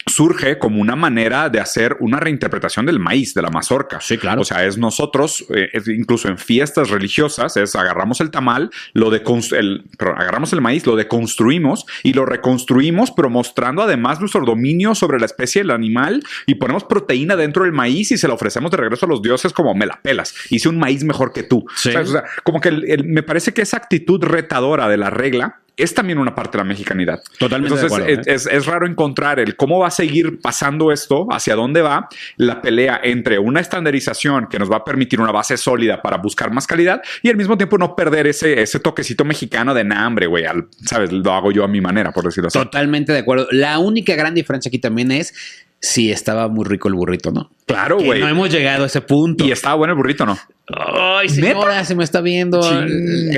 surge 0.06 0.60
como 0.60 0.82
una 0.82 0.96
manera 0.96 1.50
de 1.50 1.60
hacer 1.60 1.98
una 2.00 2.20
reinterpretación 2.20 2.86
del 2.86 3.00
maíz, 3.00 3.34
de 3.34 3.42
la 3.42 3.50
mazorca. 3.50 4.00
Sí, 4.02 4.18
claro. 4.18 4.42
O 4.42 4.46
sea, 4.46 4.66
es 4.66 4.78
nosotros, 4.78 5.46
eh, 5.50 5.70
incluso 5.88 6.28
en 6.28 6.38
fiestas 6.38 6.90
religiosas, 6.90 7.58
es 7.58 7.76
agarramos 7.76 8.22
el 8.22 8.32
tamal, 8.32 8.70
lo 8.94 9.10
de 9.10 9.24
el, 9.52 9.86
agarramos 10.00 10.54
el 10.54 10.62
maíz, 10.62 10.86
lo 10.86 10.96
deconstruimos 10.96 11.86
y 12.04 12.14
lo 12.14 12.26
reconstruimos, 12.26 13.12
pero 13.12 13.30
mostrando 13.30 13.82
además 13.82 14.20
nuestro 14.20 14.46
dominio 14.46 14.96
sobre 14.96 15.20
la 15.20 15.26
especie 15.26 15.62
del 15.62 15.72
animal 15.72 16.24
y 16.46 16.56
ponemos 16.56 16.84
proteína 16.84 17.36
dentro 17.36 17.64
del 17.64 17.74
maíz 17.74 18.12
y 18.12 18.18
se 18.18 18.28
la 18.28 18.34
ofrecemos 18.34 18.72
de 18.72 18.78
regreso 18.78 19.06
a 19.06 19.10
los 19.10 19.22
dioses 19.22 19.54
como 19.54 19.74
me 19.74 19.86
la 19.86 20.00
pelas. 20.02 20.34
Hice 20.50 20.70
un 20.70 20.78
maíz 20.78 21.04
mejor 21.04 21.34
que 21.34 21.44
tú. 21.44 21.66
O 21.68 21.78
sea, 21.78 22.04
como 22.44 22.60
que 22.60 22.72
me 23.04 23.24
parece 23.24 23.54
que 23.54 23.62
esa 23.62 23.78
actitud 23.78 24.24
retadora 24.24 24.88
de 24.88 24.98
la 24.98 25.10
regla 25.10 25.63
es 25.76 25.94
también 25.94 26.20
una 26.20 26.36
parte 26.36 26.58
de 26.58 26.64
la 26.64 26.68
mexicanidad. 26.68 27.22
Totalmente. 27.38 27.80
Entonces, 27.80 28.28
es, 28.28 28.46
es, 28.46 28.66
raro 28.66 28.86
encontrar 28.86 29.40
el 29.40 29.56
cómo 29.56 29.80
va 29.80 29.88
a 29.88 29.92
seguir 29.92 30.40
pasando 30.40 30.92
esto, 30.92 31.28
hacia 31.32 31.56
dónde 31.56 31.82
va 31.82 32.10
la 32.38 32.62
pelea 32.62 33.00
entre 33.04 33.40
una 33.40 33.60
estandarización 33.60 34.48
que 34.48 34.60
nos 34.60 34.72
va 34.72 34.78
a 34.78 34.84
permitir 34.84 35.20
una 35.20 35.32
base 35.32 35.58
sólida 35.58 36.02
para 36.02 36.18
buscar 36.18 36.52
más 36.52 36.68
calidad 36.68 37.02
y 37.22 37.30
al 37.30 37.38
mismo 37.38 37.58
tiempo 37.58 37.78
no 37.78 37.96
perder 37.96 38.28
ese, 38.28 38.62
ese 38.62 38.80
toquecito 38.80 39.26
mexicano 39.26 39.74
de 39.74 39.84
hambre, 39.94 40.28
güey. 40.28 40.46
Sabes, 40.86 41.12
lo 41.12 41.32
hago 41.32 41.52
yo 41.52 41.64
a 41.64 41.68
mi 41.68 41.82
manera, 41.82 42.12
por 42.12 42.26
decirlo 42.26 42.48
así. 42.48 42.60
Totalmente 42.60 43.12
de 43.12 43.20
acuerdo. 43.20 43.48
La 43.52 43.80
única 43.80 44.16
gran 44.16 44.34
diferencia 44.34 44.70
aquí 44.70 44.80
también 44.80 45.12
es 45.12 45.34
si 45.84 46.14
estaba 46.14 46.48
muy 46.48 46.64
rico 46.64 46.88
el 46.88 46.94
burrito, 46.94 47.30
¿no? 47.32 47.52
Claro, 47.66 48.00
güey. 48.00 48.22
No 48.22 48.30
hemos 48.30 48.50
llegado 48.50 48.86
a 48.86 48.88
ese 48.88 49.02
punto. 49.02 49.44
Y 49.44 49.52
estaba 49.52 49.76
bueno 49.76 49.92
el 49.92 49.98
burrito, 49.98 50.26
¿no? 50.26 50.40
Ay, 50.70 51.28
señora, 51.28 51.84
se 51.84 51.94
me 51.94 52.06
está 52.06 52.22
viendo. 52.22 52.62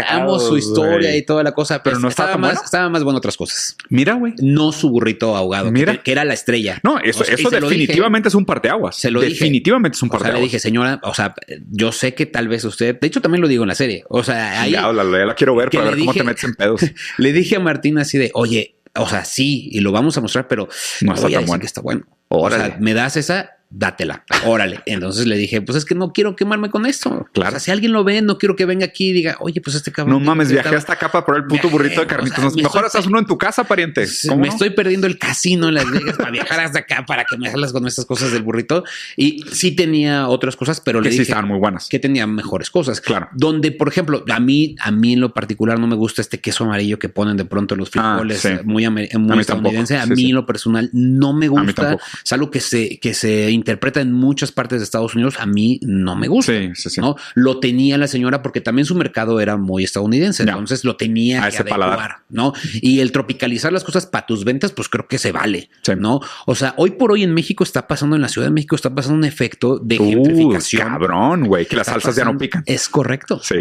Amo 0.07 0.39
su 0.39 0.55
historia 0.55 1.17
y 1.17 1.23
toda 1.23 1.41
la 1.41 1.53
cosa. 1.53 1.81
Pero, 1.81 1.97
no 1.97 2.07
estaba, 2.07 2.37
más, 2.37 2.63
estaba 2.63 2.87
más 2.87 3.03
bueno 3.03 3.17
otras 3.17 3.35
cosas. 3.35 3.75
Mira, 3.89 4.13
güey. 4.13 4.35
No 4.43 4.71
su 4.71 4.91
burrito 4.91 5.35
ahogado. 5.35 5.71
Mira. 5.71 6.03
Que, 6.03 6.11
era 6.11 6.23
la 6.23 6.35
estrella. 6.35 6.79
No, 6.83 6.99
eso, 6.99 7.23
eso 7.23 7.49
definitivamente 7.49 8.29
es 8.29 8.35
un 8.35 8.45
parteaguas. 8.45 8.95
Se 8.95 9.09
lo 9.09 9.21
definitivamente 9.21 9.95
es 9.95 10.03
un 10.03 10.09
parteaguas. 10.09 10.33
O 10.33 10.35
sea, 10.35 10.39
le 10.39 10.45
dije, 10.45 10.59
señora, 10.59 10.99
o 11.01 11.15
sea, 11.15 11.33
yo 11.71 11.91
sé 11.91 12.13
que 12.13 12.27
tal 12.27 12.47
vez 12.47 12.63
usted, 12.63 12.99
de 12.99 13.07
hecho 13.07 13.21
también 13.21 13.41
lo 13.41 13.47
digo 13.47 13.63
en 13.63 13.69
la 13.69 13.75
serie. 13.75 14.03
O 14.07 14.23
sea, 14.23 14.61
ahí. 14.61 14.73
Ya, 14.73 14.93
la, 14.93 15.03
la 15.03 15.33
quiero 15.33 15.55
ver 15.55 15.71
para 15.71 15.85
ver 15.85 15.97
cómo 15.97 16.13
te 16.13 16.23
metes 16.23 16.43
en 16.43 16.53
pedos. 16.53 16.81
le 17.17 17.33
dije 17.33 17.55
a 17.55 17.59
Martín 17.59 17.97
así 17.97 18.19
de, 18.19 18.29
oye, 18.35 18.75
o 18.97 19.09
sea, 19.09 19.25
sí, 19.25 19.67
y 19.71 19.79
lo 19.79 19.91
vamos 19.91 20.15
a 20.17 20.21
mostrar, 20.21 20.47
pero 20.47 20.69
no 21.01 21.13
está 21.15 21.27
tan 21.27 21.45
bueno. 21.45 21.59
que 21.59 21.65
está 21.65 21.81
bueno. 21.81 22.05
O 22.29 22.49
sea, 22.49 22.77
me 22.79 22.93
das 22.93 23.17
esa 23.17 23.54
dátela, 23.77 24.23
órale. 24.45 24.79
Entonces 24.85 25.27
le 25.27 25.37
dije, 25.37 25.61
pues 25.61 25.77
es 25.77 25.85
que 25.85 25.95
no 25.95 26.13
quiero 26.13 26.35
quemarme 26.35 26.69
con 26.69 26.85
esto. 26.85 27.27
Claro. 27.33 27.49
O 27.49 27.51
sea, 27.51 27.59
si 27.59 27.71
alguien 27.71 27.91
lo 27.91 28.03
ve, 28.03 28.21
no 28.21 28.37
quiero 28.37 28.55
que 28.55 28.65
venga 28.65 28.85
aquí 28.85 29.09
y 29.09 29.13
diga, 29.13 29.37
oye, 29.41 29.59
pues 29.61 29.75
este 29.75 29.91
cabrón. 29.91 30.13
No 30.13 30.25
mames, 30.25 30.49
viajé 30.49 30.75
hasta 30.75 30.93
acá 30.93 31.11
para 31.11 31.25
por 31.25 31.35
el 31.35 31.45
puto 31.45 31.69
burrito 31.69 31.99
de 31.99 32.07
carnitos. 32.07 32.55
mejor 32.55 32.85
haces 32.85 33.05
uno 33.05 33.19
en 33.19 33.25
tu 33.25 33.37
casa, 33.37 33.65
pariente. 33.65 34.07
Me 34.37 34.47
estoy 34.47 34.69
perdiendo 34.69 35.07
el 35.07 35.19
casino 35.19 35.67
en 35.67 35.75
Las 35.75 35.91
Vegas 35.91 36.15
para 36.17 36.31
viajar 36.31 36.61
hasta 36.61 36.79
acá 36.79 37.05
para 37.05 37.25
que 37.25 37.37
me 37.37 37.49
hagas 37.49 37.73
con 37.73 37.85
estas 37.85 38.05
cosas 38.05 38.31
del 38.31 38.43
burrito. 38.43 38.83
Y 39.17 39.43
sí 39.51 39.71
tenía 39.71 40.29
otras 40.29 40.55
cosas, 40.55 40.79
pero 40.79 40.99
que 40.99 41.05
le 41.05 41.09
dije 41.09 41.25
sí 41.25 41.31
estaban 41.31 41.47
muy 41.47 41.59
buenas. 41.59 41.89
Que 41.89 41.99
tenía 41.99 42.25
mejores 42.27 42.69
cosas. 42.69 43.01
Claro. 43.01 43.27
Donde, 43.33 43.71
por 43.71 43.89
ejemplo, 43.89 44.23
a 44.29 44.39
mí, 44.39 44.75
a 44.79 44.91
mí 44.91 45.13
en 45.13 45.19
lo 45.19 45.33
particular 45.33 45.79
no 45.79 45.87
me 45.87 45.95
gusta 45.95 46.21
este 46.21 46.39
queso 46.39 46.63
amarillo 46.63 46.97
que 46.97 47.09
ponen 47.09 47.35
de 47.35 47.45
pronto 47.45 47.75
los 47.75 47.89
ah, 47.95 48.19
frijoles 48.19 48.63
muy, 48.63 48.87
muy 48.89 49.37
a 49.37 49.41
estadounidense. 49.41 49.97
A 49.97 50.05
mí, 50.05 50.29
en 50.29 50.35
lo 50.35 50.45
personal 50.45 50.89
no 50.93 51.33
me 51.33 51.49
gusta. 51.49 51.97
Es 52.23 52.31
algo 52.31 52.49
que 52.49 52.61
se, 52.61 52.99
que 52.99 53.13
se 53.13 53.51
interpreta 53.65 53.99
en 53.99 54.13
muchas 54.13 54.51
partes 54.51 54.79
de 54.79 54.83
Estados 54.83 55.15
Unidos, 55.15 55.37
a 55.39 55.47
mí 55.47 55.79
no 55.81 56.15
me 56.15 56.27
gusta. 56.27 56.53
¿no? 56.97 57.15
Lo 57.33 57.59
tenía 57.59 57.97
la 57.97 58.07
señora 58.07 58.43
porque 58.43 58.61
también 58.61 58.85
su 58.85 58.93
mercado 58.93 59.39
era 59.39 59.57
muy 59.57 59.83
estadounidense, 59.83 60.43
entonces 60.43 60.83
lo 60.83 60.95
tenía 60.95 61.49
que 61.49 61.57
adecuar, 61.57 62.17
¿no? 62.29 62.53
Y 62.75 62.99
el 62.99 63.11
tropicalizar 63.11 63.73
las 63.73 63.83
cosas 63.83 64.05
para 64.05 64.27
tus 64.27 64.45
ventas, 64.45 64.71
pues 64.71 64.87
creo 64.87 65.07
que 65.07 65.17
se 65.17 65.31
vale, 65.31 65.69
¿no? 65.97 66.21
O 66.45 66.53
sea, 66.53 66.75
hoy 66.77 66.91
por 66.91 67.11
hoy 67.11 67.23
en 67.23 67.33
México 67.33 67.63
está 67.63 67.87
pasando, 67.87 68.15
en 68.15 68.21
la 68.21 68.29
Ciudad 68.29 68.47
de 68.47 68.53
México 68.53 68.75
está 68.75 68.93
pasando 68.93 69.17
un 69.17 69.25
efecto 69.25 69.79
de 69.79 69.99
uh, 69.99 70.09
gentrificación. 70.09 70.87
cabrón, 70.87 71.47
güey, 71.47 71.65
que 71.65 71.75
las 71.75 71.87
salsas 71.87 72.15
ya 72.15 72.25
no 72.25 72.37
pican. 72.37 72.63
Es 72.65 72.87
correcto. 72.87 73.39
Sí. 73.41 73.55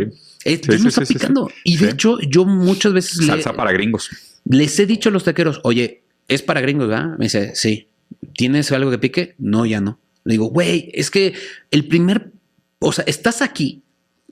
Eh, 0.45 0.61
ya 0.61 0.79
no 0.79 0.89
está 0.89 1.05
picando. 1.05 1.51
Y 1.65 1.79
de 1.79 1.91
hecho, 1.91 2.19
yo 2.21 2.45
muchas 2.45 2.93
veces... 2.93 3.27
Salsa 3.27 3.55
para 3.55 3.73
gringos. 3.73 4.11
Les 4.45 4.79
he 4.79 4.85
dicho 4.85 5.09
a 5.09 5.13
los 5.13 5.25
taqueros, 5.25 5.61
oye, 5.63 6.03
es 6.29 6.43
para 6.43 6.61
gringos, 6.61 6.89
¿verdad? 6.89 7.17
Me 7.19 7.27
dice, 7.27 7.53
sí. 7.55 7.89
¿Tienes 8.37 8.71
algo 8.73 8.91
que 8.91 8.99
pique? 8.99 9.35
No, 9.39 9.67
ya 9.67 9.81
no. 9.81 9.99
Le 10.25 10.35
digo, 10.35 10.47
güey, 10.47 10.91
es 10.95 11.11
que 11.11 11.35
el 11.71 11.87
primer, 11.87 12.33
o 12.79 12.93
sea, 12.93 13.05
estás 13.07 13.43
aquí 13.43 13.85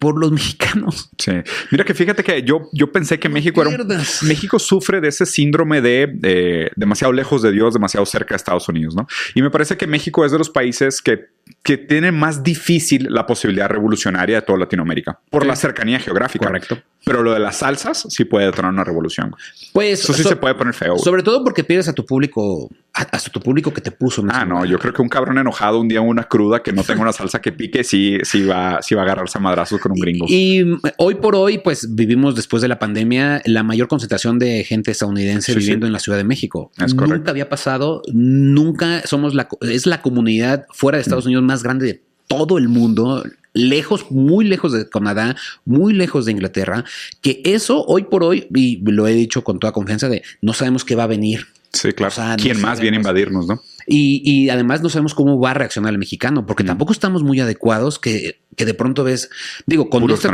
por 0.02 0.18
los 0.18 0.32
mexicanos. 0.32 1.10
Sí. 1.16 1.32
Mira 1.70 1.84
que 1.84 1.94
fíjate 1.94 2.24
que 2.24 2.42
yo, 2.42 2.68
yo 2.72 2.90
pensé 2.90 3.20
que 3.20 3.28
México 3.28 3.62
era 3.62 3.84
México 4.22 4.58
sufre 4.58 5.00
de 5.00 5.08
ese 5.08 5.26
síndrome 5.26 5.80
de 5.80 6.70
demasiado 6.74 7.12
lejos 7.12 7.40
de 7.42 7.52
Dios, 7.52 7.74
demasiado 7.74 8.04
cerca 8.04 8.34
de 8.34 8.36
Estados 8.36 8.68
Unidos, 8.68 8.96
¿no? 8.96 9.06
Y 9.34 9.42
me 9.42 9.50
parece 9.50 9.76
que 9.76 9.86
México 9.86 10.24
es 10.24 10.32
de 10.32 10.38
los 10.38 10.50
países 10.50 11.00
que, 11.00 11.26
que 11.62 11.78
tiene 11.78 12.10
más 12.10 12.42
difícil 12.42 13.06
la 13.10 13.26
posibilidad 13.26 13.68
revolucionaria 13.68 14.36
de 14.36 14.42
toda 14.42 14.58
Latinoamérica 14.58 15.18
por 15.30 15.46
la 15.46 15.54
cercanía 15.54 16.00
geográfica. 16.00 16.46
Correcto. 16.46 16.78
Pero 17.04 17.22
lo 17.22 17.32
de 17.32 17.40
las 17.40 17.56
salsas 17.56 18.06
sí 18.08 18.24
puede 18.24 18.50
tener 18.52 18.70
una 18.70 18.84
revolución. 18.84 19.34
Pues 19.72 20.00
eso 20.00 20.12
sí 20.12 20.22
se 20.22 20.36
puede 20.36 20.54
poner 20.54 20.72
feo. 20.72 20.98
Sobre 20.98 21.22
todo 21.22 21.42
porque 21.42 21.64
pierdes 21.64 21.88
a 21.88 21.92
tu 21.92 22.06
público, 22.06 22.70
a, 22.94 23.18
tu 23.18 23.40
público 23.40 23.72
que 23.72 23.80
te 23.80 23.90
puso. 23.90 24.24
Ah, 24.28 24.44
no, 24.44 24.64
yo 24.64 24.78
creo 24.78 24.92
que 24.92 25.02
un 25.02 25.08
cabrón 25.08 25.38
enojado 25.38 25.80
un 25.80 25.88
día 25.88 26.00
una 26.00 26.24
cruda 26.24 26.62
que 26.62 26.72
no 26.72 26.84
tenga 26.84 27.02
una 27.02 27.12
salsa 27.12 27.40
que 27.40 27.50
pique, 27.50 27.82
sí, 27.82 28.18
sí 28.22 28.44
va, 28.44 28.80
sí 28.82 28.94
va 28.94 29.02
a 29.02 29.04
agarrarse 29.04 29.38
a 29.38 29.40
madrazos 29.40 29.80
con 29.80 29.92
un 29.92 29.98
gringo. 29.98 30.26
Y, 30.28 30.64
hoy 30.96 31.16
por 31.16 31.34
hoy, 31.34 31.58
pues 31.58 31.92
vivimos 31.92 32.36
después 32.36 32.62
de 32.62 32.68
la 32.68 32.78
pandemia 32.78 33.42
la 33.46 33.64
mayor 33.64 33.88
concentración 33.88 34.38
de 34.38 34.62
gente 34.62 34.92
estadounidense 34.92 35.54
viviendo 35.56 35.86
en 35.86 35.92
la 35.92 35.98
Ciudad 35.98 36.18
de 36.18 36.24
México. 36.24 36.70
Es 36.78 36.94
nunca 36.94 37.32
había 37.32 37.48
pasado, 37.48 38.02
nunca 38.12 39.02
somos 39.06 39.34
la, 39.34 39.48
es 39.62 39.86
la 39.86 40.02
comunidad 40.02 40.66
fuera 40.70 40.98
de 40.98 41.02
Estados 41.02 41.26
mm. 41.26 41.30
Unidos 41.32 41.44
más 41.44 41.62
grande 41.62 41.86
de 41.86 42.02
todo 42.26 42.58
el 42.58 42.68
mundo 42.68 43.24
lejos, 43.54 44.10
muy 44.10 44.44
lejos 44.44 44.72
de 44.72 44.88
Canadá, 44.88 45.36
muy 45.64 45.92
lejos 45.92 46.24
de 46.24 46.32
Inglaterra, 46.32 46.84
que 47.20 47.42
eso 47.44 47.84
hoy 47.84 48.04
por 48.04 48.24
hoy, 48.24 48.48
y 48.54 48.78
lo 48.90 49.06
he 49.06 49.12
dicho 49.12 49.44
con 49.44 49.58
toda 49.58 49.72
confianza, 49.72 50.08
de 50.08 50.22
no 50.40 50.52
sabemos 50.52 50.84
qué 50.84 50.94
va 50.94 51.04
a 51.04 51.08
venir. 51.08 51.48
Sí, 51.72 51.92
claro. 51.92 52.14
¿Quién 52.36 52.60
más 52.60 52.80
viene 52.80 52.98
a 52.98 53.00
invadirnos, 53.00 53.46
no? 53.46 53.62
Y, 53.86 54.48
además 54.50 54.82
no 54.82 54.88
sabemos 54.88 55.14
cómo 55.14 55.40
va 55.40 55.50
a 55.50 55.54
reaccionar 55.54 55.92
el 55.92 55.98
mexicano, 55.98 56.46
porque 56.46 56.64
tampoco 56.64 56.92
estamos 56.92 57.22
muy 57.22 57.40
adecuados 57.40 57.98
que, 57.98 58.40
que, 58.56 58.64
de 58.64 58.74
pronto 58.74 59.04
ves, 59.04 59.30
digo, 59.66 59.90
con 59.90 60.08
esta 60.10 60.30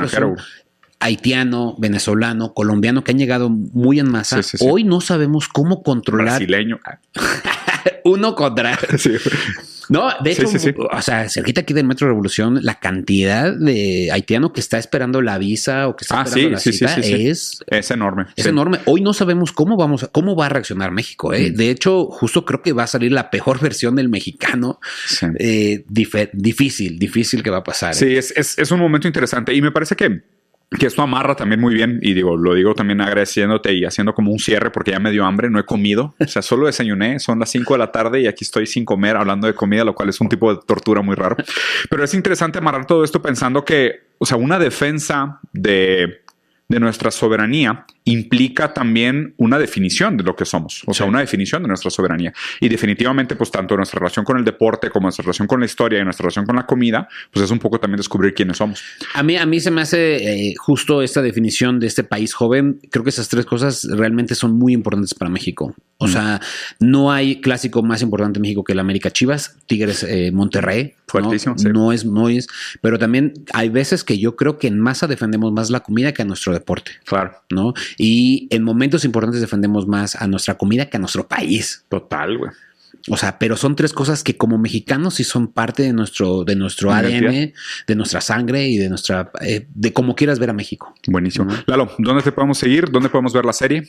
haitiano, 1.01 1.76
venezolano, 1.78 2.55
colombiano 2.55 3.05
que 3.05 3.12
han 3.12 3.18
llegado 3.18 3.51
muy 3.51 4.01
en 4.01 4.11
masa. 4.11 4.40
Hoy 4.61 4.84
no 4.84 5.01
sabemos 5.01 5.49
cómo 5.49 5.82
controlar. 5.82 6.38
Brasileño. 6.38 6.80
Uno 8.05 8.34
contra. 8.34 8.78
No, 9.89 10.11
de 10.22 10.32
hecho, 10.32 10.47
o 10.91 11.03
sea, 11.03 11.28
cerquita 11.28 11.62
aquí 11.62 11.74
del 11.74 11.86
Metro 11.86 12.07
Revolución, 12.07 12.59
la 12.62 12.78
cantidad 12.78 13.53
de 13.55 14.11
haitiano 14.12 14.53
que 14.53 14.61
está 14.61 14.78
esperando 14.78 15.22
la 15.22 15.39
visa 15.39 15.89
o 15.89 15.97
que 15.97 16.05
está 16.05 16.20
ah, 16.20 16.24
esperando 16.24 16.51
la 16.51 16.59
cita 16.59 16.95
es, 16.97 17.61
es 17.66 17.91
enorme. 17.91 18.26
Es 18.36 18.47
enorme. 18.47 18.80
Hoy 18.84 19.01
no 19.01 19.12
sabemos 19.12 19.53
cómo 19.53 19.76
vamos, 19.76 20.05
a, 20.05 20.09
cómo 20.09 20.36
va 20.36 20.47
a 20.47 20.49
reaccionar 20.51 20.91
México. 20.91 21.32
¿eh? 21.32 21.51
Mm. 21.51 21.55
De 21.55 21.70
hecho, 21.70 22.07
justo 22.07 22.45
creo 22.45 22.62
que 22.62 22.72
va 22.72 22.84
a 22.84 22.86
salir 22.86 23.12
la 23.12 23.30
peor 23.30 23.61
versión 23.62 23.97
del 23.97 24.09
mexicano. 24.09 24.80
Eh, 25.39 25.84
difícil, 25.89 26.99
difícil 26.99 27.43
que 27.43 27.51
va 27.51 27.59
a 27.59 27.64
pasar. 27.64 27.95
Sí, 27.95 28.07
¿eh? 28.07 28.18
es, 28.18 28.32
es, 28.36 28.59
es 28.59 28.70
un 28.70 28.80
momento 28.80 29.07
interesante 29.07 29.55
y 29.55 29.62
me 29.62 29.70
parece 29.70 29.97
que 29.97 30.22
que 30.76 30.86
esto 30.86 31.02
amarra 31.02 31.34
también 31.34 31.60
muy 31.60 31.74
bien 31.74 31.98
y 32.02 32.12
digo, 32.12 32.36
lo 32.36 32.54
digo 32.54 32.74
también 32.74 33.00
agradeciéndote 33.00 33.72
y 33.72 33.84
haciendo 33.84 34.14
como 34.14 34.30
un 34.30 34.38
cierre 34.38 34.70
porque 34.70 34.90
ya 34.90 34.98
me 34.98 35.10
dio 35.10 35.24
hambre, 35.24 35.48
no 35.48 35.58
he 35.58 35.64
comido, 35.64 36.14
o 36.20 36.26
sea, 36.26 36.42
solo 36.42 36.66
desayuné, 36.66 37.18
son 37.20 37.38
las 37.38 37.50
5 37.50 37.74
de 37.74 37.78
la 37.78 37.90
tarde 37.90 38.20
y 38.20 38.26
aquí 38.26 38.44
estoy 38.44 38.66
sin 38.66 38.84
comer 38.84 39.16
hablando 39.16 39.46
de 39.46 39.54
comida, 39.54 39.84
lo 39.84 39.94
cual 39.94 40.10
es 40.10 40.20
un 40.20 40.28
tipo 40.28 40.54
de 40.54 40.60
tortura 40.66 41.00
muy 41.00 41.16
raro. 41.16 41.36
Pero 41.88 42.04
es 42.04 42.12
interesante 42.12 42.58
amarrar 42.58 42.86
todo 42.86 43.02
esto 43.02 43.22
pensando 43.22 43.64
que, 43.64 44.08
o 44.18 44.26
sea, 44.26 44.36
una 44.36 44.58
defensa 44.58 45.40
de 45.52 46.22
de 46.68 46.80
nuestra 46.80 47.10
soberanía 47.10 47.86
implica 48.04 48.74
también 48.74 49.34
una 49.38 49.58
definición 49.58 50.16
de 50.16 50.24
lo 50.24 50.36
que 50.36 50.44
somos, 50.44 50.82
o 50.86 50.94
sea, 50.94 51.06
una 51.06 51.20
definición 51.20 51.62
de 51.62 51.68
nuestra 51.68 51.90
soberanía. 51.90 52.32
Y 52.60 52.68
definitivamente, 52.68 53.36
pues 53.36 53.50
tanto 53.50 53.76
nuestra 53.76 53.98
relación 54.00 54.24
con 54.24 54.36
el 54.36 54.44
deporte 54.44 54.90
como 54.90 55.06
nuestra 55.06 55.22
relación 55.22 55.48
con 55.48 55.60
la 55.60 55.66
historia 55.66 56.00
y 56.00 56.04
nuestra 56.04 56.24
relación 56.24 56.46
con 56.46 56.56
la 56.56 56.66
comida, 56.66 57.08
pues 57.30 57.44
es 57.44 57.50
un 57.50 57.58
poco 57.58 57.80
también 57.80 57.96
descubrir 57.96 58.34
quiénes 58.34 58.58
somos. 58.58 58.82
A 59.14 59.22
mí, 59.22 59.36
a 59.36 59.46
mí 59.46 59.60
se 59.60 59.70
me 59.70 59.80
hace 59.80 60.48
eh, 60.48 60.54
justo 60.58 61.02
esta 61.02 61.22
definición 61.22 61.80
de 61.80 61.86
este 61.86 62.04
país 62.04 62.34
joven. 62.34 62.80
Creo 62.90 63.02
que 63.02 63.10
esas 63.10 63.28
tres 63.28 63.46
cosas 63.46 63.84
realmente 63.90 64.34
son 64.34 64.58
muy 64.58 64.74
importantes 64.74 65.14
para 65.14 65.30
México. 65.30 65.74
O 65.98 66.06
mm. 66.06 66.10
sea, 66.10 66.40
no 66.80 67.10
hay 67.12 67.40
clásico 67.40 67.82
más 67.82 68.02
importante 68.02 68.38
en 68.38 68.42
México 68.42 68.64
que 68.64 68.72
el 68.72 68.78
América 68.78 69.10
Chivas, 69.10 69.56
Tigres 69.66 70.02
eh, 70.02 70.30
Monterrey. 70.32 70.94
Fuertísimo. 71.09 71.56
¿no? 71.64 71.72
no 71.72 71.92
es, 71.92 72.04
no 72.04 72.28
es, 72.28 72.46
pero 72.80 72.98
también 72.98 73.32
hay 73.52 73.68
veces 73.68 74.04
que 74.04 74.18
yo 74.18 74.36
creo 74.36 74.59
que 74.59 74.68
en 74.68 74.78
masa 74.78 75.06
defendemos 75.06 75.52
más 75.52 75.70
la 75.70 75.80
comida 75.80 76.12
que 76.12 76.22
a 76.22 76.24
nuestro 76.24 76.52
deporte. 76.52 76.92
Claro. 77.04 77.32
¿No? 77.50 77.74
Y 77.96 78.46
en 78.50 78.62
momentos 78.62 79.04
importantes 79.04 79.40
defendemos 79.40 79.86
más 79.86 80.14
a 80.16 80.26
nuestra 80.26 80.56
comida 80.56 80.86
que 80.86 80.98
a 80.98 81.00
nuestro 81.00 81.26
país. 81.26 81.84
Total, 81.88 82.36
güey. 82.36 82.50
O 83.11 83.16
sea, 83.16 83.39
pero 83.39 83.57
son 83.57 83.76
tres 83.76 83.93
cosas 83.93 84.22
que 84.22 84.36
como 84.36 84.59
mexicanos 84.59 85.14
sí 85.14 85.24
son 85.24 85.49
parte 85.49 85.82
de 85.82 85.93
nuestro, 85.93 86.45
de 86.45 86.57
nuestro 86.57 86.93
ADN, 86.93 87.53
de 87.86 87.95
nuestra 87.95 88.20
sangre 88.20 88.68
y 88.68 88.76
de 88.76 88.89
nuestra, 88.89 89.30
eh, 89.41 89.66
de 89.74 89.93
cómo 89.93 90.14
quieras 90.14 90.39
ver 90.39 90.51
a 90.51 90.53
México. 90.53 90.95
Buenísimo. 91.07 91.49
Lalo, 91.66 91.91
¿dónde 91.99 92.22
te 92.22 92.32
podemos 92.32 92.59
seguir? 92.59 92.91
¿Dónde 92.91 93.09
podemos 93.09 93.32
ver 93.32 93.45
la 93.45 93.53
serie? 93.53 93.89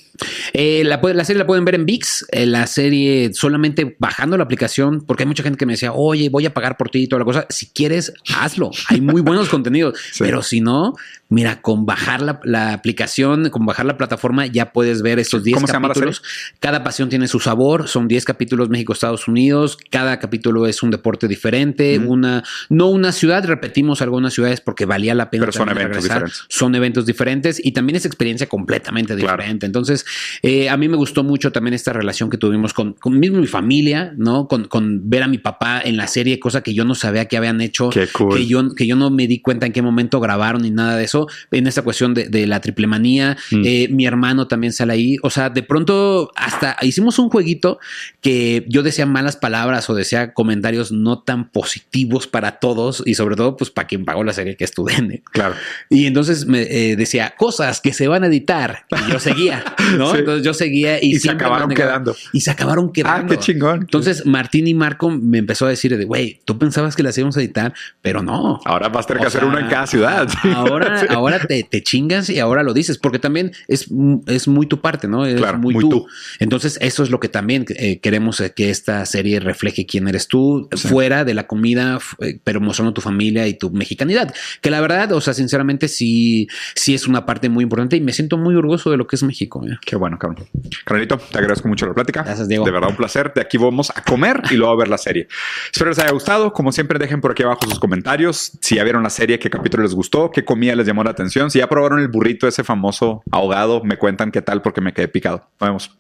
Eh, 0.54 0.84
la, 0.86 1.02
la, 1.02 1.26
serie 1.26 1.40
la 1.40 1.48
pueden 1.48 1.66
ver 1.66 1.76
en 1.76 1.86
VIX, 1.86 2.26
eh, 2.32 2.46
la 2.46 2.68
serie 2.68 3.34
solamente 3.34 3.96
bajando 4.00 4.38
la 4.38 4.44
aplicación, 4.44 5.02
porque 5.02 5.24
hay 5.24 5.28
mucha 5.28 5.44
gente 5.44 5.58
que 5.58 5.66
me 5.66 5.74
decía, 5.74 5.94
oye, 5.94 6.30
voy 6.30 6.46
a 6.46 6.54
pagar 6.54 6.78
por 6.78 6.90
ti 6.90 7.04
y 7.04 7.08
toda 7.08 7.20
la 7.20 7.26
cosa. 7.26 7.46
Si 7.50 7.68
quieres, 7.68 8.14
hazlo. 8.36 8.72
Hay 8.88 9.02
muy 9.02 9.22
buenos 9.22 9.50
contenidos, 9.50 10.00
pero 10.18 10.42
si 10.42 10.62
no, 10.62 10.96
Mira, 11.32 11.62
con 11.62 11.86
bajar 11.86 12.22
la, 12.44 12.74
aplicación, 12.74 13.52
con 13.52 13.64
bajar 13.64 13.86
la 13.86 13.98
plataforma, 13.98 14.48
ya 14.48 14.74
puedes 14.74 15.04
ver 15.04 15.20
esos 15.20 15.44
10 15.44 15.64
capítulos. 15.66 16.24
Cada 16.60 16.84
pasión 16.84 17.08
tiene 17.10 17.28
su 17.28 17.40
sabor. 17.40 17.88
Son 17.88 18.08
10 18.08 18.26
capítulos 18.26 18.70
México-Estados 18.70 19.28
Unidos. 19.28 19.78
Cada 19.92 20.18
capítulo 20.18 20.66
es 20.66 20.82
un 20.82 20.90
deporte 20.90 21.28
diferente. 21.28 22.00
Una, 22.00 22.44
no 22.70 22.88
una 22.88 23.12
ciudad, 23.12 23.46
repetimos 23.46 24.02
algunas 24.02 24.34
ciudades 24.34 24.60
porque 24.60 24.86
valía 24.86 25.14
la 25.14 25.30
pena. 25.30 25.42
Pero 25.46 25.52
son 25.52 25.70
eventos 25.70 26.04
diferentes. 26.04 26.46
Son 26.50 26.74
eventos 26.74 27.06
diferentes 27.06 27.62
y 27.64 27.74
también 27.74 27.98
es 27.98 28.08
experiencia 28.08 28.50
completamente 28.50 29.16
diferente. 29.16 29.68
Entonces, 29.68 30.06
eh, 30.42 30.68
a 30.68 30.78
mí 30.78 30.90
me 30.90 30.98
gustó 30.98 31.24
mucho 31.24 31.52
también 31.52 31.76
esta 31.76 31.94
relación 31.94 32.32
que 32.32 32.38
tuvimos 32.38 32.74
con, 32.74 32.94
con 32.94 33.20
mismo 33.20 33.40
mi 33.40 33.48
familia, 33.48 34.14
¿no? 34.18 34.48
Con, 34.48 34.66
con, 34.66 35.10
ver 35.10 35.22
a 35.22 35.28
mi 35.28 35.38
papá 35.38 35.80
en 35.84 35.96
la 35.96 36.08
serie, 36.08 36.40
cosa 36.40 36.62
que 36.62 36.74
yo 36.74 36.86
no 36.86 36.96
sabía 36.96 37.26
que 37.26 37.38
habían 37.38 37.62
hecho. 37.62 37.92
que, 37.92 38.48
yo, 38.48 38.74
que 38.74 38.88
yo 38.88 38.96
no 38.96 39.12
me 39.12 39.28
di 39.28 39.42
cuenta 39.42 39.68
en 39.68 39.74
qué 39.74 39.84
momento 39.84 40.20
grabaron 40.20 40.64
ni 40.64 40.72
nada 40.72 40.96
de 40.98 41.04
eso. 41.04 41.19
En 41.52 41.68
esta 41.68 41.82
cuestión 41.82 42.14
de, 42.14 42.48
la 42.48 42.60
triple 42.62 42.88
manía, 42.88 43.38
mm. 43.52 43.62
eh, 43.66 43.88
mi 43.90 44.06
hermano 44.06 44.48
también 44.48 44.74
sale 44.74 44.94
ahí. 44.94 45.18
O 45.24 45.30
sea, 45.30 45.50
de 45.50 45.64
pronto 45.64 46.32
hasta 46.36 46.78
hicimos 46.82 47.20
un 47.20 47.30
jueguito 47.30 47.80
que 48.22 48.66
yo 48.68 48.84
decía 48.84 49.06
malas 49.06 49.38
palabras 49.38 49.90
o 49.90 49.96
decía 49.96 50.34
comentarios 50.34 50.92
no 50.92 51.20
tan 51.20 51.50
positivos 51.50 52.28
para 52.28 52.60
todos 52.60 53.04
y 53.06 53.16
sobre 53.16 53.36
todo 53.36 53.56
pues 53.58 53.70
para 53.70 53.88
quien 53.88 54.06
pagó 54.06 54.24
la 54.24 54.34
serie 54.34 54.56
que 54.56 54.64
es 54.64 54.72
tu 54.72 54.86
Claro. 55.32 55.56
Y 55.90 56.06
entonces 56.06 56.46
me 56.46 56.62
eh, 56.62 56.96
decía 56.96 57.34
cosas 57.38 57.82
que 57.82 57.94
se 57.94 58.08
van 58.08 58.24
a 58.24 58.28
editar 58.28 58.86
y 58.92 59.12
yo 59.12 59.20
seguía, 59.20 59.64
¿no? 59.98 60.16
Entonces 60.20 60.44
yo 60.44 60.54
seguía 60.54 61.04
y, 61.04 61.20
se 61.20 61.30
acabaron 61.30 61.70
quedando. 61.70 62.16
Y 62.34 62.42
se 62.42 62.52
acabaron 62.52 62.92
quedando. 62.92 63.34
Ah, 63.34 63.38
qué 63.38 63.38
chingón. 63.38 63.82
Entonces 63.82 64.26
Martín 64.26 64.68
y 64.68 64.74
Marco 64.74 65.10
me 65.10 65.38
empezó 65.38 65.66
a 65.66 65.70
decir 65.70 65.96
de, 65.96 66.06
güey, 66.06 66.42
tú 66.46 66.58
pensabas 66.58 66.96
que 66.96 67.04
las 67.04 67.18
íbamos 67.18 67.38
a 67.38 67.42
editar, 67.42 67.74
pero 68.02 68.22
no. 68.22 68.60
Ahora 68.66 68.90
vas 68.90 69.06
a 69.06 69.08
tener 69.08 69.22
que 69.22 69.28
hacer 69.28 69.46
una 69.46 69.60
en 69.60 69.68
cada 69.68 69.88
ciudad. 69.88 70.28
Ahora, 70.56 71.02
ahora 71.16 71.40
te, 71.40 71.84
chingas 71.84 72.30
y 72.30 72.40
ahora 72.40 72.64
lo 72.64 72.74
dices, 72.74 72.98
porque 72.98 73.20
también 73.20 73.52
es, 73.68 73.88
es 74.28 74.48
muy 74.48 74.68
tu 74.68 74.82
parte, 74.82 75.08
¿no? 75.08 75.26
Es 75.26 75.42
muy, 75.58 75.74
tú. 75.78 76.08
Entonces 76.40 76.78
eso 76.82 77.04
es 77.04 77.10
lo 77.10 77.20
que 77.20 77.30
también 77.30 77.66
eh, 77.70 78.00
queremos 78.00 78.40
eh, 78.42 78.54
que 78.56 78.70
esta 78.70 79.06
serie 79.06 79.40
refleje 79.40 79.86
quién 79.86 80.08
eres 80.08 80.28
tú, 80.28 80.70
fuera 80.76 81.26
de 81.26 81.34
la 81.34 81.48
comida, 81.48 82.00
eh, 82.20 82.40
pero 82.44 82.62
mostrando 82.62 82.94
tu 82.94 83.02
familia 83.02 83.48
y 83.48 83.54
tu 83.54 83.72
mexicanidad. 83.72 84.34
Que 84.62 84.70
la 84.70 84.82
verdad, 84.82 85.12
o 85.14 85.22
sea, 85.22 85.34
sinceramente 85.34 85.88
sí, 85.88 86.48
sí 86.76 86.94
es 86.94 87.08
una 87.08 87.26
parte 87.26 87.50
muy 87.50 87.64
importante 87.64 87.96
y 87.96 88.02
me 88.02 88.14
siento 88.14 88.38
muy 88.38 88.56
orgulloso 88.56 88.92
de 88.92 88.98
lo 88.98 89.08
que 89.08 89.16
es 89.16 89.24
México. 89.24 89.62
Qué 89.86 89.96
bueno, 89.96 90.18
cabrón. 90.18 90.46
Carlito, 90.86 91.18
te 91.18 91.38
agradezco 91.38 91.68
mucho 91.68 91.86
la 91.86 91.94
plática. 91.94 92.24
Gracias, 92.24 92.48
Diego. 92.48 92.66
De 92.66 92.72
verdad, 92.72 92.90
un 92.90 92.96
placer. 92.96 93.34
De 93.34 93.42
aquí 93.42 93.58
vamos 93.58 93.92
a 93.96 94.02
comer 94.04 94.42
y 94.52 94.56
luego 94.56 94.74
a 94.74 94.78
ver 94.78 94.88
la 94.88 94.98
serie. 94.98 95.28
Espero 95.72 95.90
les 95.90 96.00
haya 96.00 96.12
gustado. 96.12 96.54
Como 96.54 96.72
siempre, 96.72 97.00
dejen 97.00 97.22
por 97.22 97.32
aquí 97.32 97.44
abajo 97.44 97.62
sus 97.68 97.80
comentarios. 97.80 98.52
Si 98.62 98.76
ya 98.76 98.84
vieron 98.84 99.04
la 99.04 99.10
serie, 99.10 99.40
qué 99.40 99.50
capítulo 99.50 99.84
les 99.84 99.94
gustó, 99.94 100.32
qué 100.32 100.46
comida 100.46 100.76
les 100.76 100.86
la 101.04 101.12
atención. 101.12 101.52
Si 101.52 101.60
ya 101.60 101.68
probaron 101.68 102.00
el 102.00 102.08
burrito 102.08 102.48
ese 102.48 102.64
famoso 102.64 103.24
ahogado, 103.32 103.84
me 103.84 103.98
cuentan 103.98 104.32
qué 104.32 104.42
tal 104.42 104.62
porque 104.62 104.82
me 104.82 104.94
quedé 104.94 105.08
picado. 105.08 105.50
Nos 105.60 105.70
vemos. 105.70 105.98